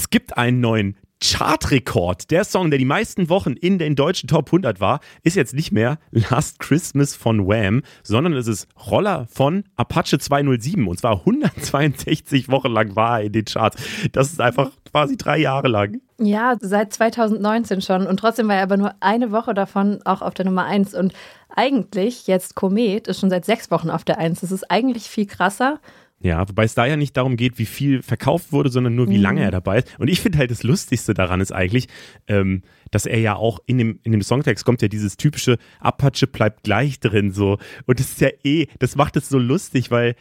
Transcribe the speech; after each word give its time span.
Es 0.00 0.08
gibt 0.08 0.38
einen 0.38 0.60
neuen 0.60 0.96
Chartrekord. 1.22 2.30
Der 2.30 2.44
Song, 2.44 2.70
der 2.70 2.78
die 2.78 2.86
meisten 2.86 3.28
Wochen 3.28 3.52
in 3.52 3.78
den 3.78 3.96
deutschen 3.96 4.30
Top 4.30 4.46
100 4.46 4.80
war, 4.80 5.00
ist 5.24 5.36
jetzt 5.36 5.52
nicht 5.52 5.72
mehr 5.72 5.98
Last 6.10 6.58
Christmas 6.58 7.14
von 7.14 7.46
Wham, 7.46 7.82
sondern 8.02 8.32
es 8.32 8.46
ist 8.46 8.66
Roller 8.90 9.26
von 9.30 9.64
Apache 9.76 10.18
207. 10.18 10.88
Und 10.88 10.98
zwar 11.00 11.18
162 11.18 12.48
Wochen 12.48 12.72
lang 12.72 12.96
war 12.96 13.18
er 13.18 13.26
in 13.26 13.32
den 13.32 13.44
Charts. 13.44 13.76
Das 14.12 14.32
ist 14.32 14.40
einfach 14.40 14.70
quasi 14.90 15.18
drei 15.18 15.36
Jahre 15.36 15.68
lang. 15.68 16.00
Ja, 16.18 16.56
seit 16.58 16.94
2019 16.94 17.82
schon. 17.82 18.06
Und 18.06 18.20
trotzdem 18.20 18.48
war 18.48 18.56
er 18.56 18.62
aber 18.62 18.78
nur 18.78 18.94
eine 19.00 19.32
Woche 19.32 19.52
davon 19.52 20.00
auch 20.06 20.22
auf 20.22 20.32
der 20.32 20.46
Nummer 20.46 20.64
1. 20.64 20.94
Und 20.94 21.12
eigentlich, 21.54 22.26
jetzt 22.26 22.54
Komet, 22.54 23.06
ist 23.06 23.20
schon 23.20 23.28
seit 23.28 23.44
sechs 23.44 23.70
Wochen 23.70 23.90
auf 23.90 24.04
der 24.04 24.16
1. 24.16 24.40
Das 24.40 24.50
ist 24.50 24.70
eigentlich 24.70 25.10
viel 25.10 25.26
krasser. 25.26 25.78
Ja, 26.22 26.46
wobei 26.46 26.64
es 26.64 26.74
da 26.74 26.84
ja 26.84 26.96
nicht 26.96 27.16
darum 27.16 27.36
geht, 27.36 27.58
wie 27.58 27.64
viel 27.66 28.02
verkauft 28.02 28.52
wurde, 28.52 28.68
sondern 28.68 28.94
nur, 28.94 29.08
wie 29.08 29.16
mhm. 29.16 29.22
lange 29.22 29.42
er 29.42 29.50
dabei 29.50 29.78
ist. 29.78 29.98
Und 29.98 30.08
ich 30.08 30.20
finde 30.20 30.36
halt 30.36 30.50
das 30.50 30.62
Lustigste 30.62 31.14
daran 31.14 31.40
ist 31.40 31.50
eigentlich, 31.50 31.88
ähm, 32.26 32.62
dass 32.90 33.06
er 33.06 33.18
ja 33.18 33.36
auch 33.36 33.58
in 33.64 33.78
dem, 33.78 34.00
in 34.02 34.12
dem 34.12 34.20
Songtext 34.20 34.66
kommt 34.66 34.82
ja 34.82 34.88
dieses 34.88 35.16
typische 35.16 35.56
Apache 35.80 36.26
bleibt 36.26 36.62
gleich 36.62 37.00
drin 37.00 37.32
so. 37.32 37.58
Und 37.86 38.00
das 38.00 38.10
ist 38.10 38.20
ja 38.20 38.28
eh, 38.44 38.66
das 38.78 38.96
macht 38.96 39.16
es 39.16 39.30
so 39.30 39.38
lustig, 39.38 39.90
weil 39.90 40.14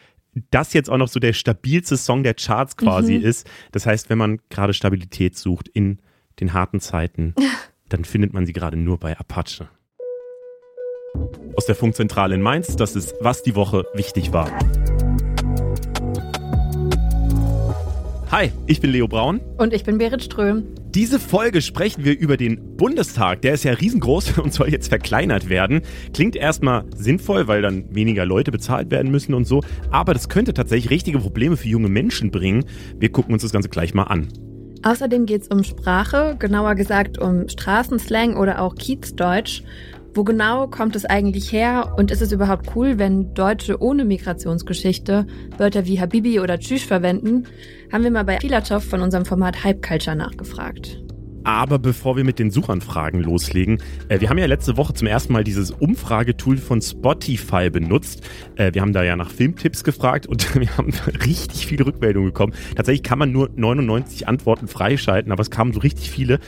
das 0.51 0.71
jetzt 0.73 0.89
auch 0.89 0.97
noch 0.97 1.09
so 1.09 1.19
der 1.19 1.33
stabilste 1.33 1.97
Song 1.97 2.23
der 2.23 2.33
Charts 2.33 2.77
quasi 2.77 3.17
mhm. 3.17 3.25
ist. 3.25 3.49
Das 3.73 3.85
heißt, 3.85 4.09
wenn 4.09 4.17
man 4.17 4.39
gerade 4.49 4.73
Stabilität 4.73 5.37
sucht 5.37 5.67
in 5.67 5.99
den 6.39 6.53
harten 6.53 6.79
Zeiten, 6.79 7.35
dann 7.89 8.05
findet 8.05 8.31
man 8.31 8.45
sie 8.45 8.53
gerade 8.53 8.77
nur 8.77 8.99
bei 8.99 9.17
Apache. 9.17 9.67
Aus 11.57 11.65
der 11.65 11.75
Funkzentrale 11.75 12.35
in 12.35 12.41
Mainz, 12.41 12.77
das 12.77 12.95
ist, 12.95 13.15
was 13.19 13.43
die 13.43 13.55
Woche 13.55 13.85
wichtig 13.95 14.31
war. 14.31 14.49
Hi, 18.31 18.51
ich 18.67 18.79
bin 18.79 18.91
Leo 18.91 19.07
Braun. 19.07 19.41
Und 19.57 19.73
ich 19.73 19.83
bin 19.83 19.97
Berit 19.97 20.21
Ström. 20.21 20.67
Diese 20.93 21.17
Folge 21.19 21.63
sprechen 21.63 22.05
wir 22.05 22.15
über 22.15 22.37
den 22.37 22.77
Bundestag. 22.77 23.41
Der 23.41 23.55
ist 23.55 23.63
ja 23.63 23.73
riesengroß 23.73 24.37
und 24.43 24.53
soll 24.53 24.69
jetzt 24.69 24.89
verkleinert 24.89 25.49
werden. 25.49 25.81
Klingt 26.13 26.35
erstmal 26.35 26.85
sinnvoll, 26.95 27.47
weil 27.47 27.63
dann 27.63 27.85
weniger 27.95 28.27
Leute 28.27 28.51
bezahlt 28.51 28.91
werden 28.91 29.09
müssen 29.09 29.33
und 29.33 29.45
so. 29.45 29.63
Aber 29.89 30.13
das 30.13 30.29
könnte 30.29 30.53
tatsächlich 30.53 30.91
richtige 30.91 31.17
Probleme 31.17 31.57
für 31.57 31.69
junge 31.69 31.89
Menschen 31.89 32.29
bringen. 32.29 32.65
Wir 32.99 33.11
gucken 33.11 33.33
uns 33.33 33.41
das 33.41 33.51
Ganze 33.51 33.67
gleich 33.67 33.95
mal 33.95 34.03
an. 34.03 34.27
Außerdem 34.83 35.25
geht 35.25 35.41
es 35.41 35.47
um 35.47 35.63
Sprache, 35.63 36.35
genauer 36.37 36.75
gesagt 36.75 37.17
um 37.17 37.49
Straßenslang 37.49 38.37
oder 38.37 38.61
auch 38.61 38.75
Kiezdeutsch. 38.75 39.63
Wo 40.13 40.23
genau 40.23 40.67
kommt 40.67 40.95
es 40.95 41.05
eigentlich 41.05 41.51
her 41.51 41.93
und 41.97 42.11
ist 42.11 42.21
es 42.21 42.31
überhaupt 42.31 42.75
cool, 42.75 42.97
wenn 42.97 43.33
Deutsche 43.33 43.81
ohne 43.81 44.05
Migrationsgeschichte 44.05 45.27
Wörter 45.57 45.85
wie 45.85 45.99
Habibi 45.99 46.39
oder 46.39 46.59
Tschüss 46.59 46.83
verwenden? 46.83 47.45
Haben 47.91 48.03
wir 48.03 48.11
mal 48.11 48.23
bei 48.23 48.39
Filatov 48.39 48.83
von 48.83 49.01
unserem 49.01 49.25
Format 49.25 49.63
Hype 49.63 49.85
Culture 49.85 50.15
nachgefragt. 50.15 51.01
Aber 51.43 51.79
bevor 51.79 52.17
wir 52.17 52.23
mit 52.23 52.39
den 52.39 52.51
Suchanfragen 52.51 53.21
loslegen, 53.21 53.81
äh, 54.07 54.19
wir 54.19 54.29
haben 54.29 54.37
ja 54.37 54.45
letzte 54.45 54.77
Woche 54.77 54.93
zum 54.93 55.07
ersten 55.07 55.33
Mal 55.33 55.43
dieses 55.43 55.71
Umfragetool 55.71 56.57
von 56.57 56.81
Spotify 56.81 57.69
benutzt. 57.69 58.21
Äh, 58.55 58.73
wir 58.73 58.81
haben 58.81 58.93
da 58.93 59.03
ja 59.03 59.15
nach 59.15 59.31
Filmtipps 59.31 59.83
gefragt 59.83 60.27
und 60.27 60.55
wir 60.59 60.77
haben 60.77 60.91
richtig 61.25 61.67
viele 61.67 61.85
Rückmeldungen 61.85 62.29
bekommen. 62.29 62.53
Tatsächlich 62.75 63.03
kann 63.03 63.19
man 63.19 63.31
nur 63.31 63.49
99 63.55 64.27
Antworten 64.27 64.67
freischalten, 64.67 65.31
aber 65.31 65.41
es 65.41 65.49
kamen 65.49 65.73
so 65.73 65.79
richtig 65.79 66.11
viele. 66.11 66.39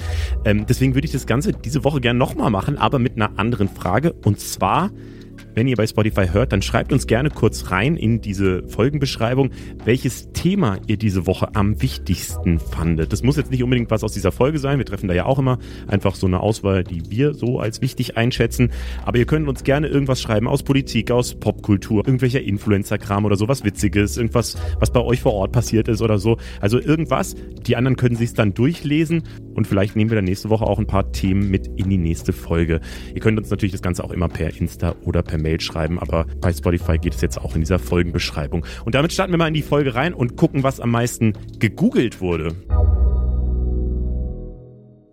Ähm, 0.46 0.66
deswegen 0.68 0.96
würde 0.96 1.06
ich 1.06 1.12
das 1.12 1.26
Ganze 1.26 1.54
diese 1.54 1.84
Woche 1.84 2.02
gerne 2.02 2.20
nochmal 2.20 2.52
machen, 2.52 2.78
aber 2.78 3.00
mit 3.00 3.16
einer 3.16 3.40
anderen 3.40 3.70
Frage. 3.70 4.14
Und 4.14 4.40
zwar, 4.40 4.92
wenn 5.54 5.68
ihr 5.68 5.76
bei 5.76 5.88
Spotify 5.88 6.28
hört, 6.32 6.54
dann 6.54 6.62
schreibt 6.62 6.94
uns 6.94 7.08
gerne 7.08 7.30
kurz 7.30 7.72
rein 7.72 7.98
in 7.98 8.22
diese 8.22 8.64
Folgenbeschreibung, 8.68 9.52
welches 9.84 10.32
Thema 10.32 10.78
ihr 10.88 10.98
diese 10.98 11.28
Woche 11.28 11.56
am 11.56 11.82
wichtigsten 11.82 12.60
fandet. 12.60 13.12
Das 13.12 13.24
muss 13.24 13.38
jetzt 13.38 13.52
nicht 13.52 13.64
unbedingt 13.64 13.92
was 13.92 14.04
aus 14.04 14.14
dieser 14.14 14.32
Folge 14.32 14.60
sein. 14.60 14.78
Wir 14.78 14.86
treffen 14.86 15.08
da 15.08 15.14
ja 15.14 15.26
auch 15.26 15.40
immer 15.40 15.60
einfach 15.88 16.16
so 16.16 16.28
eine 16.28 16.40
Auswahl, 16.40 16.84
die 16.84 17.10
wir 17.12 17.34
so 17.34 17.60
als 17.60 17.82
wichtig 17.82 18.18
einschätzen. 18.18 18.72
Aber 19.06 19.18
ihr 19.18 19.26
könnt 19.26 19.48
uns 19.48 19.64
gerne 19.64 19.88
irgendwas 19.88 20.22
schreiben 20.22 20.48
aus 20.48 20.64
Politik, 20.64 21.12
aus 21.12 21.36
Popkultur, 21.36 22.06
irgendwelcher 22.06 22.42
Influencer-Kram 22.42 23.26
oder 23.26 23.36
sowas 23.36 23.64
Witziges, 23.64 24.18
irgendwas, 24.18 24.58
was 24.80 24.92
bei 24.92 25.02
euch 25.02 25.22
vor 25.22 25.34
Ort 25.34 25.52
passiert 25.52 25.88
ist 25.88 26.02
oder 26.02 26.18
so. 26.18 26.38
Also 26.60 26.80
irgendwas. 26.80 27.36
Die 27.68 27.76
anderen 27.76 27.98
können 27.98 28.16
sich 28.16 28.34
dann 28.34 28.54
durchlesen 28.54 29.24
und 29.56 29.68
vielleicht 29.68 29.96
nehmen 29.96 30.10
wir 30.10 30.16
dann 30.16 30.26
nächste 30.26 30.50
Woche 30.50 30.66
auch 30.66 30.80
ein 30.80 30.88
paar 30.88 31.12
Themen 31.12 31.50
mit 31.50 31.68
in 31.78 31.90
die 31.90 31.98
nächste 31.98 32.34
Folge. 32.34 32.82
Ihr 33.14 33.22
könnt 33.22 33.38
uns 33.38 33.50
natürlich 33.50 33.72
das 33.72 33.82
Ganze 33.82 34.04
auch 34.04 34.12
immer 34.12 34.28
per 34.28 34.56
Insta 34.56 34.96
oder 35.04 35.24
per 35.24 35.38
Mail 35.38 35.60
schreiben, 35.60 36.00
aber 36.00 36.26
bei 36.40 36.54
Spotify 36.54 36.98
geht 36.98 37.16
es 37.16 37.22
jetzt 37.22 37.38
auch 37.38 37.56
in 37.56 37.62
dieser 37.62 37.80
Folgenbeschreibung. 37.80 38.66
Und 38.86 38.96
damit 38.96 39.14
starten 39.14 39.32
wir 39.34 39.38
mal 39.38 39.48
in 39.48 39.54
die 39.54 39.62
Folge 39.62 39.96
rein 39.96 40.14
und 40.14 40.36
gucken, 40.38 40.64
was 40.64 40.80
am 40.80 40.92
meisten 40.92 41.34
gegoogelt 41.60 42.22
wurde. 42.22 42.56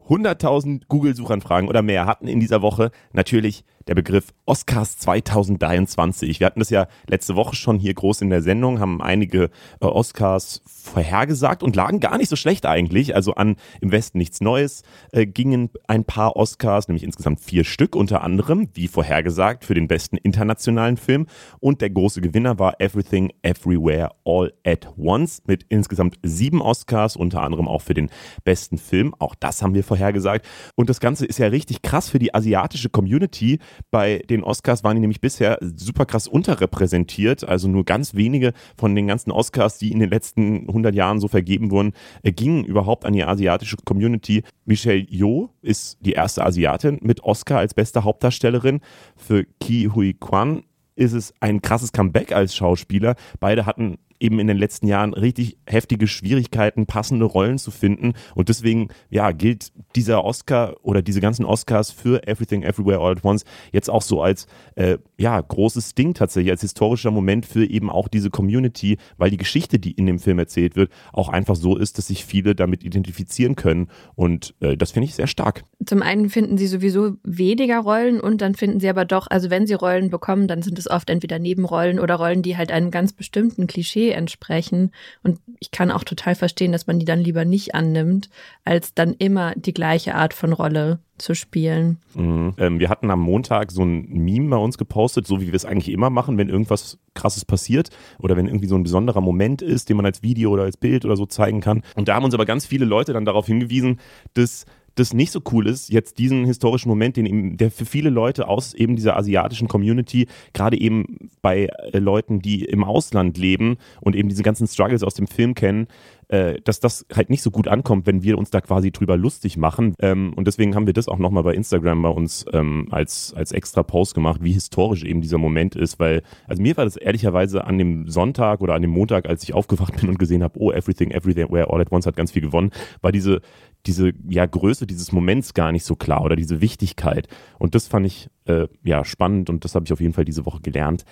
100.000 0.08 0.84
Google-Suchanfragen 0.88 1.68
oder 1.68 1.82
mehr 1.82 2.06
hatten 2.06 2.28
in 2.28 2.40
dieser 2.40 2.62
Woche 2.62 2.90
natürlich 3.12 3.64
der 3.88 3.94
Begriff 3.94 4.34
Oscars 4.44 4.98
2023. 4.98 6.40
Wir 6.40 6.46
hatten 6.46 6.60
das 6.60 6.70
ja 6.70 6.86
letzte 7.08 7.36
Woche 7.36 7.56
schon 7.56 7.78
hier 7.78 7.94
groß 7.94 8.20
in 8.20 8.30
der 8.30 8.42
Sendung, 8.42 8.80
haben 8.80 9.02
einige 9.02 9.44
äh, 9.80 9.86
Oscars 9.86 10.62
vorhergesagt 10.66 11.62
und 11.62 11.74
lagen 11.74 11.98
gar 11.98 12.18
nicht 12.18 12.28
so 12.28 12.36
schlecht 12.36 12.66
eigentlich. 12.66 13.14
Also 13.14 13.34
an 13.34 13.56
Im 13.80 13.90
Westen 13.90 14.18
nichts 14.18 14.40
Neues 14.40 14.82
äh, 15.12 15.26
gingen 15.26 15.70
ein 15.86 16.04
paar 16.04 16.36
Oscars, 16.36 16.88
nämlich 16.88 17.02
insgesamt 17.02 17.40
vier 17.40 17.64
Stück, 17.64 17.96
unter 17.96 18.22
anderem, 18.22 18.68
wie 18.74 18.88
vorhergesagt, 18.88 19.64
für 19.64 19.74
den 19.74 19.88
besten 19.88 20.18
internationalen 20.18 20.98
Film. 20.98 21.26
Und 21.58 21.80
der 21.80 21.90
große 21.90 22.20
Gewinner 22.20 22.58
war 22.58 22.80
Everything 22.80 23.32
Everywhere 23.42 24.10
All 24.24 24.52
at 24.66 24.92
Once 24.98 25.42
mit 25.46 25.64
insgesamt 25.70 26.18
sieben 26.22 26.60
Oscars, 26.60 27.16
unter 27.16 27.42
anderem 27.42 27.66
auch 27.66 27.82
für 27.82 27.94
den 27.94 28.10
besten 28.44 28.76
Film. 28.76 29.14
Auch 29.18 29.34
das 29.34 29.62
haben 29.62 29.74
wir 29.74 29.84
vorhergesagt. 29.84 30.46
Und 30.74 30.90
das 30.90 31.00
Ganze 31.00 31.24
ist 31.24 31.38
ja 31.38 31.46
richtig 31.46 31.80
krass 31.80 32.10
für 32.10 32.18
die 32.18 32.34
asiatische 32.34 32.90
Community, 32.90 33.58
bei 33.90 34.18
den 34.30 34.42
Oscars 34.42 34.84
waren 34.84 34.96
die 34.96 35.00
nämlich 35.00 35.20
bisher 35.20 35.58
super 35.60 36.06
krass 36.06 36.28
unterrepräsentiert. 36.28 37.44
Also 37.44 37.68
nur 37.68 37.84
ganz 37.84 38.14
wenige 38.14 38.52
von 38.76 38.94
den 38.94 39.06
ganzen 39.06 39.30
Oscars, 39.30 39.78
die 39.78 39.92
in 39.92 39.98
den 39.98 40.10
letzten 40.10 40.68
100 40.68 40.94
Jahren 40.94 41.20
so 41.20 41.28
vergeben 41.28 41.70
wurden, 41.70 41.92
äh, 42.22 42.32
gingen 42.32 42.64
überhaupt 42.64 43.04
an 43.04 43.12
die 43.12 43.24
asiatische 43.24 43.76
Community. 43.84 44.42
Michelle 44.64 45.06
Yeoh 45.08 45.50
ist 45.62 45.98
die 46.00 46.12
erste 46.12 46.44
Asiatin 46.44 46.98
mit 47.02 47.22
Oscar 47.22 47.58
als 47.58 47.74
beste 47.74 48.04
Hauptdarstellerin. 48.04 48.80
Für 49.16 49.44
Ki 49.60 49.90
Hui 49.94 50.14
Kwan 50.14 50.64
ist 50.96 51.12
es 51.12 51.32
ein 51.40 51.62
krasses 51.62 51.92
Comeback 51.92 52.32
als 52.32 52.54
Schauspieler. 52.54 53.14
Beide 53.38 53.66
hatten 53.66 53.98
eben 54.20 54.38
in 54.40 54.46
den 54.46 54.56
letzten 54.56 54.86
Jahren 54.86 55.14
richtig 55.14 55.58
heftige 55.66 56.06
Schwierigkeiten, 56.06 56.86
passende 56.86 57.24
Rollen 57.24 57.58
zu 57.58 57.70
finden. 57.70 58.14
Und 58.34 58.48
deswegen, 58.48 58.88
ja, 59.10 59.32
gilt 59.32 59.72
dieser 59.94 60.24
Oscar 60.24 60.76
oder 60.82 61.02
diese 61.02 61.20
ganzen 61.20 61.44
Oscars 61.44 61.90
für 61.90 62.26
Everything 62.26 62.62
Everywhere 62.62 63.00
All 63.00 63.12
at 63.12 63.24
Once 63.24 63.44
jetzt 63.72 63.90
auch 63.90 64.02
so 64.02 64.22
als, 64.22 64.46
äh, 64.74 64.98
ja, 65.18 65.40
großes 65.40 65.94
Ding 65.94 66.14
tatsächlich, 66.14 66.50
als 66.50 66.60
historischer 66.62 67.10
Moment 67.10 67.46
für 67.46 67.64
eben 67.64 67.90
auch 67.90 68.08
diese 68.08 68.30
Community, 68.30 68.98
weil 69.16 69.30
die 69.30 69.36
Geschichte, 69.36 69.78
die 69.78 69.92
in 69.92 70.06
dem 70.06 70.18
Film 70.18 70.38
erzählt 70.38 70.76
wird, 70.76 70.90
auch 71.12 71.28
einfach 71.28 71.56
so 71.56 71.76
ist, 71.76 71.98
dass 71.98 72.08
sich 72.08 72.24
viele 72.24 72.54
damit 72.54 72.84
identifizieren 72.84 73.56
können. 73.56 73.88
Und 74.14 74.54
äh, 74.60 74.76
das 74.76 74.92
finde 74.92 75.06
ich 75.06 75.14
sehr 75.14 75.26
stark. 75.26 75.64
Zum 75.84 76.02
einen 76.02 76.28
finden 76.28 76.58
sie 76.58 76.66
sowieso 76.66 77.16
weniger 77.22 77.78
Rollen 77.78 78.20
und 78.20 78.40
dann 78.40 78.54
finden 78.54 78.80
sie 78.80 78.88
aber 78.88 79.04
doch, 79.04 79.26
also 79.28 79.50
wenn 79.50 79.66
sie 79.66 79.74
Rollen 79.74 80.10
bekommen, 80.10 80.48
dann 80.48 80.62
sind 80.62 80.78
es 80.78 80.90
oft 80.90 81.10
entweder 81.10 81.38
Nebenrollen 81.38 82.00
oder 82.00 82.16
Rollen, 82.16 82.42
die 82.42 82.56
halt 82.56 82.72
einem 82.72 82.90
ganz 82.90 83.12
bestimmten 83.12 83.66
Klischee 83.66 84.07
entsprechen. 84.12 84.92
Und 85.22 85.40
ich 85.60 85.70
kann 85.70 85.90
auch 85.90 86.04
total 86.04 86.34
verstehen, 86.34 86.72
dass 86.72 86.86
man 86.86 86.98
die 86.98 87.04
dann 87.04 87.20
lieber 87.20 87.44
nicht 87.44 87.74
annimmt, 87.74 88.28
als 88.64 88.94
dann 88.94 89.14
immer 89.14 89.54
die 89.56 89.74
gleiche 89.74 90.14
Art 90.14 90.34
von 90.34 90.52
Rolle 90.52 90.98
zu 91.18 91.34
spielen. 91.34 91.98
Mhm. 92.14 92.54
Ähm, 92.58 92.78
wir 92.78 92.88
hatten 92.88 93.10
am 93.10 93.20
Montag 93.20 93.72
so 93.72 93.82
ein 93.82 94.08
Meme 94.08 94.50
bei 94.50 94.56
uns 94.56 94.78
gepostet, 94.78 95.26
so 95.26 95.40
wie 95.40 95.48
wir 95.48 95.54
es 95.54 95.64
eigentlich 95.64 95.92
immer 95.92 96.10
machen, 96.10 96.38
wenn 96.38 96.48
irgendwas 96.48 96.98
krasses 97.14 97.44
passiert 97.44 97.90
oder 98.20 98.36
wenn 98.36 98.46
irgendwie 98.46 98.68
so 98.68 98.76
ein 98.76 98.84
besonderer 98.84 99.20
Moment 99.20 99.60
ist, 99.60 99.88
den 99.88 99.96
man 99.96 100.06
als 100.06 100.22
Video 100.22 100.50
oder 100.50 100.62
als 100.62 100.76
Bild 100.76 101.04
oder 101.04 101.16
so 101.16 101.26
zeigen 101.26 101.60
kann. 101.60 101.82
Und 101.96 102.08
da 102.08 102.14
haben 102.14 102.24
uns 102.24 102.34
aber 102.34 102.46
ganz 102.46 102.66
viele 102.66 102.84
Leute 102.84 103.12
dann 103.12 103.24
darauf 103.24 103.46
hingewiesen, 103.46 103.98
dass 104.34 104.64
das 104.98 105.14
nicht 105.14 105.32
so 105.32 105.40
cool 105.52 105.66
ist, 105.66 105.90
jetzt 105.90 106.18
diesen 106.18 106.44
historischen 106.44 106.88
Moment, 106.88 107.16
den 107.16 107.26
eben, 107.26 107.56
der 107.56 107.70
für 107.70 107.84
viele 107.84 108.10
Leute 108.10 108.48
aus 108.48 108.74
eben 108.74 108.96
dieser 108.96 109.16
asiatischen 109.16 109.68
Community, 109.68 110.26
gerade 110.52 110.78
eben 110.78 111.30
bei 111.42 111.68
äh, 111.92 111.98
Leuten, 111.98 112.40
die 112.40 112.64
im 112.64 112.84
Ausland 112.84 113.38
leben 113.38 113.76
und 114.00 114.16
eben 114.16 114.28
diese 114.28 114.42
ganzen 114.42 114.66
Struggles 114.66 115.02
aus 115.02 115.14
dem 115.14 115.26
Film 115.26 115.54
kennen, 115.54 115.88
äh, 116.28 116.60
dass 116.62 116.80
das 116.80 117.06
halt 117.14 117.30
nicht 117.30 117.42
so 117.42 117.50
gut 117.50 117.68
ankommt, 117.68 118.06
wenn 118.06 118.22
wir 118.22 118.36
uns 118.38 118.50
da 118.50 118.60
quasi 118.60 118.90
drüber 118.90 119.16
lustig 119.16 119.56
machen. 119.56 119.94
Ähm, 119.98 120.32
und 120.36 120.46
deswegen 120.46 120.74
haben 120.74 120.86
wir 120.86 120.92
das 120.92 121.08
auch 121.08 121.18
nochmal 121.18 121.42
bei 121.42 121.54
Instagram 121.54 122.02
bei 122.02 122.10
uns 122.10 122.44
ähm, 122.52 122.86
als, 122.90 123.32
als 123.34 123.52
extra 123.52 123.82
Post 123.82 124.14
gemacht, 124.14 124.42
wie 124.42 124.52
historisch 124.52 125.04
eben 125.04 125.22
dieser 125.22 125.38
Moment 125.38 125.74
ist, 125.74 125.98
weil, 125.98 126.22
also 126.46 126.62
mir 126.62 126.76
war 126.76 126.84
das 126.84 126.96
ehrlicherweise 126.96 127.64
an 127.64 127.78
dem 127.78 128.08
Sonntag 128.08 128.60
oder 128.60 128.74
an 128.74 128.82
dem 128.82 128.90
Montag, 128.90 129.28
als 129.28 129.42
ich 129.42 129.54
aufgewacht 129.54 129.96
bin 130.00 130.08
und 130.08 130.18
gesehen 130.18 130.42
habe, 130.42 130.58
oh, 130.58 130.70
Everything, 130.70 131.10
Everywhere, 131.10 131.70
All 131.70 131.80
at 131.80 131.90
Once 131.90 132.06
hat 132.06 132.16
ganz 132.16 132.32
viel 132.32 132.42
gewonnen, 132.42 132.72
war 133.00 133.12
diese 133.12 133.40
diese 133.88 134.12
ja, 134.28 134.46
Größe 134.46 134.86
dieses 134.86 135.10
Moments 135.10 135.54
gar 135.54 135.72
nicht 135.72 135.84
so 135.84 135.96
klar 135.96 136.22
oder 136.22 136.36
diese 136.36 136.60
Wichtigkeit. 136.60 137.26
Und 137.58 137.74
das 137.74 137.88
fand 137.88 138.06
ich 138.06 138.28
äh, 138.44 138.68
ja 138.84 139.04
spannend 139.04 139.50
und 139.50 139.64
das 139.64 139.74
habe 139.74 139.86
ich 139.86 139.92
auf 139.92 140.00
jeden 140.00 140.12
Fall 140.12 140.24
diese 140.24 140.46
Woche 140.46 140.60
gelernt. 140.60 141.04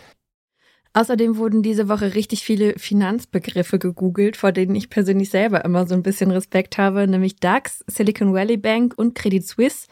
Außerdem 0.97 1.37
wurden 1.37 1.63
diese 1.63 1.91
Woche 1.91 2.15
richtig 2.15 2.43
viele 2.43 2.73
Finanzbegriffe 2.79 3.79
gegoogelt, 3.79 4.35
vor 4.35 4.51
denen 4.51 4.75
ich 4.75 4.89
persönlich 4.89 5.29
selber 5.29 5.63
immer 5.63 5.87
so 5.87 5.95
ein 5.95 6.03
bisschen 6.03 6.31
Respekt 6.31 6.79
habe, 6.79 7.07
nämlich 7.07 7.37
DAX, 7.37 7.85
Silicon 7.87 8.33
Valley 8.33 8.57
Bank 8.57 8.95
und 8.97 9.15
Credit 9.15 9.47
Suisse. 9.47 9.89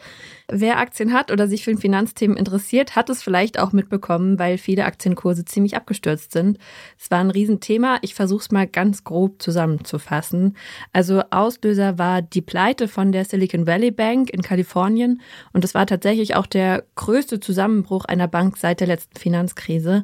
Wer 0.51 0.79
Aktien 0.79 1.13
hat 1.13 1.29
oder 1.29 1.47
sich 1.47 1.63
für 1.63 1.77
Finanzthemen 1.77 2.35
interessiert, 2.35 2.95
hat 2.95 3.11
es 3.11 3.21
vielleicht 3.21 3.59
auch 3.59 3.71
mitbekommen, 3.71 4.39
weil 4.39 4.57
viele 4.57 4.85
Aktienkurse 4.85 5.45
ziemlich 5.45 5.75
abgestürzt 5.75 6.31
sind. 6.31 6.57
Es 6.99 7.11
war 7.11 7.19
ein 7.19 7.29
Riesenthema. 7.29 7.99
Ich 8.01 8.15
versuche 8.15 8.41
es 8.41 8.51
mal 8.51 8.65
ganz 8.65 9.03
grob 9.03 9.43
zusammenzufassen. 9.43 10.57
Also 10.91 11.21
Auslöser 11.29 11.99
war 11.99 12.23
die 12.23 12.41
Pleite 12.41 12.87
von 12.87 13.11
der 13.11 13.25
Silicon 13.25 13.67
Valley 13.67 13.91
Bank 13.91 14.31
in 14.31 14.41
Kalifornien 14.41 15.21
und 15.53 15.63
es 15.63 15.75
war 15.75 15.85
tatsächlich 15.85 16.35
auch 16.35 16.47
der 16.47 16.83
größte 16.95 17.39
Zusammenbruch 17.39 18.05
einer 18.05 18.27
Bank 18.27 18.57
seit 18.57 18.79
der 18.79 18.87
letzten 18.87 19.19
Finanzkrise. 19.19 20.03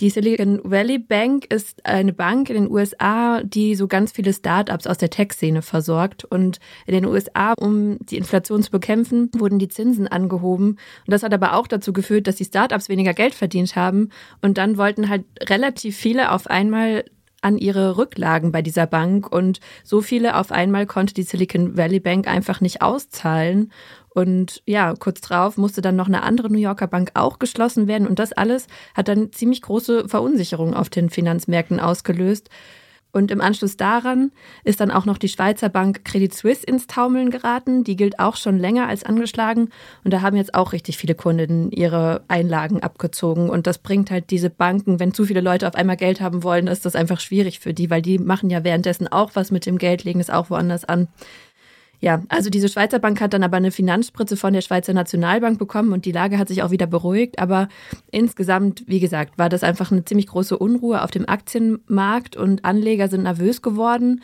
Die 0.00 0.10
Silicon 0.10 0.60
Valley 0.62 0.98
Bank 0.98 1.52
ist 1.52 1.84
eine 1.84 2.12
Bank 2.12 2.50
in 2.50 2.54
den 2.54 2.70
USA, 2.70 3.42
die 3.42 3.74
so 3.74 3.88
ganz 3.88 4.12
viele 4.12 4.32
Startups 4.32 4.86
aus 4.86 4.98
der 4.98 5.10
Tech-Szene 5.10 5.60
versorgt. 5.60 6.24
Und 6.24 6.60
in 6.86 6.94
den 6.94 7.04
USA, 7.04 7.54
um 7.54 7.98
die 7.98 8.16
Inflation 8.16 8.62
zu 8.62 8.70
bekämpfen, 8.70 9.28
wurden 9.36 9.58
die 9.58 9.68
Zinsen 9.68 10.06
angehoben. 10.06 10.70
Und 10.70 10.78
das 11.08 11.24
hat 11.24 11.34
aber 11.34 11.54
auch 11.54 11.66
dazu 11.66 11.92
geführt, 11.92 12.28
dass 12.28 12.36
die 12.36 12.44
Startups 12.44 12.88
weniger 12.88 13.12
Geld 13.12 13.34
verdient 13.34 13.74
haben. 13.74 14.10
Und 14.40 14.56
dann 14.56 14.76
wollten 14.76 15.08
halt 15.08 15.24
relativ 15.48 15.96
viele 15.96 16.30
auf 16.30 16.46
einmal 16.46 17.04
an 17.40 17.58
ihre 17.58 17.96
Rücklagen 17.96 18.52
bei 18.52 18.62
dieser 18.62 18.86
Bank 18.86 19.32
und 19.32 19.60
so 19.84 20.00
viele 20.00 20.36
auf 20.36 20.50
einmal 20.50 20.86
konnte 20.86 21.14
die 21.14 21.22
Silicon 21.22 21.76
Valley 21.76 22.00
Bank 22.00 22.26
einfach 22.26 22.60
nicht 22.60 22.82
auszahlen. 22.82 23.72
Und 24.18 24.62
ja, 24.66 24.94
kurz 24.98 25.20
drauf 25.20 25.56
musste 25.58 25.80
dann 25.80 25.94
noch 25.94 26.08
eine 26.08 26.24
andere 26.24 26.50
New 26.50 26.58
Yorker 26.58 26.88
Bank 26.88 27.12
auch 27.14 27.38
geschlossen 27.38 27.86
werden. 27.86 28.08
Und 28.08 28.18
das 28.18 28.32
alles 28.32 28.66
hat 28.94 29.06
dann 29.06 29.30
ziemlich 29.32 29.62
große 29.62 30.08
Verunsicherung 30.08 30.74
auf 30.74 30.88
den 30.88 31.08
Finanzmärkten 31.08 31.78
ausgelöst. 31.78 32.50
Und 33.12 33.30
im 33.30 33.40
Anschluss 33.40 33.76
daran 33.76 34.32
ist 34.64 34.80
dann 34.80 34.90
auch 34.90 35.04
noch 35.04 35.18
die 35.18 35.28
Schweizer 35.28 35.68
Bank 35.68 36.04
Credit 36.04 36.34
Suisse 36.34 36.66
ins 36.66 36.88
Taumeln 36.88 37.30
geraten. 37.30 37.84
Die 37.84 37.94
gilt 37.94 38.18
auch 38.18 38.34
schon 38.34 38.58
länger 38.58 38.88
als 38.88 39.04
angeschlagen. 39.04 39.68
Und 40.02 40.12
da 40.12 40.20
haben 40.20 40.36
jetzt 40.36 40.52
auch 40.52 40.72
richtig 40.72 40.98
viele 40.98 41.14
Kunden 41.14 41.70
ihre 41.70 42.24
Einlagen 42.26 42.82
abgezogen. 42.82 43.48
Und 43.48 43.68
das 43.68 43.78
bringt 43.78 44.10
halt 44.10 44.30
diese 44.30 44.50
Banken, 44.50 44.98
wenn 44.98 45.14
zu 45.14 45.26
viele 45.26 45.42
Leute 45.42 45.68
auf 45.68 45.76
einmal 45.76 45.96
Geld 45.96 46.20
haben 46.20 46.42
wollen, 46.42 46.66
ist 46.66 46.84
das 46.84 46.96
einfach 46.96 47.20
schwierig 47.20 47.60
für 47.60 47.72
die, 47.72 47.88
weil 47.88 48.02
die 48.02 48.18
machen 48.18 48.50
ja 48.50 48.64
währenddessen 48.64 49.06
auch 49.06 49.30
was 49.34 49.52
mit 49.52 49.64
dem 49.64 49.78
Geld, 49.78 50.02
legen 50.02 50.18
es 50.18 50.28
auch 50.28 50.50
woanders 50.50 50.84
an. 50.84 51.06
Ja, 52.00 52.22
also 52.28 52.48
diese 52.48 52.68
Schweizer 52.68 53.00
Bank 53.00 53.20
hat 53.20 53.34
dann 53.34 53.42
aber 53.42 53.56
eine 53.56 53.72
Finanzspritze 53.72 54.36
von 54.36 54.52
der 54.52 54.60
Schweizer 54.60 54.92
Nationalbank 54.92 55.58
bekommen 55.58 55.92
und 55.92 56.04
die 56.04 56.12
Lage 56.12 56.38
hat 56.38 56.48
sich 56.48 56.62
auch 56.62 56.70
wieder 56.70 56.86
beruhigt. 56.86 57.38
Aber 57.40 57.68
insgesamt, 58.10 58.84
wie 58.86 59.00
gesagt, 59.00 59.36
war 59.36 59.48
das 59.48 59.64
einfach 59.64 59.90
eine 59.90 60.04
ziemlich 60.04 60.28
große 60.28 60.56
Unruhe 60.56 61.02
auf 61.02 61.10
dem 61.10 61.28
Aktienmarkt 61.28 62.36
und 62.36 62.64
Anleger 62.64 63.08
sind 63.08 63.24
nervös 63.24 63.62
geworden. 63.62 64.22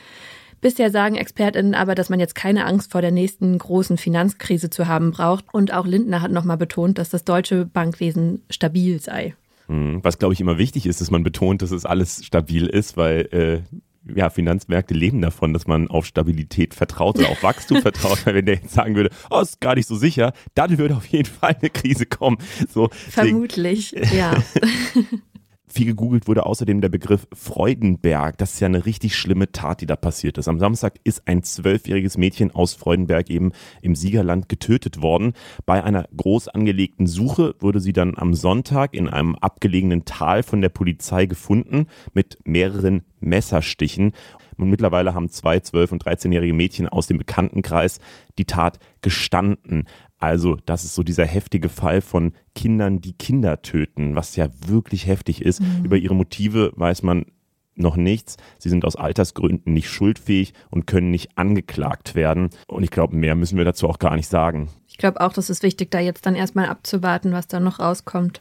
Bisher 0.60 0.90
sagen 0.90 1.16
ExpertInnen 1.16 1.74
aber, 1.74 1.94
dass 1.94 2.08
man 2.08 2.20
jetzt 2.20 2.34
keine 2.34 2.64
Angst 2.64 2.92
vor 2.92 3.02
der 3.02 3.10
nächsten 3.10 3.58
großen 3.58 3.98
Finanzkrise 3.98 4.70
zu 4.70 4.86
haben 4.86 5.10
braucht. 5.10 5.44
Und 5.52 5.74
auch 5.74 5.86
Lindner 5.86 6.22
hat 6.22 6.30
nochmal 6.30 6.56
betont, 6.56 6.96
dass 6.96 7.10
das 7.10 7.24
deutsche 7.24 7.66
Bankwesen 7.66 8.42
stabil 8.48 8.98
sei. 8.98 9.34
Hm, 9.66 10.00
was, 10.02 10.18
glaube 10.18 10.32
ich, 10.32 10.40
immer 10.40 10.56
wichtig 10.56 10.86
ist, 10.86 11.00
dass 11.00 11.10
man 11.10 11.22
betont, 11.22 11.60
dass 11.60 11.70
es 11.70 11.84
alles 11.84 12.24
stabil 12.24 12.66
ist, 12.66 12.96
weil 12.96 13.28
äh, 13.32 13.76
ja, 14.14 14.30
Finanzmärkte 14.30 14.94
leben 14.94 15.20
davon, 15.20 15.52
dass 15.52 15.66
man 15.66 15.88
auf 15.88 16.06
Stabilität 16.06 16.74
vertraut 16.74 17.18
oder 17.18 17.30
auf 17.30 17.42
Wachstum 17.42 17.80
vertraut. 17.82 18.24
Weil 18.26 18.34
wenn 18.34 18.46
der 18.46 18.56
jetzt 18.56 18.74
sagen 18.74 18.94
würde, 18.94 19.10
oh, 19.30 19.40
ist 19.40 19.60
gar 19.60 19.74
nicht 19.74 19.86
so 19.86 19.96
sicher, 19.96 20.32
dann 20.54 20.78
würde 20.78 20.96
auf 20.96 21.06
jeden 21.06 21.28
Fall 21.28 21.56
eine 21.60 21.70
Krise 21.70 22.06
kommen. 22.06 22.38
So, 22.72 22.88
Vermutlich, 22.92 23.92
ja. 24.12 24.34
Viel 25.74 25.86
gegoogelt 25.86 26.28
wurde 26.28 26.46
außerdem 26.46 26.80
der 26.80 26.88
Begriff 26.88 27.26
Freudenberg. 27.32 28.38
Das 28.38 28.54
ist 28.54 28.60
ja 28.60 28.66
eine 28.66 28.86
richtig 28.86 29.16
schlimme 29.16 29.50
Tat, 29.50 29.80
die 29.80 29.86
da 29.86 29.96
passiert 29.96 30.38
ist. 30.38 30.46
Am 30.46 30.60
Samstag 30.60 31.00
ist 31.02 31.26
ein 31.26 31.42
zwölfjähriges 31.42 32.16
Mädchen 32.16 32.52
aus 32.52 32.74
Freudenberg 32.74 33.28
eben 33.28 33.50
im 33.82 33.96
Siegerland 33.96 34.48
getötet 34.48 35.02
worden. 35.02 35.32
Bei 35.66 35.82
einer 35.82 36.06
groß 36.16 36.46
angelegten 36.46 37.08
Suche 37.08 37.56
wurde 37.58 37.80
sie 37.80 37.92
dann 37.92 38.16
am 38.16 38.34
Sonntag 38.34 38.94
in 38.94 39.08
einem 39.08 39.34
abgelegenen 39.34 40.04
Tal 40.04 40.44
von 40.44 40.60
der 40.60 40.68
Polizei 40.68 41.26
gefunden 41.26 41.88
mit 42.12 42.38
mehreren 42.44 43.02
Messerstichen. 43.18 44.12
Und 44.56 44.70
mittlerweile 44.70 45.14
haben 45.14 45.28
zwei 45.28 45.56
12- 45.56 45.90
und 45.90 46.04
13-jährige 46.04 46.54
Mädchen 46.54 46.88
aus 46.88 47.08
dem 47.08 47.18
Bekanntenkreis 47.18 47.98
die 48.38 48.44
Tat 48.44 48.78
gestanden. 49.02 49.88
Also, 50.24 50.56
das 50.64 50.84
ist 50.84 50.94
so 50.94 51.02
dieser 51.02 51.26
heftige 51.26 51.68
Fall 51.68 52.00
von 52.00 52.32
Kindern, 52.54 53.02
die 53.02 53.12
Kinder 53.12 53.60
töten, 53.60 54.16
was 54.16 54.36
ja 54.36 54.48
wirklich 54.66 55.06
heftig 55.06 55.42
ist. 55.42 55.60
Mhm. 55.60 55.84
Über 55.84 55.98
ihre 55.98 56.14
Motive 56.14 56.72
weiß 56.76 57.02
man 57.02 57.26
noch 57.74 57.96
nichts. 57.96 58.38
Sie 58.58 58.70
sind 58.70 58.86
aus 58.86 58.96
Altersgründen 58.96 59.74
nicht 59.74 59.90
schuldfähig 59.90 60.54
und 60.70 60.86
können 60.86 61.10
nicht 61.10 61.36
angeklagt 61.36 62.14
werden. 62.14 62.48
Und 62.68 62.84
ich 62.84 62.90
glaube, 62.90 63.14
mehr 63.14 63.34
müssen 63.34 63.58
wir 63.58 63.66
dazu 63.66 63.86
auch 63.86 63.98
gar 63.98 64.16
nicht 64.16 64.28
sagen. 64.28 64.70
Ich 64.88 64.96
glaube 64.96 65.20
auch, 65.20 65.34
das 65.34 65.50
ist 65.50 65.62
wichtig, 65.62 65.90
da 65.90 66.00
jetzt 66.00 66.24
dann 66.24 66.36
erstmal 66.36 66.70
abzuwarten, 66.70 67.32
was 67.32 67.46
da 67.46 67.60
noch 67.60 67.78
rauskommt. 67.78 68.40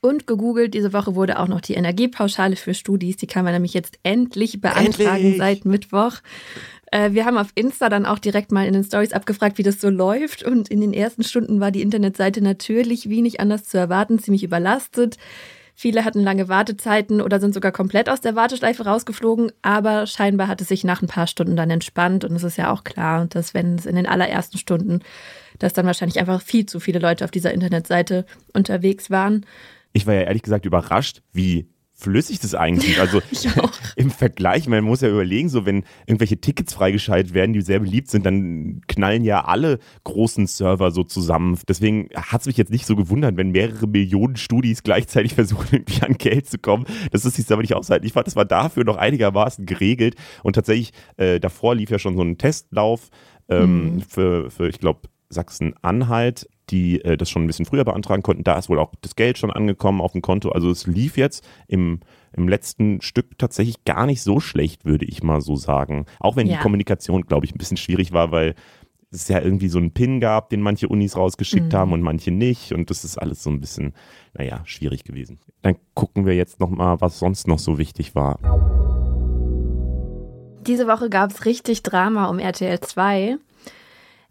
Und 0.00 0.26
gegoogelt, 0.26 0.72
diese 0.72 0.94
Woche 0.94 1.14
wurde 1.14 1.38
auch 1.38 1.48
noch 1.48 1.60
die 1.60 1.74
Energiepauschale 1.74 2.56
für 2.56 2.72
Studis. 2.72 3.16
Die 3.16 3.26
kann 3.26 3.44
man 3.44 3.52
nämlich 3.52 3.74
jetzt 3.74 3.98
endlich 4.02 4.62
beantragen 4.62 5.24
endlich. 5.24 5.36
seit 5.36 5.64
Mittwoch. 5.66 6.20
Äh, 6.96 7.12
wir 7.12 7.26
haben 7.26 7.36
auf 7.36 7.48
Insta 7.54 7.90
dann 7.90 8.06
auch 8.06 8.18
direkt 8.18 8.52
mal 8.52 8.66
in 8.66 8.72
den 8.72 8.84
Stories 8.84 9.12
abgefragt, 9.12 9.58
wie 9.58 9.62
das 9.62 9.80
so 9.80 9.90
läuft. 9.90 10.42
Und 10.42 10.68
in 10.68 10.80
den 10.80 10.94
ersten 10.94 11.24
Stunden 11.24 11.60
war 11.60 11.70
die 11.70 11.82
Internetseite 11.82 12.40
natürlich, 12.40 13.10
wie 13.10 13.20
nicht 13.20 13.38
anders 13.38 13.64
zu 13.64 13.76
erwarten, 13.76 14.18
ziemlich 14.18 14.42
überlastet. 14.42 15.18
Viele 15.74 16.06
hatten 16.06 16.22
lange 16.22 16.48
Wartezeiten 16.48 17.20
oder 17.20 17.38
sind 17.38 17.52
sogar 17.52 17.70
komplett 17.70 18.08
aus 18.08 18.22
der 18.22 18.34
Warteschleife 18.34 18.86
rausgeflogen, 18.86 19.52
aber 19.60 20.06
scheinbar 20.06 20.48
hat 20.48 20.62
es 20.62 20.68
sich 20.68 20.84
nach 20.84 21.02
ein 21.02 21.06
paar 21.06 21.26
Stunden 21.26 21.54
dann 21.54 21.68
entspannt 21.68 22.24
und 22.24 22.34
es 22.34 22.44
ist 22.44 22.56
ja 22.56 22.72
auch 22.72 22.82
klar, 22.82 23.26
dass 23.26 23.52
wenn 23.52 23.74
es 23.74 23.84
in 23.84 23.94
den 23.94 24.06
allerersten 24.06 24.56
Stunden, 24.56 25.00
dass 25.58 25.74
dann 25.74 25.84
wahrscheinlich 25.84 26.18
einfach 26.18 26.40
viel 26.40 26.64
zu 26.64 26.80
viele 26.80 26.98
Leute 26.98 27.26
auf 27.26 27.30
dieser 27.30 27.52
Internetseite 27.52 28.24
unterwegs 28.54 29.10
waren. 29.10 29.44
Ich 29.92 30.06
war 30.06 30.14
ja 30.14 30.22
ehrlich 30.22 30.42
gesagt 30.42 30.64
überrascht, 30.64 31.20
wie 31.34 31.68
flüssig 31.96 32.40
das 32.40 32.54
eigentlich. 32.54 33.00
Also 33.00 33.22
im 33.96 34.10
Vergleich, 34.10 34.68
man 34.68 34.84
muss 34.84 35.00
ja 35.00 35.08
überlegen, 35.08 35.48
so 35.48 35.64
wenn 35.64 35.84
irgendwelche 36.06 36.38
Tickets 36.38 36.74
freigeschaltet 36.74 37.32
werden, 37.32 37.54
die 37.54 37.62
sehr 37.62 37.80
beliebt 37.80 38.10
sind, 38.10 38.26
dann 38.26 38.82
knallen 38.86 39.24
ja 39.24 39.44
alle 39.46 39.78
großen 40.04 40.46
Server 40.46 40.90
so 40.90 41.02
zusammen. 41.04 41.58
Deswegen 41.66 42.10
hat 42.14 42.42
es 42.42 42.46
mich 42.46 42.58
jetzt 42.58 42.70
nicht 42.70 42.86
so 42.86 42.96
gewundert, 42.96 43.36
wenn 43.38 43.50
mehrere 43.50 43.86
Millionen 43.86 44.36
Studis 44.36 44.82
gleichzeitig 44.82 45.34
versuchen, 45.34 45.68
irgendwie 45.72 46.02
an 46.02 46.18
Geld 46.18 46.48
zu 46.48 46.58
kommen. 46.58 46.84
Das 47.12 47.24
ist 47.24 47.36
sich 47.36 47.50
aber 47.50 47.62
nicht 47.62 47.74
aushalten. 47.74 48.06
Ich 48.06 48.12
fand, 48.12 48.26
das 48.26 48.36
war 48.36 48.44
dafür 48.44 48.84
noch 48.84 48.96
einigermaßen 48.96 49.64
geregelt. 49.64 50.16
Und 50.42 50.52
tatsächlich, 50.52 50.92
äh, 51.16 51.40
davor 51.40 51.74
lief 51.74 51.90
ja 51.90 51.98
schon 51.98 52.16
so 52.16 52.22
ein 52.22 52.36
Testlauf 52.36 53.08
ähm, 53.48 53.94
mhm. 53.94 54.00
für, 54.02 54.50
für, 54.50 54.68
ich 54.68 54.80
glaube, 54.80 55.08
Sachsen-Anhalt 55.30 56.46
die 56.70 57.04
äh, 57.04 57.16
das 57.16 57.30
schon 57.30 57.44
ein 57.44 57.46
bisschen 57.46 57.66
früher 57.66 57.84
beantragen 57.84 58.22
konnten. 58.22 58.44
Da 58.44 58.58
ist 58.58 58.68
wohl 58.68 58.78
auch 58.78 58.92
das 59.00 59.16
Geld 59.16 59.38
schon 59.38 59.50
angekommen 59.50 60.00
auf 60.00 60.12
dem 60.12 60.22
Konto. 60.22 60.50
Also 60.50 60.70
es 60.70 60.86
lief 60.86 61.16
jetzt 61.16 61.46
im, 61.68 62.00
im 62.32 62.48
letzten 62.48 63.00
Stück 63.00 63.38
tatsächlich 63.38 63.84
gar 63.84 64.06
nicht 64.06 64.22
so 64.22 64.40
schlecht, 64.40 64.84
würde 64.84 65.04
ich 65.04 65.22
mal 65.22 65.40
so 65.40 65.56
sagen. 65.56 66.06
Auch 66.18 66.36
wenn 66.36 66.46
ja. 66.46 66.56
die 66.56 66.62
Kommunikation, 66.62 67.22
glaube 67.22 67.46
ich, 67.46 67.54
ein 67.54 67.58
bisschen 67.58 67.76
schwierig 67.76 68.12
war, 68.12 68.32
weil 68.32 68.54
es 69.10 69.28
ja 69.28 69.40
irgendwie 69.40 69.68
so 69.68 69.78
einen 69.78 69.92
Pin 69.92 70.20
gab, 70.20 70.50
den 70.50 70.60
manche 70.60 70.88
Unis 70.88 71.16
rausgeschickt 71.16 71.72
mhm. 71.72 71.76
haben 71.76 71.92
und 71.92 72.02
manche 72.02 72.30
nicht. 72.30 72.72
Und 72.72 72.90
das 72.90 73.04
ist 73.04 73.16
alles 73.16 73.42
so 73.42 73.50
ein 73.50 73.60
bisschen, 73.60 73.94
naja, 74.34 74.60
schwierig 74.64 75.04
gewesen. 75.04 75.38
Dann 75.62 75.76
gucken 75.94 76.26
wir 76.26 76.34
jetzt 76.34 76.60
nochmal, 76.60 77.00
was 77.00 77.18
sonst 77.18 77.46
noch 77.46 77.58
so 77.58 77.78
wichtig 77.78 78.14
war. 78.14 78.38
Diese 80.66 80.88
Woche 80.88 81.08
gab 81.10 81.30
es 81.30 81.44
richtig 81.44 81.84
Drama 81.84 82.26
um 82.26 82.40
RTL 82.40 82.80
2. 82.80 83.38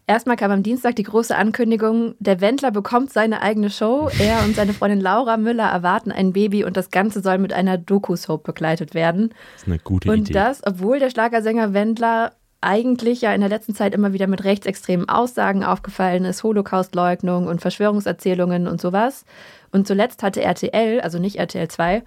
Erstmal 0.08 0.36
kam 0.36 0.52
am 0.52 0.62
Dienstag 0.62 0.94
die 0.94 1.02
große 1.02 1.34
Ankündigung, 1.34 2.14
der 2.20 2.40
Wendler 2.40 2.70
bekommt 2.70 3.12
seine 3.12 3.42
eigene 3.42 3.70
Show. 3.70 4.08
Er 4.20 4.44
und 4.44 4.54
seine 4.54 4.72
Freundin 4.72 5.00
Laura 5.00 5.36
Müller 5.36 5.68
erwarten 5.68 6.12
ein 6.12 6.32
Baby 6.32 6.62
und 6.62 6.76
das 6.76 6.92
Ganze 6.92 7.22
soll 7.22 7.38
mit 7.38 7.52
einer 7.52 7.76
Doku-Soap 7.76 8.44
begleitet 8.44 8.94
werden. 8.94 9.30
Das 9.54 9.62
ist 9.62 9.68
eine 9.68 9.80
gute 9.80 10.08
und 10.08 10.14
Idee. 10.14 10.28
Und 10.28 10.34
das, 10.36 10.62
obwohl 10.64 11.00
der 11.00 11.10
Schlagersänger 11.10 11.74
Wendler 11.74 12.32
eigentlich 12.60 13.20
ja 13.20 13.34
in 13.34 13.40
der 13.40 13.50
letzten 13.50 13.74
Zeit 13.74 13.94
immer 13.94 14.12
wieder 14.12 14.28
mit 14.28 14.44
rechtsextremen 14.44 15.08
Aussagen 15.08 15.64
aufgefallen 15.64 16.24
ist, 16.24 16.44
Holocaustleugnung 16.44 17.48
und 17.48 17.60
Verschwörungserzählungen 17.60 18.68
und 18.68 18.80
sowas. 18.80 19.24
Und 19.72 19.88
zuletzt 19.88 20.22
hatte 20.22 20.40
RTL, 20.40 21.00
also 21.00 21.18
nicht 21.18 21.36
RTL 21.36 21.66
2, 21.66 22.04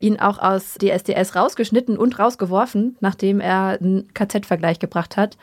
ihn 0.00 0.20
auch 0.20 0.38
aus 0.38 0.74
DSDS 0.74 1.34
rausgeschnitten 1.34 1.96
und 1.96 2.18
rausgeworfen, 2.18 2.96
nachdem 3.00 3.40
er 3.40 3.78
einen 3.80 4.12
KZ-Vergleich 4.12 4.78
gebracht 4.78 5.16
hat. 5.16 5.38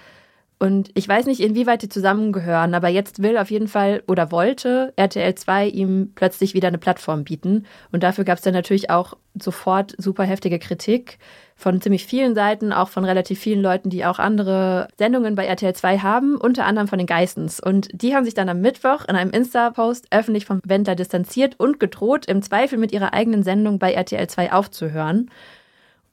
Und 0.58 0.90
ich 0.94 1.08
weiß 1.08 1.26
nicht, 1.26 1.42
inwieweit 1.42 1.82
die 1.82 1.90
zusammengehören, 1.90 2.74
aber 2.74 2.88
jetzt 2.88 3.22
will 3.22 3.38
auf 3.38 3.52
jeden 3.52 3.68
Fall 3.68 4.04
oder 4.08 4.32
wollte 4.32 4.94
RTL 4.96 5.36
2 5.36 5.68
ihm 5.68 6.14
plötzlich 6.16 6.54
wieder 6.54 6.70
eine 6.70 6.78
Plattform 6.78 7.26
bieten. 7.26 7.66
Und 7.92 8.04
dafür 8.04 8.24
gab 8.24 8.38
es 8.38 8.44
dann 8.44 8.54
natürlich 8.54 8.90
auch 8.90 9.16
sofort 9.38 9.96
super 9.98 10.24
heftige 10.24 10.58
Kritik 10.58 11.20
von 11.58 11.82
ziemlich 11.82 12.06
vielen 12.06 12.36
Seiten, 12.36 12.72
auch 12.72 12.88
von 12.88 13.04
relativ 13.04 13.40
vielen 13.40 13.62
Leuten, 13.62 13.90
die 13.90 14.06
auch 14.06 14.18
andere 14.18 14.88
Sendungen 14.98 15.36
bei 15.36 15.46
RTL 15.46 15.74
2 15.74 16.00
haben, 16.00 16.38
unter 16.38 16.66
anderem 16.66 16.88
von 16.88 17.00
den 17.00 17.08
Geistens. 17.08 17.60
Und 17.60 17.90
die 17.92 18.16
haben 18.16 18.24
sich 18.24 18.34
dann 18.34 18.48
am 18.48 18.62
Mittwoch 18.62 19.06
in 19.08 19.16
einem 19.16 19.32
Insta-Post 19.32 20.08
öffentlich 20.12 20.46
vom 20.46 20.62
Wendler 20.66 20.96
distanziert 20.96 21.60
und 21.60 21.82
gedroht, 21.82 22.28
im 22.28 22.42
Zweifel 22.42 22.78
mit 22.78 22.94
ihrer 22.94 23.14
eigenen 23.14 23.44
Sendung 23.44 23.78
bei 23.78 23.94
RTL 23.94 24.28
2 24.28 24.54
aufzuhören. 24.54 25.30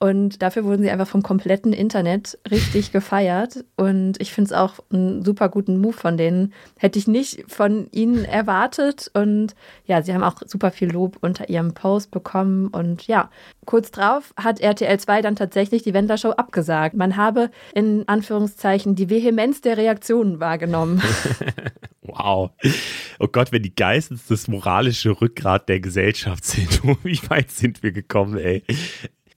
Und 0.02 0.42
dafür 0.42 0.64
wurden 0.64 0.82
sie 0.82 0.90
einfach 0.90 1.06
vom 1.06 1.23
kompletten 1.23 1.73
Internet 1.73 2.37
richtig 2.50 2.90
gefeiert. 2.90 3.64
Und 3.76 4.21
ich 4.21 4.32
finde 4.32 4.49
es 4.49 4.52
auch 4.52 4.80
einen 4.92 5.25
super 5.25 5.49
guten 5.49 5.80
Move 5.80 5.92
von 5.92 6.16
denen. 6.16 6.52
Hätte 6.76 6.99
ich 6.99 7.06
nicht 7.06 7.44
von 7.47 7.87
ihnen 7.92 8.25
erwartet. 8.25 9.12
Und 9.14 9.54
ja, 9.87 10.02
sie 10.02 10.12
haben 10.12 10.25
auch 10.25 10.42
super 10.44 10.73
viel 10.73 10.90
Lob 10.90 11.18
unter 11.21 11.49
ihrem 11.49 11.75
Post 11.75 12.11
bekommen. 12.11 12.66
Und 12.66 13.06
ja, 13.06 13.30
kurz 13.64 13.92
drauf 13.92 14.35
hat 14.37 14.59
RTL 14.59 14.99
2 14.99 15.23
dann 15.23 15.37
tatsächlich 15.37 15.85
die 15.85 15.94
Wendler-Show 15.94 16.30
abgesagt. 16.30 16.97
Man 16.97 17.16
habe 17.16 17.52
in 17.73 18.02
Anführungszeichen 18.09 18.97
die 18.97 19.09
Vehemenz 19.09 19.61
der 19.61 19.76
Reaktionen 19.76 20.40
wahrgenommen. 20.40 21.00
wow. 22.02 22.50
Oh 23.21 23.28
Gott, 23.28 23.52
wenn 23.52 23.62
die 23.62 23.76
Geistens 23.76 24.26
das 24.26 24.49
moralische 24.49 25.21
Rückgrat 25.21 25.68
der 25.68 25.78
Gesellschaft 25.78 26.44
sind, 26.44 26.82
wie 27.04 27.21
weit 27.30 27.52
sind 27.52 27.85
wir 27.85 27.92
gekommen, 27.92 28.37
ey? 28.37 28.64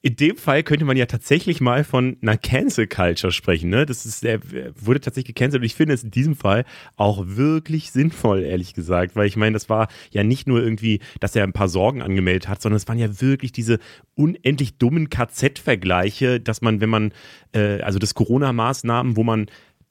In 0.05 0.15
dem 0.15 0.37
Fall 0.37 0.61
könnte 0.61 0.85
man 0.85 0.97
ja 0.97 1.07
tatsächlich 1.07 1.61
mal 1.61 1.83
von 1.83 2.17
einer 2.21 2.37
Cancel 2.37 2.85
Culture 2.85 3.33
sprechen. 3.33 3.71
Ne? 3.71 3.87
Das 3.87 4.05
ist, 4.05 4.23
er 4.23 4.39
wurde 4.75 4.99
tatsächlich 4.99 5.33
gecancelt 5.33 5.61
und 5.61 5.65
ich 5.65 5.73
finde 5.73 5.95
es 5.95 6.03
in 6.03 6.11
diesem 6.11 6.35
Fall 6.35 6.63
auch 6.95 7.23
wirklich 7.25 7.89
sinnvoll, 7.89 8.43
ehrlich 8.43 8.75
gesagt, 8.75 9.15
weil 9.15 9.25
ich 9.25 9.35
meine, 9.35 9.53
das 9.53 9.67
war 9.67 9.87
ja 10.11 10.23
nicht 10.23 10.47
nur 10.47 10.61
irgendwie, 10.61 10.99
dass 11.21 11.35
er 11.35 11.43
ein 11.43 11.53
paar 11.53 11.69
Sorgen 11.69 12.03
angemeldet 12.03 12.47
hat, 12.47 12.61
sondern 12.61 12.77
es 12.77 12.87
waren 12.87 12.99
ja 12.99 13.19
wirklich 13.19 13.51
diese 13.51 13.79
unendlich 14.13 14.77
dummen 14.77 15.09
KZ-Vergleiche, 15.09 16.39
dass 16.39 16.61
man, 16.61 16.81
wenn 16.81 16.89
man, 16.91 17.11
äh, 17.53 17.81
also 17.81 17.97
das 17.97 18.13
Corona-Maßnahmen, 18.13 19.17
wo 19.17 19.23
man 19.23 19.47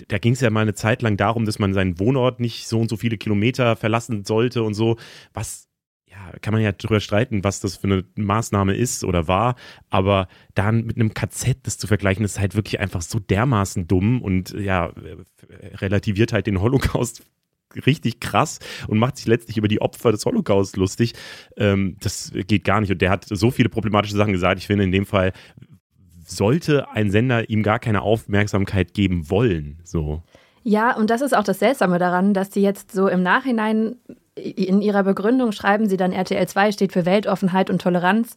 da 0.08 0.18
ging 0.18 0.32
es 0.32 0.40
ja 0.40 0.50
mal 0.50 0.60
eine 0.60 0.74
Zeit 0.74 1.02
lang 1.02 1.16
darum, 1.16 1.44
dass 1.44 1.60
man 1.60 1.72
seinen 1.72 1.98
Wohnort 1.98 2.38
nicht 2.38 2.66
so 2.66 2.80
und 2.80 2.88
so 2.88 2.96
viele 2.96 3.16
Kilometer 3.16 3.74
verlassen 3.74 4.24
sollte 4.24 4.62
und 4.62 4.74
so, 4.74 4.96
was 5.32 5.68
ja, 6.14 6.38
kann 6.40 6.54
man 6.54 6.62
ja 6.62 6.72
drüber 6.72 7.00
streiten, 7.00 7.44
was 7.44 7.60
das 7.60 7.76
für 7.76 7.88
eine 7.88 8.04
Maßnahme 8.16 8.74
ist 8.74 9.04
oder 9.04 9.26
war, 9.26 9.56
aber 9.90 10.28
dann 10.54 10.84
mit 10.84 10.96
einem 10.96 11.12
KZ 11.12 11.58
das 11.64 11.78
zu 11.78 11.86
vergleichen, 11.86 12.24
ist 12.24 12.38
halt 12.38 12.54
wirklich 12.54 12.78
einfach 12.80 13.02
so 13.02 13.18
dermaßen 13.18 13.88
dumm 13.88 14.22
und 14.22 14.50
ja, 14.50 14.92
relativiert 15.80 16.32
halt 16.32 16.46
den 16.46 16.60
Holocaust 16.60 17.22
richtig 17.86 18.20
krass 18.20 18.60
und 18.86 18.98
macht 18.98 19.16
sich 19.16 19.26
letztlich 19.26 19.56
über 19.56 19.66
die 19.66 19.80
Opfer 19.80 20.12
des 20.12 20.24
Holocaust 20.24 20.76
lustig. 20.76 21.14
Ähm, 21.56 21.96
das 22.00 22.30
geht 22.46 22.62
gar 22.62 22.80
nicht. 22.80 22.92
Und 22.92 23.02
der 23.02 23.10
hat 23.10 23.26
so 23.28 23.50
viele 23.50 23.68
problematische 23.68 24.16
Sachen 24.16 24.32
gesagt. 24.32 24.60
Ich 24.60 24.68
finde, 24.68 24.84
in 24.84 24.92
dem 24.92 25.06
Fall 25.06 25.32
sollte 26.24 26.88
ein 26.90 27.10
Sender 27.10 27.50
ihm 27.50 27.64
gar 27.64 27.80
keine 27.80 28.02
Aufmerksamkeit 28.02 28.94
geben 28.94 29.28
wollen. 29.28 29.80
So. 29.82 30.22
Ja, 30.62 30.96
und 30.96 31.10
das 31.10 31.20
ist 31.20 31.36
auch 31.36 31.42
das 31.42 31.58
Seltsame 31.58 31.98
daran, 31.98 32.32
dass 32.32 32.50
die 32.50 32.62
jetzt 32.62 32.92
so 32.92 33.08
im 33.08 33.22
Nachhinein 33.22 33.96
in 34.36 34.82
ihrer 34.82 35.04
Begründung 35.04 35.52
schreiben 35.52 35.88
sie 35.88 35.96
dann, 35.96 36.12
RTL 36.12 36.46
2 36.46 36.72
steht 36.72 36.92
für 36.92 37.06
Weltoffenheit 37.06 37.70
und 37.70 37.80
Toleranz. 37.80 38.36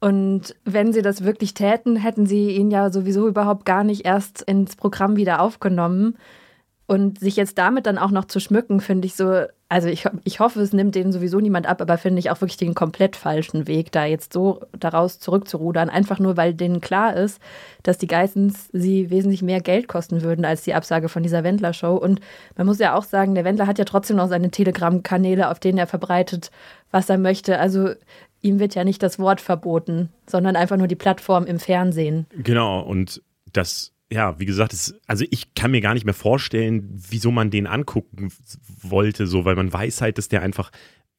Und 0.00 0.54
wenn 0.64 0.92
sie 0.92 1.02
das 1.02 1.24
wirklich 1.24 1.54
täten, 1.54 1.96
hätten 1.96 2.26
sie 2.26 2.50
ihn 2.50 2.70
ja 2.70 2.90
sowieso 2.90 3.28
überhaupt 3.28 3.64
gar 3.64 3.84
nicht 3.84 4.04
erst 4.04 4.42
ins 4.42 4.76
Programm 4.76 5.16
wieder 5.16 5.40
aufgenommen. 5.40 6.16
Und 6.94 7.18
sich 7.18 7.34
jetzt 7.34 7.58
damit 7.58 7.86
dann 7.86 7.98
auch 7.98 8.12
noch 8.12 8.26
zu 8.26 8.38
schmücken, 8.38 8.80
finde 8.80 9.06
ich 9.06 9.16
so, 9.16 9.46
also 9.68 9.88
ich, 9.88 10.06
ich 10.22 10.38
hoffe, 10.38 10.60
es 10.60 10.72
nimmt 10.72 10.94
denen 10.94 11.10
sowieso 11.10 11.40
niemand 11.40 11.66
ab, 11.66 11.80
aber 11.80 11.98
finde 11.98 12.20
ich 12.20 12.30
auch 12.30 12.40
wirklich 12.40 12.56
den 12.56 12.74
komplett 12.74 13.16
falschen 13.16 13.66
Weg, 13.66 13.90
da 13.90 14.04
jetzt 14.04 14.32
so 14.32 14.60
daraus 14.78 15.18
zurückzurudern, 15.18 15.90
einfach 15.90 16.20
nur, 16.20 16.36
weil 16.36 16.54
denen 16.54 16.80
klar 16.80 17.16
ist, 17.16 17.40
dass 17.82 17.98
die 17.98 18.06
Geissens 18.06 18.68
sie 18.72 19.10
wesentlich 19.10 19.42
mehr 19.42 19.60
Geld 19.60 19.88
kosten 19.88 20.22
würden 20.22 20.44
als 20.44 20.62
die 20.62 20.74
Absage 20.74 21.08
von 21.08 21.24
dieser 21.24 21.42
Wendler-Show. 21.42 21.96
Und 21.96 22.20
man 22.56 22.68
muss 22.68 22.78
ja 22.78 22.94
auch 22.94 23.02
sagen, 23.02 23.34
der 23.34 23.44
Wendler 23.44 23.66
hat 23.66 23.80
ja 23.80 23.84
trotzdem 23.84 24.18
noch 24.18 24.28
seine 24.28 24.52
Telegram-Kanäle, 24.52 25.50
auf 25.50 25.58
denen 25.58 25.78
er 25.78 25.88
verbreitet, 25.88 26.52
was 26.92 27.10
er 27.10 27.18
möchte. 27.18 27.58
Also 27.58 27.90
ihm 28.40 28.60
wird 28.60 28.76
ja 28.76 28.84
nicht 28.84 29.02
das 29.02 29.18
Wort 29.18 29.40
verboten, 29.40 30.10
sondern 30.28 30.54
einfach 30.54 30.76
nur 30.76 30.86
die 30.86 30.94
Plattform 30.94 31.44
im 31.46 31.58
Fernsehen. 31.58 32.26
Genau, 32.36 32.82
und 32.82 33.20
das 33.52 33.93
ja, 34.12 34.38
wie 34.38 34.44
gesagt, 34.44 34.72
es, 34.72 34.94
also 35.06 35.24
ich 35.30 35.54
kann 35.54 35.70
mir 35.70 35.80
gar 35.80 35.94
nicht 35.94 36.04
mehr 36.04 36.14
vorstellen, 36.14 36.88
wieso 37.08 37.30
man 37.30 37.50
den 37.50 37.66
angucken 37.66 38.30
wollte, 38.82 39.26
so, 39.26 39.44
weil 39.44 39.56
man 39.56 39.72
weiß 39.72 40.00
halt, 40.00 40.18
dass 40.18 40.28
der 40.28 40.42
einfach 40.42 40.70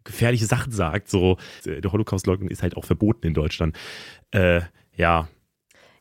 gefährliche 0.03 0.45
Sachen 0.45 0.71
sagt. 0.71 1.09
So, 1.09 1.37
der 1.65 1.91
Holocaust-Leugnung 1.91 2.49
ist 2.49 2.63
halt 2.63 2.77
auch 2.77 2.85
verboten 2.85 3.27
in 3.27 3.33
Deutschland. 3.33 3.75
Äh, 4.31 4.61
ja. 4.95 5.27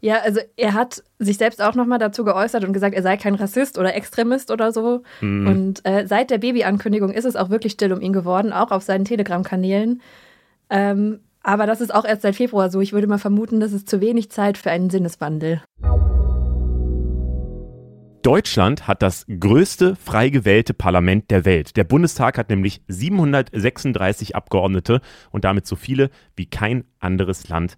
Ja, 0.01 0.19
also 0.19 0.41
er 0.57 0.75
hat 0.75 1.03
sich 1.19 1.39
selbst 1.39 1.63
auch 1.63 1.75
nochmal 1.75 1.99
dazu 1.99 2.25
geäußert 2.25 2.63
und 2.65 2.75
gesagt, 2.75 2.95
er 2.95 3.03
sei 3.03 3.17
kein 3.17 3.35
Rassist 3.35 3.79
oder 3.79 3.95
Extremist 3.95 4.51
oder 4.51 4.71
so. 4.71 5.03
Mhm. 5.23 5.47
Und 5.47 5.87
äh, 5.87 6.07
seit 6.07 6.31
der 6.31 6.39
Babyankündigung 6.39 7.11
ist 7.11 7.25
es 7.25 7.37
auch 7.37 7.49
wirklich 7.49 7.73
still 7.73 7.93
um 7.93 8.03
ihn 8.03 8.13
geworden, 8.13 8.53
auch 8.53 8.71
auf 8.71 8.83
seinen 8.83 9.07
Telegram-Kanälen. 9.07 10.03
Ähm, 10.69 11.21
aber 11.43 11.67
das 11.67 11.81
ist 11.81 11.95
auch 11.95 12.05
erst 12.05 12.23
seit 12.23 12.37
Februar 12.37 12.71
so. 12.71 12.83
Ich 12.83 12.93
würde 12.93 13.07
mal 13.07 13.19
vermuten, 13.19 13.61
das 13.61 13.73
ist 13.73 13.89
zu 13.89 14.03
wenig 14.03 14.31
Zeit 14.31 14.59
für 14.59 14.71
einen 14.71 14.91
Sinneswandel. 14.91 15.63
Deutschland 18.25 18.89
hat 18.89 19.03
das 19.03 19.27
größte 19.27 19.97
frei 19.97 20.31
gewählte 20.31 20.73
Parlament 20.73 21.31
der 21.31 21.45
Welt. 21.45 21.77
Der 21.77 21.85
Bundestag 21.85 22.39
hat 22.39 22.49
nämlich 22.49 22.81
736 22.89 24.35
Abgeordnete 24.35 25.03
und 25.31 25.45
damit 25.45 25.67
so 25.67 25.77
viele 25.77 26.09
wie 26.35 26.47
kein 26.47 26.85
anderes 26.99 27.51
Land 27.51 27.77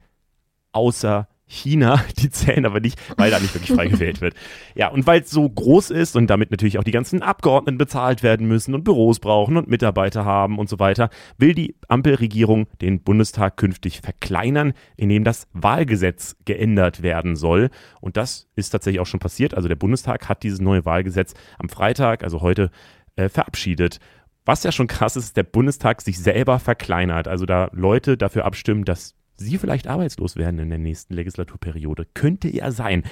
außer 0.70 1.26
China, 1.48 2.04
die 2.18 2.30
zählen 2.30 2.66
aber 2.66 2.80
nicht, 2.80 3.00
weil 3.16 3.30
da 3.30 3.38
nicht 3.38 3.54
wirklich 3.54 3.72
frei 3.72 3.86
gewählt 3.86 4.20
wird. 4.20 4.34
Ja, 4.74 4.88
und 4.88 5.06
weil 5.06 5.20
es 5.20 5.30
so 5.30 5.48
groß 5.48 5.90
ist 5.90 6.16
und 6.16 6.26
damit 6.28 6.50
natürlich 6.50 6.78
auch 6.78 6.84
die 6.84 6.90
ganzen 6.90 7.22
Abgeordneten 7.22 7.78
bezahlt 7.78 8.22
werden 8.22 8.48
müssen 8.48 8.74
und 8.74 8.84
Büros 8.84 9.20
brauchen 9.20 9.56
und 9.56 9.68
Mitarbeiter 9.68 10.24
haben 10.24 10.58
und 10.58 10.68
so 10.68 10.78
weiter, 10.78 11.08
will 11.38 11.54
die 11.54 11.76
Ampelregierung 11.88 12.66
den 12.80 13.02
Bundestag 13.02 13.56
künftig 13.56 14.00
verkleinern, 14.00 14.72
indem 14.96 15.24
das 15.24 15.46
Wahlgesetz 15.52 16.36
geändert 16.44 17.02
werden 17.02 17.36
soll. 17.36 17.70
Und 18.00 18.16
das 18.16 18.48
ist 18.56 18.70
tatsächlich 18.70 19.00
auch 19.00 19.06
schon 19.06 19.20
passiert. 19.20 19.54
Also 19.54 19.68
der 19.68 19.76
Bundestag 19.76 20.28
hat 20.28 20.42
dieses 20.42 20.60
neue 20.60 20.84
Wahlgesetz 20.84 21.34
am 21.58 21.68
Freitag, 21.68 22.24
also 22.24 22.40
heute, 22.40 22.70
äh, 23.14 23.28
verabschiedet. 23.28 24.00
Was 24.44 24.62
ja 24.62 24.72
schon 24.72 24.86
krass 24.86 25.16
ist, 25.16 25.36
der 25.36 25.42
Bundestag 25.42 26.02
sich 26.02 26.18
selber 26.18 26.58
verkleinert. 26.58 27.28
Also 27.28 27.46
da 27.46 27.68
Leute 27.72 28.16
dafür 28.16 28.44
abstimmen, 28.44 28.84
dass 28.84 29.14
Sie 29.36 29.58
vielleicht 29.58 29.86
arbeitslos 29.86 30.36
werden 30.36 30.58
in 30.58 30.70
der 30.70 30.78
nächsten 30.78 31.14
Legislaturperiode. 31.14 32.06
Könnte 32.14 32.48
ja 32.48 32.70
sein. 32.70 33.04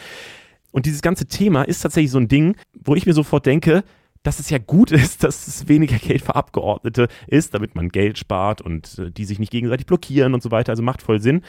Und 0.73 0.87
dieses 0.87 1.03
ganze 1.03 1.27
Thema 1.27 1.63
ist 1.63 1.81
tatsächlich 1.81 2.11
so 2.11 2.19
ein 2.19 2.29
Ding, 2.29 2.57
wo 2.73 2.95
ich 2.95 3.07
mir 3.07 3.13
sofort 3.13 3.47
denke, 3.47 3.85
dass 4.25 4.41
es 4.41 4.51
ja 4.51 4.59
gut 4.59 4.91
ist, 4.91 5.23
dass 5.23 5.47
es 5.47 5.69
weniger 5.69 5.99
Geld 5.99 6.23
für 6.23 6.35
Abgeordnete 6.35 7.07
ist, 7.29 7.55
damit 7.55 7.77
man 7.77 7.91
Geld 7.91 8.19
spart 8.19 8.61
und 8.61 8.99
äh, 8.99 9.13
die 9.13 9.25
sich 9.25 9.39
nicht 9.39 9.53
gegenseitig 9.53 9.87
blockieren 9.87 10.35
und 10.35 10.43
so 10.43 10.51
weiter. 10.51 10.73
Also 10.73 10.83
macht 10.83 11.03
voll 11.03 11.21
Sinn. 11.21 11.43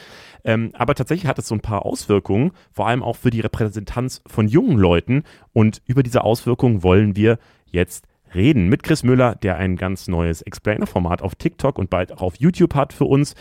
Ähm, 0.44 0.70
aber 0.74 0.94
tatsächlich 0.94 1.26
hat 1.26 1.38
es 1.40 1.48
so 1.48 1.54
ein 1.56 1.60
paar 1.60 1.84
Auswirkungen, 1.84 2.52
vor 2.70 2.86
allem 2.86 3.02
auch 3.02 3.16
für 3.16 3.30
die 3.30 3.40
Repräsentanz 3.40 4.22
von 4.26 4.46
jungen 4.46 4.78
Leuten. 4.78 5.24
Und 5.52 5.82
über 5.86 6.04
diese 6.04 6.22
Auswirkungen 6.22 6.84
wollen 6.84 7.16
wir 7.16 7.38
jetzt 7.66 8.06
reden 8.34 8.68
mit 8.68 8.82
Chris 8.82 9.02
Müller, 9.02 9.34
der 9.34 9.56
ein 9.56 9.76
ganz 9.76 10.08
neues 10.08 10.42
Explainer-Format 10.42 11.22
auf 11.22 11.34
TikTok 11.34 11.78
und 11.78 11.90
bald 11.90 12.12
auch 12.12 12.22
auf 12.22 12.36
YouTube 12.36 12.74
hat 12.74 12.92
für 12.92 13.04
uns. 13.04 13.34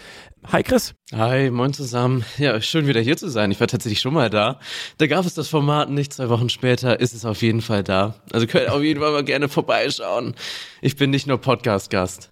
Hi 0.51 0.61
Chris. 0.61 0.93
Hi, 1.11 1.49
moin 1.49 1.73
zusammen. 1.73 2.23
Ja, 2.37 2.61
schön 2.61 2.85
wieder 2.85 3.01
hier 3.01 3.17
zu 3.17 3.29
sein. 3.29 3.49
Ich 3.49 3.59
war 3.59 3.67
tatsächlich 3.67 3.99
schon 3.99 4.13
mal 4.13 4.29
da. 4.29 4.59
Da 4.99 5.07
gab 5.07 5.25
es 5.25 5.33
das 5.33 5.47
Format 5.47 5.89
nicht. 5.89 6.13
Zwei 6.13 6.29
Wochen 6.29 6.49
später 6.49 6.99
ist 6.99 7.13
es 7.13 7.25
auf 7.25 7.41
jeden 7.41 7.61
Fall 7.61 7.83
da. 7.83 8.15
Also 8.31 8.45
könnt 8.45 8.69
auf 8.69 8.83
jeden 8.83 8.99
Fall 8.99 9.11
mal 9.11 9.23
gerne 9.23 9.49
vorbeischauen. 9.49 10.35
Ich 10.81 10.95
bin 10.97 11.09
nicht 11.09 11.25
nur 11.25 11.39
Podcast-Gast. 11.39 12.31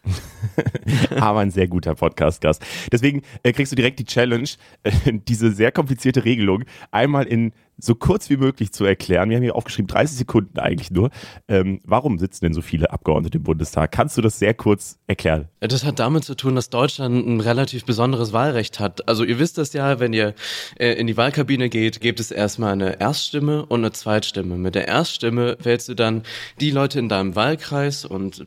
Aber 1.15 1.39
ein 1.39 1.50
sehr 1.50 1.67
guter 1.67 1.96
Podcast-Gast. 1.96 2.63
Deswegen 2.91 3.24
äh, 3.41 3.51
kriegst 3.51 3.72
du 3.72 3.75
direkt 3.75 3.98
die 3.98 4.05
Challenge, 4.05 4.50
äh, 4.84 4.91
diese 5.27 5.51
sehr 5.51 5.72
komplizierte 5.72 6.24
Regelung 6.24 6.65
einmal 6.91 7.25
in 7.25 7.51
so 7.77 7.96
kurz 7.96 8.29
wie 8.29 8.38
möglich 8.38 8.72
zu 8.72 8.86
erklären. 8.86 9.29
Wir 9.29 9.38
haben 9.38 9.43
hier 9.43 9.55
aufgeschrieben, 9.55 9.88
30 9.88 10.17
Sekunden 10.17 10.60
eigentlich 10.60 10.91
nur. 10.91 11.10
Ähm, 11.48 11.79
warum 11.84 12.20
sitzen 12.20 12.46
denn 12.46 12.53
so 12.53 12.62
viele 12.62 12.91
Abgeordnete 12.91 13.39
im 13.39 13.43
Bundestag? 13.43 13.91
Kannst 13.91 14.15
du 14.15 14.22
das 14.22 14.38
sehr 14.38 14.53
kurz 14.53 15.00
erklären? 15.08 15.48
Das 15.60 15.84
hat 15.84 15.98
damit 15.98 16.24
zu 16.24 16.36
tun, 16.36 16.55
dass 16.55 16.70
Deutschland 16.70 17.25
ein 17.25 17.39
relativ 17.39 17.84
besonderes 17.86 18.02
Wahlrecht 18.12 18.79
hat. 18.79 19.07
Also 19.07 19.24
ihr 19.24 19.39
wisst 19.39 19.57
das 19.57 19.74
ja, 19.74 20.00
wenn 20.00 20.13
ihr 20.13 20.33
äh, 20.77 20.93
in 20.93 21.07
die 21.07 21.15
Wahlkabine 21.15 21.69
geht, 21.69 22.01
gibt 22.01 22.19
es 22.19 22.31
erstmal 22.31 22.74
eine 22.74 23.00
Erststimme 23.00 23.65
und 23.65 23.79
eine 23.79 23.93
Zweitstimme. 23.93 24.57
Mit 24.57 24.75
der 24.75 24.88
Erststimme 24.88 25.57
wählst 25.62 25.88
du 25.88 25.93
dann 25.95 26.24
die 26.60 26.72
Leute 26.72 27.00
in 27.00 27.07
deinem 27.10 27.36
Wahlkreis 27.36 28.03
und 28.03 28.45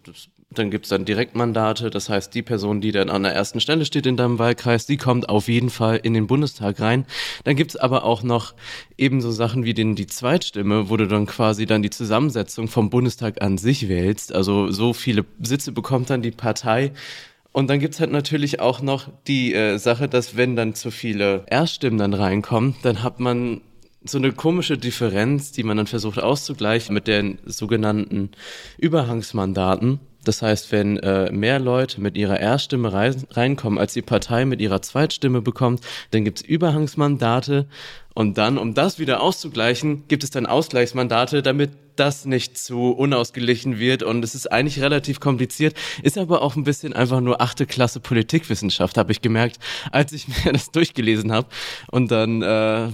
Dann 0.50 0.70
gibt 0.70 0.86
es 0.86 0.90
dann 0.90 1.04
Direktmandate, 1.04 1.90
das 1.90 2.08
heißt, 2.08 2.32
die 2.34 2.42
Person, 2.42 2.80
die 2.80 2.92
dann 2.92 3.10
an 3.10 3.24
der 3.24 3.32
ersten 3.34 3.60
Stelle 3.60 3.84
steht 3.84 4.06
in 4.06 4.16
deinem 4.16 4.38
Wahlkreis, 4.38 4.86
die 4.86 4.96
kommt 4.96 5.28
auf 5.28 5.48
jeden 5.48 5.70
Fall 5.70 5.96
in 6.02 6.14
den 6.14 6.26
Bundestag 6.28 6.80
rein. 6.80 7.04
Dann 7.44 7.56
gibt 7.56 7.72
es 7.72 7.76
aber 7.76 8.04
auch 8.04 8.22
noch 8.22 8.54
ebenso 8.96 9.32
Sachen 9.32 9.64
wie 9.64 9.74
den, 9.74 9.96
die 9.96 10.06
Zweitstimme, 10.06 10.88
wo 10.88 10.96
du 10.96 11.08
dann 11.08 11.26
quasi 11.26 11.66
dann 11.66 11.82
die 11.82 11.90
Zusammensetzung 11.90 12.68
vom 12.68 12.90
Bundestag 12.90 13.42
an 13.42 13.58
sich 13.58 13.88
wählst. 13.88 14.32
Also 14.32 14.70
so 14.70 14.92
viele 14.92 15.24
Sitze 15.42 15.72
bekommt 15.72 16.10
dann 16.10 16.22
die 16.22 16.30
Partei. 16.30 16.92
Und 17.56 17.68
dann 17.68 17.78
gibt's 17.78 18.00
halt 18.00 18.12
natürlich 18.12 18.60
auch 18.60 18.82
noch 18.82 19.08
die 19.26 19.54
äh, 19.54 19.78
Sache, 19.78 20.08
dass 20.08 20.36
wenn 20.36 20.56
dann 20.56 20.74
zu 20.74 20.90
viele 20.90 21.46
Erststimmen 21.46 21.98
dann 21.98 22.12
reinkommen, 22.12 22.74
dann 22.82 23.02
hat 23.02 23.18
man 23.18 23.62
so 24.04 24.18
eine 24.18 24.32
komische 24.32 24.76
Differenz, 24.76 25.52
die 25.52 25.62
man 25.62 25.78
dann 25.78 25.86
versucht 25.86 26.18
auszugleichen 26.18 26.92
mit 26.92 27.06
den 27.06 27.38
sogenannten 27.46 28.32
Überhangsmandaten. 28.76 30.00
Das 30.22 30.42
heißt, 30.42 30.70
wenn 30.70 30.98
äh, 30.98 31.32
mehr 31.32 31.58
Leute 31.58 32.02
mit 32.02 32.18
ihrer 32.18 32.38
Erststimme 32.38 32.92
rein, 32.92 33.24
reinkommen, 33.30 33.78
als 33.78 33.94
die 33.94 34.02
Partei 34.02 34.44
mit 34.44 34.60
ihrer 34.60 34.82
Zweitstimme 34.82 35.40
bekommt, 35.40 35.80
dann 36.10 36.24
gibt's 36.24 36.42
Überhangsmandate. 36.42 37.68
Und 38.16 38.38
dann, 38.38 38.56
um 38.56 38.72
das 38.72 38.98
wieder 38.98 39.20
auszugleichen, 39.20 40.04
gibt 40.08 40.24
es 40.24 40.30
dann 40.30 40.46
Ausgleichsmandate, 40.46 41.42
damit 41.42 41.72
das 41.96 42.24
nicht 42.24 42.56
zu 42.56 42.92
unausgeglichen 42.92 43.78
wird. 43.78 44.02
Und 44.02 44.24
es 44.24 44.34
ist 44.34 44.50
eigentlich 44.50 44.80
relativ 44.80 45.20
kompliziert, 45.20 45.74
ist 46.02 46.16
aber 46.16 46.42
auch 46.42 46.56
ein 46.56 46.64
bisschen 46.64 46.92
einfach 46.94 47.20
nur 47.20 47.40
achte 47.40 47.66
Klasse 47.66 48.00
Politikwissenschaft, 48.00 48.96
habe 48.96 49.12
ich 49.12 49.20
gemerkt, 49.20 49.58
als 49.90 50.12
ich 50.12 50.28
mir 50.44 50.52
das 50.52 50.70
durchgelesen 50.70 51.32
habe. 51.32 51.48
Und 51.90 52.10
dann, 52.10 52.40
äh, 52.40 52.88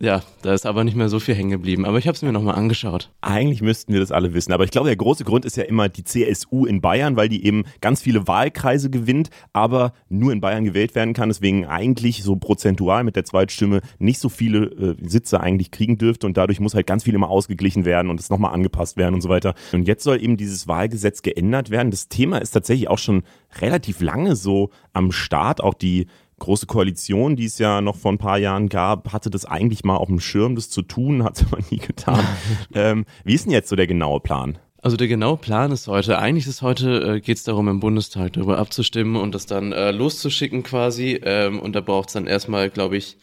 ja, 0.00 0.22
da 0.42 0.52
ist 0.52 0.66
aber 0.66 0.84
nicht 0.84 0.96
mehr 0.96 1.08
so 1.08 1.20
viel 1.20 1.34
hängen 1.34 1.50
geblieben. 1.50 1.86
Aber 1.86 1.98
ich 1.98 2.06
habe 2.06 2.16
es 2.16 2.22
mir 2.22 2.32
nochmal 2.32 2.56
angeschaut. 2.56 3.10
Eigentlich 3.22 3.62
müssten 3.62 3.94
wir 3.94 4.00
das 4.00 4.12
alle 4.12 4.34
wissen. 4.34 4.52
Aber 4.52 4.64
ich 4.64 4.70
glaube, 4.70 4.88
der 4.88 4.96
große 4.96 5.24
Grund 5.24 5.46
ist 5.46 5.56
ja 5.56 5.64
immer 5.64 5.88
die 5.88 6.04
CSU 6.04 6.66
in 6.66 6.82
Bayern, 6.82 7.16
weil 7.16 7.30
die 7.30 7.46
eben 7.46 7.64
ganz 7.80 8.02
viele 8.02 8.26
Wahlkreise 8.26 8.90
gewinnt, 8.90 9.30
aber 9.54 9.92
nur 10.08 10.32
in 10.32 10.40
Bayern 10.40 10.64
gewählt 10.64 10.94
werden 10.94 11.14
kann. 11.14 11.30
Deswegen 11.30 11.66
eigentlich 11.66 12.22
so 12.22 12.36
prozentual 12.36 13.04
mit 13.04 13.16
der 13.16 13.24
Zweitstimme 13.24 13.80
nicht 13.98 14.18
so 14.18 14.28
viele 14.28 14.65
äh, 14.66 15.08
Sitze 15.08 15.40
eigentlich 15.40 15.70
kriegen 15.70 15.98
dürfte. 15.98 16.26
Und 16.26 16.36
dadurch 16.36 16.60
muss 16.60 16.74
halt 16.74 16.86
ganz 16.86 17.04
viel 17.04 17.14
immer 17.14 17.28
ausgeglichen 17.28 17.84
werden 17.84 18.10
und 18.10 18.20
es 18.20 18.30
nochmal 18.30 18.54
angepasst 18.54 18.96
werden 18.96 19.14
und 19.14 19.20
so 19.20 19.28
weiter. 19.28 19.54
Und 19.72 19.86
jetzt 19.86 20.04
soll 20.04 20.22
eben 20.22 20.36
dieses 20.36 20.68
Wahlgesetz 20.68 21.22
geändert 21.22 21.70
werden. 21.70 21.90
Das 21.90 22.08
Thema 22.08 22.38
ist 22.38 22.52
tatsächlich 22.52 22.88
auch 22.88 22.98
schon 22.98 23.22
relativ 23.60 24.00
lange 24.00 24.36
so 24.36 24.70
am 24.92 25.12
Start. 25.12 25.62
Auch 25.62 25.74
die 25.74 26.06
Große 26.38 26.66
Koalition, 26.66 27.34
die 27.34 27.46
es 27.46 27.58
ja 27.58 27.80
noch 27.80 27.96
vor 27.96 28.12
ein 28.12 28.18
paar 28.18 28.36
Jahren 28.36 28.68
gab, 28.68 29.14
hatte 29.14 29.30
das 29.30 29.46
eigentlich 29.46 29.84
mal 29.84 29.96
auf 29.96 30.08
dem 30.08 30.20
Schirm, 30.20 30.54
das 30.54 30.68
zu 30.68 30.82
tun, 30.82 31.24
hat 31.24 31.36
es 31.36 31.46
aber 31.46 31.62
nie 31.70 31.78
getan. 31.78 32.22
ähm, 32.74 33.06
wie 33.24 33.34
ist 33.34 33.46
denn 33.46 33.52
jetzt 33.52 33.70
so 33.70 33.76
der 33.76 33.86
genaue 33.86 34.20
Plan? 34.20 34.58
Also 34.82 34.98
der 34.98 35.08
genaue 35.08 35.38
Plan 35.38 35.72
ist 35.72 35.88
heute, 35.88 36.18
eigentlich 36.18 36.46
ist 36.46 36.60
heute, 36.60 37.16
äh, 37.16 37.20
geht 37.20 37.38
es 37.38 37.44
darum, 37.44 37.68
im 37.68 37.80
Bundestag 37.80 38.34
darüber 38.34 38.58
abzustimmen 38.58 39.16
und 39.16 39.34
das 39.34 39.46
dann 39.46 39.72
äh, 39.72 39.90
loszuschicken 39.92 40.62
quasi. 40.62 41.18
Ähm, 41.24 41.58
und 41.58 41.72
da 41.72 41.80
braucht 41.80 42.10
es 42.10 42.12
dann 42.12 42.26
erstmal, 42.26 42.68
glaube 42.68 42.98
ich, 42.98 43.16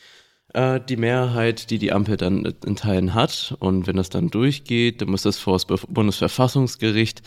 äh, 0.53 0.79
die 0.79 0.97
Mehrheit, 0.97 1.69
die 1.69 1.79
die 1.79 1.91
Ampel 1.91 2.17
dann 2.17 2.53
in 2.65 2.75
Teilen 2.75 3.13
hat. 3.13 3.55
Und 3.59 3.87
wenn 3.87 3.97
das 3.97 4.09
dann 4.09 4.29
durchgeht, 4.29 5.01
dann 5.01 5.09
muss 5.09 5.23
das 5.23 5.37
vor 5.37 5.53
das 5.53 5.65
Bundesverfassungsgericht 5.65 7.21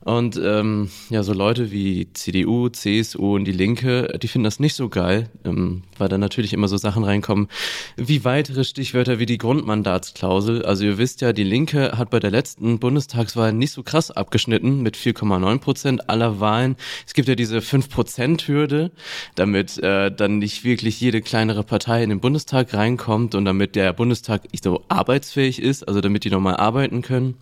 und 0.00 0.40
ähm, 0.42 0.90
ja, 1.10 1.22
so 1.22 1.32
Leute 1.32 1.72
wie 1.72 2.12
CDU, 2.12 2.68
CSU 2.68 3.34
und 3.34 3.44
die 3.44 3.52
Linke, 3.52 4.16
die 4.22 4.28
finden 4.28 4.44
das 4.44 4.60
nicht 4.60 4.74
so 4.74 4.88
geil, 4.88 5.28
ähm, 5.44 5.82
weil 5.98 6.08
da 6.08 6.18
natürlich 6.18 6.52
immer 6.52 6.68
so 6.68 6.76
Sachen 6.76 7.02
reinkommen, 7.02 7.48
wie 7.96 8.24
weitere 8.24 8.62
Stichwörter 8.62 9.18
wie 9.18 9.26
die 9.26 9.38
Grundmandatsklausel. 9.38 10.64
Also 10.64 10.84
ihr 10.84 10.98
wisst 10.98 11.20
ja, 11.20 11.32
die 11.32 11.44
Linke 11.44 11.98
hat 11.98 12.10
bei 12.10 12.20
der 12.20 12.30
letzten 12.30 12.78
Bundestagswahl 12.78 13.52
nicht 13.52 13.72
so 13.72 13.82
krass 13.82 14.12
abgeschnitten 14.12 14.82
mit 14.82 14.96
4,9 14.96 15.58
Prozent 15.58 16.08
aller 16.08 16.38
Wahlen. 16.38 16.76
Es 17.06 17.14
gibt 17.14 17.28
ja 17.28 17.34
diese 17.34 17.60
5 17.60 17.90
Prozent 17.90 18.46
Hürde, 18.46 18.92
damit 19.34 19.78
äh, 19.82 20.12
dann 20.12 20.38
nicht 20.38 20.62
wirklich 20.62 21.00
jede 21.00 21.20
kleinere 21.22 21.64
Partei 21.64 22.04
in 22.04 22.10
den 22.10 22.20
Bundestag 22.20 22.72
reinkommt 22.72 23.34
und 23.34 23.44
damit 23.44 23.74
der 23.74 23.92
Bundestag 23.92 24.52
nicht 24.52 24.62
so 24.62 24.84
arbeitsfähig 24.88 25.60
ist, 25.60 25.88
also 25.88 26.00
damit 26.00 26.24
die 26.24 26.30
nochmal 26.30 26.56
arbeiten 26.56 27.02
können. 27.02 27.34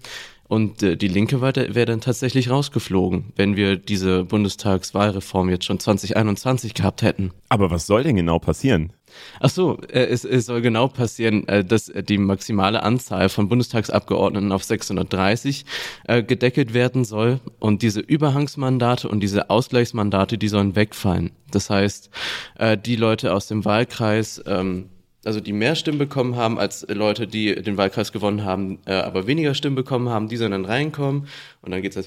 Und 0.48 0.82
äh, 0.82 0.96
die 0.96 1.08
Linke 1.08 1.40
wäre 1.40 1.86
dann 1.86 2.00
tatsächlich 2.00 2.50
rausgeflogen, 2.50 3.32
wenn 3.36 3.56
wir 3.56 3.76
diese 3.76 4.24
Bundestagswahlreform 4.24 5.50
jetzt 5.50 5.64
schon 5.64 5.80
2021 5.80 6.74
gehabt 6.74 7.02
hätten. 7.02 7.32
Aber 7.48 7.70
was 7.70 7.86
soll 7.86 8.04
denn 8.04 8.16
genau 8.16 8.38
passieren? 8.38 8.92
Ach 9.40 9.50
so, 9.50 9.78
äh, 9.88 10.06
es, 10.06 10.24
es 10.24 10.46
soll 10.46 10.60
genau 10.60 10.88
passieren, 10.88 11.46
äh, 11.48 11.64
dass 11.64 11.86
die 11.86 12.18
maximale 12.18 12.82
Anzahl 12.82 13.28
von 13.28 13.48
Bundestagsabgeordneten 13.48 14.52
auf 14.52 14.64
630 14.64 15.64
äh, 16.06 16.22
gedeckelt 16.22 16.74
werden 16.74 17.04
soll 17.04 17.40
und 17.58 17.82
diese 17.82 18.00
Überhangsmandate 18.00 19.08
und 19.08 19.20
diese 19.20 19.50
Ausgleichsmandate, 19.50 20.38
die 20.38 20.48
sollen 20.48 20.76
wegfallen. 20.76 21.30
Das 21.50 21.70
heißt, 21.70 22.10
äh, 22.58 22.76
die 22.76 22.96
Leute 22.96 23.32
aus 23.34 23.46
dem 23.46 23.64
Wahlkreis 23.64 24.42
ähm, 24.46 24.90
also 25.26 25.40
die 25.40 25.52
mehr 25.52 25.74
Stimmen 25.74 25.98
bekommen 25.98 26.36
haben 26.36 26.58
als 26.58 26.86
Leute, 26.88 27.26
die 27.26 27.54
den 27.54 27.76
Wahlkreis 27.76 28.12
gewonnen 28.12 28.44
haben, 28.44 28.78
äh, 28.86 28.94
aber 28.94 29.26
weniger 29.26 29.54
Stimmen 29.54 29.76
bekommen 29.76 30.08
haben, 30.08 30.28
die 30.28 30.36
sollen 30.36 30.52
dann 30.52 30.64
reinkommen 30.64 31.26
und 31.62 31.72
dann 31.72 31.82
geht's 31.82 31.98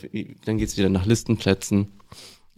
dann 0.46 0.58
geht's 0.58 0.78
wieder 0.78 0.90
nach 0.90 1.06
Listenplätzen. 1.06 1.88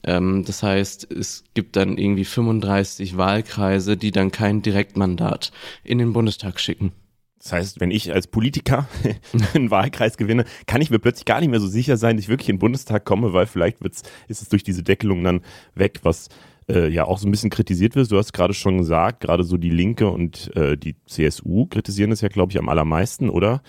Ähm, 0.04 0.44
das 0.46 0.64
heißt, 0.64 1.12
es 1.12 1.44
gibt 1.54 1.76
dann 1.76 1.98
irgendwie 1.98 2.26
35 2.26 3.18
Wahlkreise, 3.18 3.98
die 3.98 4.12
dann 4.12 4.32
kein 4.32 4.62
Direktmandat 4.62 5.52
in 5.84 5.98
den 5.98 6.14
Bundestag 6.14 6.60
schicken. 6.60 6.92
Das 7.40 7.54
heißt, 7.54 7.80
wenn 7.80 7.90
ich 7.90 8.14
als 8.14 8.28
Politiker 8.28 8.88
einen 9.54 9.72
Wahlkreis 9.72 10.18
gewinne, 10.18 10.46
kann 10.68 10.82
ich 10.82 10.92
mir 10.92 11.00
plötzlich 11.00 11.26
gar 11.26 11.40
nicht 11.40 11.50
mehr 11.50 11.60
so 11.60 11.68
sicher 11.68 11.98
sein, 11.98 12.16
dass 12.16 12.26
ich 12.26 12.30
wirklich 12.30 12.50
in 12.50 12.58
den 12.58 12.60
Bundestag 12.60 13.04
komme, 13.04 13.34
weil 13.34 13.48
vielleicht 13.48 13.82
wird's, 13.82 14.04
ist 14.28 14.44
es 14.44 14.50
durch 14.50 14.64
diese 14.64 14.84
Deckelung 14.84 15.24
dann 15.24 15.42
weg, 15.74 16.00
was 16.04 16.30
äh, 16.76 16.88
ja 16.90 17.06
auch 17.06 17.18
so 17.18 17.28
ein 17.28 17.32
bisschen 17.32 17.50
kritisiert 17.50 17.96
wird. 17.96 18.12
Du 18.12 18.18
hast 18.18 18.34
gerade 18.34 18.54
schon 18.54 18.78
gesagt, 18.78 19.22
gerade 19.22 19.44
so 19.44 19.58
die 19.58 19.70
Linke 19.70 20.10
und 20.10 20.56
äh, 20.56 20.78
die 20.78 20.96
CSU 21.06 21.66
kritisieren 21.66 22.10
das 22.10 22.22
ja, 22.22 22.30
glaube 22.30 22.52
ich, 22.52 22.60
am 22.60 22.70
allermeisten, 22.70 23.30
oder? 23.30 23.62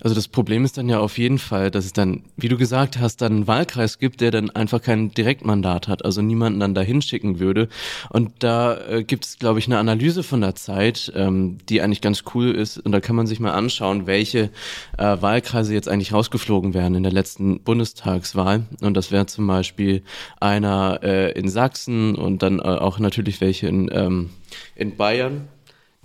Also 0.00 0.14
das 0.14 0.28
Problem 0.28 0.64
ist 0.64 0.78
dann 0.78 0.88
ja 0.88 1.00
auf 1.00 1.18
jeden 1.18 1.38
Fall, 1.38 1.70
dass 1.70 1.84
es 1.84 1.92
dann, 1.92 2.22
wie 2.36 2.48
du 2.48 2.56
gesagt 2.56 2.98
hast, 2.98 3.20
dann 3.20 3.32
einen 3.32 3.46
Wahlkreis 3.46 3.98
gibt, 3.98 4.20
der 4.20 4.30
dann 4.30 4.50
einfach 4.50 4.82
kein 4.82 5.10
Direktmandat 5.12 5.88
hat, 5.88 6.04
also 6.04 6.22
niemanden 6.22 6.60
dann 6.60 6.74
dahin 6.74 7.02
schicken 7.02 7.40
würde. 7.40 7.68
Und 8.10 8.30
da 8.40 8.76
äh, 8.88 9.04
gibt 9.04 9.24
es, 9.24 9.38
glaube 9.38 9.58
ich, 9.58 9.66
eine 9.66 9.78
Analyse 9.78 10.22
von 10.22 10.40
der 10.40 10.54
Zeit, 10.54 11.12
ähm, 11.14 11.58
die 11.68 11.80
eigentlich 11.80 12.00
ganz 12.00 12.24
cool 12.34 12.54
ist. 12.54 12.78
Und 12.78 12.92
da 12.92 13.00
kann 13.00 13.16
man 13.16 13.26
sich 13.26 13.40
mal 13.40 13.52
anschauen, 13.52 14.06
welche 14.06 14.50
äh, 14.96 15.16
Wahlkreise 15.20 15.74
jetzt 15.74 15.88
eigentlich 15.88 16.12
rausgeflogen 16.12 16.74
werden 16.74 16.94
in 16.94 17.02
der 17.02 17.12
letzten 17.12 17.60
Bundestagswahl. 17.60 18.66
Und 18.80 18.96
das 18.96 19.10
wäre 19.10 19.26
zum 19.26 19.46
Beispiel 19.46 20.02
einer 20.40 21.00
äh, 21.02 21.32
in 21.32 21.48
Sachsen 21.48 22.14
und 22.14 22.42
dann 22.42 22.58
äh, 22.58 22.62
auch 22.62 22.98
natürlich 22.98 23.40
welche 23.40 23.68
in, 23.68 23.90
ähm, 23.92 24.30
in 24.74 24.96
Bayern 24.96 25.48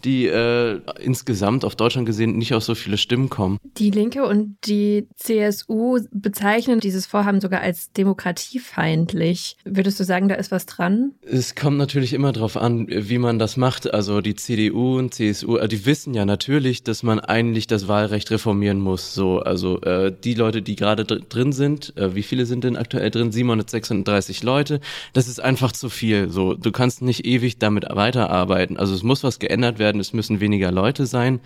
die 0.03 0.27
äh, 0.27 0.79
insgesamt 0.99 1.65
auf 1.65 1.75
Deutschland 1.75 2.05
gesehen 2.05 2.37
nicht 2.37 2.53
auf 2.53 2.63
so 2.63 2.75
viele 2.75 2.97
Stimmen 2.97 3.29
kommen. 3.29 3.57
Die 3.77 3.89
Linke 3.89 4.25
und 4.25 4.57
die 4.65 5.07
CSU 5.15 5.99
bezeichnen 6.11 6.79
dieses 6.79 7.05
Vorhaben 7.05 7.41
sogar 7.41 7.61
als 7.61 7.91
demokratiefeindlich. 7.91 9.57
Würdest 9.65 9.99
du 9.99 10.03
sagen, 10.03 10.27
da 10.27 10.35
ist 10.35 10.51
was 10.51 10.65
dran? 10.65 11.11
Es 11.21 11.55
kommt 11.55 11.77
natürlich 11.77 12.13
immer 12.13 12.31
darauf 12.31 12.57
an, 12.57 12.87
wie 12.89 13.17
man 13.17 13.39
das 13.39 13.57
macht. 13.57 13.93
Also 13.93 14.21
die 14.21 14.35
CDU 14.35 14.97
und 14.97 15.13
CSU, 15.13 15.57
äh, 15.57 15.67
die 15.67 15.85
wissen 15.85 16.13
ja 16.13 16.25
natürlich, 16.25 16.83
dass 16.83 17.03
man 17.03 17.19
eigentlich 17.19 17.67
das 17.67 17.87
Wahlrecht 17.87 18.31
reformieren 18.31 18.79
muss. 18.79 19.13
So, 19.13 19.39
also 19.39 19.81
äh, 19.81 20.13
die 20.23 20.33
Leute, 20.33 20.61
die 20.61 20.75
gerade 20.75 21.05
drin 21.05 21.51
sind, 21.51 21.95
äh, 21.97 22.15
wie 22.15 22.23
viele 22.23 22.45
sind 22.45 22.63
denn 22.63 22.75
aktuell 22.75 23.09
drin? 23.09 23.31
736 23.31 24.43
Leute. 24.43 24.79
Das 25.13 25.27
ist 25.27 25.39
einfach 25.39 25.71
zu 25.71 25.89
viel. 25.89 26.29
So, 26.29 26.53
du 26.53 26.71
kannst 26.71 27.01
nicht 27.01 27.25
ewig 27.25 27.57
damit 27.57 27.85
weiterarbeiten. 27.89 28.77
Also 28.77 28.93
es 28.93 29.03
muss 29.03 29.23
was 29.23 29.39
geändert 29.39 29.79
werden 29.79 29.92
werden, 29.93 29.99
es 29.99 30.13
müssen 30.13 30.39
weniger 30.39 30.71
Leute 30.71 31.05
sein. 31.05 31.39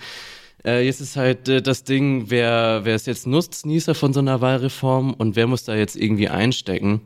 Äh, 0.66 0.86
jetzt 0.86 1.02
ist 1.02 1.18
halt 1.18 1.48
äh, 1.50 1.62
das 1.62 1.84
Ding, 1.84 2.30
wer, 2.30 2.82
wer 2.84 2.96
ist 2.96 3.08
jetzt 3.08 3.28
Nutznießer 3.28 3.94
von 3.94 4.14
so 4.14 4.22
einer 4.22 4.42
Wahlreform 4.42 5.14
und 5.14 5.36
wer 5.36 5.48
muss 5.48 5.66
da 5.66 5.76
jetzt 5.76 5.96
irgendwie 5.96 6.30
einstecken? 6.30 7.02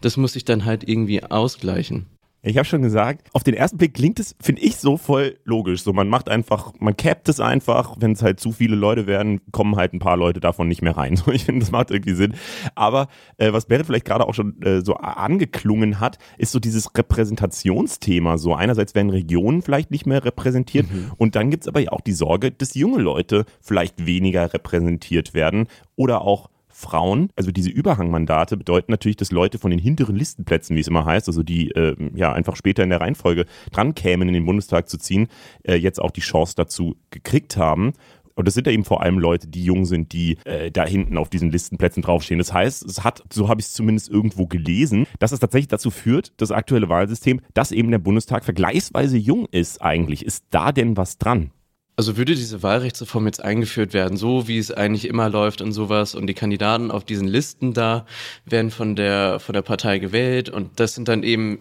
Das 0.00 0.16
muss 0.16 0.32
sich 0.32 0.44
dann 0.44 0.64
halt 0.64 0.88
irgendwie 0.88 1.22
ausgleichen. 1.22 2.06
Ich 2.42 2.58
habe 2.58 2.64
schon 2.64 2.82
gesagt, 2.82 3.28
auf 3.32 3.42
den 3.42 3.54
ersten 3.54 3.76
Blick 3.76 3.94
klingt 3.94 4.20
es, 4.20 4.36
finde 4.40 4.62
ich, 4.62 4.76
so 4.76 4.96
voll 4.96 5.36
logisch. 5.44 5.82
So, 5.82 5.92
man 5.92 6.08
macht 6.08 6.28
einfach, 6.28 6.74
man 6.78 6.96
capt 6.96 7.28
es 7.28 7.40
einfach. 7.40 7.96
Wenn 7.98 8.12
es 8.12 8.22
halt 8.22 8.38
zu 8.38 8.52
viele 8.52 8.76
Leute 8.76 9.08
werden, 9.08 9.40
kommen 9.50 9.74
halt 9.74 9.92
ein 9.92 9.98
paar 9.98 10.16
Leute 10.16 10.38
davon 10.38 10.68
nicht 10.68 10.82
mehr 10.82 10.96
rein. 10.96 11.16
So, 11.16 11.32
ich 11.32 11.44
finde, 11.44 11.60
das 11.60 11.72
macht 11.72 11.90
irgendwie 11.90 12.14
Sinn. 12.14 12.34
Aber 12.74 13.08
äh, 13.38 13.52
was 13.52 13.66
Berit 13.66 13.86
vielleicht 13.86 14.04
gerade 14.04 14.28
auch 14.28 14.34
schon 14.34 14.62
äh, 14.62 14.84
so 14.84 14.94
angeklungen 14.94 15.98
hat, 15.98 16.18
ist 16.38 16.52
so 16.52 16.60
dieses 16.60 16.96
Repräsentationsthema. 16.96 18.38
So 18.38 18.54
einerseits 18.54 18.94
werden 18.94 19.10
Regionen 19.10 19.62
vielleicht 19.62 19.90
nicht 19.90 20.06
mehr 20.06 20.24
repräsentiert 20.24 20.90
mhm. 20.90 21.12
und 21.16 21.34
dann 21.34 21.50
gibt's 21.50 21.66
aber 21.66 21.80
ja 21.80 21.92
auch 21.92 22.00
die 22.00 22.12
Sorge, 22.12 22.52
dass 22.52 22.74
junge 22.74 22.98
Leute 22.98 23.44
vielleicht 23.60 24.06
weniger 24.06 24.52
repräsentiert 24.52 25.34
werden 25.34 25.66
oder 25.96 26.20
auch 26.20 26.50
Frauen. 26.76 27.30
Also 27.36 27.52
diese 27.52 27.70
Überhangmandate 27.70 28.56
bedeuten 28.56 28.92
natürlich, 28.92 29.16
dass 29.16 29.32
Leute 29.32 29.58
von 29.58 29.70
den 29.70 29.80
hinteren 29.80 30.14
Listenplätzen, 30.14 30.76
wie 30.76 30.80
es 30.80 30.88
immer 30.88 31.06
heißt, 31.06 31.26
also 31.26 31.42
die 31.42 31.70
äh, 31.70 31.96
ja 32.14 32.34
einfach 32.34 32.54
später 32.54 32.82
in 32.82 32.90
der 32.90 33.00
Reihenfolge 33.00 33.46
dran 33.72 33.94
kämen, 33.94 34.28
in 34.28 34.34
den 34.34 34.44
Bundestag 34.44 34.88
zu 34.88 34.98
ziehen, 34.98 35.28
äh, 35.62 35.76
jetzt 35.76 36.00
auch 36.00 36.10
die 36.10 36.20
Chance 36.20 36.52
dazu 36.54 36.96
gekriegt 37.10 37.56
haben. 37.56 37.94
Und 38.34 38.46
das 38.46 38.52
sind 38.52 38.66
ja 38.66 38.72
eben 38.74 38.84
vor 38.84 39.00
allem 39.02 39.18
Leute, 39.18 39.48
die 39.48 39.64
jung 39.64 39.86
sind, 39.86 40.12
die 40.12 40.36
äh, 40.44 40.70
da 40.70 40.84
hinten 40.84 41.16
auf 41.16 41.30
diesen 41.30 41.50
Listenplätzen 41.50 42.02
draufstehen. 42.02 42.38
Das 42.38 42.52
heißt, 42.52 42.84
es 42.84 43.02
hat, 43.02 43.22
so 43.32 43.48
habe 43.48 43.62
ich 43.62 43.68
es 43.68 43.72
zumindest 43.72 44.10
irgendwo 44.10 44.46
gelesen, 44.46 45.06
dass 45.18 45.32
es 45.32 45.40
tatsächlich 45.40 45.68
dazu 45.68 45.90
führt, 45.90 46.34
das 46.36 46.50
aktuelle 46.50 46.90
Wahlsystem, 46.90 47.40
dass 47.54 47.72
eben 47.72 47.90
der 47.90 47.98
Bundestag 47.98 48.44
vergleichsweise 48.44 49.16
jung 49.16 49.46
ist 49.50 49.80
eigentlich. 49.80 50.26
Ist 50.26 50.44
da 50.50 50.72
denn 50.72 50.98
was 50.98 51.16
dran? 51.16 51.52
Also 51.98 52.18
würde 52.18 52.34
diese 52.34 52.62
Wahlrechtsreform 52.62 53.24
jetzt 53.24 53.42
eingeführt 53.42 53.94
werden, 53.94 54.18
so 54.18 54.48
wie 54.48 54.58
es 54.58 54.70
eigentlich 54.70 55.06
immer 55.06 55.30
läuft 55.30 55.62
und 55.62 55.72
sowas 55.72 56.14
und 56.14 56.26
die 56.26 56.34
Kandidaten 56.34 56.90
auf 56.90 57.04
diesen 57.04 57.26
Listen 57.26 57.72
da 57.72 58.04
werden 58.44 58.70
von 58.70 58.96
der, 58.96 59.40
von 59.40 59.54
der 59.54 59.62
Partei 59.62 59.98
gewählt 59.98 60.50
und 60.50 60.78
das 60.78 60.94
sind 60.94 61.08
dann 61.08 61.22
eben 61.22 61.58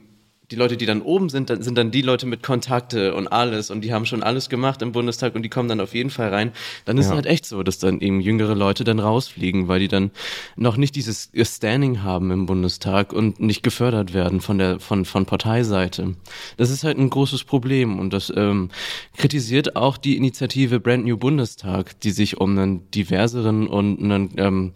die 0.51 0.55
Leute, 0.55 0.77
die 0.77 0.85
dann 0.85 1.01
oben 1.01 1.29
sind, 1.29 1.49
sind 1.63 1.77
dann 1.77 1.91
die 1.91 2.01
Leute 2.01 2.25
mit 2.25 2.43
Kontakte 2.43 3.15
und 3.15 3.27
alles 3.27 3.71
und 3.71 3.81
die 3.81 3.93
haben 3.93 4.05
schon 4.05 4.21
alles 4.21 4.49
gemacht 4.49 4.81
im 4.81 4.91
Bundestag 4.91 5.35
und 5.35 5.43
die 5.43 5.49
kommen 5.49 5.69
dann 5.69 5.79
auf 5.79 5.93
jeden 5.93 6.09
Fall 6.09 6.29
rein. 6.29 6.51
Dann 6.85 6.97
ist 6.97 7.05
ja. 7.05 7.11
es 7.11 7.15
halt 7.15 7.25
echt 7.25 7.45
so, 7.45 7.63
dass 7.63 7.79
dann 7.79 7.99
eben 7.99 8.21
jüngere 8.21 8.55
Leute 8.55 8.83
dann 8.83 8.99
rausfliegen, 8.99 9.67
weil 9.67 9.79
die 9.79 9.87
dann 9.87 10.11
noch 10.55 10.77
nicht 10.77 10.95
dieses 10.95 11.31
Standing 11.41 12.03
haben 12.03 12.31
im 12.31 12.45
Bundestag 12.45 13.13
und 13.13 13.39
nicht 13.39 13.63
gefördert 13.63 14.13
werden 14.13 14.41
von 14.41 14.57
der 14.57 14.79
von 14.79 15.05
von 15.05 15.25
Parteiseite. 15.25 16.15
Das 16.57 16.69
ist 16.69 16.83
halt 16.83 16.97
ein 16.97 17.09
großes 17.09 17.43
Problem 17.43 17.99
und 17.99 18.13
das 18.13 18.31
ähm, 18.35 18.69
kritisiert 19.17 19.75
auch 19.75 19.97
die 19.97 20.17
Initiative 20.17 20.79
Brand 20.79 21.05
New 21.05 21.17
Bundestag, 21.17 21.99
die 22.01 22.11
sich 22.11 22.37
um 22.37 22.57
einen 22.57 22.91
diverseren 22.91 23.67
und 23.67 24.01
einen 24.01 24.31
ähm, 24.37 24.73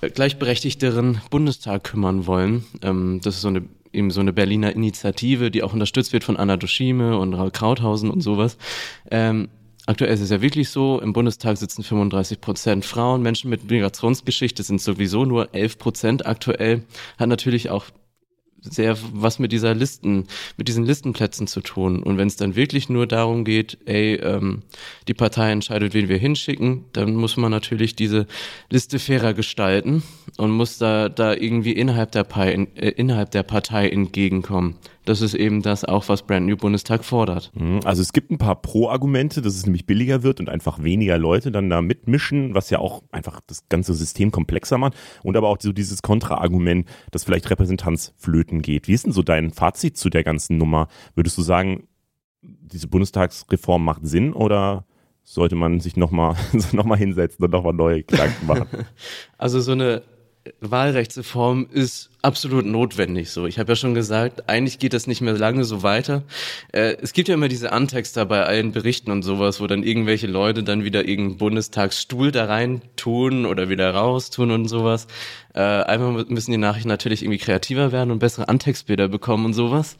gleichberechtigteren 0.00 1.20
Bundestag 1.30 1.84
kümmern 1.84 2.26
wollen. 2.26 2.64
Ähm, 2.82 3.20
das 3.22 3.36
ist 3.36 3.42
so 3.42 3.48
eine 3.48 3.62
eben 3.94 4.10
so 4.10 4.20
eine 4.20 4.32
Berliner 4.32 4.74
Initiative, 4.74 5.50
die 5.50 5.62
auch 5.62 5.72
unterstützt 5.72 6.12
wird 6.12 6.24
von 6.24 6.36
Anna 6.36 6.56
Doschime 6.56 7.18
und 7.18 7.34
Raul 7.34 7.50
Krauthausen 7.50 8.10
und 8.10 8.20
sowas. 8.20 8.56
Ähm, 9.10 9.48
aktuell 9.86 10.12
ist 10.12 10.20
es 10.20 10.30
ja 10.30 10.40
wirklich 10.42 10.70
so, 10.70 11.00
im 11.00 11.12
Bundestag 11.12 11.56
sitzen 11.56 11.82
35 11.82 12.40
Prozent 12.40 12.84
Frauen, 12.84 13.22
Menschen 13.22 13.50
mit 13.50 13.70
Migrationsgeschichte 13.70 14.62
sind 14.62 14.80
sowieso 14.80 15.24
nur 15.24 15.54
11 15.54 15.78
Prozent 15.78 16.26
aktuell, 16.26 16.84
hat 17.18 17.28
natürlich 17.28 17.70
auch 17.70 17.86
sehr 18.70 18.96
was 19.12 19.38
mit 19.38 19.52
dieser 19.52 19.74
Listen, 19.74 20.26
mit 20.56 20.68
diesen 20.68 20.84
Listenplätzen 20.84 21.46
zu 21.46 21.60
tun. 21.60 22.02
Und 22.02 22.18
wenn 22.18 22.28
es 22.28 22.36
dann 22.36 22.56
wirklich 22.56 22.88
nur 22.88 23.06
darum 23.06 23.44
geht, 23.44 23.78
ey, 23.84 24.14
ähm, 24.16 24.62
die 25.08 25.14
Partei 25.14 25.52
entscheidet, 25.52 25.94
wen 25.94 26.08
wir 26.08 26.18
hinschicken, 26.18 26.84
dann 26.92 27.14
muss 27.14 27.36
man 27.36 27.50
natürlich 27.50 27.94
diese 27.94 28.26
Liste 28.70 28.98
fairer 28.98 29.34
gestalten 29.34 30.02
und 30.36 30.50
muss 30.50 30.78
da, 30.78 31.08
da 31.08 31.34
irgendwie 31.34 31.72
innerhalb 31.72 32.12
der, 32.12 32.26
äh, 32.36 32.90
innerhalb 32.90 33.30
der 33.30 33.42
Partei 33.42 33.88
entgegenkommen. 33.88 34.76
Das 35.04 35.20
ist 35.20 35.34
eben 35.34 35.60
das 35.62 35.84
auch, 35.84 36.08
was 36.08 36.22
Brand 36.22 36.46
New 36.46 36.56
Bundestag 36.56 37.04
fordert. 37.04 37.52
Mhm. 37.54 37.80
Also 37.84 38.00
es 38.00 38.12
gibt 38.12 38.30
ein 38.30 38.38
paar 38.38 38.60
Pro-Argumente, 38.60 39.42
dass 39.42 39.54
es 39.54 39.66
nämlich 39.66 39.86
billiger 39.86 40.22
wird 40.22 40.40
und 40.40 40.48
einfach 40.48 40.82
weniger 40.82 41.18
Leute 41.18 41.52
dann 41.52 41.68
da 41.68 41.82
mitmischen, 41.82 42.54
was 42.54 42.70
ja 42.70 42.78
auch 42.78 43.02
einfach 43.12 43.40
das 43.46 43.68
ganze 43.68 43.94
System 43.94 44.30
komplexer 44.30 44.78
macht. 44.78 44.94
Und 45.22 45.36
aber 45.36 45.48
auch 45.48 45.58
so 45.60 45.72
dieses 45.72 46.02
Kontra-Argument, 46.02 46.88
dass 47.10 47.24
vielleicht 47.24 47.50
Repräsentanz 47.50 48.14
flöten 48.16 48.62
geht. 48.62 48.88
Wie 48.88 48.94
ist 48.94 49.04
denn 49.04 49.12
so 49.12 49.22
dein 49.22 49.50
Fazit 49.50 49.98
zu 49.98 50.08
der 50.08 50.24
ganzen 50.24 50.56
Nummer? 50.56 50.88
Würdest 51.14 51.36
du 51.36 51.42
sagen, 51.42 51.86
diese 52.42 52.88
Bundestagsreform 52.88 53.84
macht 53.84 54.06
Sinn 54.06 54.32
oder 54.32 54.86
sollte 55.22 55.56
man 55.56 55.80
sich 55.80 55.96
nochmal 55.96 56.36
noch 56.72 56.84
mal 56.84 56.98
hinsetzen 56.98 57.44
und 57.44 57.50
nochmal 57.50 57.72
neue 57.72 58.02
Gedanken 58.02 58.46
machen? 58.46 58.68
Also 59.36 59.60
so 59.60 59.72
eine 59.72 60.02
Wahlrechtsreform 60.60 61.68
ist 61.70 62.10
absolut 62.20 62.66
notwendig. 62.66 63.30
So, 63.30 63.46
ich 63.46 63.58
habe 63.58 63.72
ja 63.72 63.76
schon 63.76 63.94
gesagt, 63.94 64.48
eigentlich 64.48 64.78
geht 64.78 64.92
das 64.92 65.06
nicht 65.06 65.20
mehr 65.20 65.34
lange 65.34 65.64
so 65.64 65.82
weiter. 65.82 66.22
Äh, 66.72 66.96
es 67.00 67.12
gibt 67.12 67.28
ja 67.28 67.34
immer 67.34 67.48
diese 67.48 67.72
Antexter 67.72 68.26
bei 68.26 68.44
allen 68.44 68.72
Berichten 68.72 69.10
und 69.10 69.22
sowas, 69.22 69.60
wo 69.60 69.66
dann 69.66 69.82
irgendwelche 69.82 70.26
Leute 70.26 70.62
dann 70.62 70.84
wieder 70.84 71.08
irgendeinen 71.08 71.38
Bundestagsstuhl 71.38 72.30
da 72.30 72.44
rein 72.44 72.82
tun 72.96 73.46
oder 73.46 73.68
wieder 73.68 73.94
raus 73.94 74.30
tun 74.30 74.50
und 74.50 74.68
sowas. 74.68 75.06
Äh, 75.54 75.60
einmal 75.60 76.24
müssen 76.28 76.50
die 76.50 76.58
Nachrichten 76.58 76.88
natürlich 76.88 77.22
irgendwie 77.22 77.38
kreativer 77.38 77.92
werden 77.92 78.10
und 78.10 78.18
bessere 78.18 78.48
Antextbilder 78.48 79.08
bekommen 79.08 79.46
und 79.46 79.54
sowas. 79.54 79.96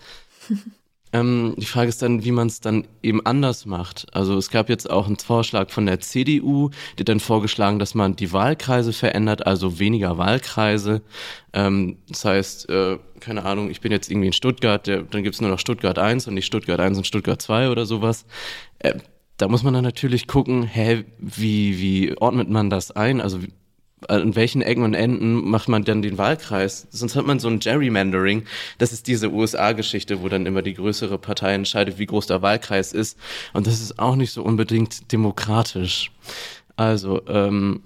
Ähm, 1.14 1.54
die 1.56 1.64
Frage 1.64 1.88
ist 1.88 2.02
dann, 2.02 2.24
wie 2.24 2.32
man 2.32 2.48
es 2.48 2.60
dann 2.60 2.88
eben 3.00 3.24
anders 3.24 3.66
macht. 3.66 4.06
Also 4.12 4.36
es 4.36 4.50
gab 4.50 4.68
jetzt 4.68 4.90
auch 4.90 5.06
einen 5.06 5.16
Vorschlag 5.16 5.70
von 5.70 5.86
der 5.86 6.00
CDU, 6.00 6.70
hat 6.98 7.08
dann 7.08 7.20
vorgeschlagen, 7.20 7.78
dass 7.78 7.94
man 7.94 8.16
die 8.16 8.32
Wahlkreise 8.32 8.92
verändert, 8.92 9.46
also 9.46 9.78
weniger 9.78 10.18
Wahlkreise. 10.18 11.02
Ähm, 11.52 11.98
das 12.08 12.24
heißt, 12.24 12.68
äh, 12.68 12.98
keine 13.20 13.44
Ahnung, 13.44 13.70
ich 13.70 13.80
bin 13.80 13.92
jetzt 13.92 14.10
irgendwie 14.10 14.26
in 14.26 14.32
Stuttgart, 14.32 14.88
der, 14.88 15.04
dann 15.04 15.22
gibt 15.22 15.36
es 15.36 15.40
nur 15.40 15.50
noch 15.50 15.60
Stuttgart 15.60 16.00
1 16.00 16.26
und 16.26 16.34
nicht 16.34 16.46
Stuttgart 16.46 16.80
1 16.80 16.98
und 16.98 17.06
Stuttgart 17.06 17.40
2 17.40 17.70
oder 17.70 17.86
sowas. 17.86 18.26
Äh, 18.80 18.94
da 19.36 19.46
muss 19.46 19.62
man 19.62 19.72
dann 19.72 19.84
natürlich 19.84 20.26
gucken, 20.26 20.64
hä, 20.64 21.04
wie, 21.18 21.78
wie 21.78 22.18
ordnet 22.18 22.50
man 22.50 22.70
das 22.70 22.90
ein? 22.90 23.20
Also 23.20 23.38
an 24.08 24.36
welchen 24.36 24.62
Ecken 24.62 24.82
und 24.82 24.94
Enden 24.94 25.48
macht 25.48 25.68
man 25.68 25.84
dann 25.84 26.02
den 26.02 26.18
Wahlkreis? 26.18 26.86
Sonst 26.90 27.16
hat 27.16 27.26
man 27.26 27.38
so 27.38 27.48
ein 27.48 27.58
Gerrymandering. 27.58 28.44
Das 28.78 28.92
ist 28.92 29.06
diese 29.06 29.30
USA-Geschichte, 29.30 30.22
wo 30.22 30.28
dann 30.28 30.46
immer 30.46 30.62
die 30.62 30.74
größere 30.74 31.18
Partei 31.18 31.54
entscheidet, 31.54 31.98
wie 31.98 32.06
groß 32.06 32.26
der 32.26 32.42
Wahlkreis 32.42 32.92
ist. 32.92 33.18
Und 33.52 33.66
das 33.66 33.80
ist 33.80 33.98
auch 33.98 34.16
nicht 34.16 34.32
so 34.32 34.42
unbedingt 34.42 35.12
demokratisch. 35.12 36.10
Also, 36.76 37.22
ähm, 37.28 37.82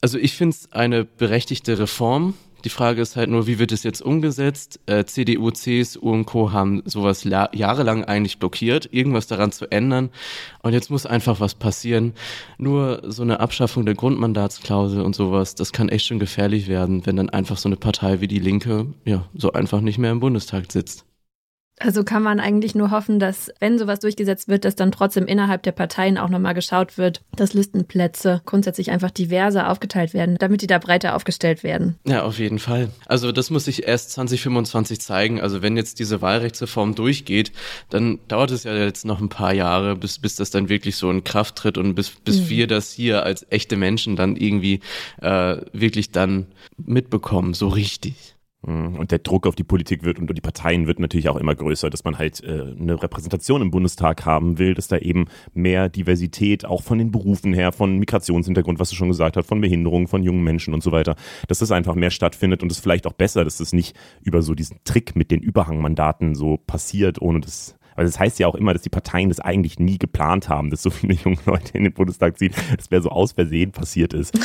also 0.00 0.18
ich 0.18 0.34
finde 0.36 0.56
es 0.56 0.72
eine 0.72 1.04
berechtigte 1.04 1.78
Reform. 1.78 2.34
Die 2.64 2.68
Frage 2.68 3.00
ist 3.00 3.16
halt 3.16 3.30
nur, 3.30 3.46
wie 3.46 3.58
wird 3.58 3.72
es 3.72 3.82
jetzt 3.82 4.02
umgesetzt? 4.02 4.80
Äh, 4.86 5.04
CDU, 5.04 5.50
CSU 5.50 6.10
und 6.10 6.26
Co. 6.26 6.52
haben 6.52 6.82
sowas 6.84 7.24
jahrelang 7.24 8.04
eigentlich 8.04 8.38
blockiert, 8.38 8.88
irgendwas 8.92 9.26
daran 9.26 9.52
zu 9.52 9.70
ändern. 9.70 10.10
Und 10.62 10.72
jetzt 10.72 10.90
muss 10.90 11.06
einfach 11.06 11.40
was 11.40 11.54
passieren. 11.54 12.14
Nur 12.58 13.02
so 13.04 13.22
eine 13.22 13.40
Abschaffung 13.40 13.86
der 13.86 13.94
Grundmandatsklausel 13.94 15.02
und 15.02 15.14
sowas, 15.14 15.54
das 15.54 15.72
kann 15.72 15.88
echt 15.88 16.06
schon 16.06 16.18
gefährlich 16.18 16.68
werden, 16.68 17.06
wenn 17.06 17.16
dann 17.16 17.30
einfach 17.30 17.56
so 17.56 17.68
eine 17.68 17.76
Partei 17.76 18.20
wie 18.20 18.28
die 18.28 18.38
Linke, 18.38 18.86
ja, 19.04 19.24
so 19.34 19.52
einfach 19.52 19.80
nicht 19.80 19.98
mehr 19.98 20.12
im 20.12 20.20
Bundestag 20.20 20.70
sitzt. 20.70 21.04
Also 21.82 22.04
kann 22.04 22.22
man 22.22 22.40
eigentlich 22.40 22.74
nur 22.74 22.90
hoffen, 22.90 23.18
dass, 23.18 23.50
wenn 23.58 23.78
sowas 23.78 24.00
durchgesetzt 24.00 24.48
wird, 24.48 24.66
dass 24.66 24.76
dann 24.76 24.92
trotzdem 24.92 25.26
innerhalb 25.26 25.62
der 25.62 25.72
Parteien 25.72 26.18
auch 26.18 26.28
nochmal 26.28 26.52
geschaut 26.52 26.98
wird, 26.98 27.22
dass 27.36 27.54
Listenplätze 27.54 28.42
grundsätzlich 28.44 28.90
einfach 28.90 29.10
diverser 29.10 29.70
aufgeteilt 29.70 30.12
werden, 30.12 30.36
damit 30.38 30.60
die 30.60 30.66
da 30.66 30.78
breiter 30.78 31.16
aufgestellt 31.16 31.64
werden. 31.64 31.96
Ja, 32.06 32.22
auf 32.24 32.38
jeden 32.38 32.58
Fall. 32.58 32.90
Also 33.06 33.32
das 33.32 33.48
muss 33.48 33.64
sich 33.64 33.88
erst 33.88 34.10
2025 34.12 35.00
zeigen. 35.00 35.40
Also 35.40 35.62
wenn 35.62 35.78
jetzt 35.78 35.98
diese 36.00 36.20
Wahlrechtsreform 36.20 36.94
durchgeht, 36.94 37.50
dann 37.88 38.18
dauert 38.28 38.50
es 38.50 38.64
ja 38.64 38.76
jetzt 38.76 39.06
noch 39.06 39.20
ein 39.22 39.30
paar 39.30 39.54
Jahre, 39.54 39.96
bis, 39.96 40.18
bis 40.18 40.36
das 40.36 40.50
dann 40.50 40.68
wirklich 40.68 40.96
so 40.96 41.10
in 41.10 41.24
Kraft 41.24 41.56
tritt 41.56 41.78
und 41.78 41.94
bis, 41.94 42.10
bis 42.10 42.40
mhm. 42.40 42.48
wir 42.50 42.66
das 42.66 42.92
hier 42.92 43.22
als 43.22 43.46
echte 43.48 43.76
Menschen 43.78 44.16
dann 44.16 44.36
irgendwie 44.36 44.80
äh, 45.22 45.56
wirklich 45.72 46.10
dann 46.10 46.46
mitbekommen, 46.76 47.54
so 47.54 47.68
richtig. 47.68 48.36
Mhm. 48.62 48.96
Und 48.96 49.10
der 49.10 49.20
Druck 49.20 49.46
auf 49.46 49.54
die 49.54 49.64
Politik 49.64 50.04
wird 50.04 50.18
und 50.18 50.30
die 50.34 50.40
Parteien 50.40 50.86
wird 50.86 51.00
natürlich 51.00 51.28
auch 51.28 51.36
immer 51.36 51.54
größer, 51.54 51.88
dass 51.88 52.04
man 52.04 52.18
halt 52.18 52.42
äh, 52.44 52.74
eine 52.78 53.02
Repräsentation 53.02 53.62
im 53.62 53.70
Bundestag 53.70 54.26
haben 54.26 54.58
will, 54.58 54.74
dass 54.74 54.88
da 54.88 54.98
eben 54.98 55.26
mehr 55.54 55.88
Diversität 55.88 56.66
auch 56.66 56.82
von 56.82 56.98
den 56.98 57.10
Berufen 57.10 57.54
her, 57.54 57.72
von 57.72 57.98
Migrationshintergrund, 57.98 58.78
was 58.78 58.90
du 58.90 58.96
schon 58.96 59.08
gesagt 59.08 59.36
hast, 59.36 59.46
von 59.46 59.60
Behinderung, 59.60 60.08
von 60.08 60.22
jungen 60.22 60.44
Menschen 60.44 60.74
und 60.74 60.82
so 60.82 60.92
weiter, 60.92 61.16
dass 61.48 61.60
das 61.60 61.72
einfach 61.72 61.94
mehr 61.94 62.10
stattfindet 62.10 62.62
und 62.62 62.70
es 62.70 62.80
vielleicht 62.80 63.06
auch 63.06 63.14
besser, 63.14 63.44
dass 63.44 63.56
das 63.56 63.72
nicht 63.72 63.96
über 64.22 64.42
so 64.42 64.54
diesen 64.54 64.78
Trick 64.84 65.16
mit 65.16 65.30
den 65.30 65.40
Überhangmandaten 65.40 66.34
so 66.34 66.58
passiert, 66.58 67.20
ohne 67.20 67.40
das 67.40 67.76
weil 67.96 68.06
das 68.06 68.18
heißt 68.18 68.38
ja 68.38 68.46
auch 68.46 68.54
immer, 68.54 68.72
dass 68.72 68.80
die 68.80 68.88
Parteien 68.88 69.28
das 69.28 69.40
eigentlich 69.40 69.78
nie 69.78 69.98
geplant 69.98 70.48
haben, 70.48 70.70
dass 70.70 70.80
so 70.80 70.88
viele 70.88 71.12
junge 71.24 71.36
Leute 71.44 71.76
in 71.76 71.84
den 71.84 71.92
Bundestag 71.92 72.38
ziehen. 72.38 72.54
Das 72.76 72.90
wäre 72.90 73.02
so 73.02 73.10
aus 73.10 73.32
Versehen 73.32 73.72
passiert 73.72 74.14
ist. 74.14 74.38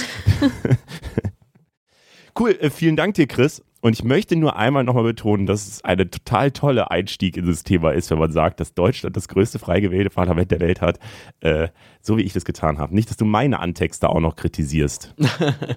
cool, 2.40 2.52
äh, 2.60 2.70
vielen 2.70 2.98
Dank 2.98 3.14
dir, 3.14 3.28
Chris. 3.28 3.64
Und 3.86 3.94
ich 3.94 4.04
möchte 4.04 4.36
nur 4.36 4.56
einmal 4.56 4.84
nochmal 4.84 5.04
betonen, 5.04 5.46
dass 5.46 5.68
es 5.68 5.84
eine 5.84 6.10
total 6.10 6.50
tolle 6.50 6.90
Einstieg 6.90 7.38
in 7.38 7.46
das 7.46 7.62
Thema 7.62 7.92
ist, 7.92 8.10
wenn 8.10 8.18
man 8.18 8.32
sagt, 8.32 8.60
dass 8.60 8.74
Deutschland 8.74 9.16
das 9.16 9.28
größte 9.28 9.60
frei 9.60 9.80
gewählte 9.80 10.10
Parlament 10.10 10.50
der 10.50 10.60
Welt 10.60 10.82
hat, 10.82 10.98
äh, 11.42 11.68
so 12.02 12.18
wie 12.18 12.24
ich 12.24 12.34
das 12.34 12.46
getan 12.46 12.80
habe. 12.80 12.96
Nicht, 12.96 13.12
dass 13.12 13.18
du 13.18 13.26
meine 13.26 13.60
Antexte 13.60 14.10
auch 14.10 14.20
noch 14.20 14.38
kritisierst. 14.38 15.14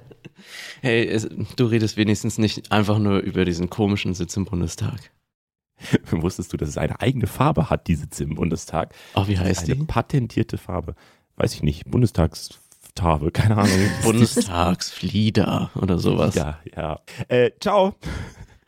hey, 0.81 1.07
es, 1.07 1.29
du 1.57 1.67
redest 1.67 1.99
wenigstens 1.99 2.39
nicht 2.39 2.73
einfach 2.73 2.99
nur 2.99 3.19
über 3.19 3.45
diesen 3.45 3.69
komischen 3.69 4.15
Sitz 4.15 4.35
im 4.39 4.47
Bundestag. 4.47 5.13
Wusstest 6.11 6.51
du, 6.55 6.57
dass 6.57 6.71
es 6.71 6.79
eine 6.79 7.03
eigene 7.03 7.27
Farbe 7.27 7.69
hat, 7.69 7.89
die 7.89 7.97
Sitze 7.97 8.25
im 8.25 8.37
Bundestag? 8.37 8.95
Ach, 9.13 9.29
wie 9.29 9.39
heißt 9.39 9.65
eine 9.65 9.67
die? 9.67 9.73
Eine 9.81 9.85
patentierte 9.85 10.57
Farbe. 10.57 10.95
Weiß 11.37 11.53
ich 11.53 11.63
nicht. 11.63 11.85
Bundestags 11.91 12.59
Farbe, 12.97 13.31
keine 13.31 13.57
Ahnung. 13.57 13.91
Bundestagsflieder 14.03 15.71
oder 15.75 15.99
sowas. 15.99 16.35
Ja, 16.35 16.59
ja. 16.77 17.01
Äh, 17.29 17.51
ciao. 17.61 17.95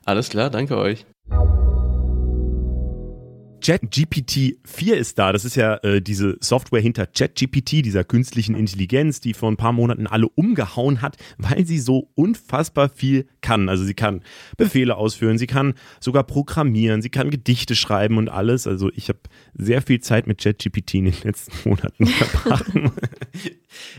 Alles 0.05 0.29
klar, 0.29 0.51
danke 0.51 0.77
euch. 0.77 1.05
ChatGPT 3.61 4.59
4 4.65 4.97
ist 4.97 5.19
da. 5.19 5.33
Das 5.33 5.45
ist 5.45 5.55
ja 5.55 5.77
äh, 5.83 6.01
diese 6.01 6.37
Software 6.41 6.81
hinter 6.81 7.07
ChatGPT, 7.07 7.85
dieser 7.85 8.05
künstlichen 8.05 8.55
Intelligenz, 8.55 9.21
die 9.21 9.35
vor 9.35 9.51
ein 9.51 9.57
paar 9.57 9.73
Monaten 9.73 10.07
alle 10.07 10.29
umgehauen 10.29 11.03
hat, 11.03 11.17
weil 11.39 11.67
sie 11.67 11.79
so 11.79 12.11
unfassbar 12.15 12.89
viel 12.89 13.27
kann. 13.41 13.69
Also 13.69 13.85
sie 13.85 13.95
kann 13.95 14.23
Befehle 14.57 14.97
ausführen, 14.97 15.39
sie 15.39 15.47
kann 15.47 15.75
sogar 16.01 16.25
programmieren, 16.25 17.03
sie 17.03 17.11
kann 17.11 17.31
Gedichte 17.31 17.77
schreiben 17.77 18.17
und 18.17 18.29
alles. 18.29 18.67
Also 18.67 18.91
ich 18.95 19.09
habe 19.09 19.21
sehr 19.55 19.83
viel 19.83 20.01
Zeit 20.01 20.27
mit 20.27 20.41
ChatGPT 20.41 20.95
in 20.95 21.05
den 21.07 21.15
letzten 21.23 21.69
Monaten 21.69 22.07
verbracht. 22.07 22.73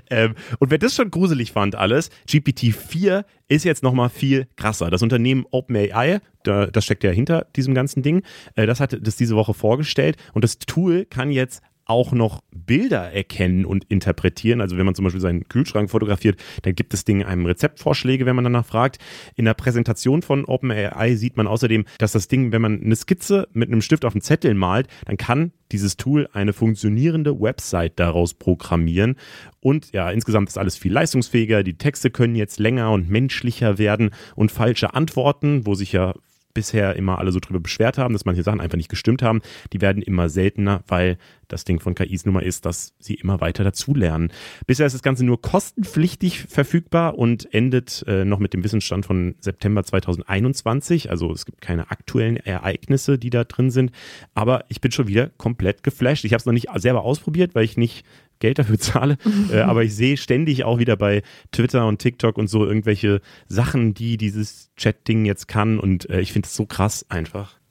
Ähm, 0.10 0.36
und 0.60 0.72
wer 0.72 0.78
das 0.78 0.96
schon 0.96 1.12
gruselig 1.12 1.52
fand 1.52 1.76
alles, 1.76 2.10
GPT-4 2.28 3.26
ist 3.48 3.66
jetzt 3.66 3.84
nochmal 3.84 4.10
viel 4.10 4.48
krasser. 4.56 4.90
Das 4.90 5.02
Unternehmen 5.02 5.46
OpenAI, 5.52 6.20
da, 6.44 6.68
das 6.68 6.86
steckt 6.86 7.04
ja 7.04 7.12
hinter 7.12 7.48
diesem 7.56 7.74
ganzen 7.74 8.02
Ding, 8.02 8.24
äh, 8.56 8.66
das 8.66 8.80
hat 8.80 8.98
das 9.02 9.16
diese 9.16 9.36
Woche 9.36 9.54
vorgestellt 9.54 10.18
und 10.34 10.44
das 10.44 10.60
Tool 10.60 11.06
kann 11.06 11.32
jetzt 11.32 11.62
auch 11.92 12.14
noch 12.14 12.42
Bilder 12.52 13.12
erkennen 13.12 13.66
und 13.66 13.84
interpretieren. 13.86 14.62
Also 14.62 14.78
wenn 14.78 14.86
man 14.86 14.96
zum 14.96 15.04
Beispiel 15.04 15.22
seinen 15.22 15.48
Kühlschrank 15.48 15.90
fotografiert, 15.90 16.42
dann 16.64 16.74
gibt 16.74 16.94
das 16.94 17.06
Ding 17.06 17.24
einem 17.24 17.46
Rezeptvorschläge, 17.46 18.26
wenn 18.26 18.36
man 18.36 18.46
danach 18.46 18.66
fragt. 18.66 18.98
In 19.36 19.46
der 19.46 19.54
Präsentation 19.54 20.22
von 20.22 20.46
OpenAI 20.46 21.16
sieht 21.16 21.38
man 21.38 21.48
außerdem, 21.48 21.86
dass 22.00 22.14
das 22.14 22.28
Ding, 22.28 22.52
wenn 22.52 22.62
man 22.62 22.82
eine 22.82 22.96
Skizze 22.96 23.48
mit 23.54 23.70
einem 23.70 23.82
Stift 23.82 24.06
auf 24.06 24.14
einen 24.14 24.22
Zettel 24.22 24.54
malt, 24.54 24.88
dann 25.06 25.18
kann 25.18 25.52
dieses 25.72 25.98
Tool 25.98 26.28
eine 26.34 26.54
funktionierende 26.54 27.40
Website 27.40 28.00
daraus 28.00 28.34
programmieren. 28.34 29.16
Und 29.60 29.92
ja, 29.92 30.10
insgesamt 30.10 30.50
ist 30.50 30.58
alles 30.58 30.78
viel 30.78 30.92
leistungsfähiger. 30.92 31.64
Die 31.64 31.78
Texte 31.78 32.10
können 32.10 32.36
jetzt 32.36 32.60
länger 32.60 32.92
und 32.92 33.10
menschlicher 33.10 33.78
werden 33.78 34.12
und 34.36 34.52
falsche 34.52 34.94
Antworten, 34.94 35.66
wo 35.66 35.76
sich 35.76 35.92
ja 35.92 36.14
bisher 36.54 36.96
immer 36.96 37.20
alle 37.20 37.32
so 37.32 37.40
drüber 37.40 37.60
beschwert 37.60 37.98
haben, 37.98 38.14
dass 38.14 38.26
manche 38.26 38.44
Sachen 38.44 38.62
einfach 38.62 38.78
nicht 38.78 38.90
gestimmt 38.90 39.22
haben, 39.22 39.42
die 39.74 39.82
werden 39.82 40.02
immer 40.02 40.30
seltener, 40.30 40.84
weil 40.88 41.18
das 41.48 41.66
Ding 41.66 41.80
von 41.80 41.96
KIs 41.96 42.26
Nummer 42.26 42.44
ist, 42.44 42.66
dass 42.66 42.94
sie 43.00 43.16
immer 43.16 43.42
weiter 43.42 43.64
dazulernen. 43.64 44.32
Bisher 44.68 44.86
ist 44.86 44.94
das 44.94 45.04
Ganze 45.04 45.26
nur 45.26 45.42
kostenpflichtig 45.42 46.40
verfügbar 46.42 47.18
und 47.18 47.54
endet 47.54 48.04
äh, 48.08 48.26
noch 48.26 48.40
mit 48.40 48.54
dem 48.54 48.64
Wissensstand 48.64 49.06
von 49.06 49.36
September 49.40 49.84
2021. 49.84 51.10
Also 51.10 51.32
es 51.32 51.46
gibt 51.46 51.62
keine 51.62 51.92
aktuellen 51.92 52.38
Ereignisse, 52.38 53.18
die 53.18 53.30
da 53.30 53.44
drin 53.44 53.70
sind. 53.70 53.92
Aber 54.34 54.66
ich 54.70 54.82
bin 54.82 54.92
schon 54.92 55.08
wieder 55.08 55.30
komplett 55.38 55.84
geflasht. 55.84 56.24
Ich 56.24 56.34
habe 56.34 56.40
es 56.40 56.46
noch 56.46 56.54
nicht 56.54 56.70
selber 56.76 57.04
ausprobiert, 57.04 57.54
weil 57.54 57.66
ich 57.66 57.78
nicht 57.78 58.06
Geld 58.42 58.60
dafür 58.60 58.78
zahle. 58.78 59.18
äh, 59.52 59.62
aber 59.62 59.84
ich 59.84 59.96
sehe 59.96 60.18
ständig 60.18 60.66
auch 60.66 60.80
wieder 60.80 60.98
bei 60.98 61.24
Twitter 61.54 61.88
und 61.88 62.00
TikTok 62.00 62.38
und 62.38 62.48
so 62.48 62.66
irgendwelche 62.66 63.22
Sachen, 63.48 63.94
die 63.94 64.18
dieses 64.18 64.70
Chat-Ding 64.76 65.24
jetzt 65.24 65.48
kann. 65.48 65.80
Und 65.80 66.10
äh, 66.10 66.20
ich 66.20 66.34
finde 66.34 66.48
es 66.48 66.56
so 66.56 66.66
krass 66.66 67.06
einfach. 67.08 67.62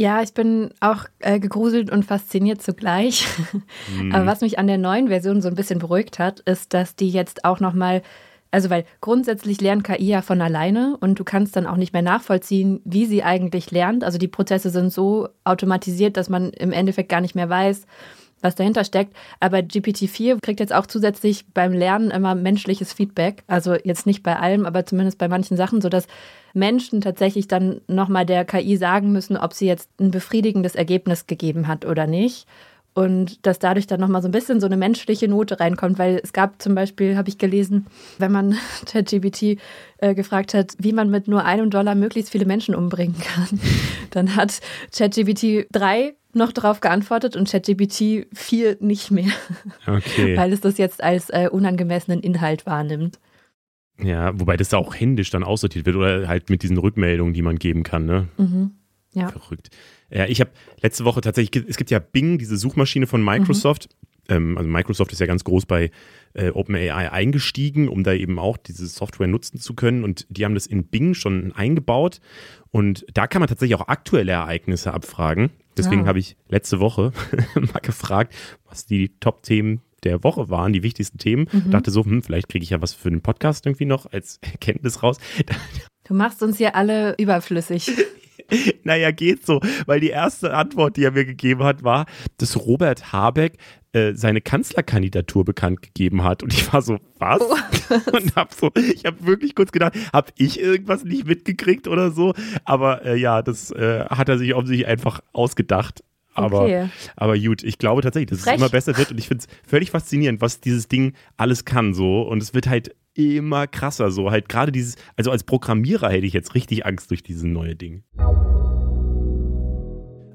Ja, 0.00 0.22
ich 0.22 0.32
bin 0.32 0.70
auch 0.78 1.06
äh, 1.18 1.40
gegruselt 1.40 1.90
und 1.90 2.04
fasziniert 2.04 2.62
zugleich. 2.62 3.26
Mhm. 3.92 4.12
Aber 4.14 4.26
was 4.26 4.42
mich 4.42 4.58
an 4.58 4.68
der 4.68 4.78
neuen 4.78 5.08
Version 5.08 5.42
so 5.42 5.48
ein 5.48 5.56
bisschen 5.56 5.80
beruhigt 5.80 6.20
hat, 6.20 6.38
ist, 6.40 6.72
dass 6.72 6.94
die 6.94 7.10
jetzt 7.10 7.44
auch 7.44 7.58
nochmal, 7.58 8.02
also 8.52 8.70
weil 8.70 8.84
grundsätzlich 9.00 9.60
lernt 9.60 9.82
KI 9.82 10.06
ja 10.06 10.22
von 10.22 10.40
alleine 10.40 10.96
und 11.00 11.18
du 11.18 11.24
kannst 11.24 11.56
dann 11.56 11.66
auch 11.66 11.76
nicht 11.76 11.92
mehr 11.92 12.02
nachvollziehen, 12.02 12.80
wie 12.84 13.06
sie 13.06 13.24
eigentlich 13.24 13.72
lernt. 13.72 14.04
Also 14.04 14.18
die 14.18 14.28
Prozesse 14.28 14.70
sind 14.70 14.92
so 14.92 15.30
automatisiert, 15.42 16.16
dass 16.16 16.28
man 16.28 16.50
im 16.50 16.70
Endeffekt 16.70 17.08
gar 17.08 17.20
nicht 17.20 17.34
mehr 17.34 17.48
weiß, 17.48 17.84
was 18.40 18.54
dahinter 18.54 18.84
steckt. 18.84 19.14
Aber 19.40 19.58
GPT-4 19.58 20.40
kriegt 20.40 20.60
jetzt 20.60 20.74
auch 20.74 20.86
zusätzlich 20.86 21.46
beim 21.52 21.72
Lernen 21.72 22.10
immer 22.10 22.34
menschliches 22.34 22.92
Feedback. 22.92 23.42
Also 23.46 23.74
jetzt 23.74 24.06
nicht 24.06 24.22
bei 24.22 24.36
allem, 24.36 24.66
aber 24.66 24.86
zumindest 24.86 25.18
bei 25.18 25.28
manchen 25.28 25.56
Sachen, 25.56 25.80
sodass 25.80 26.06
Menschen 26.54 27.00
tatsächlich 27.00 27.48
dann 27.48 27.80
nochmal 27.86 28.26
der 28.26 28.44
KI 28.44 28.76
sagen 28.76 29.12
müssen, 29.12 29.36
ob 29.36 29.52
sie 29.52 29.66
jetzt 29.66 29.90
ein 30.00 30.10
befriedigendes 30.10 30.74
Ergebnis 30.74 31.26
gegeben 31.26 31.68
hat 31.68 31.84
oder 31.84 32.06
nicht. 32.06 32.46
Und 32.98 33.46
dass 33.46 33.60
dadurch 33.60 33.86
dann 33.86 34.00
nochmal 34.00 34.22
so 34.22 34.28
ein 34.28 34.32
bisschen 34.32 34.58
so 34.58 34.66
eine 34.66 34.76
menschliche 34.76 35.28
Note 35.28 35.60
reinkommt, 35.60 36.00
weil 36.00 36.20
es 36.20 36.32
gab 36.32 36.60
zum 36.60 36.74
Beispiel, 36.74 37.16
habe 37.16 37.28
ich 37.28 37.38
gelesen, 37.38 37.86
wenn 38.18 38.32
man 38.32 38.56
ChatGPT 38.86 39.60
äh, 39.98 40.16
gefragt 40.16 40.52
hat, 40.52 40.74
wie 40.80 40.92
man 40.92 41.08
mit 41.08 41.28
nur 41.28 41.44
einem 41.44 41.70
Dollar 41.70 41.94
möglichst 41.94 42.32
viele 42.32 42.44
Menschen 42.44 42.74
umbringen 42.74 43.14
kann, 43.20 43.60
dann 44.10 44.34
hat 44.34 44.58
ChatGPT 44.92 45.68
3 45.70 46.16
noch 46.32 46.50
darauf 46.50 46.80
geantwortet 46.80 47.36
und 47.36 47.48
ChatGPT 47.48 48.26
4 48.32 48.78
nicht 48.80 49.12
mehr. 49.12 49.30
Okay. 49.86 50.36
Weil 50.36 50.52
es 50.52 50.60
das 50.60 50.76
jetzt 50.76 51.00
als 51.00 51.30
äh, 51.30 51.48
unangemessenen 51.52 52.18
Inhalt 52.18 52.66
wahrnimmt. 52.66 53.20
Ja, 54.02 54.32
wobei 54.40 54.56
das 54.56 54.74
auch 54.74 54.92
händisch 54.96 55.30
dann 55.30 55.44
aussortiert 55.44 55.86
wird 55.86 55.94
oder 55.94 56.26
halt 56.26 56.50
mit 56.50 56.64
diesen 56.64 56.78
Rückmeldungen, 56.78 57.32
die 57.32 57.42
man 57.42 57.60
geben 57.60 57.84
kann, 57.84 58.06
ne? 58.06 58.26
Mhm. 58.38 58.72
Ja. 59.12 59.28
Verrückt. 59.28 59.70
Ja, 60.10 60.26
ich 60.26 60.40
habe 60.40 60.50
letzte 60.82 61.04
Woche 61.04 61.20
tatsächlich, 61.20 61.64
es 61.68 61.76
gibt 61.76 61.90
ja 61.90 61.98
Bing, 61.98 62.38
diese 62.38 62.56
Suchmaschine 62.56 63.06
von 63.06 63.24
Microsoft. 63.24 63.88
Mhm. 63.88 64.08
Ähm, 64.28 64.58
also 64.58 64.68
Microsoft 64.68 65.12
ist 65.12 65.20
ja 65.20 65.26
ganz 65.26 65.44
groß 65.44 65.66
bei 65.66 65.90
äh, 66.34 66.50
OpenAI 66.50 67.10
eingestiegen, 67.10 67.88
um 67.88 68.04
da 68.04 68.12
eben 68.12 68.38
auch 68.38 68.56
diese 68.56 68.86
Software 68.86 69.26
nutzen 69.26 69.58
zu 69.58 69.74
können. 69.74 70.04
Und 70.04 70.26
die 70.28 70.44
haben 70.44 70.54
das 70.54 70.66
in 70.66 70.84
Bing 70.84 71.14
schon 71.14 71.52
eingebaut. 71.52 72.20
Und 72.70 73.06
da 73.12 73.26
kann 73.26 73.40
man 73.40 73.48
tatsächlich 73.48 73.78
auch 73.78 73.88
aktuelle 73.88 74.32
Ereignisse 74.32 74.92
abfragen. 74.92 75.50
Deswegen 75.76 76.02
ja. 76.02 76.06
habe 76.08 76.18
ich 76.18 76.36
letzte 76.48 76.80
Woche 76.80 77.12
mal 77.54 77.80
gefragt, 77.80 78.34
was 78.68 78.84
die 78.84 79.18
Top-Themen 79.20 79.80
der 80.04 80.22
Woche 80.22 80.48
waren, 80.48 80.72
die 80.72 80.82
wichtigsten 80.82 81.18
Themen. 81.18 81.48
Mhm. 81.50 81.70
Dachte 81.70 81.90
so, 81.90 82.04
hm, 82.04 82.22
vielleicht 82.22 82.48
kriege 82.48 82.62
ich 82.62 82.70
ja 82.70 82.82
was 82.82 82.92
für 82.92 83.08
einen 83.08 83.20
Podcast 83.20 83.66
irgendwie 83.66 83.86
noch 83.86 84.06
als 84.12 84.38
Erkenntnis 84.42 85.02
raus. 85.02 85.18
Du 86.04 86.14
machst 86.14 86.42
uns 86.42 86.58
hier 86.58 86.74
alle 86.74 87.14
überflüssig. 87.18 87.90
naja, 88.84 89.10
geht 89.10 89.44
so, 89.44 89.60
weil 89.86 90.00
die 90.00 90.10
erste 90.10 90.54
Antwort, 90.54 90.96
die 90.96 91.04
er 91.04 91.10
mir 91.10 91.24
gegeben 91.24 91.62
hat, 91.64 91.82
war, 91.82 92.06
dass 92.38 92.56
Robert 92.56 93.12
Habeck 93.12 93.58
äh, 93.92 94.14
seine 94.14 94.40
Kanzlerkandidatur 94.40 95.44
bekannt 95.44 95.82
gegeben 95.82 96.22
hat. 96.22 96.42
Und 96.42 96.52
ich 96.52 96.72
war 96.72 96.82
so, 96.82 96.98
was? 97.18 97.40
Oh, 97.40 98.16
und 98.16 98.36
hab 98.36 98.52
so, 98.52 98.70
ich 98.74 99.04
habe 99.06 99.26
wirklich 99.26 99.54
kurz 99.54 99.72
gedacht, 99.72 99.94
habe 100.12 100.30
ich 100.36 100.60
irgendwas 100.60 101.04
nicht 101.04 101.26
mitgekriegt 101.26 101.88
oder 101.88 102.10
so? 102.10 102.34
Aber 102.64 103.04
äh, 103.04 103.16
ja, 103.16 103.42
das 103.42 103.70
äh, 103.70 104.04
hat 104.06 104.28
er 104.28 104.38
sich 104.38 104.54
offensichtlich 104.54 104.86
einfach 104.86 105.20
ausgedacht. 105.32 106.04
Aber, 106.44 106.62
okay. 106.62 106.88
aber 107.16 107.38
gut, 107.38 107.62
ich 107.62 107.78
glaube 107.78 108.02
tatsächlich, 108.02 108.30
dass 108.30 108.40
Frech. 108.40 108.54
es 108.54 108.60
immer 108.60 108.70
besser 108.70 108.96
wird 108.96 109.10
und 109.10 109.18
ich 109.18 109.28
finde 109.28 109.44
es 109.44 109.68
völlig 109.68 109.90
faszinierend, 109.90 110.40
was 110.40 110.60
dieses 110.60 110.88
Ding 110.88 111.14
alles 111.36 111.64
kann 111.64 111.94
so 111.94 112.22
und 112.22 112.42
es 112.42 112.54
wird 112.54 112.68
halt 112.68 112.94
immer 113.14 113.66
krasser 113.66 114.10
so, 114.10 114.30
halt 114.30 114.48
gerade 114.48 114.70
dieses, 114.70 114.96
also 115.16 115.30
als 115.30 115.42
Programmierer 115.42 116.08
hätte 116.10 116.26
ich 116.26 116.32
jetzt 116.32 116.54
richtig 116.54 116.86
Angst 116.86 117.10
durch 117.10 117.22
dieses 117.22 117.42
neue 117.42 117.74
Ding. 117.74 118.04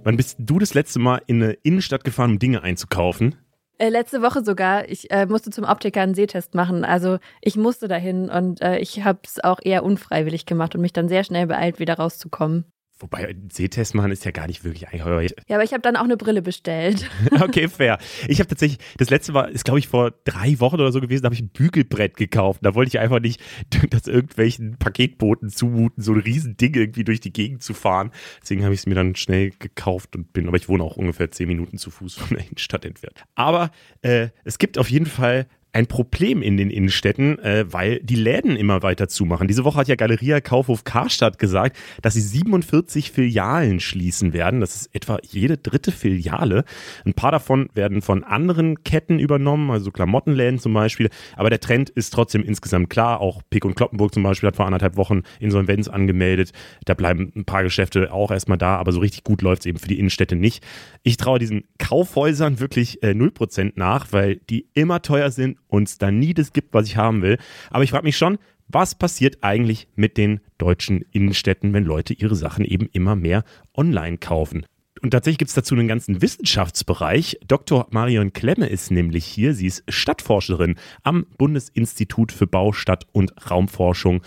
Wann 0.04 0.18
bist 0.18 0.36
du 0.40 0.60
das 0.60 0.74
letzte 0.74 1.00
Mal 1.00 1.22
in 1.28 1.42
eine 1.42 1.54
Innenstadt 1.64 2.04
gefahren, 2.04 2.32
um 2.32 2.40
Dinge 2.40 2.62
einzukaufen? 2.62 3.36
Äh, 3.78 3.90
letzte 3.90 4.22
Woche 4.22 4.44
sogar. 4.44 4.88
Ich 4.90 5.10
äh, 5.12 5.26
musste 5.26 5.50
zum 5.50 5.64
Optiker 5.64 6.02
einen 6.02 6.14
Sehtest 6.14 6.56
machen. 6.56 6.86
Also 6.86 7.20
ich 7.42 7.56
musste 7.56 7.88
dahin 7.88 8.30
und 8.30 8.62
äh, 8.62 8.78
ich 8.80 9.04
habe 9.04 9.20
es 9.24 9.44
auch 9.44 9.60
eher 9.62 9.84
unfreiwillig 9.84 10.46
gemacht 10.46 10.76
und 10.76 10.82
mich 10.82 10.94
dann 10.94 11.08
sehr 11.08 11.24
schnell 11.24 11.48
beeilt, 11.48 11.80
wieder 11.80 11.96
rauszukommen. 11.96 12.66
Wobei, 13.00 13.36
Sehtest 13.52 13.96
machen 13.96 14.12
ist 14.12 14.24
ja 14.24 14.32
gar 14.32 14.48
nicht 14.48 14.64
wirklich 14.64 14.88
eigentlich. 14.88 15.34
Ja, 15.48 15.56
aber 15.58 15.64
ich 15.64 15.74
habe 15.74 15.82
dann 15.82 15.96
auch 15.96 16.04
eine 16.04 16.16
Brille 16.16 16.42
bestellt. 16.42 17.10
okay, 17.42 17.68
fair. 17.68 17.98
Ich 18.28 18.40
habe 18.40 18.48
tatsächlich, 18.48 18.80
das 18.98 19.10
letzte 19.10 19.34
war, 19.34 19.50
ist 19.50 19.66
glaube 19.66 19.80
ich 19.80 19.88
vor 19.88 20.12
drei 20.24 20.60
Wochen 20.60 20.76
oder 20.76 20.92
so 20.92 21.02
gewesen, 21.02 21.24
da 21.24 21.28
habe 21.28 21.36
ich 21.36 21.42
ein 21.42 21.50
Bügelbrett 21.50 22.16
gekauft. 22.16 22.60
Da 22.64 22.76
wollte 22.76 22.90
ich 22.90 23.00
einfach 23.00 23.20
nicht, 23.20 23.42
dass 23.90 24.08
irgendwelchen 24.08 24.78
Paketboten 24.78 25.50
zumuten, 25.50 26.04
so 26.04 26.14
ein 26.14 26.20
Riesending 26.20 26.76
irgendwie 26.76 27.04
durch 27.04 27.20
die 27.20 27.34
Gegend 27.34 27.64
zu 27.64 27.74
fahren. 27.74 28.12
Deswegen 28.42 28.64
habe 28.64 28.74
ich 28.74 28.82
es 28.82 28.86
mir 28.86 28.96
dann 28.96 29.16
schnell 29.16 29.52
gekauft 29.52 30.16
und 30.16 30.32
bin, 30.32 30.48
aber 30.48 30.58
ich 30.58 30.70
wohne 30.70 30.84
auch 30.84 30.96
ungefähr 30.96 31.32
zehn 31.32 31.48
Minuten 31.48 31.78
zu 31.78 31.90
Fuß 31.90 32.14
von 32.14 32.38
der 32.38 32.46
Innenstadt 32.46 32.86
entfernt. 32.86 33.24
Aber 33.36 33.72
äh, 34.02 34.30
es 34.44 34.60
gibt 34.60 34.78
auf 34.78 34.90
jeden 34.90 35.08
Fall 35.08 35.48
ein 35.74 35.88
Problem 35.88 36.44
in 36.44 36.56
den 36.56 36.70
Innenstädten, 36.70 37.40
äh, 37.40 37.66
weil 37.68 38.00
die 38.02 38.16
Läden 38.16 38.56
immer 38.56 38.84
weiter 38.84 39.08
zumachen. 39.08 39.48
Diese 39.48 39.64
Woche 39.64 39.80
hat 39.80 39.88
ja 39.88 39.96
Galeria 39.96 40.40
Kaufhof 40.40 40.84
Karstadt 40.84 41.40
gesagt, 41.40 41.78
dass 42.04 42.14
sie 42.14 42.22
47 42.22 43.12
Filialen 43.12 43.80
schließen 43.80 44.34
werden. 44.34 44.62
Das 44.62 44.76
ist 44.76 44.96
etwa 44.96 45.18
jede 45.24 45.58
dritte 45.58 45.92
Filiale. 45.92 46.64
Ein 47.06 47.16
paar 47.16 47.32
davon 47.32 47.70
werden 47.74 48.04
von 48.04 48.24
anderen 48.24 48.84
Ketten 48.84 49.18
übernommen, 49.18 49.72
also 49.72 49.90
Klamottenläden 49.90 50.60
zum 50.60 50.74
Beispiel. 50.74 51.10
Aber 51.36 51.50
der 51.50 51.60
Trend 51.60 51.90
ist 51.90 52.14
trotzdem 52.14 52.44
insgesamt 52.44 52.92
klar. 52.92 53.20
Auch 53.20 53.42
Pick 53.50 53.66
und 53.66 53.76
Kloppenburg 53.76 54.14
zum 54.14 54.22
Beispiel 54.22 54.48
hat 54.48 54.56
vor 54.56 54.68
anderthalb 54.68 54.96
Wochen 54.96 55.24
Insolvenz 55.40 55.88
angemeldet. 55.88 56.52
Da 56.86 56.94
bleiben 56.94 57.32
ein 57.36 57.46
paar 57.46 57.64
Geschäfte 57.64 58.14
auch 58.14 58.30
erstmal 58.30 58.60
da, 58.60 58.78
aber 58.78 58.92
so 58.92 59.00
richtig 59.00 59.24
gut 59.24 59.42
läuft 59.42 59.64
es 59.64 59.66
eben 59.66 59.80
für 59.80 59.88
die 59.88 59.98
Innenstädte 59.98 60.36
nicht. 60.36 60.64
Ich 61.02 61.18
traue 61.18 61.40
diesen 61.40 61.64
Kaufhäusern 61.80 62.60
wirklich 62.60 63.02
äh, 63.02 63.10
0% 63.10 63.74
nach, 63.76 64.08
weil 64.12 64.36
die 64.36 64.68
immer 64.76 65.02
teuer 65.02 65.32
sind 65.32 65.58
und 65.74 65.88
es 65.88 65.98
da 65.98 66.12
nie 66.12 66.36
das 66.36 66.54
gibt, 66.54 66.74
was 66.74 66.86
ich 66.86 66.98
haben 66.98 67.24
will. 67.24 67.40
Aber 67.72 67.84
ich 67.84 67.90
frage 67.90 68.06
mich 68.06 68.16
schon, 68.16 68.38
was 68.68 68.96
passiert 68.96 69.40
eigentlich 69.42 69.88
mit 69.96 70.18
den 70.18 70.40
deutschen 70.60 71.04
Innenstädten, 71.12 71.74
wenn 71.74 71.84
Leute 71.84 72.14
ihre 72.14 72.36
Sachen 72.36 72.64
eben 72.64 72.88
immer 72.94 73.16
mehr 73.16 73.44
online 73.76 74.20
kaufen? 74.20 74.68
Und 75.02 75.10
tatsächlich 75.10 75.40
gibt 75.40 75.50
es 75.50 75.56
dazu 75.56 75.74
einen 75.74 75.88
ganzen 75.88 76.22
Wissenschaftsbereich. 76.22 77.40
Dr. 77.48 77.88
Marion 77.90 78.34
Klemme 78.34 78.68
ist 78.68 78.92
nämlich 78.92 79.26
hier. 79.26 79.56
Sie 79.56 79.66
ist 79.66 79.84
Stadtforscherin 79.90 80.76
am 81.02 81.26
Bundesinstitut 81.38 82.32
für 82.32 82.48
Bau, 82.48 82.72
Stadt 82.72 83.08
und 83.12 83.34
Raumforschung. 83.50 84.22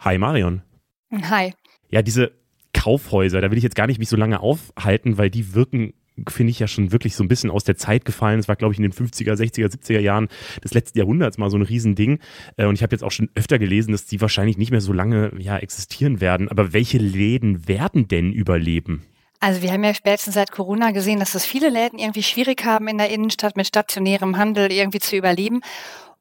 Hi 0.00 0.18
Marion. 0.18 0.62
Hi. 1.10 1.54
Ja, 1.90 2.02
diese 2.02 2.32
Kaufhäuser, 2.74 3.40
da 3.40 3.50
will 3.50 3.58
ich 3.58 3.64
jetzt 3.64 3.74
gar 3.74 3.86
nicht 3.86 3.98
mich 3.98 4.08
so 4.10 4.16
lange 4.16 4.40
aufhalten, 4.40 5.18
weil 5.18 5.30
die 5.30 5.54
wirken 5.54 5.94
finde 6.28 6.50
ich 6.50 6.58
ja 6.58 6.68
schon 6.68 6.92
wirklich 6.92 7.16
so 7.16 7.24
ein 7.24 7.28
bisschen 7.28 7.50
aus 7.50 7.64
der 7.64 7.76
Zeit 7.76 8.04
gefallen. 8.04 8.40
Es 8.40 8.48
war, 8.48 8.56
glaube 8.56 8.74
ich, 8.74 8.78
in 8.78 8.82
den 8.82 8.92
50er, 8.92 9.34
60er, 9.34 9.70
70er 9.72 10.00
Jahren 10.00 10.28
des 10.62 10.74
letzten 10.74 10.98
Jahrhunderts 10.98 11.38
mal 11.38 11.50
so 11.50 11.56
ein 11.56 11.62
Riesending. 11.62 12.18
Äh, 12.56 12.66
und 12.66 12.74
ich 12.74 12.82
habe 12.82 12.94
jetzt 12.94 13.02
auch 13.02 13.10
schon 13.10 13.30
öfter 13.34 13.58
gelesen, 13.58 13.92
dass 13.92 14.06
die 14.06 14.20
wahrscheinlich 14.20 14.58
nicht 14.58 14.70
mehr 14.70 14.80
so 14.80 14.92
lange 14.92 15.32
ja, 15.38 15.58
existieren 15.58 16.20
werden. 16.20 16.48
Aber 16.48 16.72
welche 16.72 16.98
Läden 16.98 17.68
werden 17.68 18.08
denn 18.08 18.32
überleben? 18.32 19.02
Also 19.40 19.62
wir 19.62 19.72
haben 19.72 19.84
ja 19.84 19.94
spätestens 19.94 20.34
seit 20.34 20.52
Corona 20.52 20.90
gesehen, 20.90 21.18
dass 21.18 21.34
es 21.34 21.46
viele 21.46 21.70
Läden 21.70 21.98
irgendwie 21.98 22.22
schwierig 22.22 22.64
haben 22.64 22.88
in 22.88 22.98
der 22.98 23.10
Innenstadt 23.10 23.56
mit 23.56 23.66
stationärem 23.66 24.36
Handel 24.36 24.70
irgendwie 24.70 25.00
zu 25.00 25.16
überleben. 25.16 25.62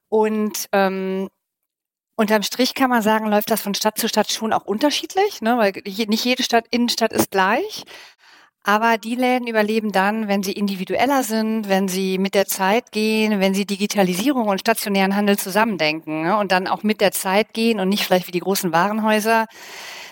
Und 0.07 0.69
ähm, 0.71 1.29
unterm 2.15 2.43
Strich 2.43 2.73
kann 2.73 2.89
man 2.89 3.01
sagen, 3.01 3.27
läuft 3.27 3.51
das 3.51 3.61
von 3.61 3.73
Stadt 3.73 3.97
zu 3.97 4.07
Stadt 4.07 4.31
schon 4.31 4.53
auch 4.53 4.65
unterschiedlich, 4.65 5.41
ne? 5.41 5.57
weil 5.57 5.71
nicht 5.85 6.25
jede 6.25 6.43
Stadt, 6.43 6.65
Innenstadt 6.69 7.13
ist 7.13 7.31
gleich. 7.31 7.83
Aber 8.63 8.97
die 8.97 9.15
Läden 9.15 9.47
überleben 9.47 9.91
dann, 9.91 10.27
wenn 10.27 10.43
sie 10.43 10.51
individueller 10.51 11.23
sind, 11.23 11.69
wenn 11.69 11.87
sie 11.87 12.17
mit 12.17 12.35
der 12.35 12.45
Zeit 12.45 12.91
gehen, 12.91 13.39
wenn 13.39 13.53
sie 13.53 13.65
Digitalisierung 13.65 14.47
und 14.47 14.59
stationären 14.59 15.15
Handel 15.15 15.37
zusammendenken 15.37 16.23
ne? 16.23 16.37
und 16.37 16.51
dann 16.51 16.67
auch 16.67 16.83
mit 16.83 16.99
der 16.99 17.11
Zeit 17.11 17.53
gehen 17.53 17.79
und 17.79 17.89
nicht 17.89 18.03
vielleicht 18.03 18.27
wie 18.27 18.31
die 18.31 18.41
großen 18.41 18.73
Warenhäuser 18.73 19.47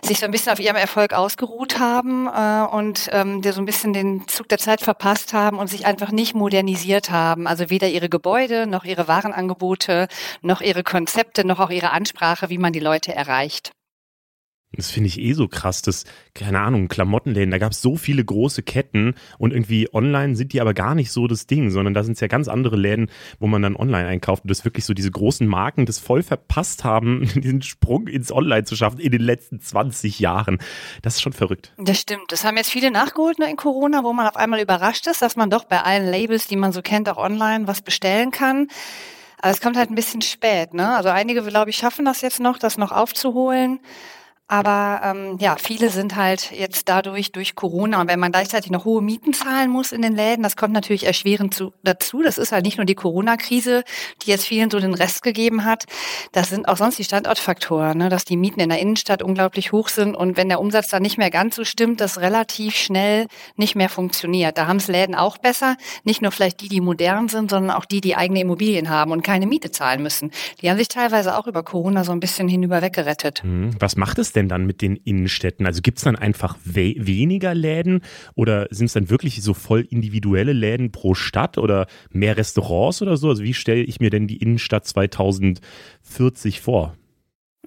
sich 0.03 0.19
so 0.19 0.25
ein 0.25 0.31
bisschen 0.31 0.53
auf 0.53 0.59
ihrem 0.59 0.75
Erfolg 0.75 1.13
ausgeruht 1.13 1.79
haben 1.79 2.27
äh, 2.27 2.65
und 2.73 3.09
ähm, 3.11 3.41
der 3.41 3.53
so 3.53 3.61
ein 3.61 3.65
bisschen 3.65 3.93
den 3.93 4.27
Zug 4.27 4.47
der 4.47 4.57
Zeit 4.57 4.81
verpasst 4.81 5.33
haben 5.33 5.59
und 5.59 5.67
sich 5.67 5.85
einfach 5.85 6.11
nicht 6.11 6.33
modernisiert 6.33 7.09
haben. 7.09 7.47
Also 7.47 7.69
weder 7.69 7.89
ihre 7.89 8.09
Gebäude 8.09 8.67
noch 8.67 8.85
ihre 8.85 9.07
Warenangebote 9.07 10.07
noch 10.41 10.61
ihre 10.61 10.83
Konzepte 10.83 11.45
noch 11.45 11.59
auch 11.59 11.69
ihre 11.69 11.91
Ansprache, 11.91 12.49
wie 12.49 12.57
man 12.57 12.73
die 12.73 12.79
Leute 12.79 13.13
erreicht. 13.13 13.71
Das 14.73 14.91
finde 14.91 15.07
ich 15.07 15.19
eh 15.19 15.31
so 15.31 15.47
krass, 15.47 15.81
dass, 15.81 16.03
keine 16.33 16.59
Ahnung, 16.59 16.89
Klamottenläden, 16.89 17.51
da 17.51 17.57
gab 17.57 17.71
es 17.71 17.81
so 17.81 17.95
viele 17.95 18.23
große 18.23 18.63
Ketten 18.63 19.15
und 19.37 19.53
irgendwie 19.53 19.87
online 19.93 20.35
sind 20.35 20.51
die 20.51 20.59
aber 20.59 20.73
gar 20.73 20.93
nicht 20.93 21.11
so 21.11 21.25
das 21.25 21.47
Ding, 21.47 21.71
sondern 21.71 21.93
da 21.93 22.03
sind 22.03 22.13
es 22.13 22.19
ja 22.19 22.27
ganz 22.27 22.49
andere 22.49 22.75
Läden, 22.75 23.09
wo 23.39 23.47
man 23.47 23.61
dann 23.61 23.77
online 23.77 24.07
einkauft 24.07 24.43
und 24.43 24.51
das 24.51 24.65
wirklich 24.65 24.83
so 24.83 24.93
diese 24.93 25.09
großen 25.09 25.47
Marken 25.47 25.85
das 25.85 25.99
voll 25.99 26.21
verpasst 26.21 26.83
haben, 26.83 27.29
diesen 27.35 27.61
Sprung 27.61 28.07
ins 28.07 28.29
Online 28.29 28.65
zu 28.65 28.75
schaffen 28.75 28.99
in 28.99 29.11
den 29.11 29.21
letzten 29.21 29.61
20 29.61 30.19
Jahren. 30.19 30.57
Das 31.01 31.15
ist 31.15 31.21
schon 31.21 31.33
verrückt. 31.33 31.71
Das 31.77 32.01
stimmt. 32.01 32.29
Das 32.29 32.43
haben 32.43 32.57
jetzt 32.57 32.69
viele 32.69 32.91
nachgeholt 32.91 33.39
ne, 33.39 33.49
in 33.49 33.55
Corona, 33.55 34.03
wo 34.03 34.11
man 34.11 34.27
auf 34.27 34.35
einmal 34.35 34.59
überrascht 34.59 35.07
ist, 35.07 35.21
dass 35.21 35.37
man 35.37 35.49
doch 35.49 35.63
bei 35.63 35.81
allen 35.81 36.05
Labels, 36.05 36.47
die 36.47 36.57
man 36.57 36.73
so 36.73 36.81
kennt, 36.81 37.07
auch 37.07 37.17
online 37.17 37.67
was 37.67 37.81
bestellen 37.81 38.31
kann. 38.31 38.67
Aber 39.39 39.51
es 39.51 39.61
kommt 39.61 39.77
halt 39.77 39.89
ein 39.89 39.95
bisschen 39.95 40.21
spät. 40.21 40.73
Ne? 40.73 40.95
Also 40.95 41.09
einige, 41.09 41.41
glaube 41.43 41.69
ich, 41.69 41.77
schaffen 41.77 42.03
das 42.03 42.21
jetzt 42.21 42.41
noch, 42.41 42.57
das 42.57 42.77
noch 42.77 42.91
aufzuholen. 42.91 43.79
Aber 44.49 45.01
ähm, 45.03 45.37
ja, 45.39 45.57
viele 45.57 45.89
sind 45.89 46.15
halt 46.15 46.51
jetzt 46.51 46.87
dadurch 46.87 47.33
durch 47.33 47.55
Corona 47.55 47.99
und 47.99 48.07
wenn 48.07 48.19
man 48.19 48.31
gleichzeitig 48.31 48.71
noch 48.71 48.85
hohe 48.85 49.01
Mieten 49.01 49.33
zahlen 49.33 49.69
muss 49.69 49.91
in 49.91 50.01
den 50.01 50.15
Läden, 50.15 50.41
das 50.41 50.55
kommt 50.55 50.73
natürlich 50.73 51.05
erschwerend 51.05 51.53
zu, 51.53 51.73
dazu. 51.83 52.21
Das 52.23 52.37
ist 52.37 52.53
halt 52.53 52.63
nicht 52.63 52.77
nur 52.77 52.85
die 52.85 52.95
Corona-Krise, 52.95 53.83
die 54.21 54.29
jetzt 54.29 54.45
vielen 54.45 54.71
so 54.71 54.79
den 54.79 54.93
Rest 54.93 55.21
gegeben 55.21 55.65
hat. 55.65 55.83
Das 56.31 56.49
sind 56.49 56.65
auch 56.69 56.77
sonst 56.77 56.97
die 56.97 57.03
Standortfaktoren, 57.03 57.97
ne? 57.97 58.07
dass 58.07 58.23
die 58.23 58.37
Mieten 58.37 58.61
in 58.61 58.69
der 58.69 58.79
Innenstadt 58.79 59.21
unglaublich 59.21 59.73
hoch 59.73 59.89
sind 59.89 60.15
und 60.15 60.37
wenn 60.37 60.47
der 60.47 60.61
Umsatz 60.61 60.87
dann 60.87 61.01
nicht 61.01 61.17
mehr 61.17 61.29
ganz 61.29 61.57
so 61.57 61.65
stimmt, 61.65 61.99
das 61.99 62.21
relativ 62.21 62.73
schnell 62.73 63.27
nicht 63.57 63.75
mehr 63.75 63.89
funktioniert. 63.89 64.57
Da 64.57 64.67
haben 64.67 64.77
es 64.77 64.87
Läden 64.87 65.15
auch 65.15 65.37
besser, 65.39 65.75
nicht 66.05 66.21
nur 66.21 66.31
vielleicht 66.31 66.61
die, 66.61 66.69
die 66.69 66.79
modern 66.79 67.27
sind, 67.27 67.51
sondern 67.51 67.75
auch 67.75 67.83
die, 67.83 67.99
die 67.99 68.15
eigene 68.15 68.39
Immobilien 68.39 68.89
haben 68.89 69.11
und 69.11 69.23
keine 69.23 69.45
Miete 69.45 69.71
zahlen 69.71 70.01
müssen. 70.01 70.31
Die 70.61 70.69
haben 70.69 70.77
sich 70.77 70.87
teilweise 70.87 71.37
auch 71.37 71.47
über 71.47 71.63
Corona 71.63 72.05
so 72.05 72.13
ein 72.13 72.21
bisschen 72.21 72.47
hinüber 72.47 72.81
weggerettet. 72.81 73.43
Hm, 73.43 73.75
was 73.77 73.97
macht 73.97 74.19
es 74.19 74.36
denn 74.37 74.47
dann 74.47 74.65
mit 74.65 74.81
den 74.81 74.95
Innenstädten? 74.95 75.65
Also 75.65 75.81
gibt 75.81 75.97
es 75.97 76.03
dann 76.03 76.15
einfach 76.15 76.57
we 76.63 76.95
weniger 76.97 77.53
Läden 77.53 78.01
oder 78.35 78.67
sind 78.69 78.85
es 78.85 78.93
dann 78.93 79.09
wirklich 79.09 79.41
so 79.41 79.53
voll 79.53 79.81
individuelle 79.89 80.53
Läden 80.53 80.91
pro 80.91 81.13
Stadt 81.13 81.57
oder 81.57 81.87
mehr 82.11 82.37
Restaurants 82.37 83.01
oder 83.01 83.17
so? 83.17 83.29
Also 83.29 83.43
wie 83.43 83.53
stelle 83.53 83.83
ich 83.83 83.99
mir 83.99 84.09
denn 84.09 84.27
die 84.27 84.37
Innenstadt 84.37 84.85
2040 84.85 86.61
vor? 86.61 86.95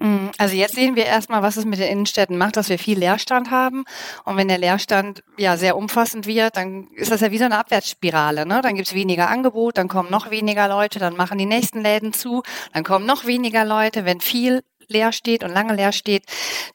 Mm, 0.01 0.29
also 0.39 0.55
jetzt 0.55 0.73
sehen 0.73 0.95
wir 0.95 1.05
erstmal, 1.05 1.43
was 1.43 1.57
es 1.57 1.65
mit 1.65 1.79
den 1.79 1.91
Innenstädten 1.91 2.35
macht, 2.35 2.57
dass 2.57 2.69
wir 2.69 2.79
viel 2.79 2.97
Leerstand 2.97 3.51
haben. 3.51 3.83
Und 4.25 4.35
wenn 4.35 4.47
der 4.47 4.57
Leerstand 4.57 5.21
ja 5.37 5.57
sehr 5.57 5.77
umfassend 5.77 6.25
wird, 6.25 6.57
dann 6.57 6.87
ist 6.95 7.11
das 7.11 7.21
ja 7.21 7.29
wie 7.29 7.37
so 7.37 7.45
eine 7.45 7.59
Abwärtsspirale. 7.59 8.47
Ne? 8.47 8.61
Dann 8.63 8.73
gibt 8.75 8.87
es 8.87 8.95
weniger 8.95 9.29
Angebot, 9.29 9.77
dann 9.77 9.87
kommen 9.87 10.09
noch 10.09 10.31
weniger 10.31 10.67
Leute, 10.67 10.97
dann 10.97 11.15
machen 11.15 11.37
die 11.37 11.45
nächsten 11.45 11.81
Läden 11.81 12.13
zu, 12.13 12.41
dann 12.73 12.83
kommen 12.83 13.05
noch 13.05 13.25
weniger 13.27 13.63
Leute. 13.63 14.03
Wenn 14.03 14.21
viel 14.21 14.61
leer 14.87 15.11
steht 15.11 15.43
und 15.43 15.51
lange 15.51 15.75
leer 15.75 15.91
steht, 15.91 16.23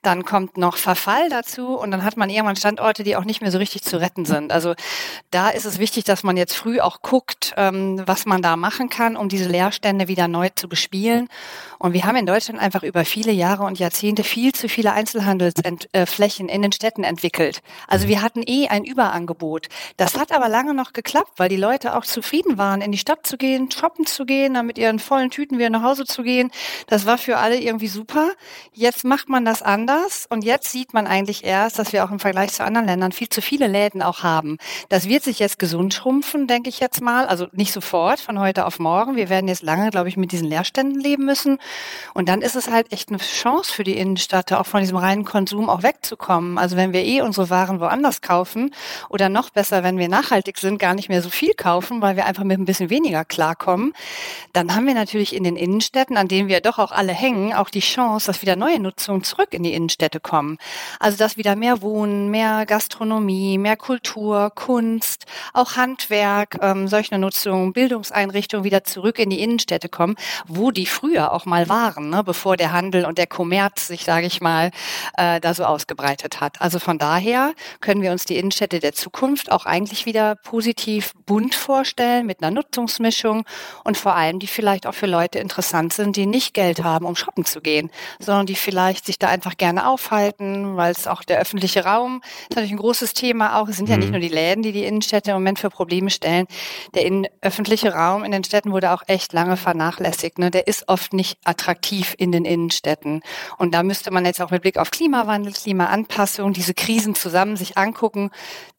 dann 0.03 0.25
kommt 0.25 0.57
noch 0.57 0.77
Verfall 0.77 1.29
dazu 1.29 1.79
und 1.79 1.91
dann 1.91 2.05
hat 2.05 2.17
man 2.17 2.31
irgendwann 2.31 2.57
Standorte, 2.57 3.03
die 3.03 3.17
auch 3.17 3.25
nicht 3.25 3.41
mehr 3.41 3.51
so 3.51 3.59
richtig 3.59 3.83
zu 3.83 4.01
retten 4.01 4.25
sind. 4.25 4.53
Also 4.53 4.75
da 5.31 5.51
ist 5.51 5.65
es 5.65 5.79
wichtig, 5.79 6.05
dass 6.05 6.23
man 6.23 6.37
jetzt 6.37 6.55
früh 6.55 6.81
auch 6.81 7.03
guckt, 7.03 7.55
ähm, 7.57 8.03
was 8.07 8.27
man 8.27 8.43
da 8.43 8.57
machen 8.57 8.89
kann, 8.89 9.17
um 9.17 9.29
diese 9.29 9.49
Leerstände 9.49 10.09
wieder 10.09 10.29
neu 10.29 10.49
zu 10.55 10.69
bespielen. 10.69 11.29
Und 11.79 11.93
wir 11.93 12.05
haben 12.05 12.17
in 12.17 12.27
Deutschland 12.27 12.61
einfach 12.61 12.83
über 12.83 13.05
viele 13.05 13.33
Jahre 13.33 13.65
und 13.65 13.79
Jahrzehnte 13.79 14.25
viel 14.25 14.53
zu 14.53 14.69
viele 14.69 14.93
Einzelhandelsflächen 14.93 16.49
in 16.49 16.63
den 16.63 16.73
Städten 16.73 17.05
entwickelt. 17.05 17.61
Also 17.87 18.09
wir 18.09 18.23
hatten 18.23 18.43
eh 18.47 18.69
ein 18.69 18.85
Überangebot. 18.85 19.67
Das 19.97 20.17
hat 20.17 20.33
aber 20.33 20.49
lange 20.49 20.75
noch 20.75 20.93
geklappt, 20.93 21.33
weil 21.37 21.49
die 21.49 21.57
Leute 21.57 21.97
auch 21.97 22.05
zufrieden 22.05 22.57
waren, 22.59 22.81
in 22.81 22.93
die 22.93 22.99
Stadt 22.99 23.27
zu 23.27 23.37
gehen, 23.37 23.71
shoppen 23.71 24.07
zu 24.07 24.25
gehen, 24.25 24.55
dann 24.55 24.67
mit 24.67 24.79
ihren 24.79 24.99
vollen 24.99 25.31
Tüten 25.31 25.59
wieder 25.59 25.71
nach 25.71 25.83
Hause 25.83 26.05
zu 26.05 26.23
gehen. 26.23 26.51
Das 26.87 27.05
war 27.05 27.19
für 27.19 27.37
alle 27.39 27.61
irgendwie 27.61 27.89
super 27.89 28.06
super. 28.07 28.31
Jetzt 28.73 29.05
macht 29.05 29.29
man 29.29 29.45
das 29.45 29.63
anders 29.63 30.27
und 30.29 30.45
jetzt 30.45 30.71
sieht 30.71 30.95
man 30.95 31.09
eigentlich 31.09 31.43
erst, 31.43 31.79
dass 31.79 31.93
wir 31.93 32.05
auch 32.05 32.13
im 32.13 32.21
Vergleich 32.21 32.53
zu 32.53 32.63
anderen 32.63 32.87
Ländern 32.87 33.11
viel 33.11 33.29
zu 33.29 33.43
viele 33.43 33.67
Läden 33.67 34.01
auch 34.01 34.23
haben. 34.23 34.59
Das 34.89 35.09
wird 35.09 35.25
sich 35.25 35.41
jetzt 35.41 35.59
gesund 35.59 35.93
schrumpfen, 35.93 36.47
denke 36.47 36.69
ich 36.69 36.79
jetzt 36.79 37.01
mal. 37.01 37.27
Also 37.27 37.49
nicht 37.53 37.73
sofort, 37.73 38.21
von 38.21 38.39
heute 38.39 38.65
auf 38.67 38.79
morgen. 38.79 39.17
Wir 39.17 39.29
werden 39.29 39.49
jetzt 39.49 39.63
lange, 39.63 39.91
glaube 39.91 40.09
ich, 40.09 40.17
mit 40.17 40.31
diesen 40.31 40.47
Leerständen 40.47 41.01
leben 41.01 41.25
müssen. 41.25 41.59
Und 42.15 42.29
dann 42.29 42.43
ist 42.43 42.55
es 42.55 42.71
halt 42.71 42.93
echt 42.93 43.09
eine 43.09 43.19
Chance 43.19 43.73
für 43.73 43.83
die 43.83 43.97
Innenstadt, 43.97 44.53
auch 44.53 44.67
von 44.67 44.81
diesem 44.81 44.99
reinen 44.99 45.25
Konsum 45.25 45.69
auch 45.69 45.83
wegzukommen. 45.83 46.59
Also 46.59 46.77
wenn 46.77 46.93
wir 46.93 47.03
eh 47.03 47.23
unsere 47.23 47.51
Waren 47.51 47.81
woanders 47.81 48.21
kaufen 48.21 48.73
oder 49.09 49.29
noch 49.29 49.51
besser, 49.51 49.83
wenn 49.83 49.99
wir 49.99 50.09
nachhaltig 50.09 50.59
sind, 50.59 50.79
gar 50.79 50.95
nicht 50.95 51.09
mehr 51.09 51.23
so 51.23 51.31
viel 51.31 51.55
kaufen, 51.55 52.03
weil 52.03 52.15
wir 52.15 52.27
einfach 52.27 52.45
mit 52.45 52.61
ein 52.61 52.67
bisschen 52.67 52.91
weniger 52.91 53.25
klarkommen, 53.25 53.95
dann 54.53 54.77
haben 54.77 54.87
wir 54.87 54.95
natürlich 54.95 55.35
in 55.35 55.43
den 55.43 55.57
Innenstädten, 55.57 56.17
an 56.17 56.29
denen 56.29 56.49
wir 56.49 56.61
doch 56.61 56.79
auch 56.79 56.93
alle 56.93 57.13
hängen, 57.13 57.53
auch 57.53 57.71
die 57.71 57.83
Chance, 57.87 58.27
dass 58.27 58.43
wieder 58.43 58.57
neue 58.57 58.81
Nutzungen 58.81 59.23
zurück 59.23 59.49
in 59.53 59.63
die 59.63 59.75
Innenstädte 59.75 60.21
kommen. 60.21 60.59
Also 61.01 61.17
dass 61.17 61.37
wieder 61.37 61.57
mehr 61.57 61.83
Wohnen, 61.83 62.31
mehr 62.31 62.67
Gastronomie, 62.67 63.59
mehr 63.59 63.77
Kultur, 63.77 64.51
Kunst, 64.55 65.25
auch 65.53 65.77
Handwerk, 65.77 66.59
ähm, 66.63 66.89
solche 66.89 67.19
Nutzungen, 67.19 67.73
Bildungseinrichtungen 67.73 68.65
wieder 68.65 68.85
zurück 68.85 69.19
in 69.19 69.31
die 69.31 69.41
Innenstädte 69.41 69.89
kommen, 69.89 70.17
wo 70.47 70.71
die 70.71 70.87
früher 70.87 71.33
auch 71.33 71.45
mal 71.45 71.69
waren, 71.69 72.11
ne, 72.11 72.25
bevor 72.25 72.57
der 72.57 72.73
Handel 72.73 73.05
und 73.05 73.19
der 73.19 73.27
Kommerz 73.27 73.87
sich, 73.87 74.05
sage 74.05 74.27
ich 74.27 74.41
mal, 74.41 74.71
äh, 75.17 75.41
da 75.41 75.55
so 75.55 75.65
ausgebreitet 75.65 76.41
hat. 76.41 76.61
Also 76.61 76.79
von 76.79 76.99
daher 76.99 77.53
können 77.81 78.03
wir 78.03 78.13
uns 78.13 78.25
die 78.25 78.37
Innenstädte 78.37 78.81
der 78.81 78.93
Zukunft 78.95 79.53
auch 79.53 79.67
eigentlich 79.67 80.07
wieder 80.07 80.37
positiv 80.37 81.13
bunt 81.27 81.55
vorstellen 81.55 82.27
mit 82.27 82.43
einer 82.43 82.51
Nutzungsmischung 82.51 83.45
und 83.85 83.97
vor 83.97 84.15
allem 84.15 84.39
die 84.39 84.47
vielleicht 84.47 84.87
auch 84.87 84.95
für 84.95 85.07
Leute 85.07 85.39
interessant 85.39 85.93
sind, 85.93 86.17
die 86.17 86.27
nicht 86.27 86.55
Geld 86.55 86.83
haben, 86.83 87.05
um 87.05 87.17
shoppen 87.17 87.45
zu 87.45 87.61
gehen, 87.61 87.76
sondern 88.19 88.47
die 88.47 88.55
vielleicht 88.55 89.07
sich 89.07 89.19
da 89.19 89.29
einfach 89.29 89.57
gerne 89.57 89.89
aufhalten, 89.89 90.77
weil 90.77 90.93
es 90.93 91.07
auch 91.07 91.23
der 91.23 91.39
öffentliche 91.39 91.85
Raum 91.85 92.23
ist 92.43 92.51
natürlich 92.51 92.73
ein 92.73 92.79
großes 92.79 93.15
Thema 93.15 93.61
auch. 93.61 93.69
Es 93.69 93.77
sind 93.77 93.89
ja 93.89 93.97
nicht 93.97 94.07
mhm. 94.07 94.13
nur 94.13 94.21
die 94.21 94.29
Läden, 94.29 94.63
die 94.63 94.73
die 94.73 94.85
Innenstädte 94.85 95.31
im 95.31 95.37
Moment 95.37 95.59
für 95.59 95.71
Probleme 95.71 96.11
stellen. 96.11 96.47
Der 96.95 97.05
in, 97.05 97.27
öffentliche 97.41 97.93
Raum 97.93 98.25
in 98.25 98.33
den 98.33 98.45
Städten 98.45 98.73
wurde 98.73 98.93
auch 98.93 99.03
echt 99.07 99.33
lange 99.33 99.57
vernachlässigt. 99.57 100.39
Ne? 100.39 100.51
Der 100.51 100.67
ist 100.67 100.89
oft 100.89 101.13
nicht 101.13 101.39
attraktiv 101.45 102.15
in 102.19 102.33
den 102.33 102.45
Innenstädten. 102.45 103.23
Und 103.59 103.75
da 103.75 103.83
müsste 103.83 104.11
man 104.11 104.25
jetzt 104.25 104.41
auch 104.41 104.51
mit 104.51 104.63
Blick 104.63 104.79
auf 104.79 104.91
Klimawandel, 104.91 105.53
Klimaanpassung, 105.53 106.53
diese 106.53 106.75
Krisen 106.75 107.15
zusammen 107.15 107.57
sich 107.57 107.77
angucken, 107.77 108.31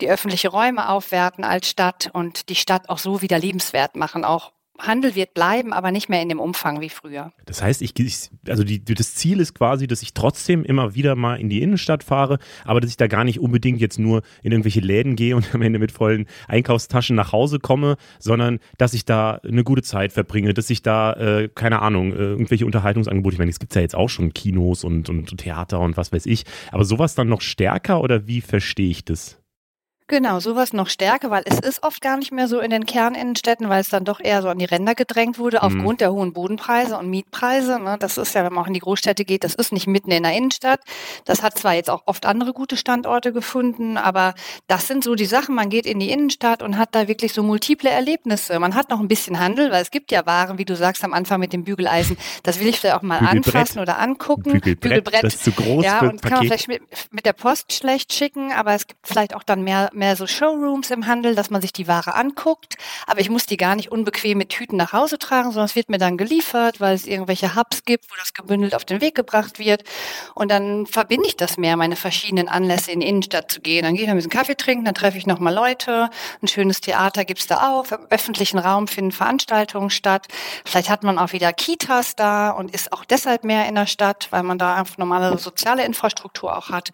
die 0.01 0.09
öffentliche 0.09 0.49
Räume 0.49 0.89
aufwerten 0.89 1.43
als 1.43 1.69
Stadt 1.69 2.09
und 2.13 2.49
die 2.49 2.55
Stadt 2.55 2.89
auch 2.89 2.97
so 2.97 3.21
wieder 3.21 3.39
lebenswert 3.39 3.95
machen, 3.95 4.23
auch 4.23 4.51
Handel 4.79 5.15
wird 5.15 5.33
bleiben, 5.33 5.73
aber 5.73 5.91
nicht 5.91 6.09
mehr 6.09 6.21
in 6.21 6.29
dem 6.29 6.39
Umfang 6.39 6.81
wie 6.81 6.89
früher. 6.89 7.31
Das 7.45 7.61
heißt, 7.61 7.81
ich, 7.81 7.93
also 8.47 8.63
die, 8.63 8.83
das 8.83 9.15
Ziel 9.15 9.39
ist 9.39 9.53
quasi, 9.53 9.87
dass 9.87 10.01
ich 10.01 10.13
trotzdem 10.13 10.63
immer 10.63 10.95
wieder 10.95 11.15
mal 11.15 11.35
in 11.39 11.49
die 11.49 11.61
Innenstadt 11.61 12.03
fahre, 12.03 12.39
aber 12.65 12.79
dass 12.79 12.89
ich 12.89 12.97
da 12.97 13.07
gar 13.07 13.23
nicht 13.23 13.39
unbedingt 13.39 13.79
jetzt 13.79 13.99
nur 13.99 14.21
in 14.43 14.51
irgendwelche 14.51 14.79
Läden 14.79 15.15
gehe 15.15 15.35
und 15.35 15.47
am 15.53 15.61
Ende 15.61 15.79
mit 15.79 15.91
vollen 15.91 16.27
Einkaufstaschen 16.47 17.15
nach 17.15 17.31
Hause 17.31 17.59
komme, 17.59 17.97
sondern 18.19 18.59
dass 18.77 18.93
ich 18.93 19.05
da 19.05 19.39
eine 19.43 19.63
gute 19.63 19.83
Zeit 19.83 20.13
verbringe, 20.13 20.53
dass 20.53 20.69
ich 20.69 20.81
da, 20.81 21.13
äh, 21.13 21.49
keine 21.53 21.81
Ahnung, 21.81 22.13
äh, 22.13 22.17
irgendwelche 22.17 22.65
Unterhaltungsangebote, 22.65 23.35
ich 23.35 23.39
meine, 23.39 23.51
es 23.51 23.59
gibt 23.59 23.75
ja 23.75 23.81
jetzt 23.81 23.95
auch 23.95 24.09
schon 24.09 24.33
Kinos 24.33 24.83
und, 24.83 25.09
und 25.09 25.37
Theater 25.37 25.79
und 25.79 25.97
was 25.97 26.11
weiß 26.11 26.25
ich, 26.25 26.43
aber 26.71 26.85
sowas 26.85 27.15
dann 27.15 27.29
noch 27.29 27.41
stärker 27.41 28.01
oder 28.01 28.27
wie 28.27 28.41
verstehe 28.41 28.89
ich 28.89 29.05
das? 29.05 29.39
Genau, 30.09 30.39
sowas 30.39 30.71
noch 30.71 30.87
stärker, 30.87 31.31
weil 31.31 31.43
es 31.45 31.59
ist 31.59 31.83
oft 31.83 32.01
gar 32.01 32.15
nicht 32.15 32.31
mehr 32.31 32.47
so 32.47 32.61
in 32.61 32.69
den 32.69 32.85
Kerninnenstädten, 32.85 33.67
weil 33.67 33.81
es 33.81 33.89
dann 33.89 34.05
doch 34.05 34.21
eher 34.21 34.41
so 34.41 34.47
an 34.47 34.57
die 34.57 34.65
Ränder 34.65 34.95
gedrängt 34.95 35.37
wurde, 35.37 35.57
mhm. 35.57 35.63
aufgrund 35.63 35.99
der 35.99 36.13
hohen 36.13 36.31
Bodenpreise 36.31 36.97
und 36.97 37.09
Mietpreise. 37.09 37.77
Ne? 37.77 37.97
Das 37.99 38.17
ist 38.17 38.33
ja, 38.33 38.45
wenn 38.45 38.53
man 38.53 38.63
auch 38.63 38.67
in 38.67 38.73
die 38.73 38.79
Großstädte 38.79 39.25
geht, 39.25 39.43
das 39.43 39.53
ist 39.53 39.73
nicht 39.73 39.85
mitten 39.85 40.11
in 40.11 40.23
der 40.23 40.31
Innenstadt. 40.31 40.79
Das 41.25 41.43
hat 41.43 41.57
zwar 41.57 41.73
jetzt 41.73 41.89
auch 41.89 42.03
oft 42.05 42.25
andere 42.25 42.53
gute 42.53 42.77
Standorte 42.77 43.33
gefunden, 43.33 43.97
aber 43.97 44.33
das 44.67 44.87
sind 44.87 45.03
so 45.03 45.13
die 45.15 45.25
Sachen, 45.25 45.55
man 45.55 45.69
geht 45.69 45.85
in 45.85 45.99
die 45.99 46.09
Innenstadt 46.09 46.63
und 46.63 46.77
hat 46.77 46.95
da 46.95 47.09
wirklich 47.09 47.33
so 47.33 47.43
multiple 47.43 47.89
Erlebnisse. 47.89 48.57
Man 48.59 48.75
hat 48.75 48.89
noch 48.89 49.01
ein 49.01 49.09
bisschen 49.09 49.39
Handel, 49.39 49.71
weil 49.71 49.81
es 49.81 49.91
gibt 49.91 50.13
ja 50.13 50.25
Waren, 50.25 50.57
wie 50.57 50.65
du 50.65 50.77
sagst 50.77 51.03
am 51.03 51.13
Anfang 51.13 51.41
mit 51.41 51.51
dem 51.51 51.65
Bügeleisen, 51.65 52.17
das 52.43 52.61
will 52.61 52.67
ich 52.67 52.79
vielleicht 52.79 52.95
auch 52.95 53.01
mal 53.01 53.19
anfassen 53.19 53.79
oder 53.79 53.99
angucken. 53.99 54.53
Bügelbrett, 54.53 54.79
Bügelbrett. 54.79 55.23
Das 55.25 55.35
ist 55.35 55.43
zu 55.43 55.51
groß 55.51 55.83
ja, 55.83 55.99
und 55.99 56.21
kann 56.21 56.31
man 56.31 56.47
vielleicht 56.47 56.69
mit, 56.69 56.81
mit 57.11 57.25
der 57.25 57.33
Post 57.33 57.73
schlecht 57.73 58.13
schicken, 58.13 58.53
aber 58.53 58.73
es 58.73 58.87
gibt 58.87 59.05
vielleicht 59.05 59.35
auch 59.35 59.43
dann 59.43 59.65
mehr 59.65 59.89
mehr 59.97 60.15
so 60.15 60.27
Showrooms 60.27 60.91
im 60.91 61.07
Handel, 61.07 61.35
dass 61.35 61.49
man 61.49 61.61
sich 61.61 61.73
die 61.73 61.87
Ware 61.87 62.15
anguckt. 62.15 62.75
Aber 63.05 63.19
ich 63.19 63.29
muss 63.29 63.45
die 63.45 63.57
gar 63.57 63.75
nicht 63.75 63.91
unbequem 63.91 64.37
mit 64.37 64.49
Tüten 64.49 64.77
nach 64.77 64.93
Hause 64.93 65.17
tragen, 65.17 65.51
sondern 65.51 65.65
es 65.65 65.75
wird 65.75 65.89
mir 65.89 65.97
dann 65.97 66.17
geliefert, 66.17 66.79
weil 66.79 66.95
es 66.95 67.05
irgendwelche 67.05 67.55
Hubs 67.55 67.83
gibt, 67.83 68.09
wo 68.09 68.15
das 68.17 68.33
gebündelt 68.33 68.75
auf 68.75 68.85
den 68.85 69.01
Weg 69.01 69.15
gebracht 69.15 69.59
wird. 69.59 69.83
Und 70.35 70.49
dann 70.49 70.85
verbinde 70.85 71.27
ich 71.27 71.35
das 71.35 71.57
mehr, 71.57 71.75
meine 71.75 71.95
verschiedenen 71.95 72.47
Anlässe 72.47 72.91
in 72.91 73.01
die 73.01 73.07
Innenstadt 73.07 73.51
zu 73.51 73.59
gehen. 73.59 73.83
Dann 73.83 73.95
gehe 73.95 74.03
ich 74.03 74.09
ein 74.09 74.15
bisschen 74.15 74.31
Kaffee 74.31 74.55
trinken, 74.55 74.85
dann 74.85 74.95
treffe 74.95 75.17
ich 75.17 75.25
nochmal 75.25 75.53
Leute. 75.53 76.09
Ein 76.41 76.47
schönes 76.47 76.79
Theater 76.79 77.25
gibt's 77.25 77.47
da 77.47 77.69
auch. 77.69 77.91
Im 77.91 78.05
öffentlichen 78.09 78.59
Raum 78.59 78.87
finden 78.87 79.11
Veranstaltungen 79.11 79.89
statt. 79.89 80.27
Vielleicht 80.65 80.89
hat 80.89 81.03
man 81.03 81.17
auch 81.17 81.33
wieder 81.33 81.51
Kitas 81.53 82.15
da 82.15 82.51
und 82.51 82.73
ist 82.73 82.93
auch 82.93 83.03
deshalb 83.03 83.43
mehr 83.43 83.67
in 83.67 83.75
der 83.75 83.87
Stadt, 83.87 84.27
weil 84.29 84.43
man 84.43 84.57
da 84.57 84.75
einfach 84.75 84.97
normale 84.97 85.37
soziale 85.37 85.83
Infrastruktur 85.85 86.55
auch 86.55 86.69
hat. 86.69 86.91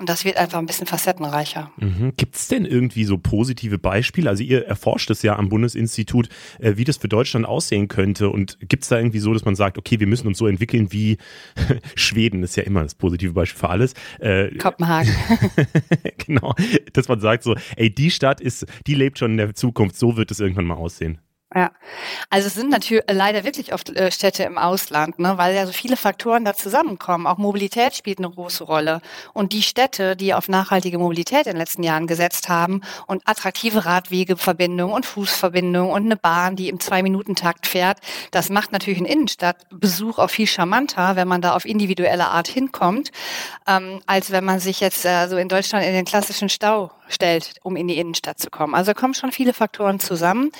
Und 0.00 0.08
das 0.08 0.24
wird 0.24 0.38
einfach 0.38 0.58
ein 0.58 0.64
bisschen 0.64 0.86
facettenreicher. 0.86 1.70
Mhm. 1.76 2.14
Gibt 2.16 2.34
es 2.34 2.48
denn 2.48 2.64
irgendwie 2.64 3.04
so 3.04 3.18
positive 3.18 3.76
Beispiele? 3.76 4.30
Also 4.30 4.42
ihr 4.42 4.66
erforscht 4.66 5.10
es 5.10 5.20
ja 5.20 5.36
am 5.36 5.50
Bundesinstitut, 5.50 6.30
äh, 6.58 6.78
wie 6.78 6.84
das 6.84 6.96
für 6.96 7.08
Deutschland 7.08 7.44
aussehen 7.44 7.86
könnte. 7.88 8.30
Und 8.30 8.56
gibt 8.66 8.84
es 8.84 8.88
da 8.88 8.96
irgendwie 8.96 9.18
so, 9.18 9.34
dass 9.34 9.44
man 9.44 9.56
sagt, 9.56 9.76
okay, 9.76 10.00
wir 10.00 10.06
müssen 10.06 10.26
uns 10.26 10.38
so 10.38 10.46
entwickeln 10.46 10.90
wie 10.90 11.18
Schweden, 11.96 12.42
ist 12.42 12.56
ja 12.56 12.62
immer 12.62 12.82
das 12.82 12.94
positive 12.94 13.34
Beispiel 13.34 13.58
für 13.58 13.68
alles. 13.68 13.92
Äh, 14.20 14.56
Kopenhagen. 14.56 15.14
genau, 16.26 16.54
dass 16.94 17.08
man 17.08 17.20
sagt 17.20 17.42
so, 17.42 17.54
ey, 17.76 17.94
die 17.94 18.10
Stadt 18.10 18.40
ist, 18.40 18.64
die 18.86 18.94
lebt 18.94 19.18
schon 19.18 19.32
in 19.32 19.36
der 19.36 19.54
Zukunft, 19.54 19.96
so 19.96 20.16
wird 20.16 20.30
es 20.30 20.40
irgendwann 20.40 20.64
mal 20.64 20.76
aussehen. 20.76 21.18
Ja, 21.52 21.72
also 22.28 22.46
es 22.46 22.54
sind 22.54 22.70
natürlich 22.70 23.02
leider 23.10 23.42
wirklich 23.42 23.74
oft 23.74 23.90
äh, 23.90 24.12
Städte 24.12 24.44
im 24.44 24.56
Ausland, 24.56 25.18
ne, 25.18 25.36
weil 25.36 25.52
ja 25.52 25.66
so 25.66 25.72
viele 25.72 25.96
Faktoren 25.96 26.44
da 26.44 26.54
zusammenkommen. 26.54 27.26
Auch 27.26 27.38
Mobilität 27.38 27.96
spielt 27.96 28.18
eine 28.18 28.30
große 28.30 28.62
Rolle. 28.62 29.00
Und 29.32 29.52
die 29.52 29.62
Städte, 29.62 30.14
die 30.14 30.32
auf 30.32 30.48
nachhaltige 30.48 30.98
Mobilität 30.98 31.46
in 31.46 31.54
den 31.54 31.56
letzten 31.56 31.82
Jahren 31.82 32.06
gesetzt 32.06 32.48
haben 32.48 32.82
und 33.08 33.26
attraktive 33.26 33.84
Radwegeverbindungen 33.84 34.94
und 34.94 35.06
Fußverbindungen 35.06 35.90
und 35.92 36.04
eine 36.04 36.14
Bahn, 36.14 36.54
die 36.54 36.68
im 36.68 36.78
Zwei-Minuten-Takt 36.78 37.66
fährt, 37.66 37.98
das 38.30 38.48
macht 38.48 38.70
natürlich 38.70 39.00
einen 39.00 39.06
Innenstadtbesuch 39.06 40.20
auch 40.20 40.30
viel 40.30 40.46
charmanter, 40.46 41.16
wenn 41.16 41.26
man 41.26 41.42
da 41.42 41.56
auf 41.56 41.64
individuelle 41.64 42.28
Art 42.28 42.46
hinkommt, 42.46 43.10
ähm, 43.66 44.00
als 44.06 44.30
wenn 44.30 44.44
man 44.44 44.60
sich 44.60 44.78
jetzt 44.78 45.04
äh, 45.04 45.26
so 45.26 45.36
in 45.36 45.48
Deutschland 45.48 45.84
in 45.84 45.94
den 45.94 46.04
klassischen 46.04 46.48
Stau 46.48 46.92
stellt, 47.08 47.54
um 47.64 47.74
in 47.74 47.88
die 47.88 47.98
Innenstadt 47.98 48.38
zu 48.38 48.50
kommen. 48.50 48.76
Also 48.76 48.94
kommen 48.94 49.14
schon 49.14 49.32
viele 49.32 49.52
Faktoren 49.52 49.98
zusammen. 49.98 50.52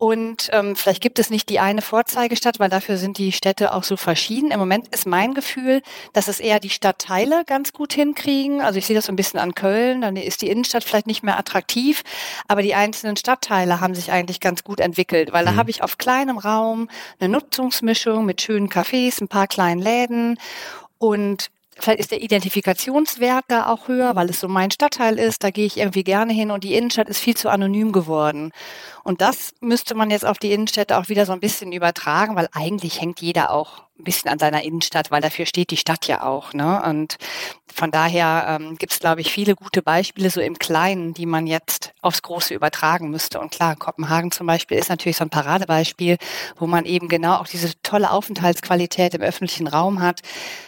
Und 0.00 0.48
ähm, 0.54 0.76
vielleicht 0.76 1.02
gibt 1.02 1.18
es 1.18 1.28
nicht 1.28 1.50
die 1.50 1.60
eine 1.60 1.82
Vorzeigestadt, 1.82 2.58
weil 2.58 2.70
dafür 2.70 2.96
sind 2.96 3.18
die 3.18 3.32
Städte 3.32 3.74
auch 3.74 3.84
so 3.84 3.98
verschieden. 3.98 4.50
Im 4.50 4.58
Moment 4.58 4.88
ist 4.88 5.06
mein 5.06 5.34
Gefühl, 5.34 5.82
dass 6.14 6.26
es 6.26 6.40
eher 6.40 6.58
die 6.58 6.70
Stadtteile 6.70 7.44
ganz 7.44 7.74
gut 7.74 7.92
hinkriegen. 7.92 8.62
Also 8.62 8.78
ich 8.78 8.86
sehe 8.86 8.96
das 8.96 9.04
so 9.04 9.12
ein 9.12 9.16
bisschen 9.16 9.38
an 9.38 9.54
Köln, 9.54 10.00
dann 10.00 10.16
ist 10.16 10.40
die 10.40 10.48
Innenstadt 10.48 10.84
vielleicht 10.84 11.06
nicht 11.06 11.22
mehr 11.22 11.38
attraktiv, 11.38 12.02
aber 12.48 12.62
die 12.62 12.74
einzelnen 12.74 13.18
Stadtteile 13.18 13.82
haben 13.82 13.94
sich 13.94 14.10
eigentlich 14.10 14.40
ganz 14.40 14.64
gut 14.64 14.80
entwickelt, 14.80 15.34
weil 15.34 15.44
da 15.44 15.52
mhm. 15.52 15.56
habe 15.56 15.68
ich 15.68 15.82
auf 15.82 15.98
kleinem 15.98 16.38
Raum 16.38 16.88
eine 17.18 17.28
Nutzungsmischung 17.28 18.24
mit 18.24 18.40
schönen 18.40 18.70
Cafés, 18.70 19.20
ein 19.20 19.28
paar 19.28 19.48
kleinen 19.48 19.82
Läden 19.82 20.38
und 20.96 21.50
Vielleicht 21.80 22.00
ist 22.00 22.10
der 22.10 22.22
Identifikationswert 22.22 23.46
da 23.48 23.66
auch 23.66 23.88
höher, 23.88 24.14
weil 24.14 24.28
es 24.28 24.40
so 24.40 24.48
mein 24.48 24.70
Stadtteil 24.70 25.18
ist. 25.18 25.42
Da 25.42 25.50
gehe 25.50 25.64
ich 25.64 25.78
irgendwie 25.78 26.04
gerne 26.04 26.32
hin 26.32 26.50
und 26.50 26.62
die 26.62 26.74
Innenstadt 26.74 27.08
ist 27.08 27.20
viel 27.20 27.36
zu 27.36 27.48
anonym 27.48 27.92
geworden. 27.92 28.52
Und 29.04 29.20
das 29.20 29.54
müsste 29.60 29.94
man 29.94 30.10
jetzt 30.10 30.26
auf 30.26 30.38
die 30.38 30.52
Innenstädte 30.52 30.96
auch 30.98 31.08
wieder 31.08 31.26
so 31.26 31.32
ein 31.32 31.40
bisschen 31.40 31.72
übertragen, 31.72 32.36
weil 32.36 32.48
eigentlich 32.52 33.00
hängt 33.00 33.20
jeder 33.20 33.50
auch 33.50 33.84
ein 34.00 34.04
bisschen 34.04 34.30
an 34.30 34.38
seiner 34.38 34.62
Innenstadt, 34.62 35.10
weil 35.10 35.20
dafür 35.20 35.46
steht 35.46 35.70
die 35.70 35.76
Stadt 35.76 36.06
ja 36.06 36.22
auch. 36.22 36.52
Ne? 36.52 36.82
Und 36.82 37.16
von 37.72 37.90
daher 37.90 38.58
ähm, 38.60 38.76
gibt 38.76 38.92
es, 38.92 38.98
glaube 38.98 39.20
ich, 39.20 39.30
viele 39.30 39.54
gute 39.54 39.82
Beispiele 39.82 40.30
so 40.30 40.40
im 40.40 40.58
Kleinen, 40.58 41.14
die 41.14 41.26
man 41.26 41.46
jetzt 41.46 41.92
aufs 42.00 42.22
Große 42.22 42.54
übertragen 42.54 43.10
müsste. 43.10 43.40
Und 43.40 43.52
klar, 43.52 43.76
Kopenhagen 43.76 44.32
zum 44.32 44.46
Beispiel 44.46 44.78
ist 44.78 44.88
natürlich 44.88 45.18
so 45.18 45.24
ein 45.24 45.30
Paradebeispiel, 45.30 46.16
wo 46.58 46.66
man 46.66 46.84
eben 46.84 47.08
genau 47.08 47.36
auch 47.36 47.46
diese 47.46 47.80
tolle 47.82 48.10
Aufenthaltsqualität 48.10 49.14
im 49.14 49.22
öffentlichen 49.22 49.66
Raum 49.66 50.00
hat. 50.00 50.20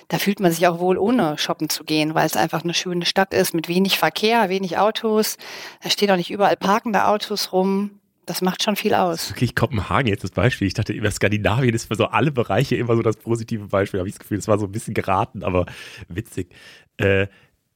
Da 0.09 0.19
fühlt 0.19 0.41
man 0.41 0.53
sich 0.53 0.67
auch 0.69 0.79
wohl, 0.79 0.99
ohne 0.99 1.39
shoppen 1.39 1.69
zu 1.69 1.85
gehen, 1.85 2.15
weil 2.15 2.27
es 2.27 2.37
einfach 2.37 2.65
eine 2.65 2.75
schöne 2.75 3.07
Stadt 3.07 3.35
ist 3.35 3.55
mit 3.55 3.69
wenig 3.69 3.99
Verkehr, 3.99 4.49
wenig 4.49 4.79
Autos. 4.79 5.37
Da 5.83 5.91
stehen 5.91 6.11
auch 6.11 6.17
nicht 6.17 6.31
überall 6.31 6.57
parkende 6.57 7.07
Autos 7.07 7.53
rum. 7.53 8.02
Das 8.25 8.41
macht 8.41 8.63
schon 8.63 8.77
viel 8.77 8.95
aus. 8.95 9.31
Wirklich 9.31 9.55
Kopenhagen 9.55 10.09
jetzt 10.09 10.23
das 10.23 10.31
Beispiel. 10.31 10.69
Ich 10.69 10.75
dachte, 10.75 10.93
über 10.93 11.11
Skandinavien 11.11 11.75
ist 11.75 11.87
für 11.87 11.97
so 11.97 12.07
alle 12.07 12.31
Bereiche 12.31 12.77
immer 12.77 12.95
so 12.95 13.03
das 13.03 13.17
positive 13.17 13.67
Beispiel. 13.67 13.99
Habe 13.99 14.09
ich 14.09 14.15
das 14.15 14.21
Gefühl, 14.21 14.39
das 14.39 14.47
war 14.47 14.59
so 14.59 14.67
ein 14.67 14.73
bisschen 14.73 14.95
geraten, 14.95 15.43
aber 15.43 15.67
witzig. 16.09 16.55
Äh, 16.99 17.27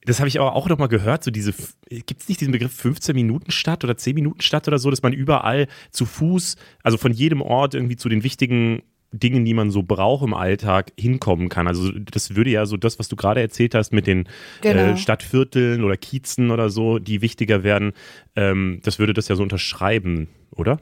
das 0.07 0.21
habe 0.21 0.29
ich 0.29 0.39
aber 0.39 0.55
auch 0.55 0.69
noch 0.69 0.79
mal 0.79 0.87
gehört, 0.87 1.25
so 1.25 1.33
diese, 1.33 1.53
gibt 1.89 2.23
es 2.23 2.29
nicht 2.29 2.41
diesen 2.41 2.53
Begriff 2.53 2.73
15 2.73 3.13
Minuten 3.15 3.51
Stadt 3.51 3.83
oder 3.83 3.97
10 3.97 4.15
Minuten 4.15 4.41
Stadt 4.41 4.69
oder 4.69 4.79
so, 4.79 4.89
dass 4.89 5.03
man 5.03 5.13
überall 5.13 5.67
zu 5.91 6.07
Fuß, 6.07 6.55
also 6.85 6.97
von 6.97 7.13
jedem 7.13 7.43
Ort 7.43 7.75
irgendwie 7.75 7.97
zu 7.97 8.09
den 8.09 8.23
wichtigen 8.23 8.83
Dingen, 9.19 9.45
die 9.45 9.55
man 9.55 9.71
so 9.71 9.83
braucht 9.83 10.25
im 10.25 10.35
Alltag, 10.35 10.93
hinkommen 10.99 11.49
kann. 11.49 11.69
Also 11.69 11.91
das 11.93 12.35
würde 12.35 12.51
ja 12.51 12.67
so 12.67 12.77
das, 12.77 12.99
was 12.99 13.09
du 13.09 13.17
gerade 13.17 13.41
erzählt 13.41 13.75
hast 13.75 13.93
mit 13.93 14.07
den 14.07 14.27
äh, 14.27 14.73
genau. 14.73 14.83
äh, 14.93 14.97
Stadtvierteln 14.97 15.85
oder 15.85 15.97
Kiezen 15.97 16.51
oder 16.51 16.71
so, 16.71 16.99
die 16.99 17.23
wichtiger 17.23 17.63
werden, 17.63 17.93
ähm, 18.35 18.81
das 18.85 18.99
würde 18.99 19.13
das 19.13 19.29
ja 19.29 19.37
so 19.37 19.43
unterschreiben, 19.43 20.29
oder? 20.51 20.79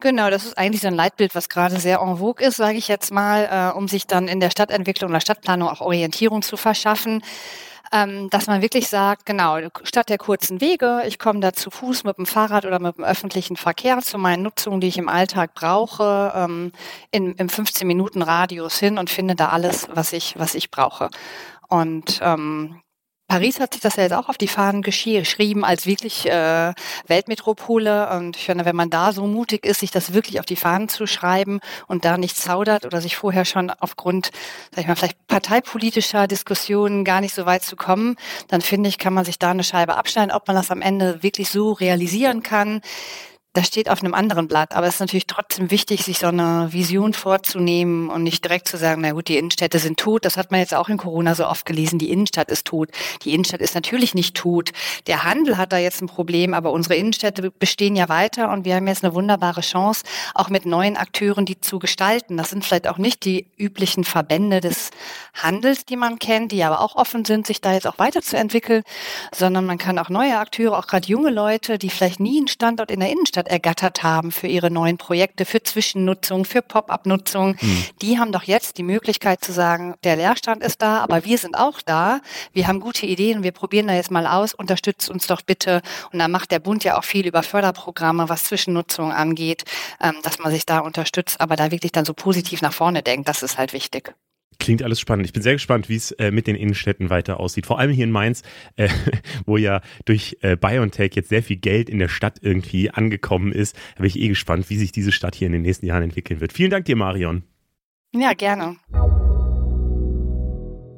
Genau, 0.00 0.30
das 0.30 0.46
ist 0.46 0.56
eigentlich 0.56 0.80
so 0.80 0.88
ein 0.88 0.94
Leitbild, 0.94 1.34
was 1.34 1.48
gerade 1.48 1.78
sehr 1.78 2.00
en 2.00 2.16
vogue 2.16 2.44
ist, 2.44 2.56
sage 2.56 2.78
ich 2.78 2.88
jetzt 2.88 3.12
mal, 3.12 3.72
äh, 3.72 3.76
um 3.76 3.88
sich 3.88 4.06
dann 4.06 4.26
in 4.26 4.40
der 4.40 4.50
Stadtentwicklung 4.50 5.10
oder 5.10 5.20
Stadtplanung 5.20 5.68
auch 5.68 5.80
Orientierung 5.80 6.42
zu 6.42 6.56
verschaffen 6.56 7.22
ähm, 7.92 8.30
dass 8.30 8.46
man 8.46 8.62
wirklich 8.62 8.88
sagt, 8.88 9.26
genau, 9.26 9.58
statt 9.82 10.08
der 10.08 10.18
kurzen 10.18 10.60
Wege, 10.60 11.02
ich 11.06 11.18
komme 11.18 11.40
da 11.40 11.52
zu 11.52 11.70
Fuß 11.70 12.04
mit 12.04 12.18
dem 12.18 12.26
Fahrrad 12.26 12.64
oder 12.64 12.78
mit 12.78 12.96
dem 12.96 13.04
öffentlichen 13.04 13.56
Verkehr 13.56 13.98
zu 13.98 14.18
meinen 14.18 14.42
Nutzungen, 14.42 14.80
die 14.80 14.88
ich 14.88 14.98
im 14.98 15.08
Alltag 15.08 15.54
brauche, 15.54 16.32
ähm, 16.34 16.72
in, 17.10 17.34
im 17.34 17.48
15 17.48 17.86
Minuten 17.86 18.22
Radius 18.22 18.78
hin 18.78 18.98
und 18.98 19.10
finde 19.10 19.34
da 19.34 19.48
alles, 19.48 19.88
was 19.92 20.12
ich, 20.12 20.38
was 20.38 20.54
ich 20.54 20.70
brauche. 20.70 21.10
Und 21.68 22.20
ähm, 22.22 22.80
Paris 23.30 23.60
hat 23.60 23.74
sich 23.74 23.80
das 23.80 23.94
ja 23.94 24.02
jetzt 24.02 24.12
auch 24.12 24.28
auf 24.28 24.38
die 24.38 24.48
Fahnen 24.48 24.82
geschrieben 24.82 25.64
als 25.64 25.86
wirklich 25.86 26.28
äh, 26.28 26.74
Weltmetropole. 27.06 28.10
Und 28.10 28.36
ich 28.36 28.46
finde, 28.46 28.64
wenn 28.64 28.74
man 28.74 28.90
da 28.90 29.12
so 29.12 29.24
mutig 29.24 29.64
ist, 29.64 29.78
sich 29.78 29.92
das 29.92 30.12
wirklich 30.12 30.40
auf 30.40 30.46
die 30.46 30.56
Fahnen 30.56 30.88
zu 30.88 31.06
schreiben 31.06 31.60
und 31.86 32.04
da 32.04 32.18
nicht 32.18 32.36
zaudert 32.36 32.86
oder 32.86 33.00
sich 33.00 33.14
vorher 33.14 33.44
schon 33.44 33.70
aufgrund, 33.70 34.32
sag 34.74 34.80
ich 34.80 34.88
mal, 34.88 34.96
vielleicht 34.96 35.28
parteipolitischer 35.28 36.26
Diskussionen 36.26 37.04
gar 37.04 37.20
nicht 37.20 37.32
so 37.32 37.46
weit 37.46 37.62
zu 37.62 37.76
kommen, 37.76 38.16
dann 38.48 38.62
finde 38.62 38.88
ich, 38.88 38.98
kann 38.98 39.14
man 39.14 39.24
sich 39.24 39.38
da 39.38 39.52
eine 39.52 39.62
Scheibe 39.62 39.96
abschneiden, 39.96 40.32
ob 40.32 40.48
man 40.48 40.56
das 40.56 40.72
am 40.72 40.82
Ende 40.82 41.22
wirklich 41.22 41.50
so 41.50 41.70
realisieren 41.70 42.42
kann 42.42 42.80
das 43.52 43.66
steht 43.66 43.90
auf 43.90 44.00
einem 44.00 44.14
anderen 44.14 44.46
Blatt, 44.46 44.76
aber 44.76 44.86
es 44.86 44.94
ist 44.94 45.00
natürlich 45.00 45.26
trotzdem 45.26 45.72
wichtig, 45.72 46.04
sich 46.04 46.18
so 46.18 46.28
eine 46.28 46.68
Vision 46.70 47.14
vorzunehmen 47.14 48.08
und 48.08 48.22
nicht 48.22 48.44
direkt 48.44 48.68
zu 48.68 48.76
sagen, 48.76 49.00
na 49.00 49.10
gut, 49.10 49.26
die 49.26 49.38
Innenstädte 49.38 49.80
sind 49.80 49.98
tot. 49.98 50.24
Das 50.24 50.36
hat 50.36 50.52
man 50.52 50.60
jetzt 50.60 50.72
auch 50.72 50.88
in 50.88 50.98
Corona 50.98 51.34
so 51.34 51.48
oft 51.48 51.66
gelesen, 51.66 51.98
die 51.98 52.10
Innenstadt 52.10 52.48
ist 52.48 52.68
tot. 52.68 52.90
Die 53.24 53.34
Innenstadt 53.34 53.60
ist 53.60 53.74
natürlich 53.74 54.14
nicht 54.14 54.36
tot. 54.36 54.70
Der 55.08 55.24
Handel 55.24 55.56
hat 55.56 55.72
da 55.72 55.78
jetzt 55.78 56.00
ein 56.00 56.06
Problem, 56.06 56.54
aber 56.54 56.70
unsere 56.70 56.94
Innenstädte 56.94 57.50
bestehen 57.50 57.96
ja 57.96 58.08
weiter 58.08 58.52
und 58.52 58.64
wir 58.64 58.76
haben 58.76 58.86
jetzt 58.86 59.02
eine 59.02 59.14
wunderbare 59.14 59.62
Chance, 59.62 60.04
auch 60.32 60.48
mit 60.48 60.64
neuen 60.64 60.96
Akteuren 60.96 61.44
die 61.44 61.60
zu 61.60 61.80
gestalten. 61.80 62.36
Das 62.36 62.50
sind 62.50 62.64
vielleicht 62.64 62.86
auch 62.86 62.98
nicht 62.98 63.24
die 63.24 63.46
üblichen 63.58 64.04
Verbände 64.04 64.60
des 64.60 64.90
Handels, 65.34 65.84
die 65.84 65.96
man 65.96 66.20
kennt, 66.20 66.52
die 66.52 66.62
aber 66.62 66.80
auch 66.80 66.94
offen 66.94 67.24
sind, 67.24 67.48
sich 67.48 67.60
da 67.60 67.72
jetzt 67.72 67.88
auch 67.88 67.98
weiterzuentwickeln, 67.98 68.84
sondern 69.34 69.66
man 69.66 69.78
kann 69.78 69.98
auch 69.98 70.08
neue 70.08 70.38
Akteure, 70.38 70.78
auch 70.78 70.86
gerade 70.86 71.08
junge 71.08 71.30
Leute, 71.30 71.78
die 71.78 71.90
vielleicht 71.90 72.20
nie 72.20 72.38
einen 72.38 72.48
Standort 72.48 72.92
in 72.92 73.00
der 73.00 73.10
Innenstadt 73.10 73.39
Stadt 73.40 73.48
ergattert 73.48 74.02
haben 74.02 74.32
für 74.32 74.48
ihre 74.48 74.70
neuen 74.70 74.98
Projekte, 74.98 75.44
für 75.46 75.62
Zwischennutzung, 75.62 76.44
für 76.44 76.60
Pop-up-Nutzung, 76.60 77.56
mhm. 77.60 77.84
die 78.02 78.18
haben 78.18 78.32
doch 78.32 78.42
jetzt 78.42 78.76
die 78.76 78.82
Möglichkeit 78.82 79.42
zu 79.42 79.52
sagen, 79.52 79.94
der 80.04 80.16
Leerstand 80.16 80.62
ist 80.62 80.82
da, 80.82 80.98
aber 80.98 81.24
wir 81.24 81.38
sind 81.38 81.56
auch 81.56 81.80
da. 81.80 82.20
Wir 82.52 82.66
haben 82.66 82.80
gute 82.80 83.06
Ideen, 83.06 83.42
wir 83.42 83.52
probieren 83.52 83.86
da 83.86 83.94
jetzt 83.94 84.10
mal 84.10 84.26
aus, 84.26 84.52
unterstützt 84.52 85.08
uns 85.08 85.26
doch 85.26 85.40
bitte. 85.40 85.80
Und 86.12 86.18
da 86.18 86.28
macht 86.28 86.50
der 86.50 86.58
Bund 86.58 86.84
ja 86.84 86.98
auch 86.98 87.04
viel 87.04 87.26
über 87.26 87.42
Förderprogramme, 87.42 88.28
was 88.28 88.44
Zwischennutzung 88.44 89.12
angeht, 89.12 89.64
ähm, 90.02 90.16
dass 90.22 90.38
man 90.38 90.52
sich 90.52 90.66
da 90.66 90.80
unterstützt, 90.80 91.40
aber 91.40 91.56
da 91.56 91.70
wirklich 91.70 91.92
dann 91.92 92.04
so 92.04 92.12
positiv 92.12 92.60
nach 92.60 92.74
vorne 92.74 93.02
denkt, 93.02 93.28
das 93.28 93.42
ist 93.42 93.56
halt 93.56 93.72
wichtig. 93.72 94.14
Klingt 94.60 94.82
alles 94.82 95.00
spannend. 95.00 95.26
Ich 95.26 95.32
bin 95.32 95.42
sehr 95.42 95.54
gespannt, 95.54 95.88
wie 95.88 95.96
es 95.96 96.12
äh, 96.12 96.30
mit 96.30 96.46
den 96.46 96.54
Innenstädten 96.54 97.08
weiter 97.08 97.40
aussieht. 97.40 97.66
Vor 97.66 97.78
allem 97.78 97.90
hier 97.90 98.04
in 98.04 98.10
Mainz, 98.10 98.42
äh, 98.76 98.88
wo 99.46 99.56
ja 99.56 99.80
durch 100.04 100.36
äh, 100.42 100.54
BioNTech 100.54 101.14
jetzt 101.14 101.30
sehr 101.30 101.42
viel 101.42 101.56
Geld 101.56 101.88
in 101.88 101.98
der 101.98 102.08
Stadt 102.08 102.38
irgendwie 102.42 102.90
angekommen 102.90 103.52
ist. 103.52 103.74
Da 103.96 104.02
bin 104.02 104.06
ich 104.06 104.20
eh 104.20 104.28
gespannt, 104.28 104.68
wie 104.68 104.76
sich 104.76 104.92
diese 104.92 105.12
Stadt 105.12 105.34
hier 105.34 105.46
in 105.46 105.54
den 105.54 105.62
nächsten 105.62 105.86
Jahren 105.86 106.02
entwickeln 106.02 106.40
wird. 106.40 106.52
Vielen 106.52 106.70
Dank 106.70 106.84
dir, 106.84 106.94
Marion. 106.94 107.42
Ja, 108.12 108.34
gerne. 108.34 108.76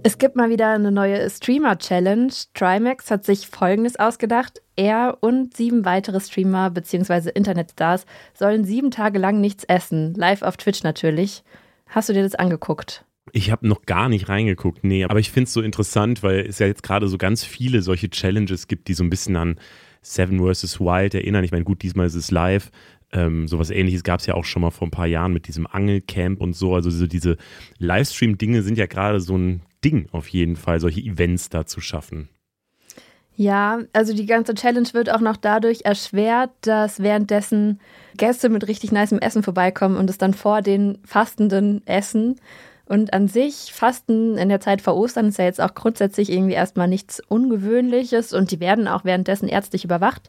Es 0.02 0.18
gibt 0.18 0.34
mal 0.34 0.50
wieder 0.50 0.72
eine 0.72 0.90
neue 0.90 1.30
Streamer-Challenge. 1.30 2.32
Trimax 2.54 3.12
hat 3.12 3.24
sich 3.24 3.46
Folgendes 3.46 3.96
ausgedacht. 3.96 4.60
Er 4.74 5.18
und 5.20 5.56
sieben 5.56 5.84
weitere 5.84 6.18
Streamer 6.18 6.70
bzw. 6.70 7.30
Internetstars 7.30 8.06
sollen 8.34 8.64
sieben 8.64 8.90
Tage 8.90 9.20
lang 9.20 9.40
nichts 9.40 9.62
essen. 9.62 10.14
Live 10.14 10.42
auf 10.42 10.56
Twitch 10.56 10.82
natürlich. 10.82 11.44
Hast 11.86 12.08
du 12.08 12.12
dir 12.12 12.24
das 12.24 12.34
angeguckt? 12.34 13.04
Ich 13.30 13.52
habe 13.52 13.68
noch 13.68 13.82
gar 13.82 14.08
nicht 14.08 14.28
reingeguckt, 14.28 14.82
nee, 14.82 15.04
aber 15.04 15.20
ich 15.20 15.30
finde 15.30 15.46
es 15.46 15.52
so 15.52 15.62
interessant, 15.62 16.24
weil 16.24 16.40
es 16.40 16.58
ja 16.58 16.66
jetzt 16.66 16.82
gerade 16.82 17.06
so 17.06 17.18
ganz 17.18 17.44
viele 17.44 17.80
solche 17.82 18.10
Challenges 18.10 18.66
gibt, 18.66 18.88
die 18.88 18.94
so 18.94 19.04
ein 19.04 19.10
bisschen 19.10 19.36
an 19.36 19.60
Seven 20.02 20.40
vs. 20.40 20.80
Wild 20.80 21.14
erinnern. 21.14 21.44
Ich 21.44 21.52
meine, 21.52 21.64
gut, 21.64 21.82
diesmal 21.82 22.06
ist 22.06 22.16
es 22.16 22.32
live. 22.32 22.70
Ähm, 23.12 23.46
sowas 23.46 23.70
ähnliches 23.70 24.02
gab 24.02 24.20
es 24.20 24.26
ja 24.26 24.34
auch 24.34 24.44
schon 24.44 24.62
mal 24.62 24.70
vor 24.70 24.88
ein 24.88 24.92
paar 24.92 25.06
Jahren 25.06 25.32
mit 25.32 25.46
diesem 25.46 25.66
Angelcamp 25.66 26.40
und 26.40 26.54
so. 26.54 26.74
Also 26.74 26.90
so 26.90 27.06
diese 27.06 27.36
Livestream-Dinge 27.78 28.62
sind 28.62 28.76
ja 28.76 28.86
gerade 28.86 29.20
so 29.20 29.36
ein 29.36 29.62
Ding 29.84 30.08
auf 30.10 30.28
jeden 30.28 30.56
Fall, 30.56 30.80
solche 30.80 31.00
Events 31.00 31.48
da 31.48 31.64
zu 31.66 31.80
schaffen. 31.80 32.28
Ja, 33.34 33.80
also 33.92 34.14
die 34.14 34.26
ganze 34.26 34.54
Challenge 34.54 34.88
wird 34.92 35.10
auch 35.10 35.20
noch 35.20 35.36
dadurch 35.36 35.84
erschwert, 35.84 36.50
dass 36.62 37.02
währenddessen 37.02 37.80
Gäste 38.16 38.48
mit 38.48 38.68
richtig 38.68 38.92
nicem 38.92 39.18
Essen 39.18 39.42
vorbeikommen 39.42 39.96
und 39.96 40.10
es 40.10 40.18
dann 40.18 40.34
vor 40.34 40.60
den 40.60 40.98
Fastenden 41.04 41.86
essen. 41.86 42.36
Und 42.92 43.14
an 43.14 43.26
sich, 43.26 43.72
Fasten 43.72 44.36
in 44.36 44.50
der 44.50 44.60
Zeit 44.60 44.82
vor 44.82 44.94
Ostern 44.94 45.28
ist 45.28 45.38
ja 45.38 45.46
jetzt 45.46 45.62
auch 45.62 45.72
grundsätzlich 45.72 46.30
irgendwie 46.30 46.52
erstmal 46.52 46.88
nichts 46.88 47.20
Ungewöhnliches 47.26 48.34
und 48.34 48.50
die 48.50 48.60
werden 48.60 48.86
auch 48.86 49.06
währenddessen 49.06 49.48
ärztlich 49.48 49.82
überwacht. 49.82 50.28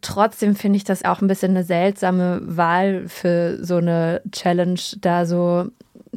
Trotzdem 0.00 0.56
finde 0.56 0.76
ich 0.78 0.82
das 0.82 1.04
auch 1.04 1.22
ein 1.22 1.28
bisschen 1.28 1.52
eine 1.52 1.62
seltsame 1.62 2.40
Wahl 2.42 3.06
für 3.06 3.64
so 3.64 3.76
eine 3.76 4.22
Challenge, 4.32 4.80
da 5.02 5.24
so 5.24 5.66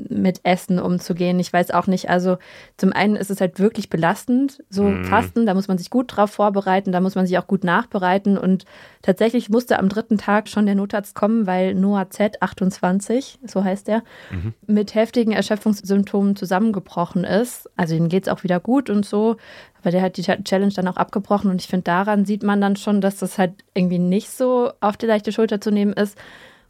mit 0.09 0.41
Essen 0.43 0.79
umzugehen. 0.79 1.39
Ich 1.39 1.51
weiß 1.51 1.71
auch 1.71 1.87
nicht, 1.87 2.09
also 2.09 2.37
zum 2.77 2.93
einen 2.93 3.15
ist 3.15 3.29
es 3.29 3.41
halt 3.41 3.59
wirklich 3.59 3.89
belastend, 3.89 4.63
so 4.69 4.83
mhm. 4.83 5.05
Fasten, 5.05 5.45
da 5.45 5.53
muss 5.53 5.67
man 5.67 5.77
sich 5.77 5.89
gut 5.89 6.15
drauf 6.15 6.31
vorbereiten, 6.31 6.91
da 6.91 6.99
muss 6.99 7.15
man 7.15 7.25
sich 7.25 7.37
auch 7.37 7.47
gut 7.47 7.63
nachbereiten 7.63 8.37
und 8.37 8.65
tatsächlich 9.01 9.49
musste 9.49 9.79
am 9.79 9.89
dritten 9.89 10.17
Tag 10.17 10.49
schon 10.49 10.65
der 10.65 10.75
Notarzt 10.75 11.15
kommen, 11.15 11.47
weil 11.47 11.73
Noah 11.73 12.09
Z 12.09 12.41
28, 12.41 13.39
so 13.45 13.63
heißt 13.63 13.89
er, 13.89 14.03
mhm. 14.31 14.53
mit 14.65 14.95
heftigen 14.95 15.31
Erschöpfungssymptomen 15.31 16.35
zusammengebrochen 16.35 17.23
ist. 17.23 17.69
Also 17.75 17.95
ihm 17.95 18.09
geht 18.09 18.27
es 18.27 18.33
auch 18.33 18.43
wieder 18.43 18.59
gut 18.59 18.89
und 18.89 19.05
so, 19.05 19.37
aber 19.81 19.91
der 19.91 20.01
hat 20.01 20.17
die 20.17 20.23
Challenge 20.23 20.73
dann 20.73 20.87
auch 20.87 20.97
abgebrochen 20.97 21.49
und 21.49 21.61
ich 21.61 21.67
finde, 21.67 21.83
daran 21.83 22.25
sieht 22.25 22.43
man 22.43 22.59
dann 22.61 22.75
schon, 22.75 23.01
dass 23.01 23.17
das 23.17 23.37
halt 23.37 23.53
irgendwie 23.73 23.99
nicht 23.99 24.29
so 24.29 24.71
auf 24.81 24.97
die 24.97 25.05
leichte 25.05 25.31
Schulter 25.31 25.61
zu 25.61 25.71
nehmen 25.71 25.93
ist. 25.93 26.17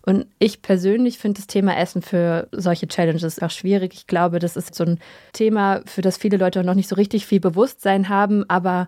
Und 0.07 0.25
ich 0.39 0.61
persönlich 0.61 1.17
finde 1.17 1.41
das 1.41 1.47
Thema 1.47 1.75
Essen 1.77 2.01
für 2.01 2.47
solche 2.53 2.87
Challenges 2.87 3.41
auch 3.41 3.49
schwierig. 3.49 3.93
Ich 3.93 4.07
glaube, 4.07 4.39
das 4.39 4.55
ist 4.55 4.73
so 4.73 4.85
ein 4.85 4.99
Thema, 5.33 5.81
für 5.85 6.01
das 6.01 6.15
viele 6.15 6.37
Leute 6.37 6.63
noch 6.63 6.75
nicht 6.75 6.87
so 6.87 6.95
richtig 6.95 7.25
viel 7.25 7.41
Bewusstsein 7.41 8.07
haben, 8.07 8.49
aber 8.49 8.87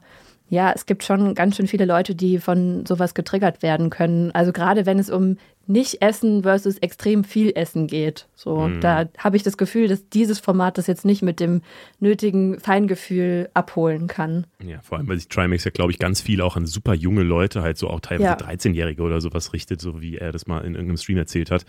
ja, 0.49 0.71
es 0.75 0.85
gibt 0.85 1.03
schon 1.03 1.35
ganz 1.35 1.55
schön 1.55 1.67
viele 1.67 1.85
Leute, 1.85 2.15
die 2.15 2.39
von 2.39 2.85
sowas 2.85 3.13
getriggert 3.13 3.61
werden 3.61 3.89
können. 3.89 4.31
Also 4.31 4.51
gerade 4.51 4.85
wenn 4.85 4.99
es 4.99 5.09
um 5.09 5.37
nicht 5.67 6.01
Essen 6.01 6.41
versus 6.41 6.79
extrem 6.79 7.23
viel 7.23 7.51
Essen 7.55 7.85
geht. 7.85 8.27
So, 8.33 8.67
mhm. 8.67 8.81
da 8.81 9.07
habe 9.19 9.37
ich 9.37 9.43
das 9.43 9.55
Gefühl, 9.55 9.87
dass 9.87 10.09
dieses 10.09 10.39
Format 10.39 10.79
das 10.79 10.87
jetzt 10.87 11.05
nicht 11.05 11.21
mit 11.21 11.39
dem 11.39 11.61
nötigen 11.99 12.59
Feingefühl 12.59 13.49
abholen 13.53 14.07
kann. 14.07 14.47
Ja, 14.63 14.81
vor 14.81 14.97
allem, 14.97 15.07
weil 15.07 15.19
sich 15.19 15.27
Trimax 15.27 15.65
ja, 15.65 15.71
glaube 15.71 15.91
ich, 15.91 15.99
ganz 15.99 16.21
viel 16.21 16.41
auch 16.41 16.57
an 16.57 16.65
super 16.65 16.95
junge 16.95 17.21
Leute, 17.21 17.61
halt 17.61 17.77
so 17.77 17.87
auch 17.87 17.99
teilweise 17.99 18.29
ja. 18.29 18.35
13-Jährige 18.35 19.03
oder 19.03 19.21
sowas 19.21 19.53
richtet, 19.53 19.79
so 19.79 20.01
wie 20.01 20.17
er 20.17 20.31
das 20.31 20.47
mal 20.47 20.61
in 20.61 20.73
irgendeinem 20.73 20.97
Stream 20.97 21.19
erzählt 21.19 21.51
hat. 21.51 21.65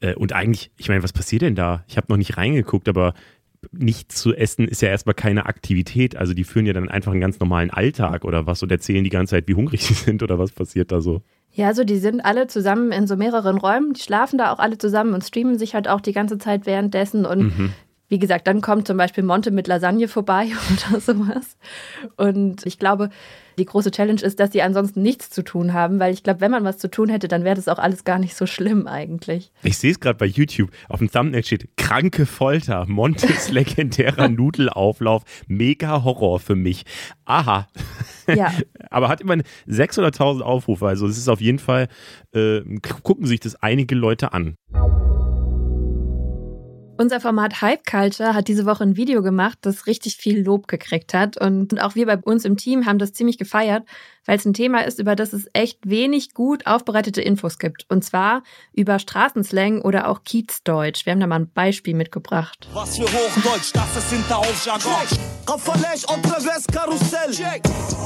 Äh, 0.00 0.14
und 0.14 0.34
eigentlich, 0.34 0.70
ich 0.76 0.90
meine, 0.90 1.02
was 1.02 1.14
passiert 1.14 1.40
denn 1.40 1.54
da? 1.54 1.84
Ich 1.88 1.96
habe 1.96 2.08
noch 2.10 2.18
nicht 2.18 2.36
reingeguckt, 2.36 2.86
aber 2.86 3.14
nicht 3.72 4.12
zu 4.12 4.34
essen 4.34 4.68
ist 4.68 4.82
ja 4.82 4.88
erstmal 4.88 5.14
keine 5.14 5.46
Aktivität. 5.46 6.16
Also 6.16 6.34
die 6.34 6.44
führen 6.44 6.66
ja 6.66 6.72
dann 6.72 6.88
einfach 6.88 7.12
einen 7.12 7.20
ganz 7.20 7.40
normalen 7.40 7.70
Alltag 7.70 8.24
oder 8.24 8.46
was 8.46 8.62
und 8.62 8.70
erzählen 8.70 9.04
die 9.04 9.10
ganze 9.10 9.32
Zeit, 9.32 9.48
wie 9.48 9.54
hungrig 9.54 9.82
sie 9.86 9.94
sind 9.94 10.22
oder 10.22 10.38
was 10.38 10.52
passiert 10.52 10.92
da 10.92 11.00
so. 11.00 11.22
Ja, 11.52 11.66
also 11.66 11.82
die 11.82 11.98
sind 11.98 12.20
alle 12.20 12.46
zusammen 12.46 12.92
in 12.92 13.06
so 13.06 13.16
mehreren 13.16 13.58
Räumen, 13.58 13.94
die 13.94 14.00
schlafen 14.00 14.38
da 14.38 14.52
auch 14.52 14.58
alle 14.58 14.78
zusammen 14.78 15.14
und 15.14 15.24
streamen 15.24 15.58
sich 15.58 15.74
halt 15.74 15.88
auch 15.88 16.00
die 16.00 16.12
ganze 16.12 16.38
Zeit 16.38 16.66
währenddessen 16.66 17.24
und 17.24 17.58
mhm. 17.58 17.72
Wie 18.10 18.18
gesagt, 18.18 18.46
dann 18.46 18.62
kommt 18.62 18.86
zum 18.86 18.96
Beispiel 18.96 19.22
Monte 19.22 19.50
mit 19.50 19.66
Lasagne 19.66 20.08
vorbei 20.08 20.46
oder 20.90 21.00
sowas. 21.00 21.58
Und 22.16 22.64
ich 22.64 22.78
glaube, 22.78 23.10
die 23.58 23.66
große 23.66 23.90
Challenge 23.90 24.22
ist, 24.22 24.40
dass 24.40 24.50
die 24.50 24.62
ansonsten 24.62 25.02
nichts 25.02 25.28
zu 25.30 25.42
tun 25.42 25.74
haben, 25.74 26.00
weil 26.00 26.14
ich 26.14 26.22
glaube, 26.22 26.40
wenn 26.40 26.50
man 26.50 26.64
was 26.64 26.78
zu 26.78 26.90
tun 26.90 27.10
hätte, 27.10 27.28
dann 27.28 27.44
wäre 27.44 27.56
das 27.56 27.68
auch 27.68 27.78
alles 27.78 28.04
gar 28.04 28.18
nicht 28.18 28.34
so 28.34 28.46
schlimm 28.46 28.86
eigentlich. 28.86 29.52
Ich 29.62 29.76
sehe 29.76 29.90
es 29.90 30.00
gerade 30.00 30.16
bei 30.16 30.26
YouTube. 30.26 30.70
Auf 30.88 31.00
dem 31.00 31.10
Thumbnail 31.10 31.44
steht 31.44 31.68
kranke 31.88 32.26
Folter, 32.26 32.84
Montes 32.86 33.48
legendärer 33.50 34.28
Nudelauflauf, 34.28 35.22
mega 35.46 36.04
Horror 36.04 36.38
für 36.38 36.54
mich. 36.54 36.84
Aha. 37.24 37.66
Ja. 38.28 38.52
Aber 38.90 39.08
hat 39.08 39.22
immerhin 39.22 39.42
600.000 39.66 40.42
Aufrufe, 40.42 40.86
also 40.86 41.06
es 41.06 41.16
ist 41.16 41.28
auf 41.28 41.40
jeden 41.40 41.58
Fall, 41.58 41.88
äh, 42.34 42.60
gucken 43.02 43.24
sich 43.24 43.40
das 43.40 43.56
einige 43.62 43.94
Leute 43.94 44.34
an. 44.34 44.56
Unser 47.00 47.20
Format 47.20 47.62
Hype 47.62 47.86
Culture 47.86 48.34
hat 48.34 48.48
diese 48.48 48.66
Woche 48.66 48.82
ein 48.82 48.96
Video 48.96 49.22
gemacht, 49.22 49.58
das 49.60 49.86
richtig 49.86 50.16
viel 50.16 50.42
Lob 50.42 50.66
gekriegt 50.66 51.14
hat. 51.14 51.40
Und 51.40 51.80
auch 51.80 51.94
wir 51.94 52.06
bei 52.06 52.16
uns 52.16 52.44
im 52.44 52.56
Team 52.56 52.86
haben 52.86 52.98
das 52.98 53.12
ziemlich 53.12 53.38
gefeiert, 53.38 53.84
weil 54.26 54.36
es 54.36 54.44
ein 54.44 54.52
Thema 54.52 54.80
ist, 54.80 54.98
über 54.98 55.14
das 55.14 55.32
es 55.32 55.48
echt 55.52 55.78
wenig 55.88 56.34
gut 56.34 56.66
aufbereitete 56.66 57.22
Infos 57.22 57.60
gibt. 57.60 57.86
Und 57.88 58.04
zwar 58.04 58.42
über 58.72 58.98
Straßenslang 58.98 59.80
oder 59.80 60.08
auch 60.08 60.24
Kiezdeutsch. 60.24 61.06
Wir 61.06 61.12
haben 61.12 61.20
da 61.20 61.28
mal 61.28 61.38
ein 61.38 61.52
Beispiel 61.52 61.94
mitgebracht. 61.94 62.68
Was 62.72 62.96
für 62.96 63.04
Hochdeutsch, 63.04 63.70
das 63.74 63.96
ist 63.96 64.10
hinter 64.10 64.38
auf 64.38 64.66
Jargon. 64.66 64.92
Rafalech, 65.46 66.04
Entrevers, 66.12 66.66
Karussell. 66.66 67.60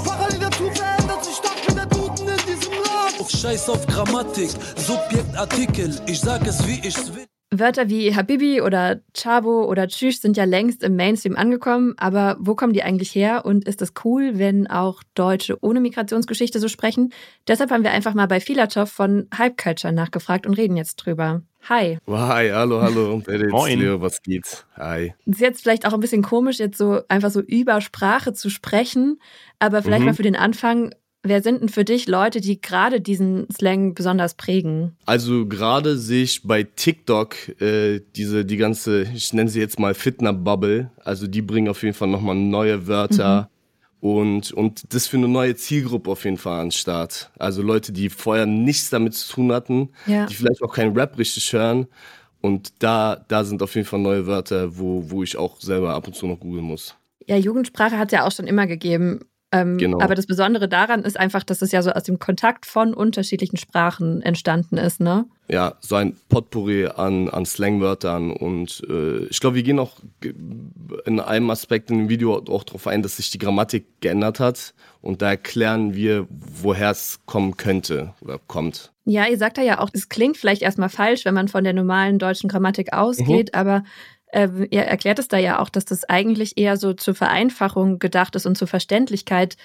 Parallel 0.04 0.38
dazu 0.38 0.70
verändert 0.70 1.24
sich 1.24 1.36
stark 1.36 1.66
wieder 1.66 1.86
Duden 1.86 2.28
in 2.28 2.36
diesem 2.46 2.74
Land. 2.74 3.30
Scheiß 3.30 3.70
auf 3.70 3.86
Grammatik, 3.86 4.50
Subjekt, 4.76 5.34
Artikel. 5.34 5.98
Ich 6.06 6.20
sag 6.20 6.46
es, 6.46 6.66
wie 6.66 6.78
ich's 6.86 7.14
will. 7.14 7.31
Wörter 7.54 7.90
wie 7.90 8.16
Habibi 8.16 8.62
oder 8.62 9.00
Chabo 9.14 9.66
oder 9.66 9.86
Tschüss 9.86 10.22
sind 10.22 10.38
ja 10.38 10.44
längst 10.44 10.82
im 10.82 10.96
Mainstream 10.96 11.36
angekommen, 11.36 11.92
aber 11.98 12.36
wo 12.40 12.54
kommen 12.54 12.72
die 12.72 12.82
eigentlich 12.82 13.14
her 13.14 13.44
und 13.44 13.68
ist 13.68 13.82
es 13.82 13.92
cool, 14.04 14.38
wenn 14.38 14.66
auch 14.66 15.02
Deutsche 15.14 15.58
ohne 15.60 15.80
Migrationsgeschichte 15.80 16.58
so 16.60 16.68
sprechen? 16.68 17.12
Deshalb 17.46 17.70
haben 17.70 17.84
wir 17.84 17.90
einfach 17.90 18.14
mal 18.14 18.26
bei 18.26 18.40
Filatov 18.40 18.90
von 18.90 19.28
Hype 19.36 19.62
Culture 19.62 19.92
nachgefragt 19.92 20.46
und 20.46 20.54
reden 20.54 20.78
jetzt 20.78 20.96
drüber. 20.96 21.42
Hi. 21.68 21.98
Hi, 22.08 22.50
hallo, 22.50 22.80
hallo. 22.80 23.22
Moin. 23.50 23.78
Leo, 23.78 24.00
was 24.00 24.22
geht? 24.22 24.66
Hi. 24.76 25.14
Es 25.26 25.34
ist 25.34 25.40
jetzt 25.40 25.62
vielleicht 25.62 25.86
auch 25.86 25.92
ein 25.92 26.00
bisschen 26.00 26.22
komisch, 26.22 26.58
jetzt 26.58 26.78
so 26.78 27.02
einfach 27.08 27.30
so 27.30 27.40
über 27.40 27.82
Sprache 27.82 28.32
zu 28.32 28.48
sprechen, 28.48 29.20
aber 29.58 29.82
vielleicht 29.82 30.00
mhm. 30.00 30.06
mal 30.06 30.14
für 30.14 30.22
den 30.22 30.36
Anfang, 30.36 30.94
Wer 31.24 31.40
sind 31.40 31.60
denn 31.60 31.68
für 31.68 31.84
dich 31.84 32.08
Leute, 32.08 32.40
die 32.40 32.60
gerade 32.60 33.00
diesen 33.00 33.46
Slang 33.52 33.94
besonders 33.94 34.34
prägen? 34.34 34.96
Also 35.06 35.46
gerade 35.46 35.96
sehe 35.96 36.24
ich 36.24 36.42
bei 36.42 36.64
TikTok 36.64 37.60
äh, 37.60 38.00
diese 38.16 38.44
die 38.44 38.56
ganze, 38.56 39.02
ich 39.02 39.32
nenne 39.32 39.48
sie 39.48 39.60
jetzt 39.60 39.78
mal 39.78 39.94
Fitner-Bubble. 39.94 40.90
Also 41.04 41.28
die 41.28 41.42
bringen 41.42 41.68
auf 41.68 41.82
jeden 41.84 41.94
Fall 41.94 42.08
nochmal 42.08 42.34
neue 42.34 42.88
Wörter 42.88 43.48
mhm. 44.00 44.08
und 44.08 44.52
und 44.52 44.92
das 44.92 45.06
für 45.06 45.16
eine 45.16 45.28
neue 45.28 45.54
Zielgruppe 45.54 46.10
auf 46.10 46.24
jeden 46.24 46.38
Fall 46.38 46.58
an 46.58 46.66
den 46.66 46.72
Start. 46.72 47.30
Also 47.38 47.62
Leute, 47.62 47.92
die 47.92 48.10
vorher 48.10 48.46
nichts 48.46 48.90
damit 48.90 49.14
zu 49.14 49.32
tun 49.32 49.52
hatten, 49.52 49.90
ja. 50.06 50.26
die 50.26 50.34
vielleicht 50.34 50.62
auch 50.62 50.74
keinen 50.74 50.98
Rap 50.98 51.16
richtig 51.18 51.52
hören. 51.52 51.86
Und 52.40 52.72
da 52.80 53.24
da 53.28 53.44
sind 53.44 53.62
auf 53.62 53.76
jeden 53.76 53.86
Fall 53.86 54.00
neue 54.00 54.26
Wörter, 54.26 54.76
wo 54.76 55.08
wo 55.08 55.22
ich 55.22 55.36
auch 55.36 55.60
selber 55.60 55.94
ab 55.94 56.08
und 56.08 56.16
zu 56.16 56.26
noch 56.26 56.40
googeln 56.40 56.64
muss. 56.64 56.96
Ja, 57.28 57.36
Jugendsprache 57.36 57.96
hat 57.96 58.08
es 58.08 58.18
ja 58.18 58.26
auch 58.26 58.32
schon 58.32 58.48
immer 58.48 58.66
gegeben. 58.66 59.20
Ähm, 59.52 59.76
genau. 59.76 60.00
Aber 60.00 60.14
das 60.14 60.26
Besondere 60.26 60.66
daran 60.66 61.02
ist 61.02 61.20
einfach, 61.20 61.44
dass 61.44 61.60
es 61.60 61.72
ja 61.72 61.82
so 61.82 61.90
aus 61.90 62.04
dem 62.04 62.18
Kontakt 62.18 62.64
von 62.64 62.94
unterschiedlichen 62.94 63.58
Sprachen 63.58 64.22
entstanden 64.22 64.78
ist, 64.78 64.98
ne? 64.98 65.26
Ja, 65.48 65.74
so 65.80 65.96
ein 65.96 66.16
Potpourri 66.30 66.86
an, 66.86 67.28
an 67.28 67.44
Slangwörtern 67.44 68.30
und 68.30 68.82
äh, 68.88 69.24
ich 69.26 69.40
glaube, 69.40 69.56
wir 69.56 69.62
gehen 69.62 69.78
auch 69.78 69.98
in 71.04 71.20
einem 71.20 71.50
Aspekt 71.50 71.90
in 71.90 71.98
dem 71.98 72.08
Video 72.08 72.38
auch 72.48 72.64
darauf 72.64 72.86
ein, 72.86 73.02
dass 73.02 73.18
sich 73.18 73.30
die 73.30 73.38
Grammatik 73.38 74.00
geändert 74.00 74.40
hat 74.40 74.72
und 75.02 75.20
da 75.20 75.30
erklären 75.30 75.94
wir, 75.94 76.26
woher 76.30 76.90
es 76.90 77.20
kommen 77.26 77.58
könnte 77.58 78.14
oder 78.22 78.38
kommt. 78.46 78.92
Ja, 79.04 79.26
ihr 79.26 79.36
sagt 79.36 79.58
ja 79.58 79.80
auch, 79.80 79.90
es 79.92 80.08
klingt 80.08 80.36
vielleicht 80.36 80.62
erstmal 80.62 80.88
falsch, 80.88 81.24
wenn 81.24 81.34
man 81.34 81.48
von 81.48 81.64
der 81.64 81.72
normalen 81.72 82.18
deutschen 82.18 82.48
Grammatik 82.48 82.92
ausgeht, 82.92 83.50
mhm. 83.52 83.58
aber 83.58 83.84
äh, 84.32 84.48
ihr 84.70 84.82
erklärt 84.82 85.18
es 85.18 85.28
da 85.28 85.38
ja 85.38 85.58
auch, 85.60 85.68
dass 85.68 85.84
das 85.84 86.04
eigentlich 86.08 86.58
eher 86.58 86.76
so 86.76 86.92
zur 86.94 87.14
Vereinfachung 87.14 87.98
gedacht 87.98 88.34
ist 88.34 88.46
und 88.46 88.58
zur 88.58 88.68
Verständlichkeit 88.68 89.56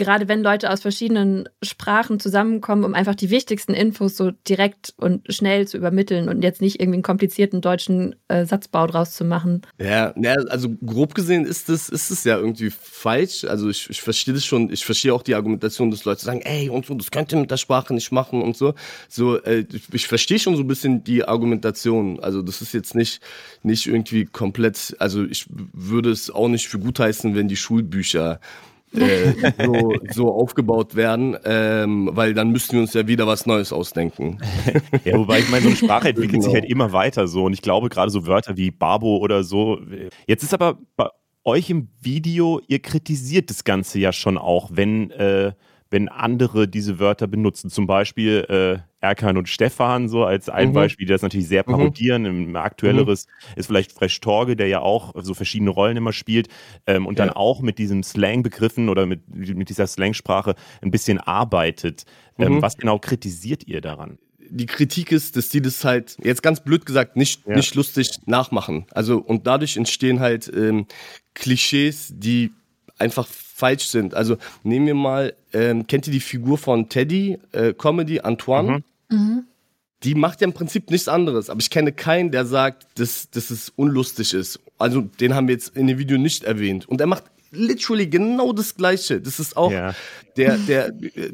gerade 0.00 0.28
wenn 0.28 0.42
Leute 0.42 0.70
aus 0.70 0.80
verschiedenen 0.80 1.46
Sprachen 1.62 2.18
zusammenkommen, 2.18 2.84
um 2.84 2.94
einfach 2.94 3.14
die 3.14 3.28
wichtigsten 3.28 3.74
Infos 3.74 4.16
so 4.16 4.30
direkt 4.48 4.94
und 4.96 5.30
schnell 5.30 5.68
zu 5.68 5.76
übermitteln 5.76 6.30
und 6.30 6.42
jetzt 6.42 6.62
nicht 6.62 6.80
irgendwie 6.80 6.96
einen 6.96 7.02
komplizierten 7.02 7.60
deutschen 7.60 8.16
äh, 8.28 8.46
Satzbau 8.46 8.86
draus 8.86 9.12
zu 9.12 9.24
machen. 9.24 9.60
Ja, 9.78 10.14
ja, 10.16 10.36
also 10.48 10.70
grob 10.84 11.14
gesehen 11.14 11.44
ist 11.44 11.68
es 11.68 11.90
ist 11.90 12.24
ja 12.24 12.38
irgendwie 12.38 12.70
falsch. 12.70 13.44
Also 13.44 13.68
ich, 13.68 13.90
ich 13.90 14.00
verstehe 14.00 14.32
das 14.32 14.44
schon, 14.44 14.72
ich 14.72 14.86
verstehe 14.86 15.12
auch 15.12 15.22
die 15.22 15.34
Argumentation, 15.34 15.90
dass 15.90 16.06
Leute 16.06 16.24
sagen, 16.24 16.40
ey 16.40 16.70
und 16.70 16.86
so, 16.86 16.94
das 16.94 17.10
könnt 17.10 17.30
ihr 17.32 17.38
mit 17.38 17.50
der 17.50 17.58
Sprache 17.58 17.92
nicht 17.92 18.10
machen 18.10 18.40
und 18.40 18.56
so. 18.56 18.72
So, 19.10 19.36
äh, 19.42 19.66
ich, 19.70 19.82
ich 19.92 20.08
verstehe 20.08 20.38
schon 20.38 20.56
so 20.56 20.62
ein 20.62 20.66
bisschen 20.66 21.04
die 21.04 21.26
Argumentation. 21.26 22.20
Also 22.20 22.40
das 22.40 22.62
ist 22.62 22.72
jetzt 22.72 22.94
nicht, 22.94 23.20
nicht 23.62 23.86
irgendwie 23.86 24.24
komplett, 24.24 24.96
also 24.98 25.24
ich 25.24 25.44
würde 25.50 26.10
es 26.10 26.30
auch 26.30 26.48
nicht 26.48 26.68
für 26.68 26.78
gut 26.78 26.98
heißen, 26.98 27.34
wenn 27.34 27.48
die 27.48 27.56
Schulbücher 27.56 28.40
äh, 28.94 29.52
so, 29.64 29.94
so 30.10 30.34
aufgebaut 30.34 30.96
werden, 30.96 31.36
ähm, 31.44 32.10
weil 32.12 32.34
dann 32.34 32.50
müssten 32.50 32.74
wir 32.74 32.80
uns 32.80 32.94
ja 32.94 33.06
wieder 33.06 33.26
was 33.26 33.46
Neues 33.46 33.72
ausdenken. 33.72 34.38
ja, 35.04 35.18
wobei 35.18 35.40
ich 35.40 35.48
meine, 35.50 35.62
so 35.62 35.68
eine 35.68 35.76
Sprache 35.76 36.08
entwickelt 36.08 36.32
genau. 36.32 36.44
sich 36.44 36.54
halt 36.54 36.64
immer 36.64 36.92
weiter 36.92 37.28
so 37.28 37.44
und 37.44 37.52
ich 37.52 37.62
glaube 37.62 37.88
gerade 37.88 38.10
so 38.10 38.26
Wörter 38.26 38.56
wie 38.56 38.70
Babo 38.70 39.18
oder 39.18 39.44
so. 39.44 39.78
Jetzt 40.26 40.42
ist 40.42 40.54
aber 40.54 40.78
bei 40.96 41.08
euch 41.44 41.70
im 41.70 41.88
Video, 42.00 42.60
ihr 42.66 42.80
kritisiert 42.80 43.50
das 43.50 43.64
Ganze 43.64 43.98
ja 43.98 44.12
schon 44.12 44.36
auch, 44.36 44.70
wenn 44.72 45.10
äh, 45.10 45.52
wenn 45.90 46.08
andere 46.08 46.68
diese 46.68 46.98
Wörter 46.98 47.26
benutzen. 47.26 47.68
Zum 47.68 47.86
Beispiel 47.86 48.46
äh, 48.48 48.89
Erkan 49.00 49.36
und 49.36 49.48
Stefan, 49.48 50.08
so 50.08 50.24
als 50.24 50.48
ein 50.48 50.68
mhm. 50.68 50.72
Beispiel, 50.74 51.06
die 51.06 51.12
das 51.12 51.22
natürlich 51.22 51.48
sehr 51.48 51.64
mhm. 51.66 51.72
parodieren. 51.72 52.22
Mhm. 52.22 52.50
Ein 52.50 52.56
aktuelleres 52.56 53.26
mhm. 53.26 53.58
ist 53.60 53.66
vielleicht 53.66 53.92
Fresh 53.92 54.20
Torge, 54.20 54.56
der 54.56 54.68
ja 54.68 54.80
auch 54.80 55.14
so 55.16 55.34
verschiedene 55.34 55.70
Rollen 55.70 55.96
immer 55.96 56.12
spielt 56.12 56.48
ähm, 56.86 57.06
und 57.06 57.18
ja. 57.18 57.26
dann 57.26 57.34
auch 57.34 57.60
mit 57.60 57.78
diesem 57.78 58.02
Slang-Begriffen 58.02 58.88
oder 58.88 59.06
mit, 59.06 59.22
mit 59.28 59.68
dieser 59.68 59.86
Slangsprache 59.86 60.54
ein 60.82 60.90
bisschen 60.90 61.18
arbeitet. 61.18 62.04
Ähm, 62.38 62.54
mhm. 62.54 62.62
was 62.62 62.76
genau 62.76 62.98
kritisiert 62.98 63.66
ihr 63.66 63.80
daran? 63.80 64.18
die 64.52 64.66
Kritik 64.66 65.12
ist, 65.12 65.36
dass 65.36 65.48
die 65.48 65.62
das 65.62 65.84
halt, 65.84 66.16
jetzt 66.24 66.42
ganz 66.42 66.60
blöd 66.60 66.84
gesagt, 66.84 67.16
nicht, 67.16 67.46
ja. 67.46 67.54
nicht 67.54 67.76
lustig 67.76 68.10
nachmachen. 68.26 68.86
Also, 68.90 69.18
und 69.18 69.46
dadurch 69.46 69.76
entstehen 69.76 70.18
halt 70.18 70.50
ähm, 70.52 70.86
Klischees, 71.34 72.12
die 72.16 72.50
einfach 72.98 73.26
falsch 73.26 73.86
sind. 73.86 74.14
Also 74.14 74.36
nehmen 74.62 74.86
wir 74.86 74.94
mal, 74.94 75.34
ähm, 75.52 75.86
kennt 75.86 76.06
ihr 76.06 76.12
die 76.12 76.20
Figur 76.20 76.58
von 76.58 76.88
Teddy, 76.88 77.38
äh, 77.52 77.72
Comedy, 77.72 78.20
Antoine? 78.20 78.72
Mhm. 78.72 78.84
Mhm. 79.10 79.44
Die 80.02 80.14
macht 80.14 80.40
ja 80.40 80.46
im 80.46 80.54
Prinzip 80.54 80.90
nichts 80.90 81.08
anderes, 81.08 81.50
aber 81.50 81.60
ich 81.60 81.68
kenne 81.68 81.92
keinen, 81.92 82.30
der 82.30 82.46
sagt, 82.46 82.98
dass, 82.98 83.30
dass 83.30 83.50
es 83.50 83.70
unlustig 83.76 84.32
ist. 84.32 84.58
Also 84.78 85.02
den 85.02 85.34
haben 85.34 85.46
wir 85.46 85.54
jetzt 85.54 85.76
in 85.76 85.86
dem 85.86 85.98
Video 85.98 86.16
nicht 86.16 86.44
erwähnt. 86.44 86.88
Und 86.88 87.02
er 87.02 87.06
macht 87.06 87.24
literally 87.50 88.06
genau 88.06 88.52
das 88.52 88.76
Gleiche. 88.76 89.20
Das 89.20 89.38
ist 89.38 89.56
auch 89.56 89.72
ja. 89.72 89.94
der, 90.36 90.56
der, 90.56 90.92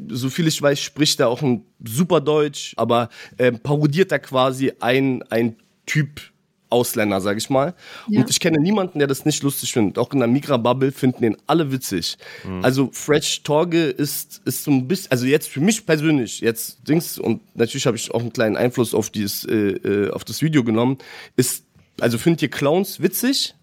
so 0.09 0.29
viel 0.29 0.47
ich 0.47 0.61
weiß, 0.61 0.79
spricht 0.81 1.19
er 1.19 1.29
auch 1.29 1.41
ein 1.41 1.63
super 1.85 2.19
Deutsch, 2.21 2.73
aber 2.75 3.09
äh, 3.37 3.51
parodiert 3.51 4.11
da 4.11 4.19
quasi 4.19 4.73
ein, 4.79 5.23
ein 5.29 5.55
Typ 5.85 6.21
Ausländer, 6.69 7.21
sag 7.21 7.37
ich 7.37 7.49
mal. 7.49 7.73
Ja. 8.07 8.21
Und 8.21 8.29
ich 8.29 8.39
kenne 8.39 8.59
niemanden, 8.59 8.99
der 8.99 9.07
das 9.07 9.25
nicht 9.25 9.43
lustig 9.43 9.71
findet. 9.71 9.97
Auch 9.97 10.11
in 10.11 10.19
der 10.19 10.27
Migra-Bubble 10.27 10.91
finden 10.91 11.21
den 11.21 11.37
alle 11.47 11.71
witzig. 11.71 12.17
Mhm. 12.45 12.63
Also 12.63 12.89
Fresh 12.91 13.43
Torge 13.43 13.85
ist, 13.85 14.41
ist 14.45 14.63
so 14.63 14.71
ein 14.71 14.87
bisschen, 14.87 15.11
also 15.11 15.25
jetzt 15.25 15.47
für 15.47 15.61
mich 15.61 15.85
persönlich, 15.85 16.41
jetzt 16.41 16.87
Dings, 16.87 17.17
und 17.17 17.41
natürlich 17.55 17.85
habe 17.85 17.97
ich 17.97 18.11
auch 18.11 18.21
einen 18.21 18.33
kleinen 18.33 18.57
Einfluss 18.57 18.93
auf 18.93 19.09
dieses, 19.09 19.45
äh, 19.45 19.53
äh, 19.53 20.11
auf 20.11 20.25
das 20.25 20.41
Video 20.41 20.63
genommen, 20.63 20.97
ist, 21.35 21.65
also 21.99 22.17
findet 22.17 22.41
ihr 22.41 22.49
Clowns 22.49 23.01
witzig? 23.01 23.55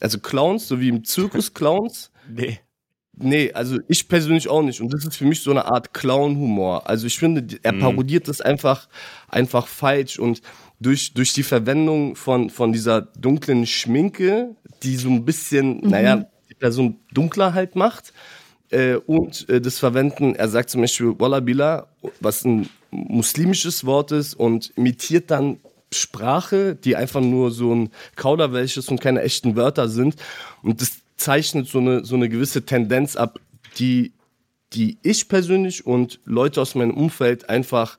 Also 0.00 0.18
Clowns, 0.18 0.68
so 0.68 0.80
wie 0.80 0.88
im 0.88 1.04
Zirkus 1.04 1.54
Clowns? 1.54 2.10
Nee. 2.28 2.60
Nee, 3.14 3.52
also 3.52 3.78
ich 3.88 4.08
persönlich 4.08 4.48
auch 4.48 4.62
nicht. 4.62 4.80
Und 4.80 4.92
das 4.92 5.04
ist 5.04 5.16
für 5.16 5.26
mich 5.26 5.40
so 5.40 5.50
eine 5.50 5.66
Art 5.66 5.92
Clown-Humor. 5.92 6.88
Also 6.88 7.06
ich 7.06 7.18
finde, 7.18 7.58
er 7.62 7.72
mhm. 7.72 7.80
parodiert 7.80 8.26
das 8.26 8.40
einfach, 8.40 8.88
einfach 9.28 9.66
falsch. 9.66 10.18
Und 10.18 10.40
durch, 10.82 11.14
durch 11.14 11.32
die 11.32 11.42
Verwendung 11.42 12.16
von, 12.16 12.50
von 12.50 12.72
dieser 12.72 13.02
dunklen 13.02 13.66
Schminke, 13.66 14.54
die 14.82 14.96
so 14.96 15.08
ein 15.08 15.24
bisschen, 15.24 15.80
mhm. 15.80 15.90
naja, 15.90 16.26
die 16.48 16.54
Person 16.54 16.98
dunkler 17.12 17.54
halt 17.54 17.76
macht. 17.76 18.12
Äh, 18.70 18.96
und 18.96 19.48
äh, 19.48 19.60
das 19.60 19.78
Verwenden, 19.78 20.34
er 20.34 20.48
sagt 20.48 20.70
zum 20.70 20.80
Beispiel 20.80 21.18
Wallabila, 21.18 21.88
was 22.20 22.44
ein 22.44 22.68
muslimisches 22.90 23.84
Wort 23.84 24.12
ist 24.12 24.34
und 24.34 24.72
imitiert 24.76 25.30
dann 25.30 25.58
Sprache, 25.92 26.74
die 26.74 26.96
einfach 26.96 27.20
nur 27.20 27.50
so 27.50 27.74
ein 27.74 27.90
Kauderwelsch 28.16 28.76
ist 28.76 28.90
und 28.90 29.00
keine 29.00 29.22
echten 29.22 29.56
Wörter 29.56 29.88
sind. 29.88 30.16
Und 30.62 30.80
das 30.80 31.02
zeichnet 31.16 31.68
so 31.68 31.78
eine, 31.78 32.04
so 32.04 32.16
eine 32.16 32.28
gewisse 32.28 32.64
Tendenz 32.64 33.16
ab, 33.16 33.38
die, 33.78 34.12
die 34.72 34.98
ich 35.02 35.28
persönlich 35.28 35.86
und 35.86 36.20
Leute 36.24 36.60
aus 36.60 36.74
meinem 36.74 36.94
Umfeld 36.94 37.48
einfach 37.48 37.98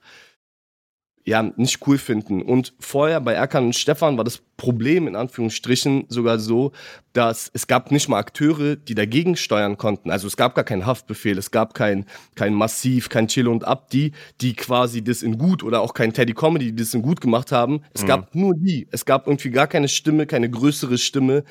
ja, 1.26 1.42
nicht 1.56 1.86
cool 1.86 1.96
finden. 1.96 2.42
Und 2.42 2.74
vorher 2.78 3.20
bei 3.20 3.32
Erkan 3.32 3.64
und 3.64 3.74
Stefan 3.74 4.18
war 4.18 4.24
das 4.24 4.42
Problem 4.58 5.08
in 5.08 5.16
Anführungsstrichen 5.16 6.04
sogar 6.08 6.38
so, 6.38 6.72
dass 7.14 7.50
es 7.54 7.66
gab 7.66 7.90
nicht 7.90 8.08
mal 8.08 8.18
Akteure, 8.18 8.76
die 8.76 8.94
dagegen 8.94 9.36
steuern 9.36 9.78
konnten. 9.78 10.10
Also 10.10 10.26
es 10.26 10.36
gab 10.36 10.54
gar 10.54 10.64
keinen 10.64 10.84
Haftbefehl, 10.84 11.38
es 11.38 11.50
gab 11.50 11.72
kein, 11.72 12.04
kein 12.34 12.52
Massiv, 12.52 13.08
kein 13.08 13.26
Chill 13.26 13.48
und 13.48 13.66
Abdi, 13.66 14.12
die 14.42 14.54
quasi 14.54 15.02
das 15.02 15.22
in 15.22 15.38
gut 15.38 15.62
oder 15.62 15.80
auch 15.80 15.94
kein 15.94 16.12
Teddy 16.12 16.34
Comedy, 16.34 16.72
die 16.72 16.82
das 16.82 16.92
in 16.92 17.00
gut 17.00 17.22
gemacht 17.22 17.52
haben. 17.52 17.80
Es 17.94 18.02
mhm. 18.02 18.06
gab 18.06 18.34
nur 18.34 18.54
die. 18.54 18.86
Es 18.90 19.06
gab 19.06 19.26
irgendwie 19.26 19.50
gar 19.50 19.66
keine 19.66 19.88
Stimme, 19.88 20.26
keine 20.26 20.50
größere 20.50 20.98
Stimme. 20.98 21.44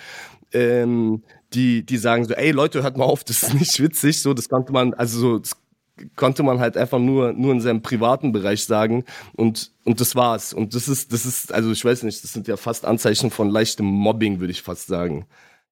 Ähm, 0.52 1.24
die, 1.54 1.84
die 1.84 1.98
sagen 1.98 2.26
so, 2.26 2.36
ey 2.36 2.52
Leute, 2.52 2.84
hört 2.84 2.98
mal 2.98 3.06
auf, 3.06 3.24
das 3.24 3.42
ist 3.42 3.54
nicht 3.56 3.80
witzig, 3.80 4.22
so, 4.22 4.34
das 4.34 4.50
konnte 4.50 4.72
man, 4.72 4.94
also 4.94 5.20
so, 5.20 5.42
konnte 6.16 6.44
man 6.44 6.60
halt 6.60 6.78
einfach 6.78 7.00
nur, 7.00 7.34
nur 7.34 7.52
in 7.52 7.62
seinem 7.62 7.82
privaten 7.82 8.32
Bereich 8.32 8.66
sagen 8.66 9.04
und, 9.34 9.72
und 9.84 10.02
das 10.02 10.16
war's. 10.16 10.54
Und 10.54 10.76
das 10.76 10.88
ist, 10.88 11.14
das 11.14 11.26
ist, 11.26 11.54
also 11.54 11.72
ich 11.72 11.84
weiß 11.84 12.04
nicht, 12.04 12.24
das 12.24 12.34
sind 12.34 12.48
ja 12.48 12.58
fast 12.58 12.86
Anzeichen 12.86 13.32
von 13.32 13.50
leichtem 13.50 13.86
Mobbing, 13.86 14.40
würde 14.40 14.52
ich 14.52 14.62
fast 14.62 14.88
sagen. 14.88 15.26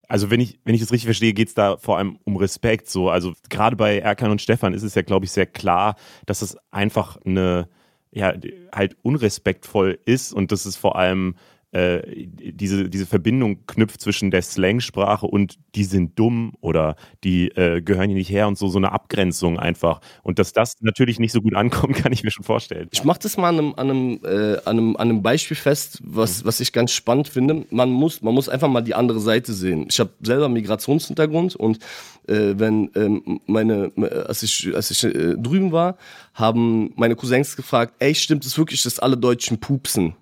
Also 0.07 0.29
wenn 0.29 0.41
ich, 0.41 0.59
wenn 0.65 0.75
ich 0.75 0.81
das 0.81 0.91
richtig 0.91 1.05
verstehe, 1.05 1.33
geht 1.33 1.47
es 1.47 1.53
da 1.53 1.77
vor 1.77 1.97
allem 1.97 2.19
um 2.25 2.35
Respekt. 2.35 2.89
So, 2.89 3.09
also 3.09 3.33
gerade 3.49 3.75
bei 3.75 3.99
Erkan 3.99 4.31
und 4.31 4.41
Stefan 4.41 4.73
ist 4.73 4.83
es 4.83 4.93
ja, 4.93 5.01
glaube 5.01 5.25
ich, 5.25 5.31
sehr 5.31 5.45
klar, 5.45 5.95
dass 6.25 6.41
es 6.41 6.57
einfach 6.69 7.17
eine, 7.25 7.69
ja, 8.11 8.33
halt 8.73 8.97
unrespektvoll 9.03 9.99
ist 10.05 10.33
und 10.33 10.51
dass 10.51 10.65
es 10.65 10.75
vor 10.75 10.97
allem 10.97 11.35
äh, 11.71 12.01
diese, 12.25 12.89
diese 12.89 13.05
Verbindung 13.05 13.65
knüpft 13.65 14.01
zwischen 14.01 14.29
der 14.29 14.41
Slangsprache 14.41 15.25
und 15.25 15.55
die 15.75 15.85
sind 15.85 16.19
dumm 16.19 16.53
oder 16.59 16.95
die 17.23 17.47
äh, 17.49 17.81
gehören 17.81 18.09
hier 18.09 18.17
nicht 18.17 18.29
her 18.29 18.47
und 18.47 18.57
so, 18.57 18.67
so 18.67 18.77
eine 18.77 18.91
Abgrenzung 18.91 19.57
einfach. 19.57 20.01
Und 20.23 20.37
dass 20.37 20.51
das 20.51 20.75
natürlich 20.81 21.19
nicht 21.19 21.31
so 21.31 21.41
gut 21.41 21.55
ankommt, 21.55 21.95
kann 22.01 22.11
ich 22.11 22.23
mir 22.23 22.31
schon 22.31 22.43
vorstellen. 22.43 22.89
Ich 22.91 23.03
mache 23.03 23.19
das 23.19 23.37
mal 23.37 23.49
an 23.49 23.59
einem, 23.59 23.73
an, 23.75 23.89
einem, 23.89 24.19
äh, 24.23 24.57
an, 24.65 24.77
einem, 24.77 24.95
an 24.97 25.09
einem 25.09 25.23
Beispiel 25.23 25.55
fest, 25.55 25.99
was, 26.03 26.43
was 26.43 26.59
ich 26.59 26.73
ganz 26.73 26.91
spannend 26.91 27.29
finde. 27.29 27.65
Man 27.69 27.89
muss, 27.89 28.21
man 28.21 28.33
muss 28.33 28.49
einfach 28.49 28.67
mal 28.67 28.81
die 28.81 28.95
andere 28.95 29.19
Seite 29.19 29.53
sehen. 29.53 29.87
Ich 29.89 29.99
habe 29.99 30.11
selber 30.21 30.49
Migrationshintergrund 30.49 31.55
und 31.55 31.79
äh, 32.27 32.53
wenn 32.57 32.91
ähm, 32.95 33.39
meine, 33.45 33.91
als 34.27 34.43
ich, 34.43 34.71
als 34.75 34.91
ich 34.91 35.03
äh, 35.03 35.35
drüben 35.37 35.71
war, 35.71 35.97
haben 36.33 36.91
meine 36.95 37.15
Cousins 37.15 37.55
gefragt, 37.55 37.93
ey, 37.99 38.13
stimmt 38.13 38.45
es 38.45 38.57
wirklich, 38.57 38.83
dass 38.83 38.99
alle 38.99 39.17
Deutschen 39.17 39.59
pupsen? 39.59 40.15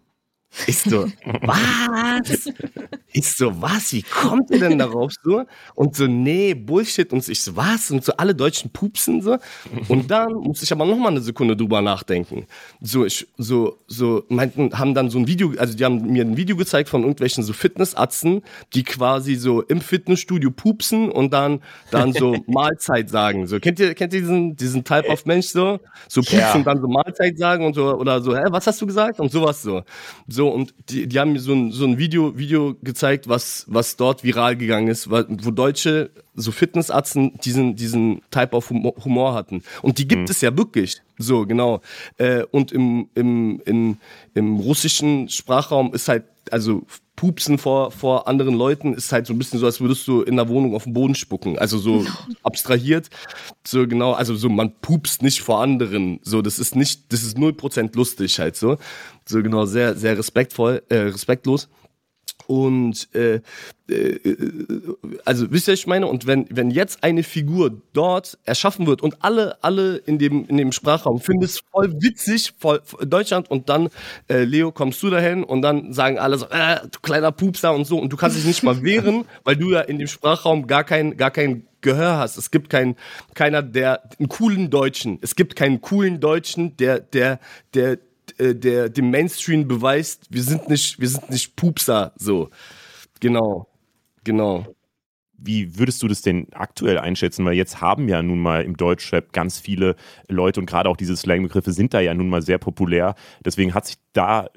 Ist 0.66 0.90
so, 0.90 1.06
was? 1.42 2.50
Ist 3.14 3.38
so, 3.38 3.62
was? 3.62 3.94
Wie 3.94 4.02
kommt 4.02 4.50
ihr 4.50 4.60
denn 4.60 4.80
darauf 4.80 5.12
so? 5.24 5.44
Und 5.76 5.96
so, 5.96 6.08
nee, 6.08 6.54
Bullshit. 6.54 7.14
Und 7.14 7.28
ich 7.28 7.42
so, 7.42 7.56
was? 7.56 7.92
Und 7.92 8.04
so 8.04 8.14
alle 8.18 8.34
Deutschen 8.34 8.72
pupsen 8.72 9.22
so. 9.22 9.38
Und 9.88 10.10
dann 10.10 10.34
muss 10.34 10.62
ich 10.64 10.72
aber 10.72 10.86
noch 10.86 10.98
mal 10.98 11.10
eine 11.10 11.22
Sekunde 11.22 11.56
drüber 11.56 11.82
nachdenken. 11.82 12.46
So, 12.82 13.06
ich, 13.06 13.28
so, 13.38 13.78
so, 13.88 14.24
meinten, 14.30 14.78
haben 14.78 14.94
dann 14.94 15.10
so 15.10 15.20
ein 15.20 15.28
Video, 15.28 15.54
also 15.58 15.78
die 15.78 15.86
haben 15.86 16.02
mir 16.12 16.24
ein 16.26 16.36
Video 16.36 16.56
gezeigt 16.56 16.90
von 16.90 17.02
irgendwelchen 17.02 17.44
so 17.44 17.54
Fitnessatzen, 17.54 18.42
die 18.74 18.84
quasi 18.84 19.36
so 19.36 19.62
im 19.62 19.82
Fitnessstudio 19.82 20.52
pupsen 20.52 21.12
und 21.12 21.32
dann, 21.32 21.62
dann 21.92 22.12
so 22.12 22.36
Mahlzeit 22.48 23.10
sagen. 23.10 23.46
So, 23.48 23.60
kennt 23.60 23.80
ihr, 23.80 23.94
kennt 23.94 24.14
ihr 24.14 24.22
diesen, 24.22 24.56
diesen 24.56 24.84
Type 24.84 25.10
of 25.10 25.26
Mensch 25.26 25.48
so? 25.48 25.80
So 26.08 26.22
pupsen 26.22 26.40
ja. 26.40 26.54
und 26.56 26.66
dann 26.66 26.82
so 26.82 26.88
Mahlzeit 26.88 27.38
sagen 27.38 27.66
und 27.66 27.76
so, 27.76 27.96
oder 27.96 28.22
so, 28.22 28.36
hä, 28.36 28.46
was 28.50 28.66
hast 28.68 28.82
du 28.82 28.88
gesagt? 28.88 29.20
Und 29.20 29.32
sowas 29.32 29.62
so. 29.62 29.84
So, 30.28 30.39
und 30.48 30.74
die, 30.90 31.08
die 31.08 31.20
haben 31.20 31.34
mir 31.34 31.40
so 31.40 31.54
ein, 31.54 31.72
so 31.72 31.86
ein 31.86 31.98
Video, 31.98 32.38
Video 32.38 32.76
gezeigt, 32.82 33.28
was, 33.28 33.66
was 33.68 33.98
dort 33.98 34.24
viral 34.24 34.56
gegangen 34.56 34.88
ist, 34.88 35.10
wo 35.10 35.52
Deutsche, 35.52 36.12
so 36.36 36.52
Fitnessatzen, 36.52 37.38
diesen, 37.44 37.76
diesen 37.76 38.22
Type 38.32 38.56
of 38.56 38.70
Humor 38.70 39.34
hatten. 39.34 39.64
Und 39.82 39.98
die 39.98 40.08
gibt 40.08 40.24
mhm. 40.24 40.28
es 40.30 40.42
ja 40.42 40.56
wirklich. 40.58 41.02
So, 41.18 41.46
genau. 41.46 41.82
Äh, 42.18 42.44
und 42.52 42.72
im, 42.72 43.10
im, 43.16 43.62
im, 43.66 43.98
im 44.34 44.58
russischen 44.58 45.28
Sprachraum 45.30 45.94
ist 45.94 46.08
halt, 46.08 46.24
also 46.52 46.86
Pupsen 47.20 47.58
vor, 47.58 47.92
vor 47.92 48.30
anderen 48.30 48.56
Leuten 48.56 48.94
ist 48.94 49.12
halt 49.12 49.28
so 49.28 49.34
ein 49.34 49.38
bisschen 49.38 49.60
so, 49.60 49.66
als 49.66 49.82
würdest 49.82 50.08
du 50.08 50.22
in 50.22 50.38
der 50.38 50.48
Wohnung 50.48 50.74
auf 50.74 50.86
den 50.86 50.94
Boden 50.94 51.16
spucken. 51.16 51.60
Also 51.60 51.78
so 51.78 52.06
abstrahiert. 52.44 53.10
So 53.68 53.86
genau, 53.90 54.14
also 54.14 54.38
so, 54.38 54.48
man 54.48 54.72
pupst 54.80 55.22
nicht 55.22 55.42
vor 55.42 55.60
anderen. 55.62 56.22
So, 56.24 56.42
das 56.42 56.60
ist 56.60 56.78
nicht, 56.78 57.12
das 57.12 57.24
ist 57.24 57.38
null 57.38 57.52
Prozent 57.52 57.94
lustig 57.98 58.40
halt 58.40 58.56
so. 58.56 58.78
So 59.28 59.44
genau, 59.44 59.66
sehr, 59.66 59.96
sehr 59.96 60.18
respektvoll, 60.18 60.82
äh, 60.88 60.96
respektlos. 60.96 61.68
Und 62.48 63.14
äh, 63.14 63.42
äh, 63.90 64.20
also 65.26 65.52
wisst 65.52 65.68
ihr, 65.68 65.74
was 65.74 65.80
ich 65.80 65.88
meine? 65.88 66.08
Und 66.08 66.28
wenn, 66.28 66.48
wenn 66.50 66.72
jetzt 66.72 67.04
eine 67.04 67.24
Figur 67.24 67.82
dort 67.94 68.38
erschaffen 68.46 68.88
wird 68.88 69.02
und 69.02 69.24
alle, 69.24 69.58
alle 69.64 69.98
in 69.98 70.18
dem, 70.18 70.46
in 70.48 70.58
dem 70.58 70.72
Sprachraum 70.72 71.20
finden 71.20 71.44
es 71.44 71.62
voll 71.72 71.94
witzig, 72.02 72.54
voll 72.58 72.82
Deutschland 73.02 73.50
und 73.50 73.70
dann, 73.70 73.90
äh, 74.30 74.44
Leo, 74.44 74.72
kommst 74.72 75.02
du 75.04 75.10
dahin 75.10 75.44
und 75.44 75.62
dann 75.62 75.94
sagen 75.94 76.18
alle 76.18 76.38
so, 76.38 76.48
äh, 76.50 76.80
du 76.92 77.00
kleiner 77.02 77.32
Pupser 77.32 77.74
und 77.74 77.86
so 77.86 78.00
und 78.00 78.12
du 78.12 78.18
kannst 78.18 78.38
dich 78.38 78.46
nicht 78.46 78.64
mal 78.64 78.82
wehren, 78.84 79.26
weil 79.44 79.56
du 79.56 79.72
ja 79.72 79.82
in 79.82 80.00
dem 80.00 80.08
Sprachraum 80.08 80.68
gar 80.68 80.84
kein, 80.84 81.18
gar 81.18 81.32
kein 81.32 81.66
Gehör 81.82 82.18
hast. 82.18 82.38
Es 82.38 82.52
gibt 82.52 82.70
keinen, 82.70 82.96
keiner, 83.36 83.62
der, 83.62 84.04
einen 84.20 84.28
coolen 84.28 84.70
Deutschen. 84.70 85.18
Es 85.22 85.36
gibt 85.36 85.56
keinen 85.56 85.80
coolen 85.82 86.20
Deutschen, 86.20 86.76
der, 86.78 87.00
der, 87.00 87.40
der, 87.74 88.00
äh, 88.40 88.56
der 88.56 88.90
dem 88.90 89.12
Mainstream 89.12 89.68
beweist, 89.68 90.28
wir 90.30 90.44
sind 90.44 90.70
nicht, 90.70 91.00
wir 91.00 91.08
sind 91.08 91.30
nicht 91.30 91.56
Pupser, 91.56 92.14
so. 92.16 92.50
Genau, 93.20 93.68
genau. 94.24 94.66
Wie 95.42 95.78
würdest 95.78 96.04
du 96.04 96.08
das 96.08 96.22
denn 96.22 96.48
aktuell 96.52 96.98
einschätzen? 96.98 97.46
Weil 97.46 97.54
jetzt 97.54 97.80
haben 97.80 98.10
ja 98.10 98.22
nun 98.22 98.40
mal 98.40 98.64
im 98.64 98.76
Deutschrap 98.76 99.32
ganz 99.32 99.58
viele 99.58 99.96
Leute 100.28 100.60
und 100.60 100.66
gerade 100.66 100.90
auch 100.90 100.98
diese 100.98 101.16
Slang-Begriffe 101.16 101.72
sind 101.72 101.94
da 101.94 102.02
ja 102.02 102.14
nun 102.14 102.30
mal 102.30 102.42
sehr 102.42 102.58
populär. 102.58 103.16
Deswegen 103.46 103.74
hat 103.74 103.86
sich 103.86 103.98
da 104.12 104.50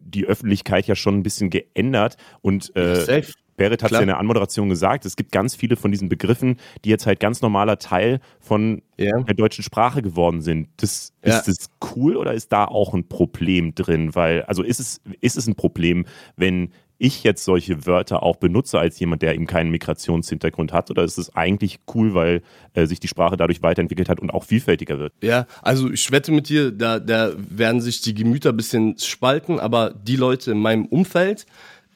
die 0.00 0.26
Öffentlichkeit 0.26 0.86
ja 0.86 0.96
schon 0.96 1.16
ein 1.18 1.22
bisschen 1.22 1.50
geändert 1.50 2.16
und 2.40 2.74
äh, 2.76 3.22
Berit 3.56 3.82
hat 3.82 3.90
es 3.90 3.96
ja 3.96 4.02
in 4.02 4.08
der 4.08 4.18
Anmoderation 4.18 4.68
gesagt, 4.68 5.04
es 5.06 5.16
gibt 5.16 5.32
ganz 5.32 5.54
viele 5.54 5.76
von 5.76 5.90
diesen 5.90 6.08
Begriffen, 6.08 6.56
die 6.84 6.90
jetzt 6.90 7.06
halt 7.06 7.20
ganz 7.20 7.42
normaler 7.42 7.78
Teil 7.78 8.20
von 8.40 8.82
ja. 8.96 9.18
der 9.22 9.34
deutschen 9.34 9.64
Sprache 9.64 10.02
geworden 10.02 10.40
sind. 10.40 10.68
Das, 10.78 11.12
ja. 11.24 11.38
Ist 11.38 11.48
das 11.48 11.70
cool 11.94 12.16
oder 12.16 12.34
ist 12.34 12.52
da 12.52 12.64
auch 12.64 12.94
ein 12.94 13.08
Problem 13.08 13.74
drin? 13.74 14.14
Weil, 14.14 14.42
also 14.42 14.62
ist 14.62 14.80
es, 14.80 15.00
ist 15.20 15.36
es 15.36 15.46
ein 15.46 15.54
Problem, 15.54 16.06
wenn 16.36 16.70
ich 16.98 17.24
jetzt 17.24 17.44
solche 17.44 17.86
Wörter 17.86 18.22
auch 18.22 18.36
benutze 18.36 18.78
als 18.78 18.98
jemand, 18.98 19.22
der 19.22 19.34
eben 19.34 19.46
keinen 19.46 19.70
Migrationshintergrund 19.70 20.72
hat? 20.72 20.90
Oder 20.90 21.04
ist 21.04 21.18
es 21.18 21.34
eigentlich 21.36 21.80
cool, 21.94 22.14
weil 22.14 22.42
äh, 22.74 22.86
sich 22.86 23.00
die 23.00 23.08
Sprache 23.08 23.36
dadurch 23.36 23.62
weiterentwickelt 23.62 24.08
hat 24.08 24.20
und 24.20 24.30
auch 24.30 24.44
vielfältiger 24.44 24.98
wird? 24.98 25.12
Ja, 25.22 25.46
also 25.62 25.90
ich 25.90 26.10
wette 26.10 26.32
mit 26.32 26.48
dir, 26.48 26.70
da, 26.70 26.98
da 26.98 27.32
werden 27.36 27.80
sich 27.80 28.00
die 28.00 28.14
Gemüter 28.14 28.50
ein 28.50 28.56
bisschen 28.56 28.98
spalten, 28.98 29.60
aber 29.60 29.90
die 29.90 30.16
Leute 30.16 30.52
in 30.52 30.58
meinem 30.58 30.86
Umfeld, 30.86 31.46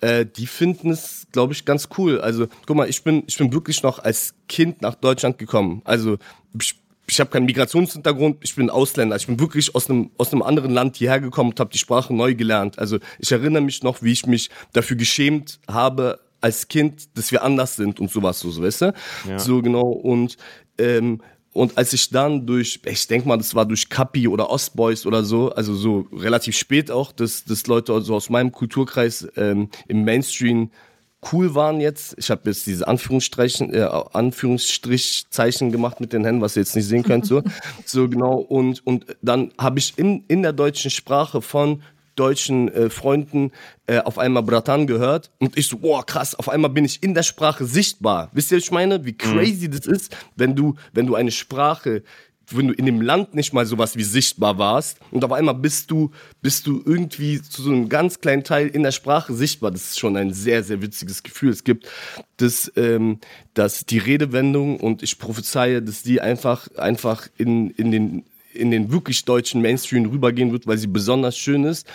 äh, 0.00 0.26
die 0.26 0.46
finden 0.46 0.90
es, 0.90 1.26
glaube 1.32 1.52
ich, 1.52 1.64
ganz 1.64 1.88
cool. 1.98 2.20
Also, 2.20 2.48
guck 2.66 2.76
mal, 2.76 2.88
ich 2.88 3.02
bin, 3.02 3.22
ich 3.26 3.36
bin 3.36 3.52
wirklich 3.52 3.82
noch 3.82 3.98
als 3.98 4.34
Kind 4.48 4.82
nach 4.82 4.94
Deutschland 4.94 5.38
gekommen. 5.38 5.82
Also, 5.84 6.18
ich, 6.58 6.74
ich 7.06 7.20
habe 7.20 7.30
keinen 7.30 7.46
Migrationshintergrund, 7.46 8.38
ich 8.42 8.54
bin 8.54 8.70
Ausländer. 8.70 9.16
Ich 9.16 9.26
bin 9.26 9.38
wirklich 9.40 9.74
aus 9.74 9.90
einem, 9.90 10.10
aus 10.16 10.32
einem 10.32 10.42
anderen 10.42 10.70
Land 10.70 10.96
hierher 10.96 11.20
gekommen 11.20 11.50
und 11.50 11.60
habe 11.60 11.70
die 11.70 11.78
Sprache 11.78 12.14
neu 12.14 12.34
gelernt. 12.34 12.78
Also, 12.78 12.98
ich 13.18 13.30
erinnere 13.32 13.62
mich 13.62 13.82
noch, 13.82 14.02
wie 14.02 14.12
ich 14.12 14.26
mich 14.26 14.50
dafür 14.72 14.96
geschämt 14.96 15.60
habe, 15.68 16.20
als 16.40 16.68
Kind, 16.68 17.16
dass 17.18 17.30
wir 17.32 17.42
anders 17.42 17.76
sind 17.76 18.00
und 18.00 18.10
sowas, 18.10 18.40
so, 18.40 18.50
so 18.50 18.62
weißt 18.62 18.82
du? 18.82 18.94
Ja. 19.28 19.38
So 19.38 19.60
genau. 19.60 19.88
Und 19.88 20.36
ähm, 20.78 21.20
und 21.52 21.76
als 21.76 21.92
ich 21.92 22.10
dann 22.10 22.46
durch, 22.46 22.80
ich 22.84 23.06
denke 23.08 23.26
mal, 23.26 23.36
das 23.36 23.54
war 23.54 23.66
durch 23.66 23.88
Kapi 23.88 24.28
oder 24.28 24.50
Ostboys 24.50 25.04
oder 25.04 25.24
so, 25.24 25.50
also 25.50 25.74
so 25.74 26.06
relativ 26.12 26.56
spät 26.56 26.90
auch, 26.90 27.10
dass, 27.10 27.44
dass 27.44 27.66
Leute 27.66 27.92
also 27.92 28.14
aus 28.14 28.30
meinem 28.30 28.52
Kulturkreis 28.52 29.26
ähm, 29.36 29.68
im 29.88 30.04
Mainstream 30.04 30.70
cool 31.32 31.54
waren 31.54 31.80
jetzt. 31.80 32.14
Ich 32.18 32.30
habe 32.30 32.42
jetzt 32.46 32.66
diese 32.66 32.86
Anführungsstrichen, 32.86 33.74
äh, 33.74 33.88
Anführungsstrichzeichen 34.12 35.72
gemacht 35.72 36.00
mit 36.00 36.12
den 36.12 36.24
Händen, 36.24 36.40
was 36.40 36.56
ihr 36.56 36.62
jetzt 36.62 36.76
nicht 36.76 36.86
sehen 36.86 37.02
könnt, 37.02 37.26
so, 37.26 37.42
so 37.84 38.08
genau. 38.08 38.36
Und 38.36 38.86
und 38.86 39.04
dann 39.20 39.52
habe 39.58 39.80
ich 39.80 39.98
in 39.98 40.24
in 40.28 40.42
der 40.42 40.52
deutschen 40.52 40.90
Sprache 40.90 41.42
von 41.42 41.82
deutschen 42.16 42.68
äh, 42.68 42.90
Freunden 42.90 43.52
äh, 43.86 43.98
auf 43.98 44.18
einmal 44.18 44.42
Bratan 44.42 44.86
gehört 44.86 45.30
und 45.38 45.56
ich 45.56 45.68
so, 45.68 45.78
boah, 45.78 46.04
krass, 46.04 46.34
auf 46.34 46.48
einmal 46.48 46.70
bin 46.70 46.84
ich 46.84 47.02
in 47.02 47.14
der 47.14 47.22
Sprache 47.22 47.64
sichtbar. 47.64 48.30
Wisst 48.32 48.52
ihr, 48.52 48.58
was 48.58 48.64
ich 48.64 48.70
meine? 48.70 49.04
Wie 49.04 49.12
mhm. 49.12 49.18
crazy 49.18 49.68
mhm. 49.68 49.72
das 49.72 49.86
ist, 49.86 50.16
wenn 50.36 50.54
du, 50.54 50.74
wenn 50.92 51.06
du 51.06 51.14
eine 51.14 51.30
Sprache 51.30 52.02
wenn 52.52 52.68
du 52.68 52.74
in 52.74 52.86
dem 52.86 53.00
Land 53.00 53.34
nicht 53.34 53.52
mal 53.52 53.66
sowas 53.66 53.96
wie 53.96 54.02
sichtbar 54.02 54.58
warst 54.58 54.98
und 55.10 55.24
auf 55.24 55.32
einmal 55.32 55.54
bist 55.54 55.90
du, 55.90 56.10
bist 56.42 56.66
du 56.66 56.82
irgendwie 56.84 57.40
zu 57.40 57.62
so 57.62 57.70
einem 57.70 57.88
ganz 57.88 58.20
kleinen 58.20 58.44
Teil 58.44 58.68
in 58.68 58.82
der 58.82 58.92
Sprache 58.92 59.34
sichtbar. 59.34 59.70
Das 59.70 59.82
ist 59.82 59.98
schon 59.98 60.16
ein 60.16 60.32
sehr, 60.32 60.62
sehr 60.62 60.82
witziges 60.82 61.22
Gefühl. 61.22 61.50
Es 61.50 61.64
gibt 61.64 61.88
das, 62.38 62.72
ähm, 62.76 63.18
das, 63.54 63.86
die 63.86 63.98
Redewendung 63.98 64.78
und 64.78 65.02
ich 65.02 65.18
prophezeie, 65.18 65.82
dass 65.82 66.02
die 66.02 66.20
einfach, 66.20 66.68
einfach 66.76 67.28
in, 67.36 67.70
in 67.70 67.90
den 67.90 68.24
in 68.52 68.70
den 68.70 68.90
wirklich 68.90 69.24
deutschen 69.24 69.62
Mainstream 69.62 70.06
rübergehen 70.06 70.52
wird, 70.52 70.66
weil 70.66 70.78
sie 70.78 70.86
besonders 70.86 71.36
schön 71.36 71.64
ist. 71.64 71.86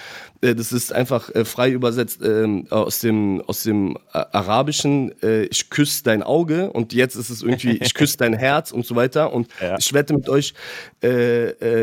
Äh, 0.42 0.56
das 0.56 0.72
ist 0.72 0.94
einfach 0.94 1.34
äh, 1.34 1.46
frei 1.46 1.72
übersetzt 1.72 2.22
ähm, 2.24 2.68
aus 2.70 3.00
dem 3.00 3.42
aus 3.46 3.64
dem 3.64 3.98
Arabischen. 4.12 5.12
Äh, 5.22 5.46
ich 5.46 5.70
küsse 5.70 6.04
dein 6.04 6.24
Auge 6.24 6.72
und 6.72 6.94
jetzt 6.94 7.16
ist 7.16 7.30
es 7.30 7.42
irgendwie 7.42 7.78
ich 7.78 7.94
küsse 7.94 8.18
dein 8.18 8.34
Herz 8.34 8.72
und 8.72 8.86
so 8.86 8.96
weiter. 8.96 9.34
Und 9.34 9.48
ja. 9.62 9.78
ich 9.78 9.94
wette 9.94 10.14
mit 10.14 10.30
euch, 10.30 10.54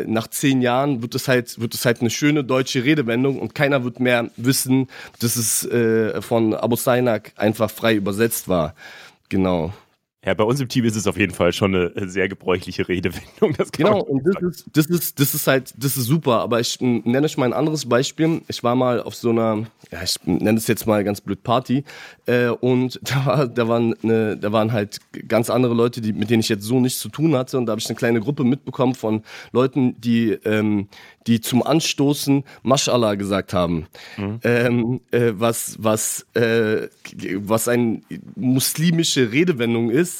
nach 0.06 0.26
zehn 0.28 0.62
Jahren 0.62 1.00
wird 1.02 1.14
es 1.14 1.28
halt 1.28 1.60
wird 1.60 1.74
es 1.74 1.84
halt 1.84 2.00
eine 2.00 2.10
schöne 2.10 2.42
deutsche 2.42 2.82
Redewendung 2.82 3.38
und 3.38 3.54
keiner 3.54 3.84
wird 3.84 4.00
mehr 4.00 4.30
wissen, 4.36 4.88
dass 5.20 5.36
es 5.36 5.68
von 6.24 6.54
Abu 6.54 6.74
Sainak 6.74 7.32
einfach 7.36 7.70
frei 7.70 7.94
übersetzt 7.94 8.48
war. 8.48 8.74
Genau. 9.28 9.72
Ja, 10.24 10.34
bei 10.34 10.44
uns 10.44 10.60
im 10.60 10.68
Team 10.68 10.84
ist 10.84 10.94
es 10.94 11.08
auf 11.08 11.18
jeden 11.18 11.34
Fall 11.34 11.52
schon 11.52 11.74
eine 11.74 12.08
sehr 12.08 12.28
gebräuchliche 12.28 12.86
Redewendung. 12.86 13.56
genau, 13.72 14.02
und 14.02 14.24
das 14.24 14.40
ist, 14.42 14.66
das 14.72 14.86
ist, 14.86 15.18
das 15.18 15.34
ist 15.34 15.46
halt, 15.48 15.74
das 15.76 15.96
ist 15.96 16.04
super. 16.04 16.40
Aber 16.40 16.60
ich 16.60 16.80
nenne 16.80 17.24
euch 17.24 17.36
mal 17.36 17.46
ein 17.46 17.52
anderes 17.52 17.88
Beispiel. 17.88 18.40
Ich 18.46 18.62
war 18.62 18.76
mal 18.76 19.02
auf 19.02 19.16
so 19.16 19.30
einer, 19.30 19.66
ja, 19.90 20.00
ich 20.04 20.16
nenne 20.24 20.58
es 20.58 20.68
jetzt 20.68 20.86
mal 20.86 21.02
ganz 21.02 21.20
blöd 21.20 21.42
Party, 21.42 21.82
äh, 22.26 22.48
und 22.48 23.00
da, 23.10 23.26
war, 23.26 23.48
da, 23.48 23.68
waren 23.68 23.94
eine, 24.02 24.36
da 24.36 24.52
waren 24.52 24.72
halt 24.72 25.00
ganz 25.26 25.50
andere 25.50 25.74
Leute, 25.74 26.00
die, 26.00 26.12
mit 26.12 26.30
denen 26.30 26.40
ich 26.40 26.48
jetzt 26.48 26.64
so 26.64 26.80
nichts 26.80 27.00
zu 27.00 27.08
tun 27.08 27.34
hatte. 27.34 27.58
Und 27.58 27.66
da 27.66 27.72
habe 27.72 27.80
ich 27.80 27.88
eine 27.88 27.96
kleine 27.96 28.20
Gruppe 28.20 28.44
mitbekommen 28.44 28.94
von 28.94 29.22
Leuten, 29.52 30.00
die, 30.00 30.30
ähm, 30.44 30.88
die 31.26 31.40
zum 31.40 31.62
Anstoßen 31.62 32.44
Mashallah 32.62 33.14
gesagt 33.14 33.54
haben. 33.54 33.86
Mhm. 34.16 34.40
Ähm, 34.44 35.00
äh, 35.10 35.32
was, 35.34 35.76
was, 35.78 36.26
äh, 36.34 36.88
was 37.36 37.68
eine 37.68 38.00
muslimische 38.36 39.32
Redewendung 39.32 39.90
ist. 39.90 40.11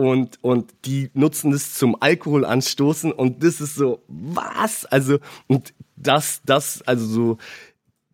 Und, 0.00 0.42
und 0.42 0.72
die 0.86 1.10
nutzen 1.12 1.52
es 1.52 1.74
zum 1.74 1.94
Alkohol 2.00 2.46
anstoßen 2.46 3.12
und 3.12 3.44
das 3.44 3.60
ist 3.60 3.74
so, 3.74 4.02
was? 4.08 4.86
Also, 4.86 5.18
und 5.46 5.74
das, 5.94 6.40
das, 6.46 6.80
also 6.86 7.04
so, 7.04 7.38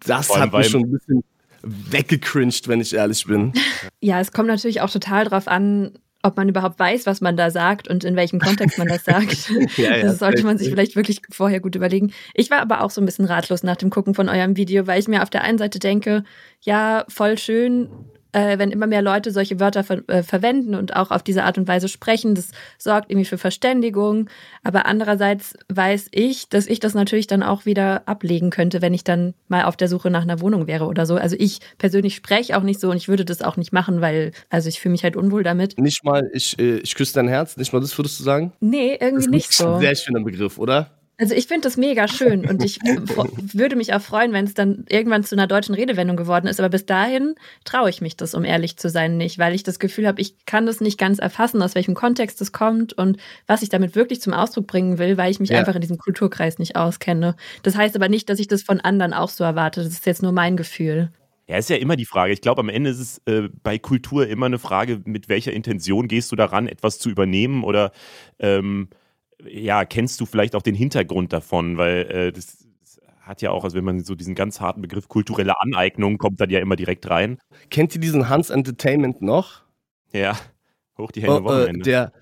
das 0.05 0.37
hat 0.37 0.53
mich 0.53 0.67
schon 0.69 0.83
ein 0.83 0.91
bisschen 0.91 1.23
weggecringed, 1.63 2.67
wenn 2.67 2.81
ich 2.81 2.93
ehrlich 2.93 3.25
bin. 3.27 3.53
Ja, 4.01 4.19
es 4.19 4.33
kommt 4.33 4.49
natürlich 4.49 4.81
auch 4.81 4.91
total 4.91 5.27
drauf 5.27 5.47
an, 5.47 5.97
ob 6.25 6.37
man 6.37 6.49
überhaupt 6.49 6.81
weiß, 6.81 7.07
was 7.07 7.21
man 7.21 7.37
da 7.37 7.53
sagt 7.53 7.87
und 7.87 8.03
in 8.03 8.17
welchem 8.17 8.41
Kontext 8.41 8.79
man 8.79 8.89
das 8.89 9.05
sagt. 9.05 9.49
ja, 9.77 9.97
ja, 9.97 10.03
das 10.03 10.19
sollte 10.19 10.43
man 10.43 10.59
sich 10.59 10.71
vielleicht 10.71 10.97
wirklich 10.97 11.23
vorher 11.31 11.61
gut 11.61 11.77
überlegen. 11.77 12.13
Ich 12.35 12.51
war 12.51 12.59
aber 12.59 12.81
auch 12.81 12.91
so 12.91 13.01
ein 13.01 13.05
bisschen 13.05 13.27
ratlos 13.27 13.63
nach 13.63 13.77
dem 13.77 13.91
Gucken 13.91 14.15
von 14.15 14.29
eurem 14.29 14.57
Video, 14.57 14.89
weil 14.89 14.99
ich 14.99 15.07
mir 15.07 15.23
auf 15.23 15.31
der 15.31 15.45
einen 15.45 15.59
Seite 15.59 15.79
denke, 15.79 16.25
ja, 16.63 17.05
voll 17.07 17.39
schön, 17.39 17.91
äh, 18.33 18.59
wenn 18.59 18.71
immer 18.71 18.87
mehr 18.87 19.03
Leute 19.03 19.31
solche 19.31 19.61
Wörter 19.61 19.85
ver 19.85 20.03
äh, 20.09 20.23
verwenden 20.23 20.75
und 20.75 20.95
auch 20.97 21.11
auf 21.11 21.23
diese 21.23 21.45
Art 21.45 21.59
und 21.59 21.69
Weise 21.69 21.89
sprechen. 21.89 22.35
Das 22.35 22.51
sorgt 22.79 23.11
irgendwie 23.11 23.25
für 23.27 23.39
Verständigung. 23.39 24.29
Aber 24.63 24.87
andererseits 24.87 25.55
weiß 25.69 26.09
ich, 26.11 26.49
dass 26.49 26.67
ich 26.67 26.81
das 26.81 26.95
natürlich 26.95 27.27
dann 27.27 27.43
auch 27.43 27.67
wieder 27.67 28.07
ablegen 28.07 28.51
könnte, 28.51 28.83
wenn 28.83 28.95
ich 28.95 29.05
dann 29.05 29.35
mal 29.49 29.65
auf 29.65 29.77
der 29.77 29.89
Suche 29.89 30.11
nach 30.11 30.23
einer 30.23 30.41
Wohnung 30.41 30.67
wäre 30.67 30.87
oder 30.87 31.07
so. 31.07 31.17
Also 31.17 31.37
ich 31.39 31.61
persönlich 31.79 32.15
spreche 32.15 32.57
auch 32.57 32.63
nicht 32.63 32.81
so 32.81 32.91
und 32.91 32.97
ich 32.97 33.09
würde 33.09 33.25
das 33.25 33.43
auch 33.43 33.57
nicht 33.57 33.73
machen, 33.73 34.01
weil, 34.01 34.33
also 34.51 34.69
ich 34.69 34.81
fühle 34.81 34.93
mich 34.93 35.05
halt 35.05 35.17
unwohl 35.17 35.43
damit. 35.43 35.79
Nicht 35.79 36.05
mal, 36.05 36.29
ich, 36.33 36.59
äh, 36.59 36.79
ich 36.79 36.95
küsse 36.95 37.15
dein 37.15 37.29
Herz, 37.29 37.57
nicht 37.57 37.73
mal 37.73 37.81
das 37.81 37.97
würdest 37.97 38.19
du 38.21 38.25
sagen? 38.25 38.53
Nee, 38.61 38.99
irgendwie 39.01 39.29
nicht 39.29 39.53
so. 39.53 39.65
Das 39.65 39.71
ist 39.71 39.77
ein 39.77 39.81
sehr 39.81 39.97
schöner 39.97 40.25
Begriff, 40.25 40.59
oder? 40.59 40.96
Also 41.19 41.35
ich 41.35 41.47
finde 41.47 41.63
das 41.63 41.79
mega 41.79 42.09
schön 42.09 42.47
und 42.47 42.63
ich 42.63 42.79
würde 42.85 43.75
mich 43.75 43.95
auch 43.95 44.03
freuen, 44.03 44.35
wenn 44.35 44.45
es 44.45 44.53
dann 44.53 44.85
irgendwann 44.91 45.25
zu 45.25 45.35
einer 45.35 45.47
deutschen 45.47 45.75
Redewendung 45.75 46.17
geworden 46.17 46.47
ist. 46.47 46.61
Aber 46.61 46.69
bis 46.69 46.85
dahin 46.85 47.35
traue 47.65 47.89
ich 47.89 48.03
mich 48.03 48.19
das, 48.19 48.35
um 48.35 48.45
ehrlich 48.45 48.77
zu 48.77 48.91
sein, 48.91 49.17
nicht, 49.17 49.39
weil 49.39 49.55
ich 49.55 49.63
das 49.63 49.79
Gefühl 49.79 50.07
habe, 50.07 50.21
ich 50.21 50.45
kann 50.45 50.67
das 50.67 50.83
nicht 50.83 50.99
ganz 50.99 51.19
erfassen, 51.19 51.63
aus 51.63 51.75
welchem 51.75 51.95
Kontext 51.95 52.43
es 52.43 52.53
kommt 52.53 52.93
und 52.93 53.17
was 53.47 53.63
ich 53.63 53.71
damit 53.71 53.95
wirklich 53.95 54.21
zum 54.21 54.35
Ausdruck 54.35 54.67
bringen 54.67 54.99
will, 54.99 55.17
weil 55.17 55.31
ich 55.31 55.41
mich 55.41 55.51
ja. 55.51 55.59
einfach 55.59 55.75
in 55.75 55.81
diesem 55.81 55.97
Kulturkreis 55.97 56.59
nicht 56.59 56.77
auskenne. 56.77 57.35
Das 57.63 57.77
heißt 57.77 57.97
aber 57.97 58.11
nicht, 58.11 58.29
dass 58.29 58.39
ich 58.39 58.49
das 58.49 58.63
von 58.63 58.81
anderen 58.81 59.15
auch 59.15 59.31
so 59.31 59.43
erwarte. 59.43 59.83
Das 59.83 59.93
ist 59.93 60.05
jetzt 60.05 60.23
nur 60.23 60.33
mein 60.33 60.59
Gefühl. 60.59 61.11
Ja, 61.49 61.57
ist 61.57 61.71
ja 61.71 61.77
immer 61.77 61.97
die 61.97 62.07
Frage. 62.07 62.33
Ich 62.33 62.41
glaube, 62.43 62.61
am 62.61 62.69
Ende 62.69 62.91
ist 62.91 62.99
es 62.99 63.23
äh, 63.25 63.49
bei 63.63 63.79
Kultur 63.79 64.27
immer 64.27 64.47
eine 64.47 64.59
Frage, 64.59 65.01
mit 65.05 65.29
welcher 65.29 65.53
Intention 65.53 66.09
gehst 66.09 66.31
du 66.31 66.37
daran, 66.37 66.67
etwas 66.67 66.99
zu 66.99 67.09
übernehmen 67.09 67.65
oder 67.65 67.93
ähm, 68.39 68.89
ja, 69.45 69.85
kennst 69.85 70.21
du 70.21 70.27
vielleicht 70.27 70.55
auch 70.55 70.63
den 70.63 70.75
Hintergrund 70.75 71.33
davon, 71.33 71.77
weil 71.77 72.03
äh, 72.11 72.33
das 72.33 72.67
hat 73.21 73.43
ja 73.43 73.51
auch, 73.51 73.65
also 73.65 73.77
wenn 73.77 73.85
man 73.85 74.05
so 74.05 74.15
diesen 74.15 74.35
ganz 74.35 74.61
harten 74.61 74.81
Begriff 74.83 75.09
kulturelle 75.09 75.61
Aneignung 75.61 76.17
kommt 76.17 76.41
dann 76.41 76.51
ja 76.51 76.61
immer 76.61 76.77
direkt 76.77 77.11
rein. 77.11 77.39
Kennt 77.71 77.95
ihr 77.95 78.01
diesen 78.01 78.29
Hans 78.29 78.51
Entertainment 78.51 79.21
noch? 79.21 79.63
Ja, 80.13 80.37
hoch 80.97 81.11
die 81.11 81.23
Hände 81.23 81.41
oh, 81.41 81.45
Wochenende. 81.45 81.81
Äh, 81.81 81.83
der, 81.83 82.13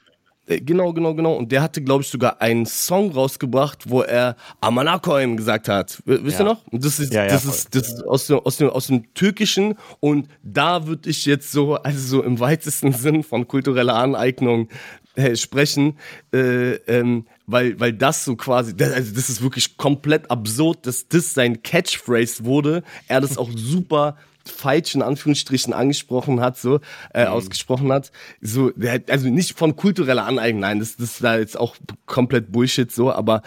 Äh, 0.47 0.61
Genau, 0.61 0.93
genau, 0.93 1.15
genau. 1.15 1.35
Und 1.35 1.53
der 1.53 1.63
hatte, 1.63 1.83
glaube 1.83 2.03
ich, 2.03 2.09
sogar 2.11 2.43
einen 2.43 2.67
Song 2.67 3.11
rausgebracht, 3.13 3.89
wo 3.89 4.03
er 4.03 4.37
Amanakoim 4.61 5.39
gesagt 5.39 5.69
hat. 5.69 6.03
W- 6.05 6.19
Wisst 6.23 6.39
ihr 6.39 6.45
Ja. 6.45 6.53
noch? 6.53 6.67
Und 6.67 6.85
das 6.85 7.01
ist, 7.01 7.15
Ja, 7.15 7.25
ja, 7.25 7.31
das 7.31 7.47
ist, 7.47 7.75
das 7.75 7.89
ist 7.89 8.03
aus, 8.07 8.27
dem, 8.27 8.39
aus, 8.41 8.57
dem, 8.59 8.69
aus 8.69 8.87
dem 8.89 9.15
Türkischen. 9.15 9.75
Und 10.01 10.29
da 10.43 10.87
würde 10.87 11.09
ich 11.09 11.25
jetzt 11.25 11.51
so, 11.51 11.77
also 11.77 11.99
so 11.99 12.23
im 12.23 12.41
weitesten 12.41 12.93
Sinn 12.93 13.23
von 13.23 13.49
kultureller 13.49 13.95
Aneignung 13.97 14.69
äh, 15.17 15.37
sprechen, 15.37 15.99
äh, 16.33 16.75
ähm, 16.87 17.27
weil, 17.47 17.79
weil 17.79 17.93
das 17.93 18.25
so 18.25 18.37
quasi, 18.37 18.77
das, 18.77 18.93
also 18.93 19.15
das 19.15 19.29
ist 19.29 19.43
wirklich 19.43 19.77
komplett 19.77 20.31
absurd, 20.31 20.87
dass 20.87 21.09
das 21.09 21.35
sein 21.35 21.63
Catchphrase 21.63 22.45
wurde. 22.45 22.83
Er 23.09 23.21
das 23.21 23.39
auch 23.39 23.51
super 23.55 24.17
falsch 24.47 24.95
in 24.95 25.03
Anführungsstrichen 25.03 25.73
angesprochen 25.73 26.41
hat, 26.41 26.59
so 26.59 26.81
äh, 27.13 27.25
ausgesprochen 27.25 27.93
hat. 27.93 28.13
So, 28.41 28.73
also 29.09 29.29
nicht 29.29 29.59
von 29.59 29.77
kultureller 29.77 30.27
Aneignung, 30.27 30.61
nein, 30.61 30.79
das, 30.81 30.97
das 30.97 31.13
ist 31.13 31.25
da 31.25 31.39
jetzt 31.39 31.59
auch 31.59 31.77
komplett 32.07 32.53
Bullshit 32.53 32.91
so, 32.93 33.13
aber 33.13 33.43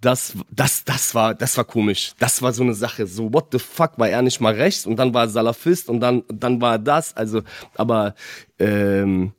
das, 0.00 0.34
das, 0.50 0.84
das 0.84 1.14
war, 1.14 1.34
das 1.34 1.56
war 1.56 1.64
komisch. 1.64 2.12
Das 2.18 2.42
war 2.42 2.52
so 2.52 2.64
eine 2.64 2.74
Sache. 2.74 3.06
So, 3.06 3.32
what 3.32 3.48
the 3.52 3.60
fuck, 3.60 3.98
war 3.98 4.08
er 4.08 4.20
nicht 4.22 4.40
mal 4.40 4.52
rechts 4.52 4.84
und 4.84 4.96
dann 4.96 5.14
war 5.14 5.24
er 5.24 5.28
Salafist 5.28 5.88
und 5.88 6.00
dann, 6.00 6.24
dann 6.28 6.60
war 6.60 6.72
er 6.72 6.78
das. 6.80 7.16
Also, 7.16 7.42
aber 7.76 8.16
ähm, 8.58 9.32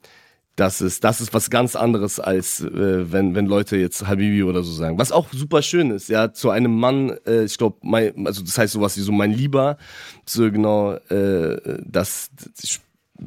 das 0.56 0.82
ist, 0.82 1.04
das 1.04 1.20
ist 1.20 1.34
was 1.34 1.50
ganz 1.50 1.76
anderes 1.76 2.20
als 2.20 2.62
äh, 2.62 3.12
wenn, 3.12 3.34
wenn 3.34 3.48
Leute 3.48 3.78
jetzt 3.78 4.06
Habibi 4.08 4.44
oder 4.44 4.64
so 4.64 4.72
sagen. 4.72 5.00
Was 5.00 5.12
auch 5.12 5.28
super 5.32 5.62
schön 5.62 5.90
ist, 5.90 6.10
ja, 6.10 6.32
zu 6.32 6.52
einem 6.52 6.80
Mann, 6.80 7.18
äh, 7.26 7.44
ich 7.44 7.58
glaube, 7.58 7.78
also 8.26 8.44
das 8.44 8.58
heißt 8.58 8.74
sowas 8.74 8.96
wie 8.98 9.02
so 9.02 9.12
mein 9.12 9.32
Lieber, 9.32 9.78
so 10.26 10.52
genau, 10.52 10.94
äh, 11.10 11.80
das, 11.86 12.30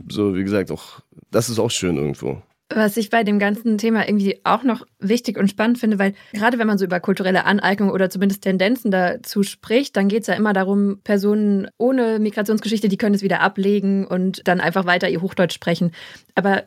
so 0.08 0.36
wie 0.36 0.44
gesagt, 0.44 0.70
auch, 0.70 1.00
das 1.30 1.48
ist 1.48 1.58
auch 1.58 1.70
schön 1.70 1.96
irgendwo. 1.96 2.42
Was 2.68 2.96
ich 2.96 3.10
bei 3.10 3.22
dem 3.22 3.38
ganzen 3.38 3.78
Thema 3.78 4.08
irgendwie 4.08 4.40
auch 4.42 4.64
noch 4.64 4.84
wichtig 4.98 5.38
und 5.38 5.48
spannend 5.48 5.78
finde, 5.78 6.00
weil 6.00 6.14
gerade 6.32 6.58
wenn 6.58 6.66
man 6.66 6.78
so 6.78 6.84
über 6.84 6.98
kulturelle 6.98 7.44
Aneignung 7.44 7.90
oder 7.90 8.10
zumindest 8.10 8.42
Tendenzen 8.42 8.90
dazu 8.90 9.44
spricht, 9.44 9.96
dann 9.96 10.08
geht 10.08 10.22
es 10.22 10.26
ja 10.26 10.34
immer 10.34 10.52
darum, 10.52 10.98
Personen 11.04 11.68
ohne 11.78 12.18
Migrationsgeschichte, 12.18 12.88
die 12.88 12.96
können 12.96 13.14
es 13.14 13.22
wieder 13.22 13.40
ablegen 13.40 14.04
und 14.04 14.46
dann 14.48 14.60
einfach 14.60 14.84
weiter 14.84 15.08
ihr 15.08 15.22
Hochdeutsch 15.22 15.54
sprechen. 15.54 15.92
Aber 16.34 16.64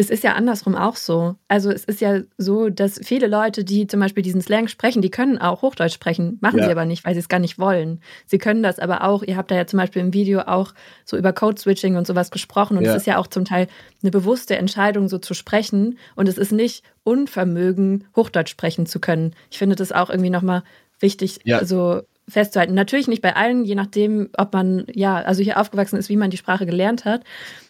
es 0.00 0.10
ist 0.10 0.22
ja 0.22 0.34
andersrum 0.34 0.76
auch 0.76 0.94
so. 0.94 1.34
Also 1.48 1.70
es 1.72 1.84
ist 1.84 2.00
ja 2.00 2.20
so, 2.38 2.68
dass 2.70 3.00
viele 3.02 3.26
Leute, 3.26 3.64
die 3.64 3.88
zum 3.88 3.98
Beispiel 3.98 4.22
diesen 4.22 4.40
Slang 4.40 4.68
sprechen, 4.68 5.02
die 5.02 5.10
können 5.10 5.38
auch 5.38 5.60
Hochdeutsch 5.62 5.92
sprechen, 5.94 6.38
machen 6.40 6.60
Ja. 6.60 6.66
sie 6.66 6.70
aber 6.70 6.84
nicht, 6.84 7.04
weil 7.04 7.14
sie 7.14 7.20
es 7.20 7.28
gar 7.28 7.40
nicht 7.40 7.58
wollen. 7.58 8.00
Sie 8.24 8.38
können 8.38 8.62
das 8.62 8.78
aber 8.78 9.02
auch. 9.02 9.24
Ihr 9.24 9.36
habt 9.36 9.50
da 9.50 9.56
ja 9.56 9.66
zum 9.66 9.78
Beispiel 9.78 10.00
im 10.00 10.14
Video 10.14 10.40
auch 10.42 10.72
so 11.04 11.16
über 11.16 11.32
Code-Switching 11.32 11.96
und 11.96 12.06
sowas 12.06 12.30
gesprochen 12.30 12.78
und 12.78 12.84
Ja. 12.84 12.92
es 12.92 12.98
ist 12.98 13.06
ja 13.06 13.18
auch 13.18 13.26
zum 13.26 13.44
Teil 13.44 13.66
eine 14.00 14.12
bewusste 14.12 14.56
Entscheidung, 14.56 15.08
so 15.08 15.18
zu 15.18 15.34
sprechen 15.34 15.98
und 16.14 16.28
es 16.28 16.38
ist 16.38 16.52
nicht 16.52 16.84
Unvermögen, 17.02 18.04
Hochdeutsch 18.14 18.50
sprechen 18.50 18.86
zu 18.86 19.00
können. 19.00 19.34
Ich 19.50 19.58
finde 19.58 19.74
das 19.74 19.90
auch 19.90 20.10
irgendwie 20.10 20.30
nochmal 20.30 20.62
wichtig, 21.00 21.40
Ja. 21.44 21.64
so 21.64 22.02
festzuhalten. 22.28 22.74
Natürlich 22.74 23.08
nicht 23.08 23.22
bei 23.22 23.34
allen, 23.34 23.64
je 23.64 23.74
nachdem, 23.74 24.28
ob 24.36 24.52
man, 24.52 24.84
ja, 24.94 25.16
also 25.16 25.42
hier 25.42 25.58
aufgewachsen 25.58 25.96
ist, 25.96 26.08
wie 26.08 26.16
man 26.16 26.30
die 26.30 26.36
Sprache 26.36 26.66
gelernt 26.66 27.04
hat. 27.04 27.22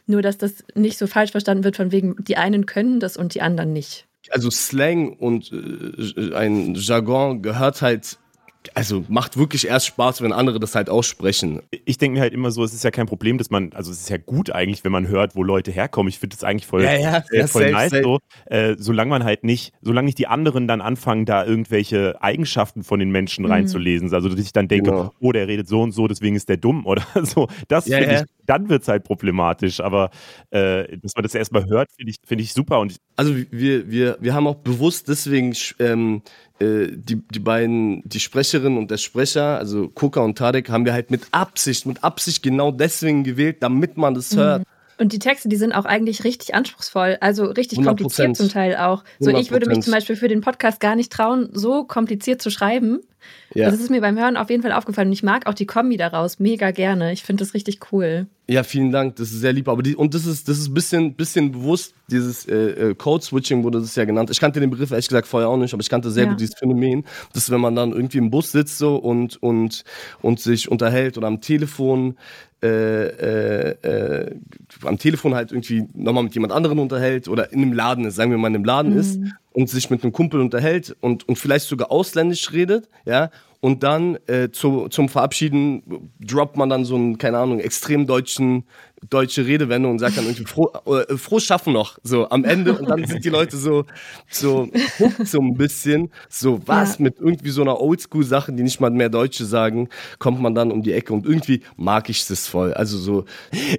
Nur, 0.08 0.22
dass 0.22 0.38
das 0.38 0.64
nicht 0.74 0.98
so 0.98 1.06
falsch 1.06 1.30
verstanden 1.32 1.64
wird, 1.64 1.76
von 1.76 1.92
wegen, 1.92 2.16
die 2.24 2.36
einen 2.36 2.66
können 2.66 2.98
das 2.98 3.16
und 3.16 3.34
die 3.34 3.42
anderen 3.42 3.72
nicht. 3.72 4.06
Also 4.30 4.50
Slang 4.50 5.12
und 5.12 5.52
äh, 5.52 6.34
ein 6.34 6.74
Jargon 6.74 7.42
gehört 7.42 7.82
halt, 7.82 8.18
also 8.74 9.04
macht 9.08 9.36
wirklich 9.36 9.66
erst 9.66 9.86
Spaß, 9.86 10.22
wenn 10.22 10.32
andere 10.32 10.60
das 10.60 10.74
halt 10.74 10.88
aussprechen. 10.90 11.60
Ich 11.84 11.98
denke 11.98 12.16
mir 12.18 12.20
halt 12.22 12.32
immer 12.32 12.50
so, 12.50 12.64
es 12.64 12.74
ist 12.74 12.84
ja 12.84 12.90
kein 12.90 13.06
Problem, 13.06 13.38
dass 13.38 13.50
man, 13.50 13.72
also 13.72 13.90
es 13.90 14.00
ist 14.00 14.10
ja 14.10 14.16
gut 14.18 14.50
eigentlich, 14.50 14.84
wenn 14.84 14.92
man 14.92 15.08
hört, 15.08 15.34
wo 15.36 15.42
Leute 15.42 15.70
herkommen. 15.70 16.08
Ich 16.08 16.18
finde 16.18 16.36
das 16.36 16.44
eigentlich 16.44 16.66
voll, 16.66 16.84
Ja, 16.84 16.94
ja, 16.96 17.22
äh, 17.30 17.46
voll 17.46 17.62
safe, 17.62 17.72
nice 17.72 17.90
safe. 17.90 18.02
so. 18.02 18.18
Äh, 18.46 18.76
solange 18.78 19.10
man 19.10 19.24
halt 19.24 19.44
nicht, 19.44 19.72
solange 19.82 20.06
nicht 20.06 20.18
die 20.18 20.26
anderen 20.26 20.68
dann 20.68 20.80
anfangen, 20.80 21.24
da 21.26 21.44
irgendwelche 21.44 22.20
Eigenschaften 22.22 22.82
von 22.84 22.98
den 23.00 23.10
Menschen 23.10 23.44
Mhm. 23.44 23.50
reinzulesen. 23.52 24.12
Also 24.12 24.28
dass 24.28 24.40
ich 24.40 24.52
dann 24.52 24.68
denke, 24.68 24.90
Genau. 24.90 25.12
oh, 25.20 25.32
der 25.32 25.48
redet 25.48 25.68
so 25.68 25.82
und 25.82 25.92
so, 25.92 26.08
deswegen 26.08 26.36
ist 26.36 26.48
der 26.48 26.56
dumm 26.56 26.86
oder 26.86 27.02
so. 27.22 27.48
Das 27.68 27.86
Ja, 27.86 27.98
finde 27.98 28.14
ich, 28.16 28.22
dann 28.46 28.68
wird 28.68 28.82
es 28.82 28.88
halt 28.88 29.04
problematisch. 29.04 29.80
Aber 29.80 30.10
äh, 30.50 30.96
dass 30.98 31.14
man 31.14 31.22
das 31.22 31.34
erstmal 31.34 31.66
hört, 31.66 31.88
finde 31.96 32.10
ich, 32.10 32.16
finde 32.26 32.44
ich 32.44 32.52
super. 32.52 32.80
Und 32.80 32.96
Also 33.16 33.34
wir, 33.50 33.90
wir, 33.90 34.16
wir 34.20 34.34
haben 34.34 34.46
auch 34.46 34.56
bewusst 34.56 35.08
deswegen 35.08 35.54
ähm, 35.78 36.22
äh, 36.60 36.88
die, 36.90 37.16
die 37.16 37.38
beiden, 37.38 38.02
die 38.08 38.20
Sprecherin 38.20 38.76
und 38.76 38.90
der 38.90 38.96
Sprecher, 38.96 39.58
also 39.58 39.88
Koka 39.88 40.20
und 40.20 40.36
Tarek, 40.36 40.70
haben 40.70 40.84
wir 40.84 40.92
halt 40.92 41.10
mit 41.10 41.22
Absicht, 41.30 41.86
mit 41.86 42.02
Absicht 42.02 42.42
genau 42.42 42.72
deswegen 42.72 43.24
gewählt, 43.24 43.58
damit 43.60 43.96
man 43.96 44.14
das 44.14 44.36
hört. 44.36 44.62
Und 44.98 45.12
die 45.12 45.18
Texte, 45.18 45.48
die 45.48 45.56
sind 45.56 45.72
auch 45.72 45.84
eigentlich 45.84 46.24
richtig 46.24 46.54
anspruchsvoll, 46.54 47.18
also 47.20 47.44
richtig 47.44 47.78
100%. 47.78 47.84
kompliziert 47.84 48.36
zum 48.36 48.48
Teil 48.48 48.76
auch. 48.76 49.04
So, 49.20 49.30
ich 49.30 49.50
würde 49.50 49.66
mich 49.68 49.78
100%. 49.78 49.82
zum 49.82 49.92
Beispiel 49.92 50.16
für 50.16 50.28
den 50.28 50.40
Podcast 50.40 50.80
gar 50.80 50.96
nicht 50.96 51.12
trauen, 51.12 51.50
so 51.52 51.84
kompliziert 51.84 52.42
zu 52.42 52.50
schreiben. 52.50 53.00
Ja. 53.54 53.70
Das 53.70 53.80
ist 53.80 53.90
mir 53.90 54.00
beim 54.00 54.18
Hören 54.18 54.36
auf 54.36 54.50
jeden 54.50 54.62
Fall 54.62 54.72
aufgefallen. 54.72 55.08
Und 55.08 55.12
ich 55.12 55.22
mag 55.22 55.46
auch 55.46 55.54
die 55.54 55.66
Kombi 55.66 55.96
daraus 55.96 56.38
mega 56.38 56.70
gerne. 56.70 57.12
Ich 57.12 57.22
finde 57.22 57.44
das 57.44 57.54
richtig 57.54 57.92
cool. 57.92 58.26
Ja, 58.46 58.62
vielen 58.62 58.90
Dank, 58.92 59.16
das 59.16 59.30
ist 59.30 59.40
sehr 59.40 59.52
lieb. 59.52 59.68
Aber 59.68 59.82
die, 59.82 59.94
und 59.94 60.14
das 60.14 60.24
ist, 60.24 60.48
das 60.48 60.58
ist 60.58 60.68
ein 60.68 60.74
bisschen, 60.74 61.14
bisschen 61.14 61.52
bewusst, 61.52 61.94
dieses 62.10 62.46
äh, 62.48 62.54
äh, 62.90 62.94
Code-Switching 62.94 63.62
wurde 63.64 63.80
das 63.80 63.94
ja 63.94 64.04
genannt. 64.06 64.30
Ich 64.30 64.40
kannte 64.40 64.60
den 64.60 64.70
Begriff 64.70 64.90
ehrlich 64.90 65.08
gesagt 65.08 65.26
vorher 65.26 65.48
auch 65.50 65.56
nicht, 65.58 65.74
aber 65.74 65.82
ich 65.82 65.90
kannte 65.90 66.10
sehr 66.10 66.24
Ja. 66.24 66.30
gut 66.30 66.40
dieses 66.40 66.54
Phänomen, 66.58 67.04
dass 67.34 67.50
wenn 67.50 67.60
man 67.60 67.74
dann 67.74 67.92
irgendwie 67.92 68.18
im 68.18 68.30
Bus 68.30 68.52
sitzt 68.52 68.78
so 68.78 68.96
und, 68.96 69.42
und, 69.42 69.84
und 70.22 70.40
sich 70.40 70.70
unterhält 70.70 71.18
oder 71.18 71.26
am 71.26 71.40
Telefon, 71.42 72.16
äh, 72.62 73.06
äh, 73.06 73.70
äh, 73.82 74.36
am 74.84 74.98
Telefon 74.98 75.34
halt 75.34 75.52
irgendwie 75.52 75.86
nochmal 75.94 76.24
mit 76.24 76.34
jemand 76.34 76.52
anderen 76.52 76.78
unterhält 76.78 77.28
oder 77.28 77.52
in 77.52 77.62
einem 77.62 77.72
Laden 77.72 78.04
ist, 78.04 78.16
sagen 78.16 78.30
wir 78.30 78.38
mal 78.38 78.48
in 78.48 78.56
einem 78.56 78.64
Laden 78.64 78.96
ist 78.96 79.20
und 79.52 79.68
sich 79.68 79.90
mit 79.90 80.02
einem 80.02 80.12
Kumpel 80.12 80.40
unterhält 80.40 80.96
und, 81.00 81.28
und 81.28 81.36
vielleicht 81.36 81.66
sogar 81.66 81.90
ausländisch 81.92 82.52
redet, 82.52 82.88
ja, 83.04 83.30
und 83.60 83.82
dann 83.82 84.18
äh, 84.26 84.50
zu, 84.50 84.88
zum 84.88 85.08
Verabschieden 85.08 86.10
droppt 86.20 86.56
man 86.56 86.68
dann 86.68 86.84
so 86.84 86.94
einen, 86.94 87.18
keine 87.18 87.38
Ahnung, 87.38 87.58
extrem 87.58 88.06
deutschen, 88.06 88.64
deutsche 89.10 89.46
Redewendung 89.46 89.92
und 89.92 89.98
sagt 89.98 90.16
dann 90.16 90.24
irgendwie 90.24 90.44
froh, 90.46 90.70
äh, 90.86 91.16
froh 91.16 91.38
schaffen 91.40 91.72
noch, 91.72 91.98
so 92.02 92.28
am 92.30 92.44
Ende. 92.44 92.76
Und 92.78 92.88
dann 92.88 93.04
sind 93.06 93.24
die 93.24 93.28
Leute 93.30 93.56
so, 93.56 93.84
so, 94.28 94.68
so 95.24 95.38
ein 95.40 95.54
bisschen, 95.54 96.10
so 96.28 96.60
was 96.66 96.98
Ja. 96.98 97.04
mit 97.04 97.18
irgendwie 97.18 97.50
so 97.50 97.62
einer 97.62 97.80
Oldschool-Sache, 97.80 98.52
die 98.52 98.62
nicht 98.62 98.80
mal 98.80 98.90
mehr 98.90 99.08
Deutsche 99.08 99.44
sagen, 99.44 99.88
kommt 100.18 100.40
man 100.40 100.54
dann 100.54 100.70
um 100.72 100.82
die 100.82 100.92
Ecke 100.92 101.12
und 101.12 101.26
irgendwie 101.26 101.62
mag 101.76 102.08
ich 102.10 102.26
das 102.26 102.48
voll. 102.48 102.72
Also 102.74 102.98
so, 102.98 103.24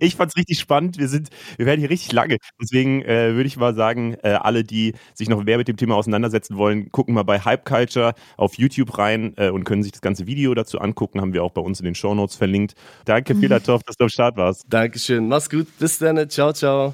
Ich 0.01 0.15
fand's 0.15 0.35
richtig 0.37 0.59
spannend. 0.59 0.97
Wir 0.97 1.07
sind, 1.07 1.29
wir 1.57 1.65
werden 1.65 1.79
hier 1.79 1.89
richtig 1.89 2.11
lange. 2.11 2.37
Deswegen 2.61 3.01
äh, 3.03 3.33
würde 3.35 3.47
ich 3.47 3.57
mal 3.57 3.75
sagen, 3.75 4.15
äh, 4.23 4.29
alle, 4.31 4.63
die 4.63 4.93
sich 5.13 5.29
noch 5.29 5.43
mehr 5.43 5.57
mit 5.57 5.67
dem 5.67 5.77
Thema 5.77 5.95
auseinandersetzen 5.95 6.57
wollen, 6.57 6.91
gucken 6.91 7.13
mal 7.13 7.23
bei 7.23 7.39
Hype 7.39 7.65
Culture 7.65 8.13
auf 8.37 8.57
YouTube 8.57 8.97
rein 8.97 9.33
äh, 9.37 9.49
und 9.49 9.63
können 9.63 9.83
sich 9.83 9.91
das 9.91 10.01
ganze 10.01 10.27
Video 10.27 10.53
dazu 10.53 10.79
angucken. 10.79 11.21
Haben 11.21 11.33
wir 11.33 11.43
auch 11.43 11.51
bei 11.51 11.61
uns 11.61 11.79
in 11.79 11.85
den 11.85 11.95
Shownotes 11.95 12.35
verlinkt. 12.35 12.73
Danke, 13.05 13.33
Mhm. 13.35 13.39
Filatov, 13.41 13.83
dass 13.83 13.95
du 13.95 14.03
am 14.05 14.09
Start 14.09 14.37
warst. 14.37 14.65
Dankeschön, 14.69 15.08
mach's 15.17 15.49
gut, 15.49 15.67
bis 15.79 15.97
dann, 15.97 16.29
ciao, 16.29 16.53
ciao. 16.53 16.93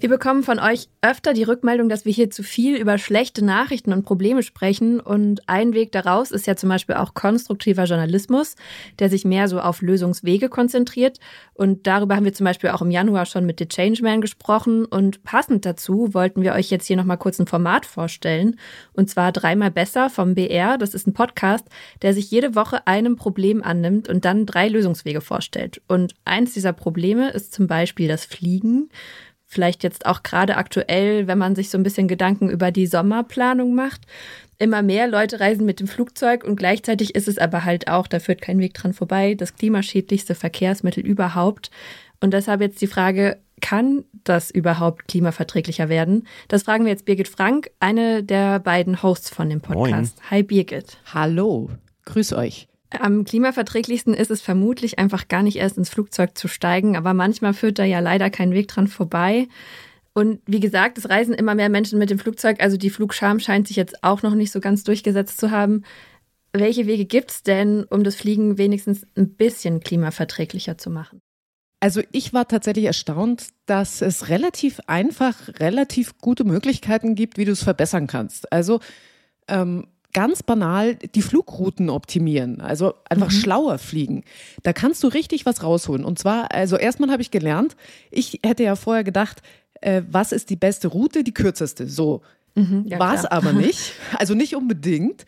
Wir 0.00 0.08
bekommen 0.08 0.42
von 0.42 0.58
euch 0.58 0.88
öfter 1.02 1.34
die 1.34 1.42
Rückmeldung, 1.42 1.90
dass 1.90 2.06
wir 2.06 2.12
hier 2.14 2.30
zu 2.30 2.42
viel 2.42 2.76
über 2.76 2.96
schlechte 2.96 3.44
Nachrichten 3.44 3.92
und 3.92 4.02
Probleme 4.02 4.42
sprechen. 4.42 4.98
Und 4.98 5.46
ein 5.46 5.74
Weg 5.74 5.92
daraus 5.92 6.30
ist 6.30 6.46
ja 6.46 6.56
zum 6.56 6.70
Beispiel 6.70 6.94
auch 6.94 7.12
konstruktiver 7.12 7.84
Journalismus, 7.84 8.56
der 8.98 9.10
sich 9.10 9.26
mehr 9.26 9.46
so 9.46 9.60
auf 9.60 9.82
Lösungswege 9.82 10.48
konzentriert. 10.48 11.18
Und 11.52 11.86
darüber 11.86 12.16
haben 12.16 12.24
wir 12.24 12.32
zum 12.32 12.46
Beispiel 12.46 12.70
auch 12.70 12.80
im 12.80 12.90
Januar 12.90 13.26
schon 13.26 13.44
mit 13.44 13.58
The 13.58 13.68
Changeman 13.68 14.22
gesprochen. 14.22 14.86
Und 14.86 15.22
passend 15.22 15.66
dazu 15.66 16.14
wollten 16.14 16.40
wir 16.40 16.54
euch 16.54 16.70
jetzt 16.70 16.86
hier 16.86 16.96
nochmal 16.96 17.18
kurz 17.18 17.38
ein 17.38 17.46
Format 17.46 17.84
vorstellen. 17.84 18.58
Und 18.94 19.10
zwar 19.10 19.32
dreimal 19.32 19.70
besser 19.70 20.08
vom 20.08 20.34
BR. 20.34 20.78
Das 20.78 20.94
ist 20.94 21.06
ein 21.06 21.12
Podcast, 21.12 21.66
der 22.00 22.14
sich 22.14 22.30
jede 22.30 22.54
Woche 22.54 22.86
einem 22.86 23.16
Problem 23.16 23.62
annimmt 23.62 24.08
und 24.08 24.24
dann 24.24 24.46
drei 24.46 24.68
Lösungswege 24.68 25.20
vorstellt. 25.20 25.82
Und 25.88 26.14
eins 26.24 26.54
dieser 26.54 26.72
Probleme 26.72 27.32
ist 27.32 27.52
zum 27.52 27.66
Beispiel 27.66 28.08
das 28.08 28.24
Fliegen. 28.24 28.88
Vielleicht 29.52 29.82
jetzt 29.82 30.06
auch 30.06 30.22
gerade 30.22 30.56
aktuell, 30.56 31.26
wenn 31.26 31.36
man 31.36 31.56
sich 31.56 31.70
so 31.70 31.76
ein 31.76 31.82
bisschen 31.82 32.06
Gedanken 32.06 32.48
über 32.48 32.70
die 32.70 32.86
Sommerplanung 32.86 33.74
macht. 33.74 34.02
Immer 34.58 34.80
mehr 34.80 35.08
Leute 35.08 35.40
reisen 35.40 35.66
mit 35.66 35.80
dem 35.80 35.88
Flugzeug 35.88 36.44
und 36.44 36.54
gleichzeitig 36.54 37.16
ist 37.16 37.26
es 37.26 37.36
aber 37.36 37.64
halt 37.64 37.88
auch, 37.88 38.06
da 38.06 38.20
führt 38.20 38.42
kein 38.42 38.60
Weg 38.60 38.74
dran 38.74 38.92
vorbei, 38.92 39.34
das 39.34 39.56
klimaschädlichste 39.56 40.36
Verkehrsmittel 40.36 41.04
überhaupt. 41.04 41.72
Und 42.20 42.32
deshalb 42.32 42.60
jetzt 42.60 42.80
die 42.80 42.86
Frage, 42.86 43.38
kann 43.60 44.04
das 44.22 44.52
überhaupt 44.52 45.08
klimaverträglicher 45.08 45.88
werden? 45.88 46.28
Das 46.46 46.62
fragen 46.62 46.84
wir 46.84 46.92
jetzt 46.92 47.04
Birgit 47.04 47.26
Frank, 47.26 47.72
eine 47.80 48.22
der 48.22 48.60
beiden 48.60 49.02
Hosts 49.02 49.30
von 49.30 49.50
dem 49.50 49.60
Podcast. 49.60 50.16
Hi 50.30 50.44
Birgit. 50.44 50.98
Hallo, 51.12 51.70
grüß 52.04 52.34
euch. 52.34 52.69
Am 52.98 53.24
klimaverträglichsten 53.24 54.14
ist 54.14 54.30
es 54.30 54.40
vermutlich 54.40 54.98
einfach 54.98 55.28
gar 55.28 55.42
nicht 55.42 55.56
erst 55.56 55.78
ins 55.78 55.90
Flugzeug 55.90 56.36
zu 56.36 56.48
steigen, 56.48 56.96
aber 56.96 57.14
manchmal 57.14 57.54
führt 57.54 57.78
da 57.78 57.84
ja 57.84 58.00
leider 58.00 58.30
kein 58.30 58.52
Weg 58.52 58.68
dran 58.68 58.88
vorbei. 58.88 59.46
Und 60.12 60.40
wie 60.46 60.58
gesagt, 60.58 60.98
es 60.98 61.08
reisen 61.08 61.34
immer 61.34 61.54
mehr 61.54 61.68
Menschen 61.68 61.98
mit 61.98 62.10
dem 62.10 62.18
Flugzeug, 62.18 62.60
also 62.60 62.76
die 62.76 62.90
Flugscham 62.90 63.38
scheint 63.38 63.68
sich 63.68 63.76
jetzt 63.76 64.02
auch 64.02 64.22
noch 64.22 64.34
nicht 64.34 64.50
so 64.50 64.60
ganz 64.60 64.82
durchgesetzt 64.82 65.38
zu 65.38 65.52
haben. 65.52 65.84
Welche 66.52 66.88
Wege 66.88 67.04
gibt 67.04 67.30
es 67.30 67.42
denn, 67.44 67.84
um 67.84 68.02
das 68.02 68.16
Fliegen 68.16 68.58
wenigstens 68.58 69.06
ein 69.16 69.34
bisschen 69.34 69.80
klimaverträglicher 69.80 70.76
zu 70.76 70.90
machen? 70.90 71.20
Also 71.78 72.02
ich 72.12 72.34
war 72.34 72.46
tatsächlich 72.46 72.84
erstaunt, 72.86 73.48
dass 73.66 74.02
es 74.02 74.28
relativ 74.28 74.80
einfach, 74.86 75.48
relativ 75.60 76.18
gute 76.18 76.44
Möglichkeiten 76.44 77.14
gibt, 77.14 77.38
wie 77.38 77.44
du 77.44 77.52
es 77.52 77.62
verbessern 77.62 78.08
kannst. 78.08 78.52
Also 78.52 78.80
ähm, 79.48 79.86
ganz 80.12 80.42
banal 80.42 80.96
die 80.96 81.22
Flugrouten 81.22 81.90
optimieren, 81.90 82.60
also 82.60 82.94
einfach 83.08 83.28
mhm. 83.28 83.34
schlauer 83.34 83.78
fliegen. 83.78 84.24
Da 84.62 84.72
kannst 84.72 85.02
du 85.02 85.08
richtig 85.08 85.46
was 85.46 85.62
rausholen. 85.62 86.04
Und 86.04 86.18
zwar, 86.18 86.52
also 86.52 86.76
erstmal 86.76 87.10
habe 87.10 87.22
ich 87.22 87.30
gelernt, 87.30 87.76
ich 88.10 88.40
hätte 88.44 88.62
ja 88.62 88.76
vorher 88.76 89.04
gedacht, 89.04 89.42
äh, 89.80 90.02
was 90.10 90.32
ist 90.32 90.50
die 90.50 90.56
beste 90.56 90.88
Route, 90.88 91.24
die 91.24 91.34
kürzeste. 91.34 91.86
So 91.86 92.22
mhm, 92.54 92.84
ja, 92.86 92.98
war 92.98 93.14
es 93.14 93.24
aber 93.24 93.52
nicht. 93.52 93.92
Also 94.18 94.34
nicht 94.34 94.56
unbedingt, 94.56 95.24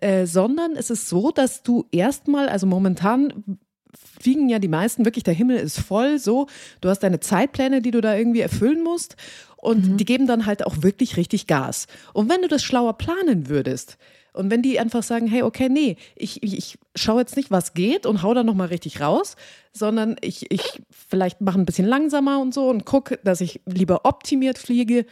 äh, 0.00 0.26
sondern 0.26 0.72
es 0.76 0.90
ist 0.90 1.08
so, 1.08 1.30
dass 1.30 1.62
du 1.62 1.86
erstmal, 1.92 2.48
also 2.48 2.66
momentan 2.66 3.58
fliegen 3.94 4.48
ja 4.48 4.58
die 4.58 4.68
meisten 4.68 5.04
wirklich, 5.04 5.24
der 5.24 5.34
Himmel 5.34 5.58
ist 5.58 5.78
voll, 5.78 6.18
so, 6.18 6.46
du 6.80 6.88
hast 6.88 7.00
deine 7.00 7.20
Zeitpläne, 7.20 7.82
die 7.82 7.90
du 7.90 8.00
da 8.00 8.16
irgendwie 8.16 8.40
erfüllen 8.40 8.82
musst 8.82 9.16
und 9.56 9.86
mhm. 9.86 9.96
die 9.96 10.04
geben 10.04 10.26
dann 10.26 10.46
halt 10.46 10.66
auch 10.66 10.82
wirklich 10.82 11.16
richtig 11.16 11.46
Gas. 11.46 11.86
Und 12.12 12.28
wenn 12.28 12.42
du 12.42 12.48
das 12.48 12.62
schlauer 12.62 12.98
planen 12.98 13.48
würdest, 13.48 13.98
und 14.32 14.50
wenn 14.50 14.62
die 14.62 14.78
einfach 14.80 15.02
sagen, 15.02 15.26
hey, 15.26 15.42
okay, 15.42 15.68
nee, 15.68 15.96
ich, 16.16 16.42
ich, 16.42 16.56
ich 16.56 16.78
schaue 16.96 17.20
jetzt 17.20 17.36
nicht, 17.36 17.50
was 17.50 17.74
geht 17.74 18.06
und 18.06 18.22
hau 18.22 18.32
da 18.34 18.42
nochmal 18.42 18.68
richtig 18.68 19.00
raus, 19.00 19.36
sondern 19.72 20.16
ich, 20.20 20.50
ich 20.50 20.82
vielleicht 20.90 21.40
mache 21.40 21.58
ein 21.58 21.66
bisschen 21.66 21.86
langsamer 21.86 22.40
und 22.40 22.54
so 22.54 22.68
und 22.68 22.86
gucke, 22.86 23.18
dass 23.24 23.40
ich 23.40 23.60
lieber 23.66 24.04
optimiert 24.04 24.58
fliege, 24.58 25.04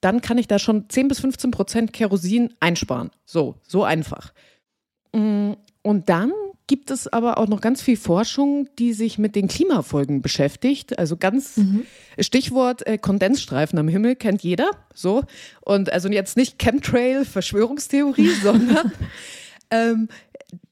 dann 0.00 0.20
kann 0.20 0.38
ich 0.38 0.48
da 0.48 0.58
schon 0.58 0.88
10 0.88 1.08
bis 1.08 1.20
15 1.20 1.50
Prozent 1.50 1.92
Kerosin 1.92 2.54
einsparen. 2.60 3.10
So, 3.24 3.56
so 3.62 3.84
einfach. 3.84 4.32
Mm, 5.12 5.52
und 5.82 6.08
dann 6.08 6.32
gibt 6.72 6.90
es 6.90 7.06
aber 7.06 7.36
auch 7.36 7.48
noch 7.48 7.60
ganz 7.60 7.82
viel 7.82 7.98
Forschung, 7.98 8.66
die 8.78 8.94
sich 8.94 9.18
mit 9.18 9.36
den 9.36 9.46
Klimafolgen 9.46 10.22
beschäftigt. 10.22 10.98
Also 10.98 11.18
ganz 11.18 11.58
mhm. 11.58 11.82
Stichwort 12.18 12.86
äh, 12.86 12.96
Kondensstreifen 12.96 13.78
am 13.78 13.88
Himmel 13.88 14.16
kennt 14.16 14.42
jeder. 14.42 14.70
So. 14.94 15.22
Und 15.60 15.92
also 15.92 16.08
jetzt 16.08 16.38
nicht 16.38 16.58
Chemtrail, 16.58 17.26
Verschwörungstheorie, 17.26 18.30
sondern 18.42 18.90
ähm, 19.70 20.08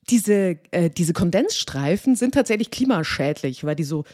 diese, 0.09 0.57
äh, 0.71 0.89
diese 0.89 1.13
Kondensstreifen 1.13 2.17
sind 2.17 2.33
tatsächlich 2.33 2.71
klimaschädlich, 2.71 3.65
weil 3.65 3.77
die 3.77 3.85
so 3.85 4.05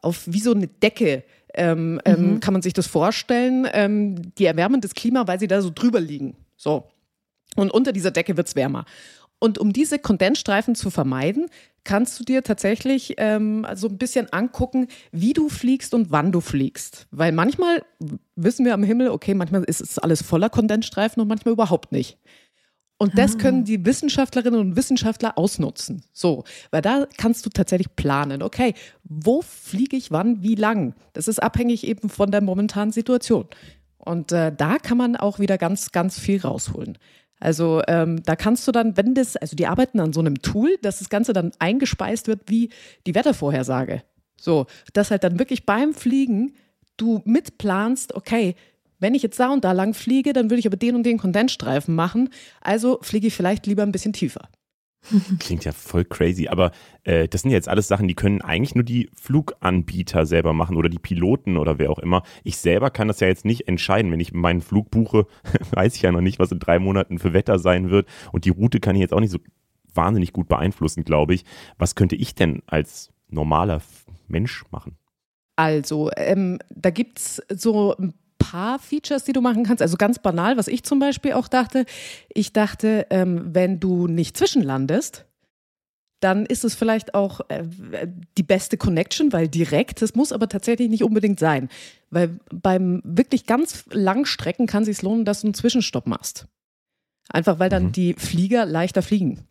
auf 0.00 0.22
wie 0.24 0.40
so 0.40 0.54
eine 0.54 0.68
Decke 0.68 1.24
ähm, 1.52 2.00
ähm 2.06 2.36
mhm. 2.36 2.40
kann 2.40 2.54
man 2.54 2.62
sich 2.62 2.72
das 2.72 2.86
vorstellen, 2.86 3.68
ähm, 3.70 4.34
die 4.38 4.46
erwärmen 4.46 4.80
das 4.80 4.94
Klima, 4.94 5.26
weil 5.26 5.38
sie 5.38 5.46
da 5.46 5.60
so 5.60 5.70
drüber 5.74 6.00
liegen. 6.00 6.36
So. 6.56 6.88
Und 7.54 7.70
unter 7.70 7.92
dieser 7.92 8.12
Decke 8.12 8.38
wird 8.38 8.48
es 8.48 8.56
wärmer. 8.56 8.86
Und 9.44 9.58
um 9.58 9.74
diese 9.74 9.98
Kondensstreifen 9.98 10.74
zu 10.74 10.88
vermeiden, 10.88 11.48
kannst 11.84 12.18
du 12.18 12.24
dir 12.24 12.42
tatsächlich 12.42 13.16
ähm, 13.18 13.66
so 13.74 13.88
ein 13.88 13.98
bisschen 13.98 14.32
angucken, 14.32 14.86
wie 15.12 15.34
du 15.34 15.50
fliegst 15.50 15.92
und 15.92 16.10
wann 16.10 16.32
du 16.32 16.40
fliegst. 16.40 17.06
Weil 17.10 17.30
manchmal 17.30 17.84
wissen 18.36 18.64
wir 18.64 18.72
am 18.72 18.82
Himmel, 18.82 19.10
okay, 19.10 19.34
manchmal 19.34 19.62
ist 19.64 19.82
es 19.82 19.98
alles 19.98 20.22
voller 20.22 20.48
Kondensstreifen 20.48 21.20
und 21.20 21.28
manchmal 21.28 21.52
überhaupt 21.52 21.92
nicht. 21.92 22.16
Und 22.96 23.18
das 23.18 23.34
ah. 23.34 23.38
können 23.38 23.64
die 23.64 23.84
Wissenschaftlerinnen 23.84 24.58
und 24.58 24.76
Wissenschaftler 24.76 25.36
ausnutzen. 25.36 26.02
So, 26.14 26.44
weil 26.70 26.80
da 26.80 27.06
kannst 27.18 27.44
du 27.44 27.50
tatsächlich 27.50 27.94
planen, 27.96 28.42
okay, 28.42 28.72
wo 29.02 29.42
fliege 29.42 29.94
ich 29.94 30.10
wann, 30.10 30.42
wie 30.42 30.54
lang? 30.54 30.94
Das 31.12 31.28
ist 31.28 31.42
abhängig 31.42 31.86
eben 31.86 32.08
von 32.08 32.30
der 32.30 32.40
momentanen 32.40 32.92
Situation. 32.92 33.46
Und 33.98 34.32
äh, 34.32 34.54
da 34.56 34.78
kann 34.78 34.96
man 34.96 35.16
auch 35.16 35.38
wieder 35.38 35.58
ganz, 35.58 35.92
ganz 35.92 36.18
viel 36.18 36.40
rausholen. 36.40 36.96
Also 37.44 37.82
ähm, 37.88 38.22
da 38.22 38.36
kannst 38.36 38.66
du 38.66 38.72
dann, 38.72 38.96
wenn 38.96 39.14
das, 39.14 39.36
also 39.36 39.54
die 39.54 39.66
arbeiten 39.66 40.00
an 40.00 40.14
so 40.14 40.20
einem 40.20 40.40
Tool, 40.40 40.78
dass 40.80 41.00
das 41.00 41.10
Ganze 41.10 41.34
dann 41.34 41.52
eingespeist 41.58 42.26
wird 42.26 42.40
wie 42.46 42.70
die 43.06 43.14
Wettervorhersage. 43.14 44.02
So, 44.40 44.64
dass 44.94 45.10
halt 45.10 45.24
dann 45.24 45.38
wirklich 45.38 45.66
beim 45.66 45.92
Fliegen 45.92 46.54
du 46.96 47.20
mitplanst, 47.26 48.14
okay, 48.14 48.54
wenn 48.98 49.14
ich 49.14 49.22
jetzt 49.22 49.38
da 49.38 49.52
und 49.52 49.62
da 49.62 49.72
lang 49.72 49.92
fliege, 49.92 50.32
dann 50.32 50.48
würde 50.48 50.60
ich 50.60 50.66
aber 50.66 50.78
den 50.78 50.94
und 50.94 51.04
den 51.04 51.18
Kondensstreifen 51.18 51.94
machen. 51.94 52.30
Also 52.62 52.98
fliege 53.02 53.26
ich 53.26 53.34
vielleicht 53.34 53.66
lieber 53.66 53.82
ein 53.82 53.92
bisschen 53.92 54.14
tiefer. 54.14 54.48
Klingt 55.38 55.64
ja 55.64 55.72
voll 55.72 56.04
crazy, 56.04 56.48
aber 56.48 56.72
äh, 57.04 57.28
das 57.28 57.42
sind 57.42 57.50
ja 57.50 57.56
jetzt 57.56 57.68
alles 57.68 57.88
Sachen, 57.88 58.08
die 58.08 58.14
können 58.14 58.42
eigentlich 58.42 58.74
nur 58.74 58.84
die 58.84 59.10
Fluganbieter 59.14 60.26
selber 60.26 60.52
machen 60.52 60.76
oder 60.76 60.88
die 60.88 60.98
Piloten 60.98 61.56
oder 61.56 61.78
wer 61.78 61.90
auch 61.90 61.98
immer. 61.98 62.22
Ich 62.42 62.56
selber 62.56 62.90
kann 62.90 63.08
das 63.08 63.20
ja 63.20 63.28
jetzt 63.28 63.44
nicht 63.44 63.68
entscheiden. 63.68 64.10
Wenn 64.12 64.20
ich 64.20 64.32
meinen 64.32 64.60
Flug 64.60 64.90
buche, 64.90 65.26
weiß 65.72 65.96
ich 65.96 66.02
ja 66.02 66.12
noch 66.12 66.20
nicht, 66.20 66.38
was 66.38 66.52
in 66.52 66.58
drei 66.58 66.78
Monaten 66.78 67.18
für 67.18 67.32
Wetter 67.32 67.58
sein 67.58 67.90
wird 67.90 68.08
und 68.32 68.44
die 68.44 68.50
Route 68.50 68.80
kann 68.80 68.96
ich 68.96 69.00
jetzt 69.00 69.12
auch 69.12 69.20
nicht 69.20 69.32
so 69.32 69.38
wahnsinnig 69.94 70.32
gut 70.32 70.48
beeinflussen, 70.48 71.04
glaube 71.04 71.34
ich. 71.34 71.44
Was 71.78 71.94
könnte 71.94 72.16
ich 72.16 72.34
denn 72.34 72.62
als 72.66 73.12
normaler 73.28 73.80
Mensch 74.28 74.64
machen? 74.70 74.96
Also, 75.56 76.10
ähm, 76.16 76.58
da 76.70 76.90
gibt 76.90 77.18
es 77.18 77.42
so 77.48 77.96
ein 77.96 78.14
paar 78.38 78.78
Features, 78.78 79.24
die 79.24 79.32
du 79.32 79.40
machen 79.40 79.64
kannst. 79.64 79.82
Also 79.82 79.96
ganz 79.96 80.18
banal, 80.18 80.56
was 80.56 80.68
ich 80.68 80.82
zum 80.82 80.98
Beispiel 80.98 81.32
auch 81.32 81.48
dachte. 81.48 81.84
Ich 82.32 82.52
dachte, 82.52 83.06
ähm, 83.10 83.54
wenn 83.54 83.80
du 83.80 84.06
nicht 84.06 84.36
zwischenlandest, 84.36 85.26
dann 86.20 86.46
ist 86.46 86.64
es 86.64 86.74
vielleicht 86.74 87.14
auch 87.14 87.40
äh, 87.48 87.64
die 88.38 88.42
beste 88.42 88.78
Connection, 88.78 89.32
weil 89.32 89.48
direkt, 89.48 90.00
das 90.00 90.14
muss 90.14 90.32
aber 90.32 90.48
tatsächlich 90.48 90.88
nicht 90.88 91.04
unbedingt 91.04 91.38
sein. 91.38 91.68
Weil 92.10 92.38
beim 92.50 93.02
wirklich 93.04 93.44
ganz 93.46 93.84
langen 93.90 94.24
Strecken 94.24 94.66
kann 94.66 94.84
es 94.84 94.86
sich 94.86 95.02
lohnen, 95.02 95.24
dass 95.24 95.42
du 95.42 95.48
einen 95.48 95.54
Zwischenstopp 95.54 96.06
machst. 96.06 96.46
Einfach 97.28 97.58
weil 97.58 97.68
dann 97.68 97.84
mhm. 97.84 97.92
die 97.92 98.14
Flieger 98.14 98.64
leichter 98.64 99.02
fliegen. 99.02 99.46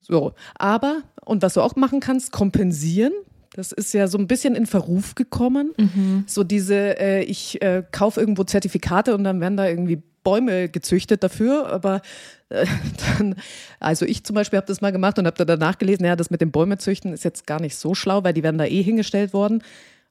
So, 0.00 0.34
aber, 0.56 1.02
und 1.24 1.42
was 1.42 1.54
du 1.54 1.62
auch 1.62 1.76
machen 1.76 2.00
kannst, 2.00 2.32
kompensieren. 2.32 3.12
Das 3.54 3.70
ist 3.70 3.94
ja 3.94 4.08
so 4.08 4.18
ein 4.18 4.26
bisschen 4.26 4.56
in 4.56 4.66
Verruf 4.66 5.14
gekommen. 5.14 5.72
Mhm. 5.76 6.24
So 6.26 6.42
diese, 6.42 6.98
äh, 6.98 7.22
ich 7.22 7.62
äh, 7.62 7.84
kaufe 7.92 8.18
irgendwo 8.18 8.42
Zertifikate 8.42 9.14
und 9.14 9.22
dann 9.22 9.40
werden 9.40 9.56
da 9.56 9.68
irgendwie 9.68 10.02
Bäume 10.24 10.68
gezüchtet 10.68 11.22
dafür. 11.22 11.70
Aber 11.70 12.02
äh, 12.48 12.66
dann, 13.18 13.36
also 13.78 14.06
ich 14.06 14.24
zum 14.24 14.34
Beispiel 14.34 14.56
habe 14.56 14.66
das 14.66 14.80
mal 14.80 14.90
gemacht 14.90 15.20
und 15.20 15.26
habe 15.26 15.36
da 15.36 15.44
danach 15.44 15.78
gelesen, 15.78 16.04
ja, 16.04 16.16
das 16.16 16.30
mit 16.30 16.40
dem 16.40 16.50
Bäume 16.50 16.78
züchten 16.78 17.12
ist 17.12 17.22
jetzt 17.22 17.46
gar 17.46 17.60
nicht 17.60 17.76
so 17.76 17.94
schlau, 17.94 18.24
weil 18.24 18.32
die 18.32 18.42
werden 18.42 18.58
da 18.58 18.64
eh 18.64 18.82
hingestellt 18.82 19.32
worden. 19.32 19.62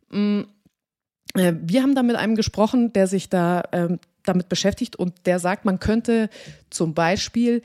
Mhm. 0.09 0.47
Wir 1.35 1.81
haben 1.81 1.95
da 1.95 2.03
mit 2.03 2.15
einem 2.15 2.35
gesprochen, 2.35 2.93
der 2.93 3.07
sich 3.07 3.27
da 3.27 3.63
ähm, 3.71 3.99
damit 4.23 4.49
beschäftigt 4.49 4.95
und 4.95 5.25
der 5.25 5.39
sagt, 5.39 5.65
man 5.65 5.79
könnte 5.79 6.29
zum 6.69 6.93
Beispiel 6.93 7.61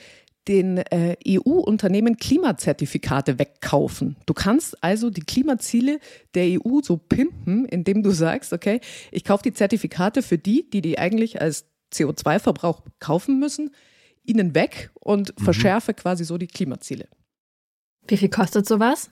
den 0.49 0.79
äh, 0.79 1.17
EU-Unternehmen 1.29 2.17
Klimazertifikate 2.17 3.39
wegkaufen. 3.39 4.17
Du 4.27 4.35
kannst 4.35 4.83
also 4.83 5.11
die 5.11 5.21
Klimaziele 5.21 6.01
der 6.35 6.59
EU 6.59 6.81
so 6.83 6.97
pimpen, 6.97 7.67
indem 7.67 8.03
du 8.03 8.11
sagst, 8.11 8.53
okay, 8.53 8.81
ich 9.13 9.25
kaufe 9.25 9.43
die 9.43 9.53
Zertifikate 9.53 10.23
für 10.23 10.39
die, 10.39 10.69
die 10.69 10.81
die 10.81 10.99
eigentlich 10.99 11.41
als 11.41 11.67
CO2-Verbrauch 11.93 12.83
kaufen 12.99 13.39
müssen, 13.39 13.71
ihnen 14.25 14.55
weg 14.55 14.91
und 14.95 15.39
mhm. 15.39 15.45
verschärfe 15.45 15.95
quasi 15.95 16.25
so 16.25 16.39
die 16.39 16.47
Klimaziele. 16.47 17.09
Wie 18.07 18.17
viel 18.17 18.31
kostet 18.31 18.67
sowas? 18.67 19.11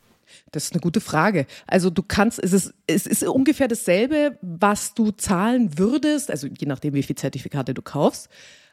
Das 0.50 0.64
ist 0.64 0.72
eine 0.72 0.80
gute 0.80 1.00
Frage. 1.00 1.46
Also 1.66 1.90
du 1.90 2.02
kannst, 2.02 2.42
es 2.42 2.52
ist, 2.52 2.74
es 2.86 3.06
ist 3.06 3.22
ungefähr 3.22 3.68
dasselbe, 3.68 4.38
was 4.42 4.94
du 4.94 5.12
zahlen 5.12 5.78
würdest, 5.78 6.30
also 6.30 6.48
je 6.48 6.66
nachdem, 6.66 6.94
wie 6.94 7.02
viele 7.02 7.16
Zertifikate 7.16 7.74
du 7.74 7.82
kaufst. 7.82 8.28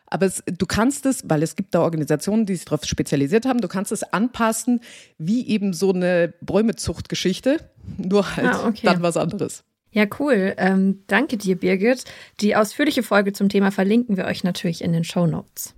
Aber 0.07 0.25
es, 0.25 0.43
du 0.45 0.65
kannst 0.65 1.05
es, 1.05 1.23
weil 1.27 1.41
es 1.43 1.55
gibt 1.55 1.73
da 1.73 1.81
Organisationen, 1.81 2.45
die 2.45 2.55
sich 2.55 2.65
darauf 2.65 2.85
spezialisiert 2.85 3.45
haben, 3.45 3.61
du 3.61 3.67
kannst 3.67 3.91
es 3.91 4.03
anpassen 4.03 4.81
wie 5.17 5.47
eben 5.47 5.73
so 5.73 5.91
eine 5.91 6.33
Bäumezuchtgeschichte, 6.41 7.57
nur 7.97 8.35
halt 8.35 8.47
ah, 8.47 8.67
okay. 8.67 8.85
dann 8.85 9.01
was 9.01 9.17
anderes. 9.17 9.63
Ja, 9.91 10.05
cool. 10.19 10.55
Ähm, 10.57 11.03
danke 11.05 11.37
dir, 11.37 11.55
Birgit. 11.55 12.05
Die 12.41 12.55
ausführliche 12.55 13.03
Folge 13.03 13.31
zum 13.31 13.49
Thema 13.49 13.71
verlinken 13.71 14.17
wir 14.17 14.25
euch 14.25 14.43
natürlich 14.43 14.83
in 14.83 14.91
den 14.91 15.03
Show 15.03 15.27
Notes. 15.27 15.75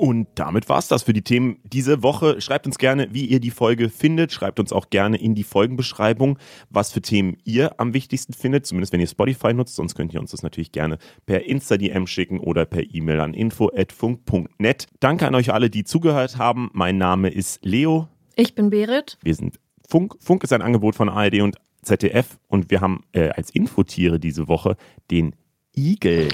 Und 0.00 0.28
damit 0.36 0.70
war's 0.70 0.88
das 0.88 1.02
für 1.02 1.12
die 1.12 1.20
Themen 1.20 1.58
diese 1.62 2.02
Woche. 2.02 2.40
Schreibt 2.40 2.64
uns 2.64 2.78
gerne, 2.78 3.08
wie 3.12 3.26
ihr 3.26 3.38
die 3.38 3.50
Folge 3.50 3.90
findet. 3.90 4.32
Schreibt 4.32 4.58
uns 4.58 4.72
auch 4.72 4.88
gerne 4.88 5.18
in 5.18 5.34
die 5.34 5.42
Folgenbeschreibung, 5.42 6.38
was 6.70 6.90
für 6.90 7.02
Themen 7.02 7.36
ihr 7.44 7.78
am 7.78 7.92
wichtigsten 7.92 8.32
findet. 8.32 8.64
Zumindest 8.64 8.94
wenn 8.94 9.00
ihr 9.00 9.06
Spotify 9.06 9.52
nutzt. 9.52 9.76
Sonst 9.76 9.94
könnt 9.94 10.14
ihr 10.14 10.20
uns 10.20 10.30
das 10.30 10.42
natürlich 10.42 10.72
gerne 10.72 10.96
per 11.26 11.44
Insta-DM 11.44 12.06
schicken 12.06 12.40
oder 12.40 12.64
per 12.64 12.82
E-Mail 12.82 13.20
an 13.20 13.34
info.funk.net. 13.34 14.86
Danke 15.00 15.26
an 15.26 15.34
euch 15.34 15.52
alle, 15.52 15.68
die 15.68 15.84
zugehört 15.84 16.38
haben. 16.38 16.70
Mein 16.72 16.96
Name 16.96 17.28
ist 17.28 17.62
Leo. 17.62 18.08
Ich 18.36 18.54
bin 18.54 18.70
Berit. 18.70 19.18
Wir 19.22 19.34
sind 19.34 19.60
Funk. 19.86 20.14
Funk 20.18 20.44
ist 20.44 20.54
ein 20.54 20.62
Angebot 20.62 20.94
von 20.94 21.10
ARD 21.10 21.42
und 21.42 21.56
ZDF 21.82 22.38
und 22.48 22.70
wir 22.70 22.80
haben 22.80 23.02
äh, 23.12 23.28
als 23.28 23.50
Infotiere 23.50 24.18
diese 24.18 24.48
Woche 24.48 24.78
den 25.10 25.36
Igel. 25.76 26.28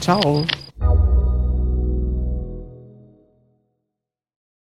Ciao. 0.00 0.46